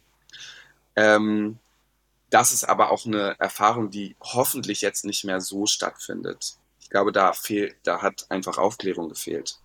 Ähm, 0.94 1.58
das 2.30 2.52
ist 2.52 2.64
aber 2.64 2.90
auch 2.90 3.06
eine 3.06 3.34
Erfahrung, 3.40 3.90
die 3.90 4.14
hoffentlich 4.20 4.80
jetzt 4.80 5.04
nicht 5.04 5.24
mehr 5.24 5.40
so 5.40 5.66
stattfindet. 5.66 6.56
Ich 6.80 6.90
glaube, 6.90 7.10
da 7.10 7.32
fehlt, 7.32 7.76
da 7.82 8.02
hat 8.02 8.26
einfach 8.30 8.58
Aufklärung 8.58 9.08
gefehlt. 9.08 9.58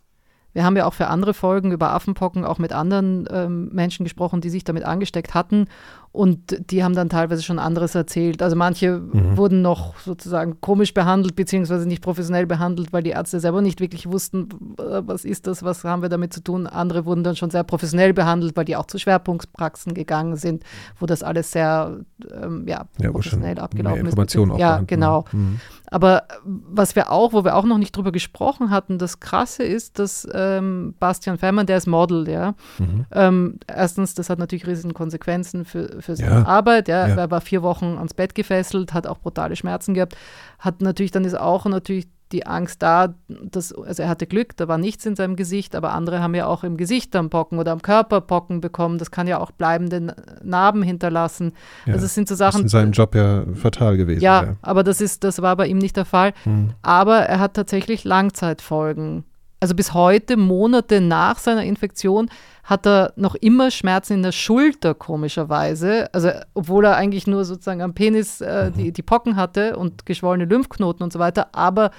Wir 0.53 0.63
haben 0.63 0.77
ja 0.77 0.85
auch 0.85 0.93
für 0.93 1.07
andere 1.07 1.33
Folgen 1.33 1.71
über 1.71 1.91
Affenpocken 1.91 2.45
auch 2.45 2.59
mit 2.59 2.71
anderen 2.71 3.27
ähm, 3.31 3.69
Menschen 3.73 4.03
gesprochen, 4.03 4.39
die 4.39 4.49
sich 4.49 4.63
damit 4.63 4.83
angesteckt 4.85 5.33
hatten. 5.33 5.67
Und 6.13 6.69
die 6.69 6.83
haben 6.83 6.93
dann 6.93 7.09
teilweise 7.09 7.41
schon 7.41 7.57
anderes 7.57 7.95
erzählt. 7.95 8.43
Also 8.43 8.55
manche 8.55 8.99
mhm. 8.99 9.35
wurden 9.35 9.63
noch 9.63 9.97
sozusagen 9.97 10.61
komisch 10.61 10.93
behandelt, 10.93 11.35
beziehungsweise 11.35 11.87
nicht 11.87 12.03
professionell 12.03 12.45
behandelt, 12.45 12.93
weil 12.93 13.01
die 13.01 13.09
Ärzte 13.09 13.39
selber 13.39 13.63
nicht 13.63 13.79
wirklich 13.79 14.05
wussten, 14.05 14.47
was 14.77 15.25
ist 15.25 15.47
das, 15.47 15.63
was 15.63 15.83
haben 15.83 16.03
wir 16.03 16.09
damit 16.09 16.31
zu 16.31 16.43
tun. 16.43 16.67
Andere 16.67 17.05
wurden 17.05 17.23
dann 17.23 17.35
schon 17.35 17.49
sehr 17.49 17.63
professionell 17.63 18.13
behandelt, 18.13 18.55
weil 18.55 18.65
die 18.65 18.75
auch 18.75 18.85
zu 18.85 18.99
Schwerpunktpraxen 18.99 19.95
gegangen 19.95 20.35
sind, 20.35 20.63
wo 20.99 21.07
das 21.07 21.23
alles 21.23 21.51
sehr 21.51 22.01
ähm, 22.31 22.67
ja, 22.67 22.85
ja, 22.99 23.11
professionell 23.11 23.57
abgelaufen 23.57 24.01
mehr 24.01 24.05
Informationen 24.05 24.51
ist. 24.51 24.59
Ja, 24.59 24.83
genau. 24.85 25.25
Mhm. 25.31 25.59
Aber 25.93 26.23
was 26.43 26.95
wir 26.95 27.11
auch, 27.11 27.33
wo 27.33 27.45
wir 27.45 27.55
auch 27.55 27.65
noch 27.65 27.77
nicht 27.77 27.95
drüber 27.95 28.11
gesprochen 28.11 28.71
hatten, 28.71 28.97
das 28.97 29.19
Krasse 29.19 29.63
ist, 29.63 29.99
dass 29.99 30.27
ähm, 30.33 30.95
Bastian 30.99 31.37
Fährmann, 31.37 31.67
der 31.67 31.77
ist 31.77 31.85
Model, 31.85 32.27
ja. 32.27 32.55
Mhm. 32.79 33.05
Ähm, 33.11 33.59
erstens, 33.67 34.15
das 34.15 34.31
hat 34.31 34.39
natürlich 34.39 34.65
riesige 34.65 34.93
Konsequenzen 34.95 35.65
für, 35.65 36.01
für 36.03 36.15
seine 36.15 36.41
ja. 36.41 36.45
Arbeit. 36.45 36.87
Ja. 36.87 37.07
ja. 37.07 37.15
Er 37.15 37.31
war 37.31 37.41
vier 37.41 37.63
Wochen 37.63 37.97
ans 37.97 38.13
Bett 38.13 38.35
gefesselt, 38.35 38.93
hat 38.93 39.07
auch 39.07 39.19
brutale 39.19 39.55
Schmerzen 39.55 39.93
gehabt. 39.93 40.15
Hat 40.59 40.81
natürlich, 40.81 41.11
dann 41.11 41.25
ist 41.25 41.37
auch 41.37 41.65
natürlich 41.65 42.07
die 42.33 42.45
Angst 42.47 42.81
da, 42.81 43.13
dass, 43.27 43.71
also 43.73 44.03
er 44.03 44.09
hatte 44.09 44.25
Glück, 44.25 44.57
da 44.57 44.67
war 44.67 44.77
nichts 44.77 45.05
in 45.05 45.15
seinem 45.15 45.35
Gesicht, 45.35 45.75
aber 45.75 45.93
andere 45.93 46.19
haben 46.19 46.33
ja 46.33 46.47
auch 46.47 46.63
im 46.63 46.77
Gesicht 46.77 47.13
dann 47.13 47.29
Pocken 47.29 47.59
oder 47.59 47.71
am 47.71 47.81
Körper 47.81 48.21
Pocken 48.21 48.59
bekommen. 48.59 48.97
Das 48.97 49.11
kann 49.11 49.27
ja 49.27 49.39
auch 49.39 49.51
bleibende 49.51 50.15
Narben 50.41 50.81
hinterlassen. 50.81 51.53
Ja, 51.85 51.93
also 51.93 52.05
es 52.05 52.15
sind 52.15 52.27
so 52.27 52.35
Sachen. 52.35 52.63
Das 52.63 52.65
ist 52.65 52.73
in 52.73 52.79
seinem 52.79 52.91
Job 52.91 53.15
ja 53.15 53.43
fatal 53.53 53.97
gewesen. 53.97 54.21
Ja, 54.21 54.43
ja, 54.43 54.55
aber 54.61 54.83
das 54.83 54.99
ist, 54.99 55.23
das 55.23 55.41
war 55.41 55.55
bei 55.55 55.67
ihm 55.67 55.77
nicht 55.77 55.95
der 55.95 56.05
Fall. 56.05 56.33
Hm. 56.43 56.71
Aber 56.81 57.17
er 57.19 57.39
hat 57.39 57.53
tatsächlich 57.53 58.03
Langzeitfolgen. 58.03 59.23
Also 59.63 59.75
bis 59.75 59.93
heute, 59.93 60.35
Monate 60.35 60.99
nach 60.99 61.39
seiner 61.39 61.63
Infektion, 61.63 62.29
hat 62.65 62.85
er 62.85 63.13
noch 63.15 63.33
immer 63.35 63.71
Schmerzen 63.71 64.15
in 64.15 64.21
der 64.21 64.33
Schulter, 64.33 64.93
komischerweise. 64.93 66.13
Also, 66.13 66.31
obwohl 66.53 66.83
er 66.83 66.97
eigentlich 66.97 67.27
nur 67.27 67.45
sozusagen 67.45 67.81
am 67.81 67.93
Penis 67.93 68.41
äh, 68.41 68.71
die, 68.71 68.91
die 68.91 69.01
Pocken 69.01 69.37
hatte 69.37 69.77
und 69.77 70.05
geschwollene 70.05 70.43
Lymphknoten 70.43 71.01
und 71.01 71.13
so 71.13 71.19
weiter. 71.19 71.55
Aber 71.55 71.91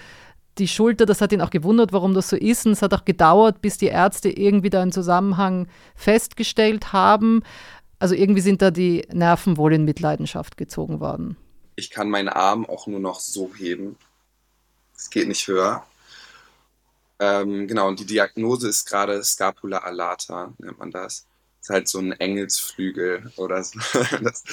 die 0.58 0.68
Schulter, 0.68 1.06
das 1.06 1.22
hat 1.22 1.32
ihn 1.32 1.40
auch 1.40 1.48
gewundert, 1.48 1.94
warum 1.94 2.12
das 2.12 2.28
so 2.28 2.36
ist. 2.36 2.66
Und 2.66 2.72
es 2.72 2.82
hat 2.82 2.92
auch 2.92 3.06
gedauert, 3.06 3.62
bis 3.62 3.78
die 3.78 3.86
Ärzte 3.86 4.28
irgendwie 4.28 4.68
da 4.68 4.82
einen 4.82 4.92
Zusammenhang 4.92 5.66
festgestellt 5.94 6.92
haben. 6.92 7.44
Also 7.98 8.14
irgendwie 8.14 8.42
sind 8.42 8.60
da 8.60 8.70
die 8.70 9.06
Nerven 9.10 9.56
wohl 9.56 9.72
in 9.72 9.86
Mitleidenschaft 9.86 10.58
gezogen 10.58 11.00
worden. 11.00 11.38
Ich 11.76 11.88
kann 11.88 12.10
meinen 12.10 12.28
Arm 12.28 12.66
auch 12.66 12.86
nur 12.86 13.00
noch 13.00 13.20
so 13.20 13.52
heben. 13.56 13.96
Es 14.94 15.08
geht 15.08 15.28
nicht 15.28 15.48
höher. 15.48 15.82
Ähm, 17.18 17.68
genau, 17.68 17.88
und 17.88 18.00
die 18.00 18.06
Diagnose 18.06 18.68
ist 18.68 18.86
gerade 18.86 19.22
Scapula 19.22 19.78
alata, 19.78 20.52
nennt 20.58 20.78
man 20.78 20.90
das. 20.90 21.26
Das 21.60 21.68
ist 21.68 21.70
halt 21.70 21.88
so 21.88 21.98
ein 21.98 22.12
Engelsflügel 22.12 23.32
oder 23.36 23.62
so. 23.62 23.78
das, 24.22 24.44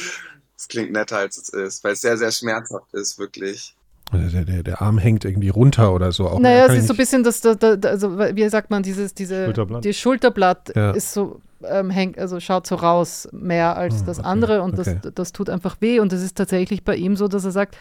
das 0.55 0.67
klingt 0.67 0.91
netter, 0.91 1.17
als 1.17 1.37
es 1.37 1.49
ist, 1.49 1.83
weil 1.83 1.93
es 1.93 2.01
sehr, 2.01 2.17
sehr 2.17 2.31
schmerzhaft 2.31 2.93
ist, 2.93 3.17
wirklich. 3.17 3.75
Der, 4.13 4.43
der, 4.43 4.63
der, 4.63 4.81
Arm 4.81 4.97
hängt 4.97 5.23
irgendwie 5.23 5.49
runter 5.49 5.93
oder 5.93 6.11
so. 6.11 6.27
Auch 6.27 6.39
naja, 6.39 6.65
es 6.67 6.79
ist 6.79 6.87
so 6.87 6.93
ein 6.93 6.97
bisschen 6.97 7.23
das, 7.23 7.39
das, 7.39 7.57
das, 7.57 7.77
also 7.85 8.19
wie 8.19 8.49
sagt 8.49 8.69
man, 8.69 8.83
dieses, 8.83 9.13
diese, 9.13 9.45
Schulterblatt, 9.45 9.85
die 9.85 9.93
Schulterblatt 9.93 10.75
ja. 10.75 10.91
ist 10.91 11.13
so, 11.13 11.39
ähm, 11.63 11.89
hängt, 11.89 12.19
also 12.19 12.41
schaut 12.41 12.67
so 12.67 12.75
raus 12.75 13.29
mehr 13.31 13.77
als 13.77 13.99
hm, 13.99 14.05
das 14.05 14.19
okay, 14.19 14.27
andere 14.27 14.61
und 14.63 14.77
okay. 14.77 14.99
das, 15.01 15.13
das 15.13 15.31
tut 15.31 15.49
einfach 15.49 15.77
weh. 15.79 15.99
Und 15.99 16.11
es 16.11 16.21
ist 16.21 16.37
tatsächlich 16.37 16.83
bei 16.83 16.95
ihm 16.95 17.15
so, 17.15 17.29
dass 17.29 17.45
er 17.45 17.51
sagt, 17.51 17.77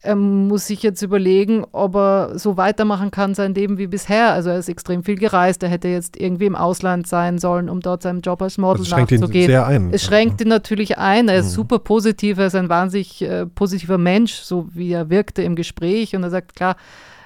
er 0.00 0.14
muss 0.14 0.66
sich 0.66 0.82
jetzt 0.82 1.02
überlegen, 1.02 1.64
ob 1.72 1.96
er 1.96 2.38
so 2.38 2.56
weitermachen 2.56 3.10
kann 3.10 3.34
sein 3.34 3.54
Leben 3.54 3.78
wie 3.78 3.88
bisher. 3.88 4.32
Also 4.32 4.50
er 4.50 4.58
ist 4.58 4.68
extrem 4.68 5.02
viel 5.02 5.16
gereist, 5.16 5.62
er 5.62 5.68
hätte 5.68 5.88
jetzt 5.88 6.16
irgendwie 6.16 6.46
im 6.46 6.54
Ausland 6.54 7.08
sein 7.08 7.38
sollen, 7.38 7.68
um 7.68 7.80
dort 7.80 8.02
seinem 8.02 8.20
Job 8.20 8.40
als 8.40 8.58
Model 8.58 8.78
das 8.78 8.88
schränkt 8.88 9.10
nachzugehen. 9.10 9.44
Ihn 9.44 9.50
sehr 9.50 9.66
ein. 9.66 9.90
Es 9.92 10.04
schränkt 10.04 10.40
ihn 10.40 10.48
natürlich 10.48 10.98
ein. 10.98 11.28
Er 11.28 11.38
ist 11.38 11.50
mhm. 11.50 11.56
super 11.56 11.78
positiv, 11.80 12.38
er 12.38 12.46
ist 12.46 12.54
ein 12.54 12.68
wahnsinnig 12.68 13.22
äh, 13.22 13.46
positiver 13.46 13.98
Mensch, 13.98 14.34
so 14.34 14.68
wie 14.72 14.92
er 14.92 15.10
wirkte 15.10 15.42
im 15.42 15.56
Gespräch. 15.56 16.14
Und 16.14 16.22
er 16.22 16.30
sagt, 16.30 16.54
klar, 16.54 16.76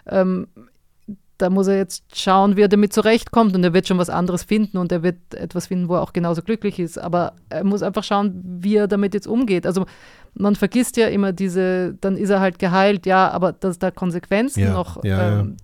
ähm, 0.06 0.46
da 1.42 1.50
muss 1.50 1.66
er 1.66 1.76
jetzt 1.76 2.04
schauen, 2.16 2.56
wie 2.56 2.62
er 2.62 2.68
damit 2.68 2.92
zurechtkommt 2.92 3.56
und 3.56 3.64
er 3.64 3.74
wird 3.74 3.88
schon 3.88 3.98
was 3.98 4.08
anderes 4.08 4.44
finden 4.44 4.78
und 4.78 4.92
er 4.92 5.02
wird 5.02 5.34
etwas 5.34 5.66
finden, 5.66 5.88
wo 5.88 5.94
er 5.94 6.02
auch 6.02 6.12
genauso 6.12 6.40
glücklich 6.40 6.78
ist. 6.78 6.98
Aber 6.98 7.32
er 7.48 7.64
muss 7.64 7.82
einfach 7.82 8.04
schauen, 8.04 8.40
wie 8.44 8.76
er 8.76 8.86
damit 8.86 9.12
jetzt 9.12 9.26
umgeht. 9.26 9.66
Also 9.66 9.84
man 10.34 10.54
vergisst 10.54 10.96
ja 10.96 11.08
immer 11.08 11.32
diese, 11.32 11.94
dann 12.00 12.16
ist 12.16 12.30
er 12.30 12.38
halt 12.38 12.60
geheilt, 12.60 13.06
ja, 13.06 13.28
aber 13.28 13.52
dass 13.52 13.80
da 13.80 13.90
Konsequenzen 13.90 14.60
ja, 14.60 14.72
noch 14.72 15.02
ja, 15.02 15.40
ähm, 15.40 15.56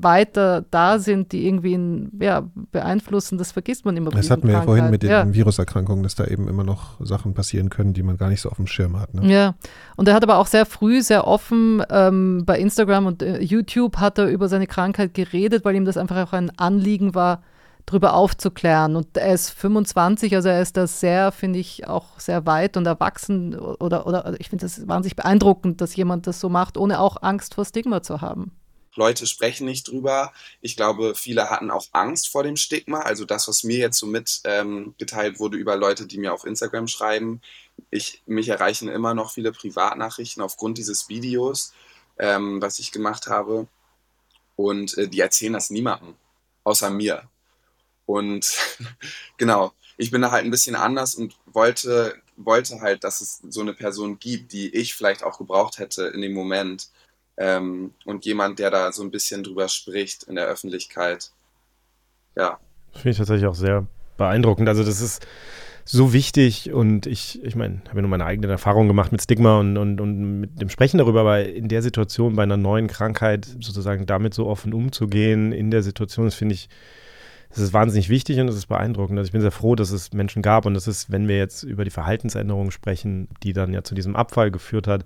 weiter 0.00 0.64
da 0.70 0.98
sind, 0.98 1.32
die 1.32 1.46
irgendwie 1.46 1.72
ihn, 1.72 2.10
ja, 2.20 2.48
beeinflussen, 2.72 3.38
das 3.38 3.52
vergisst 3.52 3.84
man 3.84 3.96
immer. 3.96 4.10
Das 4.10 4.30
hatten 4.30 4.46
wir 4.46 4.54
ja 4.54 4.62
vorhin 4.62 4.90
mit 4.90 5.02
den 5.02 5.10
ja. 5.10 5.32
Viruserkrankungen, 5.32 6.02
dass 6.02 6.14
da 6.14 6.24
eben 6.24 6.48
immer 6.48 6.64
noch 6.64 7.00
Sachen 7.04 7.34
passieren 7.34 7.70
können, 7.70 7.92
die 7.92 8.02
man 8.02 8.16
gar 8.16 8.28
nicht 8.28 8.40
so 8.40 8.50
auf 8.50 8.56
dem 8.56 8.66
Schirm 8.66 8.98
hat. 8.98 9.14
Ne? 9.14 9.32
Ja, 9.32 9.54
und 9.96 10.08
er 10.08 10.14
hat 10.14 10.22
aber 10.22 10.38
auch 10.38 10.46
sehr 10.46 10.66
früh, 10.66 11.02
sehr 11.02 11.26
offen 11.26 11.82
ähm, 11.90 12.44
bei 12.44 12.58
Instagram 12.58 13.06
und 13.06 13.22
äh, 13.22 13.40
YouTube 13.40 13.98
hat 13.98 14.18
er 14.18 14.26
über 14.26 14.48
seine 14.48 14.66
Krankheit 14.66 15.14
geredet, 15.14 15.64
weil 15.64 15.74
ihm 15.74 15.84
das 15.84 15.96
einfach 15.96 16.28
auch 16.28 16.32
ein 16.32 16.50
Anliegen 16.58 17.14
war, 17.14 17.42
darüber 17.86 18.14
aufzuklären. 18.14 18.96
Und 18.96 19.16
er 19.16 19.32
ist 19.32 19.50
25, 19.50 20.34
also 20.34 20.48
er 20.48 20.60
ist 20.60 20.76
da 20.76 20.86
sehr, 20.86 21.32
finde 21.32 21.60
ich, 21.60 21.86
auch 21.86 22.18
sehr 22.18 22.44
weit 22.44 22.76
und 22.76 22.86
erwachsen 22.86 23.56
oder, 23.56 24.06
oder 24.06 24.26
also 24.26 24.36
ich 24.40 24.50
finde 24.50 24.64
das 24.64 24.86
wahnsinnig 24.86 25.16
beeindruckend, 25.16 25.80
dass 25.80 25.96
jemand 25.96 26.26
das 26.26 26.40
so 26.40 26.48
macht, 26.48 26.76
ohne 26.76 27.00
auch 27.00 27.22
Angst 27.22 27.54
vor 27.54 27.64
Stigma 27.64 28.02
zu 28.02 28.20
haben. 28.20 28.52
Leute 28.96 29.26
sprechen 29.26 29.66
nicht 29.66 29.88
drüber. 29.88 30.32
Ich 30.60 30.76
glaube, 30.76 31.14
viele 31.14 31.50
hatten 31.50 31.70
auch 31.70 31.86
Angst 31.92 32.28
vor 32.28 32.42
dem 32.42 32.56
Stigma. 32.56 33.00
Also 33.00 33.24
das, 33.24 33.48
was 33.48 33.64
mir 33.64 33.78
jetzt 33.78 33.98
so 33.98 34.06
mitgeteilt 34.06 35.34
ähm, 35.34 35.38
wurde 35.38 35.56
über 35.56 35.76
Leute, 35.76 36.06
die 36.06 36.18
mir 36.18 36.32
auf 36.32 36.44
Instagram 36.44 36.88
schreiben. 36.88 37.40
Ich, 37.90 38.22
mich 38.26 38.48
erreichen 38.48 38.88
immer 38.88 39.14
noch 39.14 39.32
viele 39.32 39.52
Privatnachrichten 39.52 40.42
aufgrund 40.42 40.78
dieses 40.78 41.08
Videos, 41.08 41.72
ähm, 42.18 42.60
was 42.60 42.78
ich 42.78 42.92
gemacht 42.92 43.26
habe. 43.26 43.68
Und 44.56 44.96
äh, 44.98 45.08
die 45.08 45.20
erzählen 45.20 45.52
das 45.52 45.70
niemandem, 45.70 46.14
außer 46.64 46.90
mir. 46.90 47.28
Und 48.06 48.56
genau, 49.36 49.72
ich 49.96 50.10
bin 50.10 50.22
da 50.22 50.30
halt 50.30 50.44
ein 50.44 50.50
bisschen 50.50 50.76
anders 50.76 51.14
und 51.14 51.36
wollte, 51.46 52.16
wollte 52.36 52.80
halt, 52.80 53.04
dass 53.04 53.20
es 53.20 53.40
so 53.48 53.60
eine 53.60 53.74
Person 53.74 54.18
gibt, 54.18 54.52
die 54.52 54.74
ich 54.74 54.94
vielleicht 54.94 55.22
auch 55.22 55.38
gebraucht 55.38 55.78
hätte 55.78 56.04
in 56.06 56.20
dem 56.20 56.32
Moment 56.32 56.88
ähm, 57.36 57.92
und 58.04 58.24
jemand, 58.24 58.58
der 58.58 58.70
da 58.70 58.92
so 58.92 59.02
ein 59.02 59.10
bisschen 59.10 59.42
drüber 59.42 59.68
spricht 59.68 60.24
in 60.24 60.36
der 60.36 60.46
Öffentlichkeit. 60.46 61.30
Ja. 62.36 62.58
Finde 62.92 63.10
ich 63.10 63.18
tatsächlich 63.18 63.46
auch 63.46 63.54
sehr 63.54 63.86
beeindruckend. 64.16 64.68
Also 64.68 64.84
das 64.84 65.00
ist 65.00 65.26
so 65.88 66.12
wichtig 66.12 66.72
und 66.72 67.06
ich, 67.06 67.42
ich 67.44 67.54
meine, 67.54 67.80
habe 67.86 67.96
ja 67.96 68.02
nur 68.02 68.10
meine 68.10 68.24
eigenen 68.24 68.50
Erfahrungen 68.50 68.88
gemacht 68.88 69.12
mit 69.12 69.22
Stigma 69.22 69.60
und, 69.60 69.76
und, 69.76 70.00
und 70.00 70.40
mit 70.40 70.60
dem 70.60 70.68
Sprechen 70.68 70.98
darüber, 70.98 71.20
aber 71.20 71.44
in 71.44 71.68
der 71.68 71.80
Situation 71.80 72.34
bei 72.34 72.42
einer 72.42 72.56
neuen 72.56 72.88
Krankheit 72.88 73.44
sozusagen 73.60 74.04
damit 74.04 74.34
so 74.34 74.46
offen 74.46 74.74
umzugehen, 74.74 75.52
in 75.52 75.70
der 75.70 75.84
Situation, 75.84 76.24
das 76.24 76.34
finde 76.34 76.56
ich, 76.56 76.68
das 77.50 77.60
ist 77.60 77.72
wahnsinnig 77.72 78.08
wichtig 78.08 78.40
und 78.40 78.48
das 78.48 78.56
ist 78.56 78.66
beeindruckend. 78.66 79.16
Also 79.16 79.28
ich 79.28 79.32
bin 79.32 79.42
sehr 79.42 79.52
froh, 79.52 79.76
dass 79.76 79.92
es 79.92 80.12
Menschen 80.12 80.42
gab 80.42 80.66
und 80.66 80.74
das 80.74 80.88
ist, 80.88 81.12
wenn 81.12 81.28
wir 81.28 81.38
jetzt 81.38 81.62
über 81.62 81.84
die 81.84 81.90
Verhaltensänderungen 81.90 82.72
sprechen, 82.72 83.28
die 83.44 83.52
dann 83.52 83.72
ja 83.72 83.84
zu 83.84 83.94
diesem 83.94 84.16
Abfall 84.16 84.50
geführt 84.50 84.88
hat, 84.88 85.04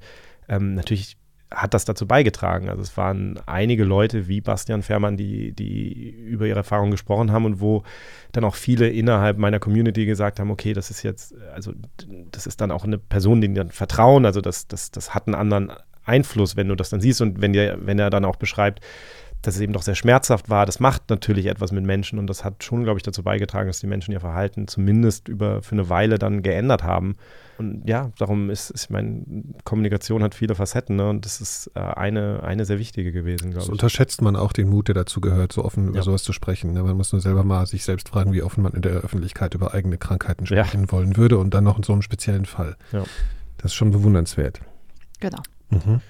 ähm, 0.48 0.74
natürlich 0.74 1.18
hat 1.52 1.74
das 1.74 1.84
dazu 1.84 2.06
beigetragen. 2.06 2.68
Also 2.68 2.82
es 2.82 2.96
waren 2.96 3.38
einige 3.46 3.84
Leute 3.84 4.28
wie 4.28 4.40
Bastian 4.40 4.82
Fährmann, 4.82 5.16
die, 5.16 5.52
die 5.52 6.10
über 6.10 6.46
ihre 6.46 6.58
Erfahrungen 6.58 6.92
gesprochen 6.92 7.32
haben 7.32 7.44
und 7.44 7.60
wo 7.60 7.82
dann 8.32 8.44
auch 8.44 8.54
viele 8.54 8.88
innerhalb 8.88 9.38
meiner 9.38 9.58
Community 9.58 10.06
gesagt 10.06 10.38
haben, 10.38 10.50
okay, 10.50 10.72
das 10.72 10.90
ist 10.90 11.02
jetzt, 11.02 11.34
also 11.52 11.72
das 12.30 12.46
ist 12.46 12.60
dann 12.60 12.70
auch 12.70 12.84
eine 12.84 12.98
Person, 12.98 13.40
die 13.40 13.52
dann 13.52 13.70
vertrauen, 13.70 14.26
also 14.26 14.40
das, 14.40 14.68
das, 14.68 14.90
das 14.92 15.14
hat 15.14 15.26
einen 15.26 15.34
anderen 15.34 15.72
Einfluss, 16.04 16.56
wenn 16.56 16.68
du 16.68 16.76
das 16.76 16.90
dann 16.90 17.00
siehst 17.00 17.20
und 17.20 17.40
wenn, 17.40 17.52
der, 17.52 17.84
wenn 17.84 17.98
er 17.98 18.10
dann 18.10 18.24
auch 18.24 18.36
beschreibt, 18.36 18.80
dass 19.42 19.54
es 19.54 19.60
eben 19.60 19.72
doch 19.72 19.82
sehr 19.82 19.94
schmerzhaft 19.94 20.50
war. 20.50 20.66
Das 20.66 20.80
macht 20.80 21.08
natürlich 21.08 21.46
etwas 21.46 21.72
mit 21.72 21.84
Menschen 21.84 22.18
und 22.18 22.26
das 22.26 22.44
hat 22.44 22.62
schon, 22.62 22.84
glaube 22.84 22.98
ich, 22.98 23.02
dazu 23.02 23.22
beigetragen, 23.22 23.68
dass 23.68 23.80
die 23.80 23.86
Menschen 23.86 24.12
ihr 24.12 24.20
Verhalten 24.20 24.68
zumindest 24.68 25.28
über 25.28 25.62
für 25.62 25.72
eine 25.72 25.88
Weile 25.88 26.18
dann 26.18 26.42
geändert 26.42 26.82
haben. 26.82 27.16
Und 27.58 27.88
ja, 27.88 28.10
darum 28.18 28.50
ist, 28.50 28.72
ich 28.74 28.90
meine, 28.90 29.22
Kommunikation 29.64 30.22
hat 30.22 30.34
viele 30.34 30.54
Facetten 30.54 30.96
ne? 30.96 31.08
und 31.08 31.24
das 31.24 31.40
ist 31.40 31.70
äh, 31.74 31.80
eine, 31.80 32.42
eine 32.42 32.64
sehr 32.64 32.78
wichtige 32.78 33.12
gewesen, 33.12 33.50
glaube 33.50 33.66
ich. 33.66 33.70
unterschätzt 33.70 34.22
man 34.22 34.36
auch 34.36 34.52
den 34.52 34.68
Mut, 34.68 34.88
der 34.88 34.94
dazu 34.94 35.20
gehört, 35.20 35.52
so 35.52 35.64
offen 35.64 35.84
ja. 35.84 35.90
über 35.90 36.02
sowas 36.02 36.22
zu 36.22 36.32
sprechen. 36.32 36.72
Ne? 36.72 36.82
Man 36.82 36.96
muss 36.96 37.12
nur 37.12 37.20
selber 37.20 37.44
mal 37.44 37.66
sich 37.66 37.84
selbst 37.84 38.08
fragen, 38.08 38.32
wie 38.32 38.42
offen 38.42 38.62
man 38.62 38.72
in 38.72 38.82
der 38.82 38.92
Öffentlichkeit 38.92 39.54
über 39.54 39.74
eigene 39.74 39.98
Krankheiten 39.98 40.46
sprechen 40.46 40.82
ja. 40.82 40.92
wollen 40.92 41.16
würde 41.16 41.38
und 41.38 41.54
dann 41.54 41.64
noch 41.64 41.76
in 41.76 41.82
so 41.82 41.92
einem 41.92 42.02
speziellen 42.02 42.46
Fall. 42.46 42.76
Ja. 42.92 43.04
Das 43.58 43.72
ist 43.72 43.74
schon 43.74 43.90
bewundernswert. 43.90 44.60
Genau. 45.20 45.42
Mhm. 45.68 46.00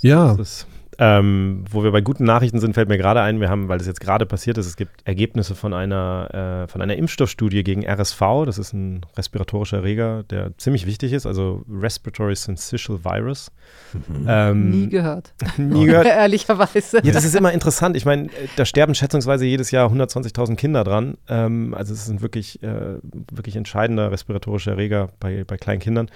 Ja. 0.00 0.34
Das 0.34 0.60
ist 0.60 0.66
ähm, 1.00 1.64
wo 1.70 1.84
wir 1.84 1.92
bei 1.92 2.00
guten 2.00 2.24
Nachrichten 2.24 2.58
sind, 2.58 2.74
fällt 2.74 2.88
mir 2.88 2.98
gerade 2.98 3.20
ein, 3.20 3.40
wir 3.40 3.48
haben, 3.48 3.68
weil 3.68 3.78
das 3.78 3.86
jetzt 3.86 4.00
gerade 4.00 4.26
passiert 4.26 4.58
ist, 4.58 4.66
es 4.66 4.76
gibt 4.76 4.90
Ergebnisse 5.04 5.54
von 5.54 5.72
einer, 5.72 6.64
äh, 6.64 6.68
von 6.68 6.82
einer 6.82 6.96
Impfstoffstudie 6.96 7.62
gegen 7.62 7.86
RSV. 7.86 8.20
Das 8.46 8.58
ist 8.58 8.72
ein 8.72 9.06
respiratorischer 9.16 9.78
Erreger, 9.78 10.24
der 10.24 10.58
ziemlich 10.58 10.86
wichtig 10.86 11.12
ist, 11.12 11.24
also 11.24 11.64
Respiratory 11.70 12.34
Syncytial 12.34 13.04
Virus. 13.04 13.52
Mhm. 13.92 14.26
Ähm, 14.26 14.70
nie 14.70 14.88
gehört. 14.88 15.34
nie 15.56 15.86
gehört. 15.86 16.06
Ehrlicherweise. 16.08 17.00
Ja, 17.04 17.12
das 17.12 17.24
ist 17.24 17.36
immer 17.36 17.52
interessant. 17.52 17.96
Ich 17.96 18.04
meine, 18.04 18.28
da 18.56 18.64
sterben 18.64 18.96
schätzungsweise 18.96 19.46
jedes 19.46 19.70
Jahr 19.70 19.92
120.000 19.92 20.56
Kinder 20.56 20.82
dran. 20.82 21.16
Ähm, 21.28 21.74
also 21.74 21.94
es 21.94 22.02
ist 22.02 22.08
ein 22.08 22.22
wirklich, 22.22 22.60
äh, 22.64 22.98
wirklich 23.30 23.54
entscheidender 23.54 24.10
respiratorischer 24.10 24.72
Erreger 24.72 25.10
bei, 25.20 25.44
bei 25.44 25.58
kleinen 25.58 25.80
Kindern. 25.80 26.10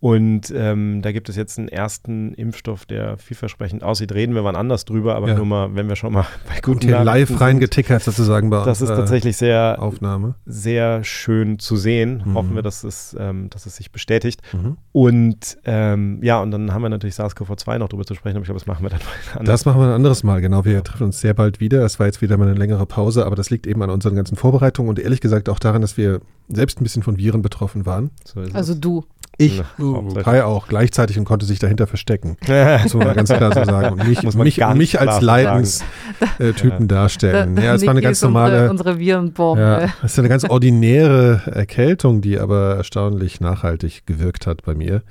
Und 0.00 0.50
ähm, 0.56 1.02
da 1.02 1.12
gibt 1.12 1.28
es 1.28 1.36
jetzt 1.36 1.58
einen 1.58 1.68
ersten 1.68 2.32
Impfstoff, 2.32 2.86
der 2.86 3.18
vielversprechend 3.18 3.84
aussieht. 3.84 4.12
Reden 4.12 4.34
wir 4.34 4.44
wann 4.44 4.56
anders 4.56 4.86
drüber, 4.86 5.14
aber 5.14 5.28
ja. 5.28 5.34
nur 5.34 5.44
mal, 5.44 5.74
wenn 5.74 5.90
wir 5.90 5.96
schon 5.96 6.14
mal 6.14 6.26
bei 6.48 6.60
guten 6.62 6.86
Hier 6.86 7.04
live 7.04 7.38
reingetickert 7.38 8.02
sozusagen 8.02 8.48
bei 8.48 8.64
Das 8.64 8.80
ist 8.80 8.88
tatsächlich 8.88 9.36
sehr, 9.36 9.76
Aufnahme. 9.78 10.36
sehr 10.46 11.04
schön 11.04 11.58
zu 11.58 11.76
sehen. 11.76 12.22
Mhm. 12.24 12.34
Hoffen 12.34 12.54
wir, 12.54 12.62
dass 12.62 12.82
es, 12.82 13.14
ähm, 13.18 13.50
dass 13.50 13.66
es 13.66 13.76
sich 13.76 13.92
bestätigt. 13.92 14.40
Mhm. 14.54 14.78
Und 14.92 15.58
ähm, 15.64 16.20
ja, 16.22 16.40
und 16.40 16.50
dann 16.50 16.72
haben 16.72 16.80
wir 16.80 16.88
natürlich 16.88 17.16
SARS-CoV-2 17.16 17.78
noch 17.78 17.90
drüber 17.90 18.06
zu 18.06 18.14
sprechen, 18.14 18.36
aber 18.36 18.44
ich 18.44 18.46
glaube, 18.46 18.58
das 18.58 18.66
machen 18.66 18.82
wir 18.82 18.88
dann 18.88 19.00
mal 19.36 19.44
Das 19.44 19.66
machen 19.66 19.82
wir 19.82 19.88
ein 19.88 19.94
anderes 19.94 20.22
Mal, 20.22 20.40
genau. 20.40 20.64
Wir 20.64 20.82
treffen 20.82 21.04
uns 21.04 21.20
sehr 21.20 21.34
bald 21.34 21.60
wieder. 21.60 21.84
Es 21.84 22.00
war 22.00 22.06
jetzt 22.06 22.22
wieder 22.22 22.38
mal 22.38 22.48
eine 22.48 22.58
längere 22.58 22.86
Pause, 22.86 23.26
aber 23.26 23.36
das 23.36 23.50
liegt 23.50 23.66
eben 23.66 23.82
an 23.82 23.90
unseren 23.90 24.16
ganzen 24.16 24.36
Vorbereitungen 24.36 24.88
und 24.88 24.98
ehrlich 24.98 25.20
gesagt 25.20 25.50
auch 25.50 25.58
daran, 25.58 25.82
dass 25.82 25.98
wir 25.98 26.22
selbst 26.52 26.80
ein 26.80 26.84
bisschen 26.84 27.02
von 27.02 27.16
Viren 27.16 27.42
betroffen 27.42 27.86
waren. 27.86 28.10
So 28.24 28.40
also 28.52 28.74
du. 28.74 29.04
Ich, 29.38 29.62
uh, 29.78 30.14
Kai 30.22 30.44
auch, 30.44 30.68
gleichzeitig 30.68 31.18
und 31.18 31.24
konnte 31.24 31.46
sich 31.46 31.58
dahinter 31.58 31.86
verstecken. 31.86 32.36
muss 32.82 32.92
man 32.92 33.14
ganz 33.14 33.30
klar 33.32 33.54
so 33.54 33.64
sagen. 33.64 33.98
Und 33.98 34.06
mich, 34.06 34.22
mich, 34.22 34.58
mich 34.74 35.00
als 35.00 35.22
Leidenstypen 35.22 36.84
äh, 36.84 36.86
darstellen. 36.86 37.56
Ja, 37.56 37.74
es 37.74 37.82
war 37.82 37.92
eine 37.92 38.02
ganz 38.02 38.20
normale. 38.20 38.68
Unsere, 38.68 38.98
Virenbombe. 38.98 39.62
Ja, 39.62 39.84
es 40.02 40.12
ist 40.12 40.18
eine 40.18 40.28
ganz 40.28 40.44
ordinäre 40.44 41.40
Erkältung, 41.46 42.20
die 42.20 42.38
aber 42.38 42.76
erstaunlich 42.76 43.40
nachhaltig 43.40 44.06
gewirkt 44.06 44.46
hat 44.46 44.62
bei 44.62 44.74
mir. 44.74 45.02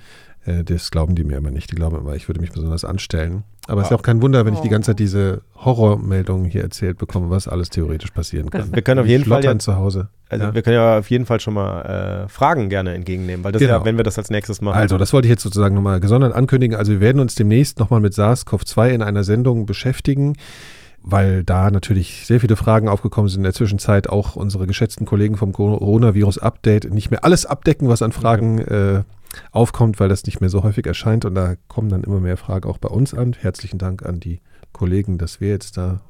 Äh, 0.45 0.63
das 0.63 0.91
glauben 0.91 1.15
die 1.15 1.23
mir 1.23 1.37
immer 1.37 1.51
nicht. 1.51 1.71
Die 1.71 1.75
glauben 1.75 1.97
immer, 1.97 2.13
ich 2.13 2.29
würde 2.29 2.39
mich 2.39 2.51
besonders 2.51 2.85
anstellen. 2.85 3.43
Aber 3.69 3.81
es 3.81 3.87
ist 3.87 3.91
ja 3.91 3.97
auch 3.97 4.01
kein 4.01 4.21
Wunder, 4.21 4.45
wenn 4.45 4.53
ich 4.53 4.59
die 4.59 4.69
ganze 4.69 4.91
Zeit 4.91 4.99
diese 4.99 5.41
Horrormeldungen 5.55 6.45
hier 6.45 6.63
erzählt 6.63 6.97
bekomme, 6.97 7.29
was 7.29 7.47
alles 7.47 7.69
theoretisch 7.69 8.11
passieren 8.11 8.49
kann. 8.49 8.73
Wir 8.73 8.81
können 8.81 8.99
auf 8.99 9.07
jeden 9.07 9.25
Fall 9.25 9.43
ja, 9.43 9.57
zu 9.59 9.75
Hause. 9.75 10.09
Also 10.29 10.45
ja. 10.45 10.53
wir 10.53 10.61
können 10.61 10.75
ja 10.75 10.99
auf 10.99 11.09
jeden 11.09 11.25
Fall 11.25 11.39
schon 11.39 11.53
mal 11.53 12.25
äh, 12.25 12.29
Fragen 12.29 12.69
gerne 12.69 12.93
entgegennehmen, 12.93 13.43
weil 13.43 13.51
das 13.51 13.59
genau. 13.59 13.73
ja, 13.73 13.85
wenn 13.85 13.97
wir 13.97 14.03
das 14.03 14.17
als 14.17 14.29
nächstes 14.29 14.61
machen. 14.61 14.77
Also 14.77 14.97
das 14.97 15.13
wollte 15.13 15.27
ich 15.27 15.31
jetzt 15.31 15.43
sozusagen 15.43 15.75
nochmal 15.75 15.99
gesondert 15.99 16.33
ankündigen. 16.33 16.77
Also 16.77 16.93
wir 16.93 17.01
werden 17.01 17.19
uns 17.19 17.35
demnächst 17.35 17.79
nochmal 17.79 17.99
mit 17.99 18.13
SARS-CoV-2 18.13 18.89
in 18.89 19.01
einer 19.01 19.23
Sendung 19.23 19.65
beschäftigen 19.65 20.35
weil 21.01 21.43
da 21.43 21.71
natürlich 21.71 22.25
sehr 22.25 22.39
viele 22.39 22.55
Fragen 22.55 22.89
aufgekommen 22.89 23.29
sind 23.29 23.39
in 23.39 23.43
der 23.43 23.53
Zwischenzeit. 23.53 24.09
Auch 24.09 24.35
unsere 24.35 24.67
geschätzten 24.67 25.05
Kollegen 25.05 25.37
vom 25.37 25.53
Coronavirus-Update 25.53 26.93
nicht 26.93 27.09
mehr 27.09 27.23
alles 27.23 27.45
abdecken, 27.45 27.87
was 27.87 28.01
an 28.01 28.11
Fragen 28.11 28.59
äh, 28.59 29.03
aufkommt, 29.51 29.99
weil 29.99 30.09
das 30.09 30.25
nicht 30.25 30.41
mehr 30.41 30.49
so 30.49 30.63
häufig 30.63 30.85
erscheint. 30.85 31.25
Und 31.25 31.35
da 31.35 31.55
kommen 31.67 31.89
dann 31.89 32.03
immer 32.03 32.19
mehr 32.19 32.37
Fragen 32.37 32.69
auch 32.69 32.77
bei 32.77 32.89
uns 32.89 33.13
an. 33.13 33.33
Herzlichen 33.33 33.77
Dank 33.77 34.05
an 34.05 34.19
die 34.19 34.41
Kollegen, 34.71 35.17
dass 35.17 35.41
wir 35.41 35.49
jetzt 35.49 35.77
da. 35.77 36.01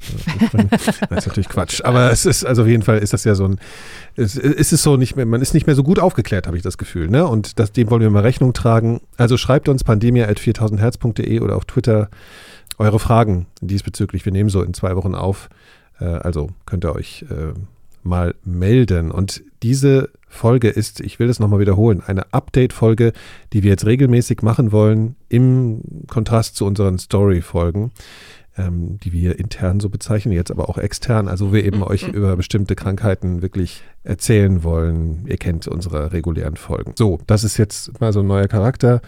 Äh, 0.53 0.65
das 0.71 0.87
ist 0.87 1.27
natürlich 1.27 1.49
Quatsch. 1.49 1.81
Aber 1.83 2.11
es 2.11 2.25
ist, 2.25 2.45
also 2.45 2.63
auf 2.63 2.67
jeden 2.67 2.83
Fall 2.83 2.99
ist 2.99 3.13
das 3.13 3.23
ja 3.23 3.35
so 3.35 3.45
ein, 3.45 3.59
es, 4.15 4.37
es 4.37 4.73
ist 4.73 4.83
so 4.83 4.97
nicht 4.97 5.15
mehr, 5.15 5.25
man 5.25 5.41
ist 5.41 5.53
nicht 5.53 5.65
mehr 5.65 5.75
so 5.75 5.83
gut 5.83 5.99
aufgeklärt, 5.99 6.47
habe 6.47 6.57
ich 6.57 6.63
das 6.63 6.77
Gefühl. 6.77 7.09
Ne? 7.09 7.25
Und 7.25 7.59
das, 7.59 7.71
dem 7.71 7.89
wollen 7.89 8.01
wir 8.01 8.09
mal 8.09 8.21
Rechnung 8.21 8.53
tragen. 8.53 9.01
Also 9.17 9.37
schreibt 9.37 9.69
uns 9.69 9.83
pandemia.4000herz.de 9.83 11.39
oder 11.39 11.55
auf 11.55 11.65
Twitter 11.65 12.09
eure 12.77 12.99
Fragen 12.99 13.47
diesbezüglich. 13.61 14.25
Wir 14.25 14.31
nehmen 14.31 14.49
so 14.49 14.61
in 14.61 14.73
zwei 14.73 14.95
Wochen 14.95 15.15
auf. 15.15 15.49
Äh, 15.99 16.05
also 16.05 16.49
könnt 16.65 16.85
ihr 16.85 16.95
euch 16.95 17.25
äh, 17.29 17.53
mal 18.03 18.35
melden. 18.43 19.11
Und 19.11 19.43
diese 19.63 20.09
Folge 20.29 20.69
ist, 20.69 21.01
ich 21.01 21.19
will 21.19 21.27
das 21.27 21.39
nochmal 21.39 21.59
wiederholen, 21.59 22.01
eine 22.05 22.33
Update-Folge, 22.33 23.13
die 23.51 23.63
wir 23.63 23.71
jetzt 23.71 23.85
regelmäßig 23.85 24.41
machen 24.41 24.71
wollen, 24.71 25.15
im 25.27 25.81
Kontrast 26.07 26.55
zu 26.55 26.65
unseren 26.65 26.97
Story-Folgen, 26.99 27.91
ähm, 28.57 28.99
die 29.03 29.11
wir 29.11 29.39
intern 29.39 29.79
so 29.79 29.89
bezeichnen, 29.89 30.33
jetzt 30.33 30.51
aber 30.51 30.69
auch 30.69 30.77
extern, 30.77 31.27
also 31.27 31.51
wir 31.51 31.65
eben 31.65 31.83
euch 31.83 32.07
über 32.07 32.35
bestimmte 32.35 32.75
Krankheiten 32.75 33.41
wirklich 33.41 33.83
erzählen 34.03 34.63
wollen. 34.63 35.25
Ihr 35.27 35.37
kennt 35.37 35.67
unsere 35.67 36.13
regulären 36.13 36.55
Folgen. 36.55 36.93
So, 36.95 37.19
das 37.27 37.43
ist 37.43 37.57
jetzt 37.57 37.99
mal 37.99 38.13
so 38.13 38.21
ein 38.21 38.27
neuer 38.27 38.47
Charakter. 38.47 39.01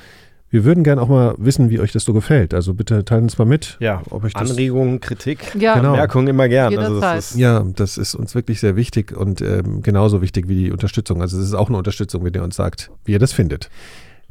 Wir 0.51 0.65
würden 0.65 0.83
gerne 0.83 1.01
auch 1.01 1.07
mal 1.07 1.33
wissen, 1.37 1.69
wie 1.69 1.79
euch 1.79 1.93
das 1.93 2.03
so 2.03 2.11
gefällt. 2.13 2.53
Also 2.53 2.73
bitte 2.73 3.05
teilen 3.05 3.23
uns 3.23 3.37
mal 3.37 3.45
mit. 3.45 3.77
Ja, 3.79 4.03
ob 4.09 4.25
euch 4.25 4.33
das 4.33 4.51
Anregungen, 4.51 4.99
Kritik, 4.99 5.55
ja. 5.57 5.75
genau. 5.75 5.91
Bemerkungen 5.91 6.27
immer 6.27 6.49
gern. 6.49 6.77
Also 6.77 6.99
das 6.99 7.31
ist 7.31 7.39
ja, 7.39 7.63
das 7.75 7.97
ist 7.97 8.15
uns 8.15 8.35
wirklich 8.35 8.59
sehr 8.59 8.75
wichtig 8.75 9.15
und 9.15 9.41
ähm, 9.41 9.81
genauso 9.81 10.21
wichtig 10.21 10.49
wie 10.49 10.55
die 10.55 10.71
Unterstützung. 10.71 11.21
Also 11.21 11.39
es 11.39 11.45
ist 11.45 11.53
auch 11.53 11.69
eine 11.69 11.77
Unterstützung, 11.77 12.25
wenn 12.25 12.33
ihr 12.33 12.43
uns 12.43 12.57
sagt, 12.57 12.91
wie 13.05 13.13
ihr 13.13 13.19
das 13.19 13.31
findet. 13.31 13.69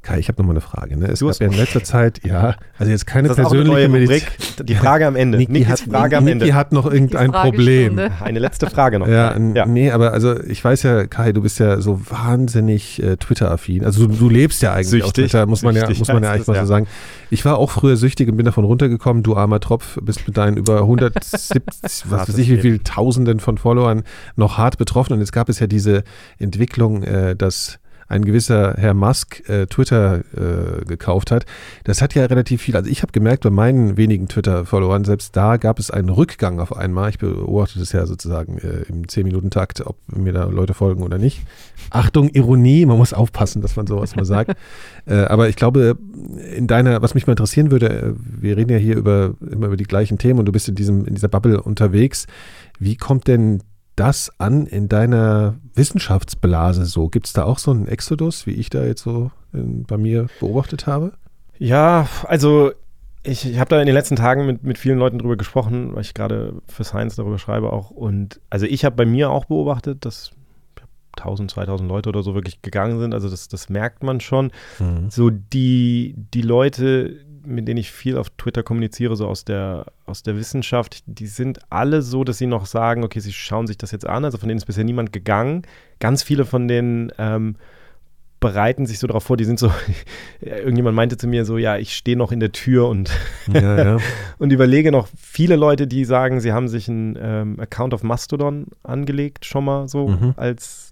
Kai, 0.02 0.18
ich 0.18 0.28
habe 0.28 0.40
noch 0.40 0.46
mal 0.46 0.54
eine 0.54 0.62
Frage. 0.62 0.96
Ne? 0.96 1.08
Es 1.08 1.18
du 1.18 1.26
gab 1.26 1.38
ja 1.40 1.46
in 1.46 1.52
letzter 1.52 1.84
Zeit, 1.84 2.24
ja, 2.24 2.54
also 2.78 2.90
jetzt 2.90 3.06
keine 3.06 3.28
persönliche 3.34 3.88
Medizin. 3.88 4.22
Die 4.64 4.74
Frage 4.74 5.06
am 5.06 5.14
Ende. 5.14 5.36
Niki, 5.36 5.64
hat, 5.64 5.80
Frage 5.80 6.16
am 6.16 6.26
Ende. 6.26 6.46
Niki 6.46 6.54
hat 6.54 6.72
noch 6.72 6.90
irgendein 6.90 7.30
Problem. 7.32 8.00
Eine 8.20 8.38
letzte 8.38 8.70
Frage 8.70 8.98
noch. 8.98 9.06
Ja, 9.06 9.36
ja, 9.36 9.66
nee, 9.66 9.90
aber 9.90 10.12
also 10.12 10.42
ich 10.42 10.64
weiß 10.64 10.84
ja, 10.84 11.06
Kai, 11.06 11.32
du 11.32 11.42
bist 11.42 11.58
ja 11.58 11.82
so 11.82 12.00
wahnsinnig 12.08 13.02
äh, 13.02 13.18
Twitter-affin. 13.18 13.84
Also 13.84 14.06
du, 14.06 14.14
du, 14.14 14.28
lebst 14.30 14.62
ja 14.62 14.72
eigentlich 14.72 14.88
süchtig, 14.88 15.04
auf 15.04 15.12
Twitter, 15.12 15.46
muss 15.46 15.62
man 15.62 15.74
süchtig, 15.74 15.96
ja, 15.96 15.98
muss 15.98 16.08
man 16.08 16.22
ja 16.22 16.32
eigentlich 16.32 16.46
mal 16.46 16.60
so 16.60 16.66
sagen. 16.66 16.86
Ich 17.28 17.44
war 17.44 17.58
auch 17.58 17.70
früher 17.70 17.96
süchtig 17.96 18.28
und 18.30 18.36
bin 18.36 18.46
davon 18.46 18.64
runtergekommen. 18.64 19.22
Du 19.22 19.36
armer 19.36 19.60
Tropf, 19.60 19.98
bist 20.00 20.26
mit 20.26 20.36
deinen 20.38 20.56
über 20.56 20.78
170, 20.78 22.04
was 22.08 22.28
weiß 22.28 22.38
ich, 22.38 22.48
wie 22.48 22.58
viel 22.58 22.78
Tausenden 22.78 23.38
von 23.38 23.58
Followern 23.58 24.04
noch 24.36 24.56
hart 24.56 24.78
betroffen. 24.78 25.12
Und 25.12 25.20
jetzt 25.20 25.32
gab 25.32 25.50
es 25.50 25.60
ja 25.60 25.66
diese 25.66 26.04
Entwicklung, 26.38 27.02
äh, 27.02 27.36
dass 27.36 27.80
ein 28.10 28.24
gewisser 28.24 28.74
Herr 28.76 28.92
Musk 28.92 29.48
äh, 29.48 29.66
Twitter 29.66 30.20
äh, 30.36 30.84
gekauft 30.84 31.30
hat, 31.30 31.46
das 31.84 32.02
hat 32.02 32.14
ja 32.14 32.26
relativ 32.26 32.60
viel. 32.60 32.76
Also 32.76 32.90
ich 32.90 33.02
habe 33.02 33.12
gemerkt, 33.12 33.44
bei 33.44 33.50
meinen 33.50 33.96
wenigen 33.96 34.26
Twitter-Followern, 34.26 35.04
selbst 35.04 35.36
da 35.36 35.56
gab 35.56 35.78
es 35.78 35.90
einen 35.92 36.08
Rückgang 36.08 36.58
auf 36.58 36.76
einmal. 36.76 37.10
Ich 37.10 37.18
beobachte 37.18 37.78
das 37.78 37.92
ja 37.92 38.04
sozusagen 38.06 38.58
äh, 38.58 38.82
im 38.88 39.04
10-Minuten-Takt, 39.04 39.86
ob 39.86 39.96
mir 40.14 40.32
da 40.32 40.44
Leute 40.44 40.74
folgen 40.74 41.02
oder 41.02 41.18
nicht. 41.18 41.42
Achtung, 41.90 42.28
Ironie, 42.30 42.84
man 42.84 42.98
muss 42.98 43.12
aufpassen, 43.12 43.62
dass 43.62 43.76
man 43.76 43.86
sowas 43.86 44.16
mal 44.16 44.24
sagt. 44.24 44.52
Äh, 45.06 45.24
aber 45.24 45.48
ich 45.48 45.56
glaube, 45.56 45.96
in 46.54 46.66
deiner, 46.66 47.00
was 47.00 47.14
mich 47.14 47.26
mal 47.26 47.32
interessieren 47.32 47.70
würde, 47.70 47.88
äh, 47.88 48.12
wir 48.16 48.56
reden 48.56 48.70
ja 48.70 48.76
hier 48.76 48.96
über, 48.96 49.34
immer 49.50 49.68
über 49.68 49.76
die 49.76 49.84
gleichen 49.84 50.18
Themen 50.18 50.38
und 50.38 50.44
du 50.44 50.52
bist 50.52 50.68
in, 50.68 50.74
diesem, 50.74 51.06
in 51.06 51.14
dieser 51.14 51.28
Bubble 51.28 51.60
unterwegs. 51.60 52.26
Wie 52.78 52.96
kommt 52.96 53.26
denn 53.26 53.62
das 54.00 54.32
an 54.38 54.66
in 54.66 54.88
deiner 54.88 55.56
Wissenschaftsblase 55.74 56.86
so? 56.86 57.08
Gibt 57.08 57.26
es 57.26 57.34
da 57.34 57.44
auch 57.44 57.58
so 57.58 57.70
einen 57.70 57.86
Exodus, 57.86 58.46
wie 58.46 58.52
ich 58.52 58.70
da 58.70 58.82
jetzt 58.82 59.02
so 59.02 59.30
in, 59.52 59.84
bei 59.84 59.98
mir 59.98 60.28
beobachtet 60.40 60.86
habe? 60.86 61.12
Ja, 61.58 62.08
also 62.24 62.72
ich, 63.22 63.46
ich 63.46 63.58
habe 63.58 63.68
da 63.68 63.78
in 63.78 63.84
den 63.84 63.94
letzten 63.94 64.16
Tagen 64.16 64.46
mit, 64.46 64.64
mit 64.64 64.78
vielen 64.78 64.98
Leuten 64.98 65.18
drüber 65.18 65.36
gesprochen, 65.36 65.94
weil 65.94 66.00
ich 66.00 66.14
gerade 66.14 66.54
für 66.66 66.82
Science 66.82 67.16
darüber 67.16 67.38
schreibe 67.38 67.70
auch. 67.70 67.90
Und 67.90 68.40
also 68.48 68.64
ich 68.64 68.86
habe 68.86 68.96
bei 68.96 69.04
mir 69.04 69.28
auch 69.28 69.44
beobachtet, 69.44 70.06
dass 70.06 70.30
1000, 71.18 71.50
2000 71.50 71.86
Leute 71.86 72.08
oder 72.08 72.22
so 72.22 72.34
wirklich 72.34 72.62
gegangen 72.62 72.98
sind. 72.98 73.12
Also 73.12 73.28
das, 73.28 73.48
das 73.48 73.68
merkt 73.68 74.02
man 74.02 74.20
schon. 74.20 74.50
Mhm. 74.78 75.10
So 75.10 75.28
die, 75.28 76.14
die 76.16 76.40
Leute, 76.40 77.20
mit 77.44 77.66
denen 77.68 77.78
ich 77.78 77.90
viel 77.90 78.16
auf 78.18 78.30
Twitter 78.30 78.62
kommuniziere, 78.62 79.16
so 79.16 79.26
aus 79.26 79.44
der, 79.44 79.86
aus 80.06 80.22
der 80.22 80.36
Wissenschaft, 80.36 81.02
die 81.06 81.26
sind 81.26 81.60
alle 81.70 82.02
so, 82.02 82.24
dass 82.24 82.38
sie 82.38 82.46
noch 82.46 82.66
sagen, 82.66 83.04
okay, 83.04 83.20
sie 83.20 83.32
schauen 83.32 83.66
sich 83.66 83.78
das 83.78 83.90
jetzt 83.90 84.06
an. 84.06 84.24
Also 84.24 84.38
von 84.38 84.48
denen 84.48 84.58
ist 84.58 84.66
bisher 84.66 84.84
niemand 84.84 85.12
gegangen. 85.12 85.62
Ganz 85.98 86.22
viele 86.22 86.44
von 86.44 86.68
denen 86.68 87.12
ähm, 87.18 87.56
bereiten 88.40 88.86
sich 88.86 88.98
so 88.98 89.06
darauf 89.06 89.24
vor, 89.24 89.36
die 89.36 89.44
sind 89.44 89.58
so, 89.58 89.70
irgendjemand 90.40 90.96
meinte 90.96 91.16
zu 91.18 91.26
mir 91.26 91.44
so, 91.44 91.58
ja, 91.58 91.76
ich 91.76 91.94
stehe 91.94 92.16
noch 92.16 92.32
in 92.32 92.40
der 92.40 92.52
Tür 92.52 92.88
und, 92.88 93.10
Ja, 93.52 93.76
ja. 93.84 93.96
und 94.38 94.52
überlege 94.52 94.90
noch 94.90 95.08
viele 95.16 95.56
Leute, 95.56 95.86
die 95.86 96.04
sagen, 96.04 96.40
sie 96.40 96.52
haben 96.52 96.68
sich 96.68 96.88
einen 96.88 97.18
ähm, 97.20 97.60
Account 97.60 97.92
auf 97.94 98.02
Mastodon 98.02 98.66
angelegt, 98.82 99.44
schon 99.44 99.64
mal 99.64 99.88
so, 99.88 100.08
Mhm. 100.08 100.34
als 100.36 100.89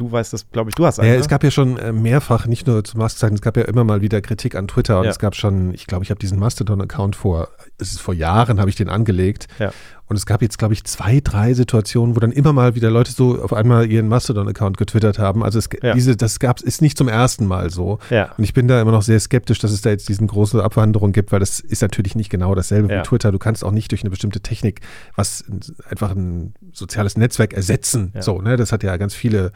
du 0.00 0.10
weißt 0.10 0.32
das, 0.32 0.50
glaube 0.50 0.70
ich, 0.70 0.74
du 0.74 0.86
hast 0.86 0.98
einen. 0.98 1.08
Ja, 1.08 1.14
ne? 1.14 1.20
es 1.20 1.28
gab 1.28 1.44
ja 1.44 1.50
schon 1.50 1.76
äh, 1.76 1.92
mehrfach, 1.92 2.46
nicht 2.46 2.66
nur 2.66 2.82
zu 2.82 2.96
Musk-Zeiten, 2.96 3.34
es 3.34 3.42
gab 3.42 3.56
ja 3.56 3.64
immer 3.64 3.84
mal 3.84 4.00
wieder 4.00 4.20
Kritik 4.20 4.54
an 4.54 4.66
Twitter 4.66 4.98
und 4.98 5.04
Ja. 5.04 5.10
es 5.10 5.18
gab 5.18 5.34
schon, 5.36 5.74
ich 5.74 5.86
glaube, 5.86 6.04
ich 6.04 6.10
habe 6.10 6.18
diesen 6.18 6.38
Mastodon-Account 6.38 7.14
vor, 7.16 7.48
es 7.78 7.92
ist 7.92 8.00
vor 8.00 8.14
Jahren, 8.14 8.58
habe 8.58 8.70
ich 8.70 8.76
den 8.76 8.88
angelegt. 8.88 9.46
Ja. 9.58 9.72
Und 10.06 10.16
es 10.16 10.26
gab 10.26 10.42
jetzt, 10.42 10.58
glaube 10.58 10.74
ich, 10.74 10.82
zwei, 10.82 11.20
drei 11.22 11.54
Situationen, 11.54 12.16
wo 12.16 12.20
dann 12.20 12.32
immer 12.32 12.52
mal 12.52 12.74
wieder 12.74 12.90
Leute 12.90 13.12
so 13.12 13.40
auf 13.40 13.52
einmal 13.52 13.88
ihren 13.88 14.08
Mastodon-Account 14.08 14.76
getwittert 14.76 15.20
haben. 15.20 15.44
Also 15.44 15.60
es, 15.60 15.68
Ja. 15.82 15.94
diese, 15.94 16.16
das 16.16 16.40
gab 16.40 16.60
ist 16.62 16.82
nicht 16.82 16.98
zum 16.98 17.06
ersten 17.06 17.46
Mal 17.46 17.70
so. 17.70 18.00
ja. 18.10 18.32
Und 18.36 18.42
ich 18.42 18.52
bin 18.52 18.66
da 18.66 18.80
immer 18.82 18.90
noch 18.90 19.02
sehr 19.02 19.20
skeptisch, 19.20 19.60
dass 19.60 19.70
es 19.70 19.82
da 19.82 19.90
jetzt 19.90 20.08
diesen 20.08 20.26
große 20.26 20.64
Abwanderung 20.64 21.12
gibt, 21.12 21.30
weil 21.30 21.38
das 21.38 21.60
ist 21.60 21.80
natürlich 21.82 22.16
nicht 22.16 22.28
genau 22.28 22.56
dasselbe 22.56 22.92
Ja. 22.92 22.98
wie 22.98 23.02
Twitter. 23.06 23.30
Du 23.30 23.38
kannst 23.38 23.62
auch 23.64 23.70
nicht 23.70 23.92
durch 23.92 24.02
eine 24.02 24.10
bestimmte 24.10 24.40
Technik 24.40 24.80
was 25.14 25.44
einfach 25.88 26.10
ein 26.10 26.54
soziales 26.72 27.16
Netzwerk 27.16 27.52
ersetzen. 27.52 28.12
So, 28.18 28.40
ne? 28.42 28.56
Das 28.56 28.72
hat 28.72 28.82
ja 28.82 28.96
ganz 28.96 29.14
viele 29.14 29.52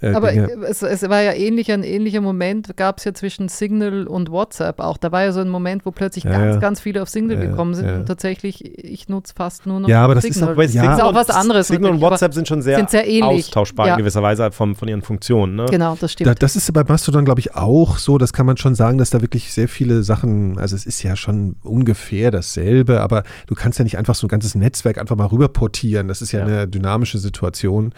äh, 0.00 0.12
Aber 0.12 0.32
es, 0.32 0.82
es 0.82 1.08
war 1.08 1.22
ja 1.22 1.32
ähnlich, 1.32 1.70
ein 1.72 1.82
ähnlicher 1.82 2.20
Moment 2.20 2.76
gab 2.76 2.98
es 2.98 3.04
ja 3.04 3.14
zwischen 3.14 3.48
Signal 3.48 4.06
und 4.06 4.30
WhatsApp 4.30 4.80
auch. 4.80 4.96
Da 4.96 5.10
war 5.12 5.24
ja 5.24 5.32
so 5.32 5.40
ein 5.40 5.48
Moment, 5.48 5.84
wo 5.86 5.90
plötzlich 5.90 6.24
Ja, 6.24 6.30
ganz, 6.30 6.54
ja. 6.54 6.60
ganz 6.60 6.80
viele 6.80 7.02
auf 7.02 7.08
Signal 7.08 7.38
Ja, 7.42 7.50
gekommen 7.50 7.74
sind 7.74 7.90
und 7.90 8.06
tatsächlich, 8.06 8.64
ich 8.84 9.08
nutze 9.08 9.34
fast 9.36 9.66
nur 9.66 9.80
noch 9.80 9.88
Ja, 9.88 10.04
aber 10.04 10.14
das 10.14 10.24
ist 10.24 10.34
Signal. 10.34 10.54
auch- 10.54 10.56
das 10.62 10.74
ja. 10.74 10.94
ist 10.94 11.02
auch 11.02 11.14
was 11.14 11.30
anderes. 11.30 11.68
Signal 11.68 11.92
und 11.92 12.00
WhatsApp 12.00 12.34
sind 12.34 12.46
schon 12.48 12.62
sehr, 12.62 12.76
sind 12.76 12.90
sehr 12.90 13.06
ähnlich. 13.06 13.46
austauschbar 13.46 13.88
in 13.88 13.96
gewisser 13.98 14.22
Weise 14.22 14.50
von, 14.52 14.74
von 14.74 14.88
ihren 14.88 15.02
Funktionen. 15.02 15.56
Ne? 15.56 15.66
Genau, 15.70 15.92
das 15.92 16.00
Da, 16.00 16.08
stimmt. 16.08 16.42
das 16.42 16.56
ist 16.56 16.72
bei 16.72 16.84
Mastodon, 16.84 17.24
glaube 17.24 17.40
ich, 17.40 17.54
auch 17.54 17.98
so. 17.98 18.18
Das 18.18 18.32
kann 18.32 18.46
man 18.46 18.56
schon 18.56 18.74
sagen, 18.74 18.98
dass 18.98 19.10
da 19.10 19.20
wirklich 19.20 19.52
sehr 19.52 19.68
viele 19.68 20.02
Sachen, 20.02 20.58
also 20.58 20.76
es 20.76 20.86
ist 20.86 21.02
ja 21.02 21.16
schon 21.16 21.56
ungefähr 21.62 22.30
dasselbe, 22.30 23.00
aber 23.00 23.24
du 23.46 23.54
kannst 23.54 23.78
ja 23.78 23.84
nicht 23.84 23.98
einfach 23.98 24.14
so 24.14 24.26
ein 24.26 24.28
ganzes 24.28 24.54
Netzwerk 24.54 24.98
einfach 24.98 25.16
mal 25.16 25.26
rüber 25.26 25.48
portieren. 25.48 26.08
Das 26.08 26.22
ist 26.22 26.32
Ja. 26.32 26.42
eine 26.44 26.68
dynamische 26.68 27.18
Situation. 27.18 27.92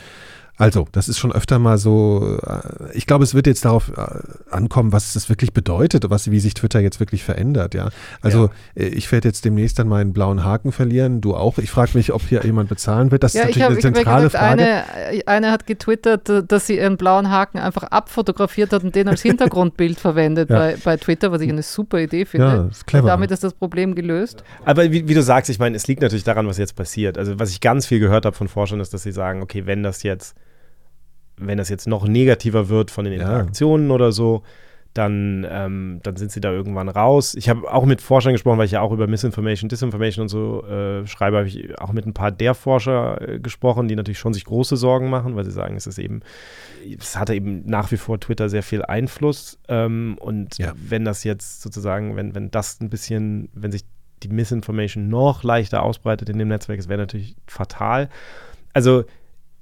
Also, 0.61 0.86
das 0.92 1.08
ist 1.08 1.18
schon 1.18 1.32
öfter 1.32 1.58
mal 1.58 1.78
so, 1.78 2.38
äh, 2.46 2.61
ich 2.92 3.06
glaube, 3.06 3.24
es 3.24 3.34
wird 3.34 3.46
jetzt 3.46 3.64
darauf 3.64 3.90
äh, 3.96 4.54
ankommen, 4.54 4.92
was 4.92 5.14
das 5.14 5.30
wirklich 5.30 5.54
bedeutet, 5.54 6.04
was, 6.11 6.30
wie 6.30 6.38
sich 6.38 6.52
Twitter 6.52 6.80
jetzt 6.80 7.00
wirklich 7.00 7.24
verändert, 7.24 7.74
ja. 7.74 7.88
Also, 8.20 8.50
äh, 8.74 8.84
ich 8.84 9.11
werde 9.11 9.28
jetzt 9.28 9.46
demnächst 9.46 9.78
dann 9.78 9.88
meinen 9.88 10.12
blauen 10.12 10.44
Haken 10.44 10.70
verlieren, 10.72 11.22
du 11.22 11.34
auch. 11.34 11.56
Ich 11.56 11.70
frage 11.70 11.92
mich, 11.94 12.12
ob 12.12 12.20
hier 12.22 12.44
jemand 12.44 12.68
bezahlen 12.68 13.11
wird. 13.11 13.22
Das 13.22 13.32
ja, 13.32 13.44
ist 13.44 13.50
ich 13.50 13.56
natürlich 13.56 13.84
habe 13.84 13.88
eine 13.88 13.96
hab 13.96 14.04
zentrale 14.04 14.24
gesagt, 14.26 14.44
Frage. 14.44 14.62
eine, 14.62 15.26
eine 15.26 15.50
hat 15.50 15.66
getwittert, 15.66 16.30
dass 16.46 16.66
sie 16.66 16.76
ihren 16.76 16.98
blauen 16.98 17.30
Haken 17.30 17.58
einfach 17.58 17.84
abfotografiert 17.84 18.72
hat 18.74 18.84
und 18.84 18.94
den 18.94 19.08
als 19.08 19.22
Hintergrundbild 19.22 19.98
verwendet 19.98 20.50
Ja. 20.50 20.58
bei, 20.58 20.76
bei 20.84 20.96
Twitter, 20.98 21.32
was 21.32 21.40
ich 21.40 21.48
eine 21.48 21.62
super 21.62 21.98
Idee 22.00 22.26
finde. 22.26 22.46
Ja, 22.46 22.66
ist 22.66 22.86
clever. 22.86 23.06
Damit 23.08 23.30
ist 23.30 23.42
das 23.42 23.54
Problem 23.54 23.94
gelöst. 23.94 24.44
Aber 24.66 24.92
wie, 24.92 25.08
wie 25.08 25.14
du 25.14 25.22
sagst, 25.22 25.48
ich 25.48 25.58
meine, 25.58 25.74
es 25.74 25.86
liegt 25.86 26.02
natürlich 26.02 26.24
daran, 26.24 26.46
was 26.46 26.58
jetzt 26.58 26.76
passiert. 26.76 27.16
Also 27.16 27.38
was 27.38 27.50
ich 27.50 27.61
ganz 27.62 27.86
viel 27.86 27.98
gehört 27.98 28.26
habe 28.26 28.36
von 28.36 28.48
Forschern, 28.48 28.80
ist, 28.80 28.92
dass 28.92 29.02
sie 29.04 29.12
sagen, 29.12 29.40
okay, 29.42 29.64
wenn 29.64 29.82
das 29.82 30.02
jetzt, 30.02 30.34
wenn 31.41 31.59
das 31.59 31.68
jetzt 31.68 31.86
noch 31.88 32.07
negativer 32.07 32.68
wird 32.68 32.91
von 32.91 33.05
den 33.05 33.14
Ja. 33.14 33.20
Interaktionen 33.20 33.91
oder 33.91 34.12
so, 34.12 34.43
dann, 34.93 35.47
ähm, 35.49 36.01
dann 36.03 36.16
sind 36.16 36.32
sie 36.32 36.41
da 36.41 36.51
irgendwann 36.51 36.88
raus. 36.88 37.36
Ich 37.36 37.49
habe 37.49 37.72
auch 37.72 37.84
mit 37.84 38.01
Forschern 38.03 38.32
gesprochen, 38.32 38.59
weil 38.59 38.66
ich 38.66 38.72
ja 38.72 38.80
auch 38.80 38.91
über 38.91 39.07
Misinformation, 39.07 39.68
Disinformation 39.68 40.22
und 40.24 40.28
so 40.28 40.64
äh, 40.66 41.07
schreibe, 41.07 41.36
habe 41.36 41.47
ich 41.47 41.78
auch 41.80 41.93
mit 41.93 42.07
ein 42.07 42.12
paar 42.12 42.32
der 42.32 42.55
Forscher 42.55 43.20
äh, 43.20 43.38
gesprochen, 43.38 43.86
die 43.86 43.95
natürlich 43.95 44.18
schon 44.18 44.34
sich 44.34 44.45
große 44.45 44.76
Sorgen 44.76 45.09
machen, 45.09 45.36
weil 45.36 45.45
sie 45.45 45.53
sagen, 45.53 45.76
es 45.76 45.86
ist 45.86 45.99
eben, 46.01 46.22
es 46.99 47.16
hatte 47.16 47.34
eben 47.36 47.62
nach 47.66 47.93
wie 47.93 47.99
vor 47.99 48.18
Twitter 48.18 48.49
sehr 48.49 48.64
viel 48.64 48.82
Einfluss. 48.82 49.61
Ähm, 49.68 50.16
und 50.18 50.59
Ja. 50.59 50.72
wenn 50.76 51.05
das 51.05 51.22
jetzt 51.22 51.62
sozusagen, 51.62 52.16
wenn, 52.16 52.34
wenn 52.34 52.51
das 52.51 52.80
ein 52.80 52.91
bisschen, 52.91 53.49
wenn 53.55 53.70
sich 53.70 53.84
die 54.24 54.28
Misinformation 54.28 55.09
noch 55.09 55.45
leichter 55.45 55.84
ausbreitet 55.84 56.28
in 56.30 56.38
dem 56.38 56.49
Netzwerk, 56.49 56.80
es 56.80 56.88
wäre 56.88 56.99
natürlich 57.01 57.36
fatal. 57.47 58.09
Also 58.72 59.05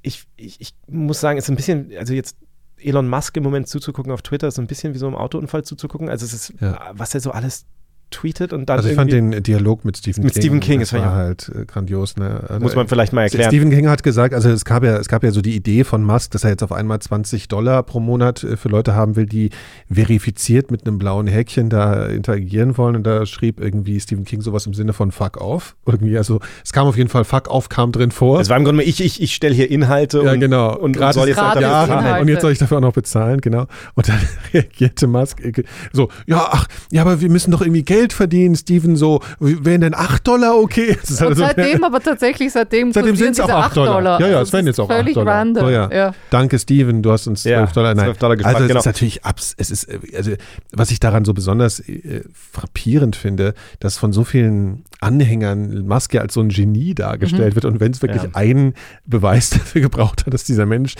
ich, 0.03 0.25
ich, 0.37 0.61
ich 0.61 0.75
muss 0.87 1.21
sagen, 1.21 1.39
es 1.39 1.45
ist 1.45 1.51
ein 1.51 1.57
bisschen, 1.57 1.93
also 1.97 2.15
jetzt 2.15 2.37
Elon 2.79 3.09
Musk 3.09 3.37
im 3.37 3.43
Moment 3.43 3.69
zuzugucken 3.69 4.13
auf 4.13 4.23
Twitter 4.23 4.49
ist 4.49 4.59
ein 4.59 4.67
bisschen 4.69 4.95
wie 4.95 4.99
so 4.99 5.07
einem 5.07 5.17
Autounfall 5.17 5.65
zuzugucken. 5.65 6.09
Also 6.09 6.25
es 6.27 6.33
ist, 6.33 6.55
Ja. 6.61 6.91
was 6.93 7.15
er 7.15 7.21
so 7.21 7.31
alles 7.33 7.67
tweetet 8.11 8.53
und 8.53 8.69
dann 8.69 8.79
Also 8.79 8.89
ich 8.89 8.95
fand 8.95 9.13
den 9.13 9.43
Dialog 9.43 9.85
mit 9.85 9.97
Stephen 9.97 10.25
Mit 10.25 10.35
King, 10.35 10.43
Stephen 10.43 10.61
King, 10.61 10.81
das 10.81 10.93
war 10.93 11.01
ja- 11.01 11.13
halt 11.13 11.51
äh, 11.55 11.65
grandios. 11.65 12.17
Ne? 12.17 12.43
Also, 12.49 12.61
muss 12.61 12.75
man 12.75 12.89
vielleicht 12.89 13.13
mal 13.13 13.23
erklären. 13.23 13.51
Stephen 13.51 13.71
King 13.71 13.89
hat 13.89 14.03
gesagt, 14.03 14.35
also 14.35 14.51
es 14.51 14.65
gab 14.65 14.85
ja, 14.85 14.97
es 14.97 15.09
gab 15.09 15.23
ja 15.23 15.31
so 15.31 15.41
die 15.43 15.55
Idee 15.55 15.85
von 15.85 16.03
Musk, 16.03 16.31
dass 16.33 16.45
er 16.45 16.51
jetzt 16.51 16.63
auf 16.63 16.73
einmal 16.73 16.99
20 17.01 17.49
Dollar 17.49 17.83
pro 17.83 18.01
Monat 18.01 18.45
äh, 18.45 18.57
für 18.57 18.69
Leute 18.69 18.95
haben 18.95 19.17
will, 19.17 19.27
die 19.27 19.51
verifiziert 19.91 20.71
mit 20.71 20.87
einem 20.87 20.99
blauen 20.99 21.27
Häkchen 21.27 21.71
da 21.71 22.07
interagieren 22.07 22.79
wollen. 22.79 22.97
Und 22.97 23.05
da 23.05 23.27
schrieb 23.27 23.61
irgendwie 23.61 24.01
Stephen 24.01 24.25
King 24.25 24.41
sowas 24.41 24.67
im 24.67 24.75
Sinne 24.75 24.93
von 24.93 25.13
Fuck 25.13 25.41
off. 25.41 25.77
Irgendwie, 25.87 26.17
also 26.17 26.41
es 26.65 26.73
kam 26.73 26.87
auf 26.87 26.97
jeden 26.97 27.11
Fall 27.11 27.25
Fuck 27.25 27.49
off 27.49 27.69
kam 27.69 27.93
drin 27.93 28.11
vor. 28.11 28.41
Es 28.41 28.49
war 28.49 28.57
im 28.57 28.65
Grunde, 28.65 28.83
ich, 28.83 29.01
ich, 29.01 29.21
ich 29.21 29.35
stelle 29.35 29.55
hier 29.55 29.71
Inhalte 29.71 30.23
ja, 30.23 30.33
und, 30.33 30.41
genau. 30.41 30.77
und, 30.77 30.97
und 30.97 31.13
soll 31.13 31.29
jetzt 31.29 31.41
halt 31.41 31.61
ja, 31.61 31.69
dafür 31.69 31.95
Inhalte. 31.95 32.09
zahlen. 32.09 32.23
und 32.23 32.29
jetzt 32.29 32.43
soll 32.43 32.53
ich 32.53 32.59
dafür 32.59 32.79
auch 32.79 32.83
noch 32.83 32.93
bezahlen, 32.93 33.41
genau. 33.41 33.67
Und 33.95 34.09
dann 34.09 34.19
reagierte 34.55 35.07
Musk 35.07 35.45
äh, 35.45 35.53
so, 35.93 36.09
ja, 36.27 36.49
ach, 36.51 36.67
ja, 36.91 37.03
aber 37.03 37.21
wir 37.21 37.29
müssen 37.29 37.51
doch 37.51 37.61
irgendwie 37.61 37.83
Geld 37.83 37.98
verdienen, 38.13 38.55
Steven, 38.57 38.97
so, 38.97 39.21
wären 39.41 39.81
denn 39.81 39.95
8 39.95 40.27
Dollar 40.27 40.57
okay? 40.59 40.97
Das 41.01 41.11
ist 41.11 41.21
Und 41.21 41.29
also- 41.29 41.43
seitdem, 41.45 41.85
aber 41.85 42.01
tatsächlich, 42.01 42.53
seitdem, 42.53 42.93
Seitdem 42.93 43.11
kursieren 43.11 43.35
sind's 43.35 43.41
auch 43.41 43.47
diese 43.47 43.57
8 43.59 43.77
Dollar. 43.77 44.21
Ja, 44.21 44.27
ja, 44.29 44.39
Das 44.41 44.49
es 44.49 44.53
werden 44.53 44.67
jetzt 44.67 44.81
auch 44.81 44.89
8 44.91 44.97
völlig 44.99 45.15
Dollar. 45.15 45.35
random. 45.35 45.65
So, 45.65 45.71
ja. 45.71 46.15
Danke, 46.31 46.59
Steven, 46.59 47.03
du 47.03 47.11
hast 47.13 47.27
uns 47.27 47.43
12 47.43 47.53
Ja, 47.53 47.67
Dollar. 47.67 47.95
Nein. 47.95 48.05
12 48.07 48.19
Dollar 48.19 48.37
gespart, 48.37 48.55
also 48.55 48.65
es 48.65 48.69
genau. 48.69 48.81
ist 48.81 48.87
natürlich 48.87 49.25
abs, 49.25 49.55
es 49.57 49.71
ist, 49.71 49.89
also 50.17 50.33
was 50.73 50.91
ich 50.91 51.01
daran 51.01 51.25
so 51.25 51.35
besonders 51.35 51.81
äh, 51.81 52.23
frappierend 52.33 53.17
finde, 53.17 53.55
dass 53.81 53.97
von 53.99 54.13
so 54.13 54.25
vielen 54.25 54.85
Anhängern 55.01 55.87
Maske 55.87 56.21
als 56.21 56.35
so 56.35 56.41
ein 56.41 56.49
Genie 56.49 56.95
dargestellt 56.95 57.55
wird 57.55 57.65
und 57.65 57.79
wenn 57.81 57.93
es 57.93 58.03
wirklich 58.03 58.23
Ja. 58.25 58.29
einen 58.35 58.75
Beweis 59.07 59.51
dafür 59.51 59.81
gebraucht 59.81 60.27
hat, 60.27 60.35
dass 60.35 60.45
dieser 60.45 60.67
Mensch 60.67 60.95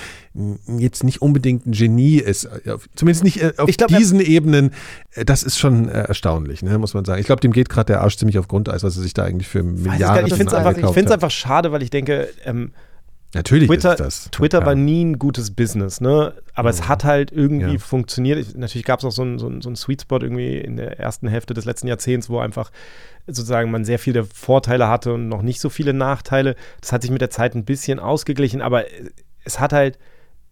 jetzt 0.79 1.03
nicht 1.05 1.21
unbedingt 1.21 1.67
ein 1.67 1.73
Genie 1.73 2.19
ist, 2.19 2.45
äh, 2.45 2.77
zumindest 2.95 3.25
nicht 3.25 3.43
äh, 3.43 3.53
auf 3.57 3.69
Ich 3.69 3.77
glaub, 3.77 3.91
er- 3.91 3.99
diesen 3.99 4.21
Ebenen, 4.21 4.71
äh, 5.13 5.25
das 5.25 5.43
ist 5.43 5.59
schon 5.59 5.89
äh, 5.89 6.03
erstaunlich, 6.03 6.63
ne, 6.63 6.79
muss 6.89 6.95
man 6.95 7.05
sagen. 7.05 7.21
Ich 7.21 7.27
glaube, 7.27 7.41
dem 7.41 7.53
geht 7.53 7.69
gerade 7.69 7.87
der 7.87 8.01
Arsch 8.03 8.17
ziemlich 8.17 8.39
auf 8.39 8.49
Grundeis, 8.49 8.83
was 8.83 8.97
er 8.97 9.03
sich 9.03 9.15
da 9.15 9.25
eigentlich 9.25 9.49
für 9.49 9.63
Milliarden. 9.63 10.27
Ich 10.27 10.35
finde 10.35 10.53
es 10.53 11.11
einfach, 11.11 11.29
ich 11.29 11.35
schade, 11.35 11.73
weil 11.73 11.83
ich 11.83 11.91
denke, 11.91 12.29
ähm, 12.45 12.73
Natürlich 13.35 13.69
Twitter, 13.69 13.93
ist 13.93 14.01
das. 14.01 14.31
Twitter 14.31 14.61
ja. 14.61 14.67
war 14.67 14.75
nie 14.75 15.05
ein 15.05 15.19
gutes 15.19 15.51
Business, 15.51 16.01
ne? 16.01 16.33
Aber 16.55 16.71
es 16.71 16.89
hat 16.89 17.05
halt 17.05 17.31
irgendwie 17.31 17.75
Ja. 17.75 17.79
funktioniert. 17.79 18.39
Ich, 18.39 18.55
natürlich 18.55 18.87
gab 18.87 19.01
es 19.01 19.05
noch 19.05 19.13
so 19.13 19.21
einen 19.21 19.39
so 19.39 19.47
einen- 19.49 19.61
so 19.61 19.69
einen 19.69 19.77
Sweet 19.77 20.01
Spot 20.03 20.19
irgendwie 20.19 20.57
in 20.57 20.77
der 20.79 20.99
ersten 20.99 21.29
Hälfte 21.29 21.53
des 21.53 21.67
letzten 21.67 21.89
Jahrzehnts, 21.89 22.31
wo 22.31 22.39
einfach 22.39 22.71
sozusagen 23.27 23.71
man 23.71 23.85
sehr 23.85 23.99
viele 23.99 24.25
Vorteile 24.25 24.89
hatte 24.89 25.13
und 25.13 25.29
noch 25.29 25.43
nicht 25.43 25.61
so 25.61 25.69
viele 25.69 25.93
Nachteile. 25.93 26.57
Das 26.81 26.91
hat 26.93 27.03
sich 27.03 27.11
mit 27.11 27.21
der 27.21 27.29
Zeit 27.29 27.55
ein 27.55 27.67
bisschen 27.67 27.99
ausgeglichen, 28.01 28.63
aber 28.63 28.85
es 29.45 29.61
hat 29.61 29.75
halt 29.75 29.99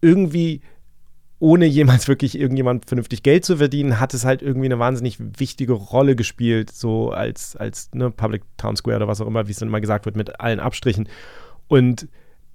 irgendwie 0.01 0.61
ohne 1.39 1.65
jemals 1.65 2.07
wirklich 2.07 2.39
irgendjemand 2.39 2.85
vernünftig 2.85 3.23
Geld 3.23 3.45
zu 3.45 3.57
verdienen, 3.57 3.99
hat 3.99 4.13
es 4.13 4.25
halt 4.25 4.41
irgendwie 4.41 4.67
eine 4.67 4.79
wahnsinnig 4.79 5.17
wichtige 5.19 5.73
Rolle 5.73 6.15
gespielt, 6.15 6.71
so 6.71 7.11
als, 7.11 7.55
als 7.55 7.89
ne, 7.93 8.09
Public 8.09 8.43
Town 8.57 8.75
Square 8.75 8.97
oder 8.97 9.07
was 9.07 9.21
auch 9.21 9.27
immer, 9.27 9.47
wie 9.47 9.51
es 9.51 9.59
dann 9.59 9.69
immer 9.69 9.81
gesagt 9.81 10.05
wird, 10.05 10.15
mit 10.15 10.39
allen 10.39 10.59
Abstrichen. 10.59 11.07
Und 11.67 12.07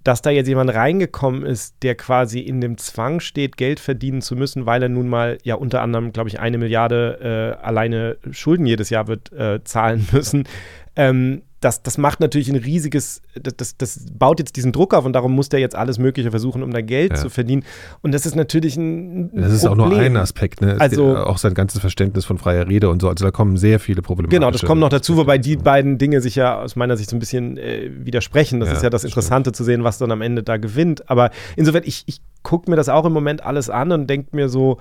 dass 0.05 0.22
da 0.22 0.30
jetzt 0.30 0.49
jemand 0.49 0.74
reingekommen 0.74 1.45
ist, 1.45 1.76
der 1.83 1.95
quasi 1.95 2.41
in 2.41 2.61
dem 2.61 2.76
Zwang 2.76 3.20
steht, 3.20 3.57
Geld 3.57 3.78
verdienen 3.78 4.20
zu 4.20 4.35
müssen, 4.35 4.66
weil 4.66 4.83
er 4.83 4.89
nun 4.89 5.09
mal 5.09 5.39
ja 5.45 5.55
unter 5.55 5.80
anderem, 5.80 6.12
glaube 6.12 6.28
ich, 6.28 6.41
eine 6.41 6.59
Milliarde 6.59 7.57
äh, 7.61 7.64
alleine 7.64 8.16
Schulden 8.33 8.66
jedes 8.66 8.91
Jahr 8.91 9.07
wird 9.07 9.33
äh, 9.33 9.62
zahlen 9.62 10.09
müssen. 10.12 10.49
Ähm, 10.97 11.43
das, 11.62 11.82
das 11.82 11.96
macht 11.96 12.20
natürlich 12.20 12.50
ein 12.50 12.56
riesiges, 12.56 13.22
das, 13.40 13.56
das, 13.56 13.76
das 13.78 14.04
baut 14.12 14.40
jetzt 14.40 14.56
diesen 14.56 14.72
Druck 14.72 14.92
auf 14.94 15.04
und 15.04 15.12
darum 15.14 15.32
muss 15.32 15.48
der 15.48 15.60
jetzt 15.60 15.74
alles 15.76 15.98
Mögliche 15.98 16.30
versuchen, 16.30 16.62
um 16.62 16.70
da 16.72 16.80
Geld 16.82 17.12
Ja. 17.12 17.16
zu 17.18 17.30
verdienen. 17.30 17.64
Und 18.02 18.12
das 18.12 18.26
ist 18.26 18.34
natürlich 18.34 18.76
ein, 18.76 19.30
ein 19.34 19.42
Das 19.42 19.52
ist 19.52 19.64
auch 19.64 19.76
nur 19.76 19.86
Problem. 19.88 20.12
ein 20.12 20.16
Aspekt, 20.16 20.60
ne? 20.60 20.76
Also- 20.78 21.06
geht 21.08 21.16
auch 21.18 21.38
sein 21.38 21.54
ganzes 21.54 21.80
Verständnis 21.80 22.24
von 22.24 22.36
freier 22.36 22.68
Rede 22.68 22.90
und 22.90 23.00
so. 23.00 23.08
Also 23.08 23.24
da 23.24 23.30
kommen 23.30 23.56
sehr 23.56 23.78
viele 23.80 24.02
Probleme. 24.02 24.28
Genau, 24.28 24.50
das 24.50 24.62
kommt 24.62 24.80
noch 24.80 24.88
dazu, 24.88 25.16
wobei 25.16 25.38
die 25.38 25.56
beiden 25.56 25.98
Dinge 25.98 26.20
sich 26.20 26.34
ja 26.34 26.60
aus 26.60 26.76
meiner 26.76 26.96
Sicht 26.96 27.08
so 27.10 27.16
ein 27.16 27.20
bisschen 27.20 27.56
äh, 27.56 27.90
widersprechen. 28.04 28.58
Das 28.60 28.68
Ja, 28.68 28.74
ist 28.74 28.82
ja 28.82 28.90
das 28.90 29.04
Interessante 29.04 29.52
zu 29.52 29.62
sehen, 29.64 29.84
was 29.84 29.98
dann 29.98 30.10
am 30.10 30.20
Ende 30.20 30.42
da 30.42 30.56
gewinnt. 30.56 31.08
Aber 31.08 31.30
insofern, 31.56 31.82
ich, 31.84 32.02
ich 32.06 32.20
gucke 32.42 32.68
mir 32.68 32.76
das 32.76 32.88
auch 32.88 33.04
im 33.04 33.12
Moment 33.12 33.44
alles 33.44 33.70
an 33.70 33.92
und 33.92 34.08
denke 34.10 34.34
mir 34.34 34.48
so, 34.48 34.78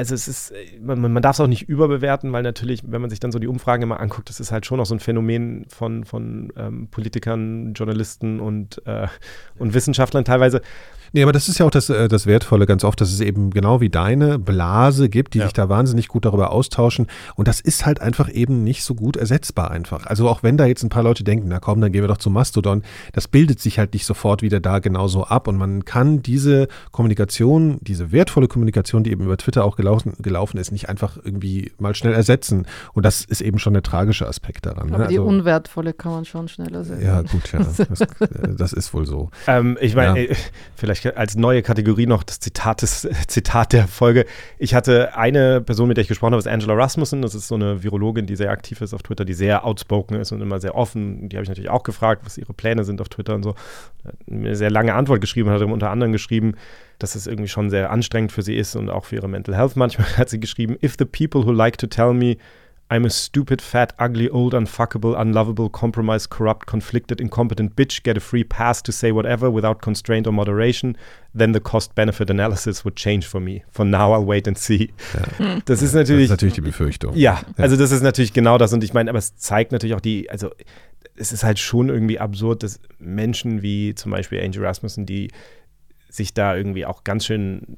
also 0.00 0.14
es 0.14 0.28
ist, 0.28 0.50
äh, 0.50 0.78
man, 0.80 1.00
man 1.12 1.22
darf 1.22 1.36
es 1.36 1.40
auch 1.40 1.46
nicht 1.46 1.68
überbewerten, 1.68 2.32
weil 2.32 2.42
natürlich, 2.42 2.82
wenn 2.86 3.02
man 3.02 3.10
sich 3.10 3.20
dann 3.20 3.32
so 3.32 3.38
die 3.38 3.46
Umfragen 3.46 3.82
immer 3.82 4.00
anguckt, 4.00 4.30
das 4.30 4.40
ist 4.40 4.50
halt 4.50 4.64
schon 4.64 4.78
noch 4.78 4.86
so 4.86 4.94
ein 4.94 5.00
Phänomen 5.00 5.66
von, 5.68 6.04
von 6.04 6.50
ähm, 6.56 6.88
Politikern, 6.90 7.74
Journalisten 7.74 8.40
und, 8.40 8.82
äh, 8.86 9.08
und 9.58 9.74
Wissenschaftlern 9.74 10.24
teilweise. 10.24 10.62
Nee, 11.12 11.22
aber 11.22 11.32
das 11.32 11.48
ist 11.48 11.58
ja 11.58 11.66
auch 11.66 11.70
das, 11.70 11.88
äh, 11.90 12.08
das 12.08 12.26
Wertvolle 12.26 12.66
ganz 12.66 12.84
oft, 12.84 13.00
dass 13.00 13.12
es 13.12 13.20
eben 13.20 13.50
genau 13.50 13.80
wie 13.80 13.88
deine 13.90 14.38
Blase 14.38 15.08
gibt, 15.08 15.34
die 15.34 15.38
Ja. 15.38 15.44
sich 15.44 15.52
da 15.52 15.68
wahnsinnig 15.68 16.08
gut 16.08 16.24
darüber 16.24 16.52
austauschen. 16.52 17.06
Und 17.34 17.48
das 17.48 17.60
ist 17.60 17.84
halt 17.86 18.00
einfach 18.00 18.28
eben 18.32 18.62
nicht 18.64 18.84
so 18.84 18.94
gut 18.94 19.16
ersetzbar 19.16 19.70
einfach. 19.70 20.06
Also 20.06 20.28
auch 20.28 20.42
wenn 20.42 20.56
da 20.56 20.66
jetzt 20.66 20.82
ein 20.82 20.88
paar 20.88 21.02
Leute 21.02 21.24
denken, 21.24 21.48
na 21.48 21.58
komm, 21.58 21.80
dann 21.80 21.92
gehen 21.92 22.02
wir 22.02 22.08
doch 22.08 22.18
zu 22.18 22.30
Mastodon, 22.30 22.82
das 23.12 23.28
bildet 23.28 23.60
sich 23.60 23.78
halt 23.78 23.92
nicht 23.92 24.06
sofort 24.06 24.42
wieder 24.42 24.60
da 24.60 24.78
genauso 24.78 25.24
ab. 25.24 25.48
Und 25.48 25.56
man 25.56 25.84
kann 25.84 26.22
diese 26.22 26.68
Kommunikation, 26.92 27.78
diese 27.80 28.12
wertvolle 28.12 28.46
Kommunikation, 28.46 29.02
die 29.04 29.10
eben 29.10 29.24
über 29.24 29.36
Twitter 29.36 29.64
auch 29.64 29.76
gelaufen, 29.76 30.12
gelaufen 30.20 30.58
ist, 30.58 30.70
nicht 30.70 30.88
einfach 30.88 31.16
irgendwie 31.22 31.72
mal 31.78 31.94
schnell 31.94 32.12
ersetzen. 32.12 32.66
Und 32.92 33.04
das 33.04 33.24
ist 33.24 33.40
eben 33.40 33.58
schon 33.58 33.72
der 33.72 33.82
tragische 33.82 34.28
Aspekt 34.28 34.66
daran. 34.66 34.90
Aber 34.94 35.04
ne? 35.04 35.08
die 35.08 35.18
Also- 35.18 35.28
unwertvolle 35.28 35.92
kann 35.92 36.12
man 36.12 36.24
schon 36.24 36.46
schneller 36.48 36.84
sehen. 36.84 37.02
ja, 37.02 37.22
gut, 37.22 37.52
ja. 37.52 37.60
Das, 37.90 38.00
äh, 38.00 38.54
das 38.56 38.72
ist 38.72 38.92
wohl 38.94 39.06
so. 39.06 39.30
Ähm, 39.46 39.76
ich 39.80 39.94
meine, 39.96 40.24
Ja. 40.26 40.30
äh, 40.30 40.36
vielleicht 41.00 41.16
als 41.16 41.36
neue 41.36 41.62
Kategorie 41.62 42.06
noch 42.06 42.22
das 42.22 42.40
Zitat, 42.40 42.82
des, 42.82 43.08
Zitat 43.26 43.72
der 43.72 43.88
Folge. 43.88 44.26
Ich 44.58 44.74
hatte 44.74 45.16
eine 45.16 45.60
Person, 45.60 45.88
mit 45.88 45.96
der 45.96 46.02
ich 46.02 46.08
gesprochen 46.08 46.32
habe, 46.32 46.40
ist 46.40 46.48
Angela 46.48 46.74
Rasmussen. 46.74 47.22
Das 47.22 47.34
ist 47.34 47.48
so 47.48 47.54
eine 47.54 47.82
Virologin, 47.82 48.26
die 48.26 48.36
sehr 48.36 48.50
aktiv 48.50 48.80
ist 48.80 48.94
auf 48.94 49.02
Twitter, 49.02 49.24
die 49.24 49.34
sehr 49.34 49.64
outspoken 49.64 50.18
ist 50.20 50.32
und 50.32 50.40
immer 50.40 50.60
sehr 50.60 50.74
offen. 50.74 51.28
Die 51.28 51.36
habe 51.36 51.42
ich 51.42 51.48
natürlich 51.48 51.70
auch 51.70 51.82
gefragt, 51.82 52.22
was 52.24 52.38
ihre 52.38 52.52
Pläne 52.52 52.84
sind 52.84 53.00
auf 53.00 53.08
Twitter 53.08 53.34
und 53.34 53.42
so. 53.42 53.54
Mir 54.26 54.48
eine 54.48 54.56
sehr 54.56 54.70
lange 54.70 54.94
Antwort 54.94 55.20
geschrieben, 55.20 55.50
hat 55.50 55.60
unter 55.62 55.90
anderem 55.90 56.12
geschrieben, 56.12 56.54
dass 56.98 57.14
es 57.14 57.26
irgendwie 57.26 57.48
schon 57.48 57.70
sehr 57.70 57.90
anstrengend 57.90 58.32
für 58.32 58.42
sie 58.42 58.56
ist 58.56 58.76
und 58.76 58.90
auch 58.90 59.04
für 59.04 59.16
ihre 59.16 59.28
Mental 59.28 59.56
Health. 59.56 59.76
Manchmal 59.76 60.06
hat 60.16 60.28
sie 60.28 60.40
geschrieben, 60.40 60.76
if 60.82 60.96
the 60.98 61.04
people 61.04 61.44
who 61.44 61.52
like 61.52 61.78
to 61.78 61.86
tell 61.86 62.12
me 62.12 62.36
I'm 62.92 63.04
a 63.04 63.10
stupid, 63.10 63.62
fat, 63.62 63.92
ugly, 64.00 64.28
old, 64.28 64.52
unfuckable, 64.52 65.14
unlovable, 65.16 65.68
compromised, 65.70 66.28
corrupt, 66.30 66.66
conflicted, 66.66 67.20
incompetent 67.20 67.76
bitch 67.76 68.02
get 68.02 68.16
a 68.16 68.20
free 68.20 68.42
pass 68.42 68.82
to 68.82 68.90
say 68.92 69.12
whatever 69.12 69.48
without 69.48 69.80
constraint 69.80 70.26
or 70.26 70.32
moderation, 70.32 70.96
then 71.32 71.52
the 71.52 71.60
cost-benefit 71.60 72.28
analysis 72.30 72.84
would 72.84 72.96
change 72.96 73.26
for 73.26 73.38
me. 73.40 73.62
For 73.70 73.84
now, 73.84 74.12
I'll 74.12 74.24
wait 74.24 74.48
and 74.48 74.58
see. 74.58 74.92
Das 75.66 75.82
ist 75.82 75.94
Das 75.94 75.94
natürlich, 75.94 76.24
ist 76.24 76.30
natürlich 76.30 76.54
die 76.54 76.60
Befürchtung. 76.62 77.14
ja, 77.14 77.40
also 77.56 77.76
das 77.76 77.92
ist 77.92 78.02
natürlich 78.02 78.32
genau 78.32 78.58
das 78.58 78.72
und 78.72 78.82
ich 78.82 78.92
meine, 78.92 79.08
aber 79.10 79.18
es 79.20 79.36
zeigt 79.36 79.70
natürlich 79.70 79.94
auch 79.94 80.00
die, 80.00 80.28
also 80.28 80.50
es 81.16 81.30
ist 81.32 81.44
halt 81.44 81.58
schon 81.60 81.90
irgendwie 81.90 82.18
absurd, 82.18 82.62
dass 82.64 82.80
Menschen 82.98 83.62
wie 83.62 83.94
zum 83.94 84.10
Beispiel 84.10 84.42
Angel 84.42 84.64
Rasmussen, 84.66 85.06
die 85.06 85.30
sich 86.08 86.34
da 86.34 86.56
irgendwie 86.56 86.86
auch 86.86 87.04
ganz 87.04 87.26
schön 87.26 87.76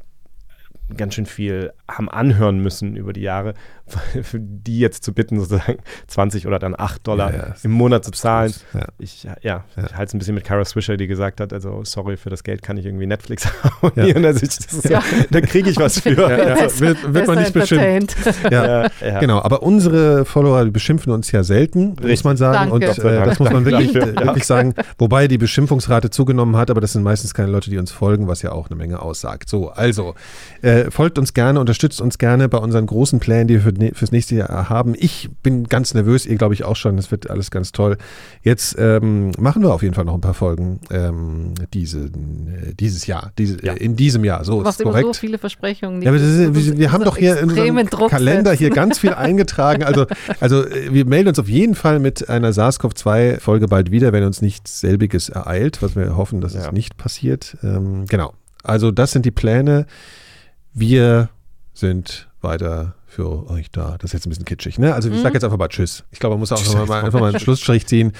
ganz 0.97 1.14
schön 1.14 1.26
viel 1.26 1.72
haben 1.88 2.09
anhören 2.09 2.59
müssen 2.59 2.97
über 2.97 3.12
die 3.12 3.20
Jahre, 3.22 3.55
für 4.22 4.38
die 4.40 4.78
jetzt 4.78 5.05
zu 5.05 5.12
bitten, 5.12 5.38
sozusagen 5.40 5.78
20 6.07 6.47
oder 6.47 6.59
dann 6.59 6.74
8 6.78 7.07
Dollar 7.07 7.30
Ja, 7.32 7.38
ja, 7.49 7.55
im 7.62 7.72
Monat 7.72 8.05
zu 8.05 8.11
zahlen. 8.12 8.53
Ja. 8.74 8.86
Ich, 8.99 9.24
ja, 9.24 9.36
Ja. 9.43 9.64
ich 9.76 9.82
halte 9.95 10.05
es 10.05 10.14
ein 10.14 10.18
bisschen 10.18 10.34
mit 10.34 10.45
Kara 10.45 10.64
Swisher, 10.64 10.97
die 10.97 11.07
gesagt 11.07 11.40
hat, 11.40 11.53
also 11.53 11.82
sorry, 11.84 12.16
für 12.16 12.30
das 12.30 12.45
Geld 12.45 12.62
kann 12.62 12.76
ich 12.76 12.86
irgendwie 12.86 13.07
Netflix 13.07 13.47
abonnieren. 13.82 14.24
Also 14.24 14.43
ich, 14.45 14.57
das 14.57 14.72
ist 14.72 14.84
Ja. 14.88 15.01
so, 15.01 15.16
da 15.30 15.40
kriege 15.40 15.68
ich 15.70 15.76
was 15.76 15.99
für. 16.01 16.11
Ja, 16.12 16.30
Ja, 16.49 16.55
also 16.55 16.80
wird, 16.80 17.14
wird 17.14 17.26
man 17.26 17.38
nicht 17.38 17.53
beschimpft. 17.53 18.16
entertained. 18.16 18.53
Ja. 18.53 18.82
ja, 18.84 18.90
ja. 19.01 19.20
Genau, 19.20 19.40
aber 19.43 19.62
unsere 19.62 20.24
Follower 20.24 20.64
beschimpfen 20.66 21.12
uns 21.12 21.30
ja 21.32 21.43
selten, 21.43 21.90
muss 21.90 22.05
Richtig. 22.05 22.24
man 22.24 22.36
sagen. 22.36 22.70
Danke. 22.70 22.74
Und 22.90 22.99
äh, 23.05 23.24
das 23.24 23.38
muss 23.38 23.51
man 23.51 23.64
wirklich, 23.64 23.93
ja. 23.93 24.07
wirklich 24.24 24.47
sagen. 24.47 24.74
Wobei 24.99 25.28
die 25.28 25.38
Beschimpfungsrate 25.38 26.11
zugenommen 26.11 26.57
hat, 26.57 26.70
aber 26.70 26.80
das 26.80 26.93
sind 26.93 27.03
meistens 27.03 27.34
keine 27.34 27.51
Leute, 27.51 27.68
die 27.70 27.78
uns 27.78 27.90
folgen, 27.93 28.28
was 28.28 28.43
ja 28.43 28.53
auch 28.53 28.68
eine 28.70 28.76
Menge 28.76 29.01
aussagt. 29.03 29.49
So, 29.49 29.70
also 29.70 30.14
äh, 30.62 30.82
folgt 30.91 31.18
uns 31.18 31.35
gerne, 31.35 31.61
unterstützt 31.61 32.01
uns 32.01 32.18
gerne 32.18 32.49
bei 32.49 32.59
unseren 32.59 32.87
großen 32.87 33.20
Plänen, 33.20 33.49
die 33.49 33.55
wir 33.55 33.61
für, 33.61 33.72
ne- 33.72 33.93
fürs 33.95 34.12
nächste 34.12 34.35
Jahr 34.35 34.68
haben. 34.68 34.95
Ich 34.99 35.28
bin 35.43 35.64
ganz 35.64 35.95
nervös, 35.95 36.26
ihr 36.26 36.37
glaube 36.37 36.55
ich 36.55 36.64
auch 36.64 36.76
schon. 36.76 36.97
Das 36.97 37.11
wird 37.11 37.30
alles 37.30 37.51
ganz 37.51 37.72
toll. 37.72 37.97
Jetzt 38.43 38.76
ähm, 38.78 39.33
machen 39.39 39.62
wir 39.62 39.72
auf 39.72 39.83
jeden 39.83 39.95
Fall 39.95 40.05
noch 40.05 40.14
ein 40.14 40.20
paar 40.20 40.35
Folgen 40.35 40.80
ähm, 40.91 41.55
diese, 41.74 42.07
äh, 42.07 42.74
dieses 42.78 43.07
Jahr, 43.07 43.33
diese, 43.39 43.64
Ja. 43.64 43.74
äh, 43.74 43.76
in 43.85 43.97
diesem 43.97 44.24
Jahr. 44.24 44.45
So 44.45 44.53
Du 44.55 44.59
ist 44.61 44.64
machst 44.64 44.80
immer 44.80 44.91
korrekt. 44.91 45.07
so 45.07 45.12
viele 45.14 45.39
Versprechungen. 45.39 46.03
Ja, 46.03 46.12
ist, 46.12 46.55
wir, 46.55 46.78
wir 46.78 46.93
haben 46.93 47.05
doch 47.05 47.16
hier 47.16 47.39
in 47.39 47.51
extremen 47.51 47.78
unserem 47.78 47.91
Druck 47.91 48.11
Kalender 48.11 48.51
setzen. 48.53 48.59
hier 48.59 48.70
ganz 48.70 48.99
viel 48.99 49.12
eingetragen. 49.14 49.83
Also, 49.85 50.07
also 50.41 50.66
äh, 50.66 50.93
wir 50.93 51.05
melden 51.07 51.28
uns 51.28 51.39
auf 51.39 51.49
jeden 51.49 51.74
Fall 51.74 51.99
mit 51.99 52.28
einer 52.28 52.53
SARS-CoV-2-Folge 52.53 53.68
bald 53.68 53.91
wieder, 53.91 54.12
wenn 54.12 54.24
uns 54.24 54.43
nichts 54.43 54.80
selbiges 54.80 55.28
ereilt, 55.28 55.83
was 55.83 55.97
wir 55.97 56.16
hoffen, 56.16 56.41
dass 56.41 56.55
es 56.55 56.64
Ja. 56.64 56.72
nicht 56.72 56.97
passiert. 56.97 57.57
Ähm, 57.62 58.07
genau. 58.09 58.33
Also 58.64 58.91
das 58.93 59.11
sind 59.12 59.26
die 59.26 59.30
Pläne. 59.30 59.87
Wir 60.75 61.29
sind 61.75 62.29
weiter 62.41 62.95
für 63.07 63.49
euch 63.51 63.70
da. 63.70 63.97
Das 63.99 64.09
ist 64.11 64.12
jetzt 64.14 64.27
ein 64.27 64.31
bisschen 64.31 64.45
kitschig, 64.45 64.79
ne? 64.79 64.95
Also 64.95 65.09
ich 65.11 65.16
Mhm. 65.16 65.23
sage 65.23 65.35
jetzt 65.35 65.45
einfach 65.45 65.59
mal 65.59 65.68
Tschüss. 65.68 66.05
Ich 66.11 66.18
glaube, 66.18 66.35
man 66.35 66.41
muss 66.41 66.51
auch 66.53 66.57
Tschüss. 66.59 66.75
einfach 66.75 66.87
mal, 66.89 67.05
einfach 67.05 67.20
mal 67.20 67.31
einen 67.31 67.41
Schlussstrich 67.41 67.87
ziehen. 67.87 68.12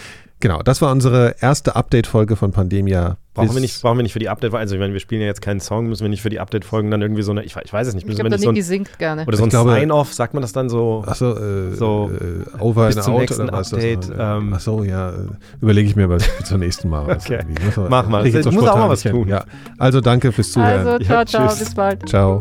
Genau, 0.43 0.61
das 0.61 0.83
war 0.83 0.91
unsere 0.91 1.37
erste 1.41 1.77
Update-Folge 1.77 2.35
von 2.35 2.51
Pandemia. 2.51 3.17
Brauchen 3.33 3.55
wir, 3.55 3.61
nicht, 3.61 3.81
brauchen 3.81 3.97
wir 3.97 4.03
nicht 4.03 4.13
für 4.13 4.19
die 4.19 4.29
Update, 4.29 4.53
also 4.53 4.75
ich 4.75 4.81
meine, 4.81 4.93
wir 4.93 4.99
spielen 4.99 5.21
ja 5.21 5.29
jetzt 5.29 5.41
keinen 5.41 5.61
Song, 5.61 5.87
müssen 5.87 6.03
wir 6.03 6.09
nicht 6.09 6.21
für 6.21 6.31
die 6.31 6.41
Update-Folgen 6.41 6.91
dann 6.91 7.01
irgendwie 7.01 7.23
so 7.23 7.31
eine, 7.31 7.45
ich, 7.45 7.55
ich 7.65 7.73
weiß 7.73 7.87
es 7.87 7.95
nicht, 7.95 8.03
Ich 8.03 8.09
müssen 8.09 8.17
glaube, 8.17 8.33
wir 8.33 8.39
der 8.39 8.51
nicht 8.53 8.65
so 8.67 8.73
ein, 8.73 8.79
singt 8.79 8.99
gerne. 8.99 9.25
oder 9.25 9.37
so 9.37 9.47
Ich 9.47 9.57
ein 9.57 9.65
Sign-Off, 9.65 10.13
sagt 10.13 10.35
man 10.35 10.43
das 10.43 10.53
dann 10.53 10.69
so? 10.69 11.05
Achso, 11.07 11.37
äh, 11.39 11.75
So, 11.75 12.11
äh, 12.13 12.61
over 12.61 12.89
bis 12.89 12.97
and 12.97 13.05
zum 13.05 13.15
out 13.15 13.21
nächsten 13.21 13.43
oder 13.45 13.53
was? 13.53 13.73
Update, 13.73 14.11
ähm, 14.19 14.53
Achso, 14.53 14.83
ja, 14.83 15.11
äh, 15.11 15.15
überlege 15.61 15.89
ich 15.89 15.95
mir 15.95 16.09
was 16.09 16.25
zum 16.45 16.59
nächsten 16.59 16.89
Mal. 16.89 17.09
Okay. 17.09 17.45
Muss 17.65 17.89
Mach 17.89 18.09
mal. 18.09 18.27
ich 18.27 18.35
musst 18.35 18.69
auch 18.69 18.77
mal 18.77 18.89
was 18.89 19.03
tun. 19.03 19.29
Ja. 19.29 19.45
Also 19.79 20.01
danke 20.01 20.33
fürs 20.33 20.51
Zuhören. 20.51 20.89
Also, 20.89 21.05
ciao, 21.05 21.19
Ja, 21.19 21.25
ciao, 21.25 21.57
bis 21.57 21.73
bald. 21.73 22.09
Ciao. 22.09 22.41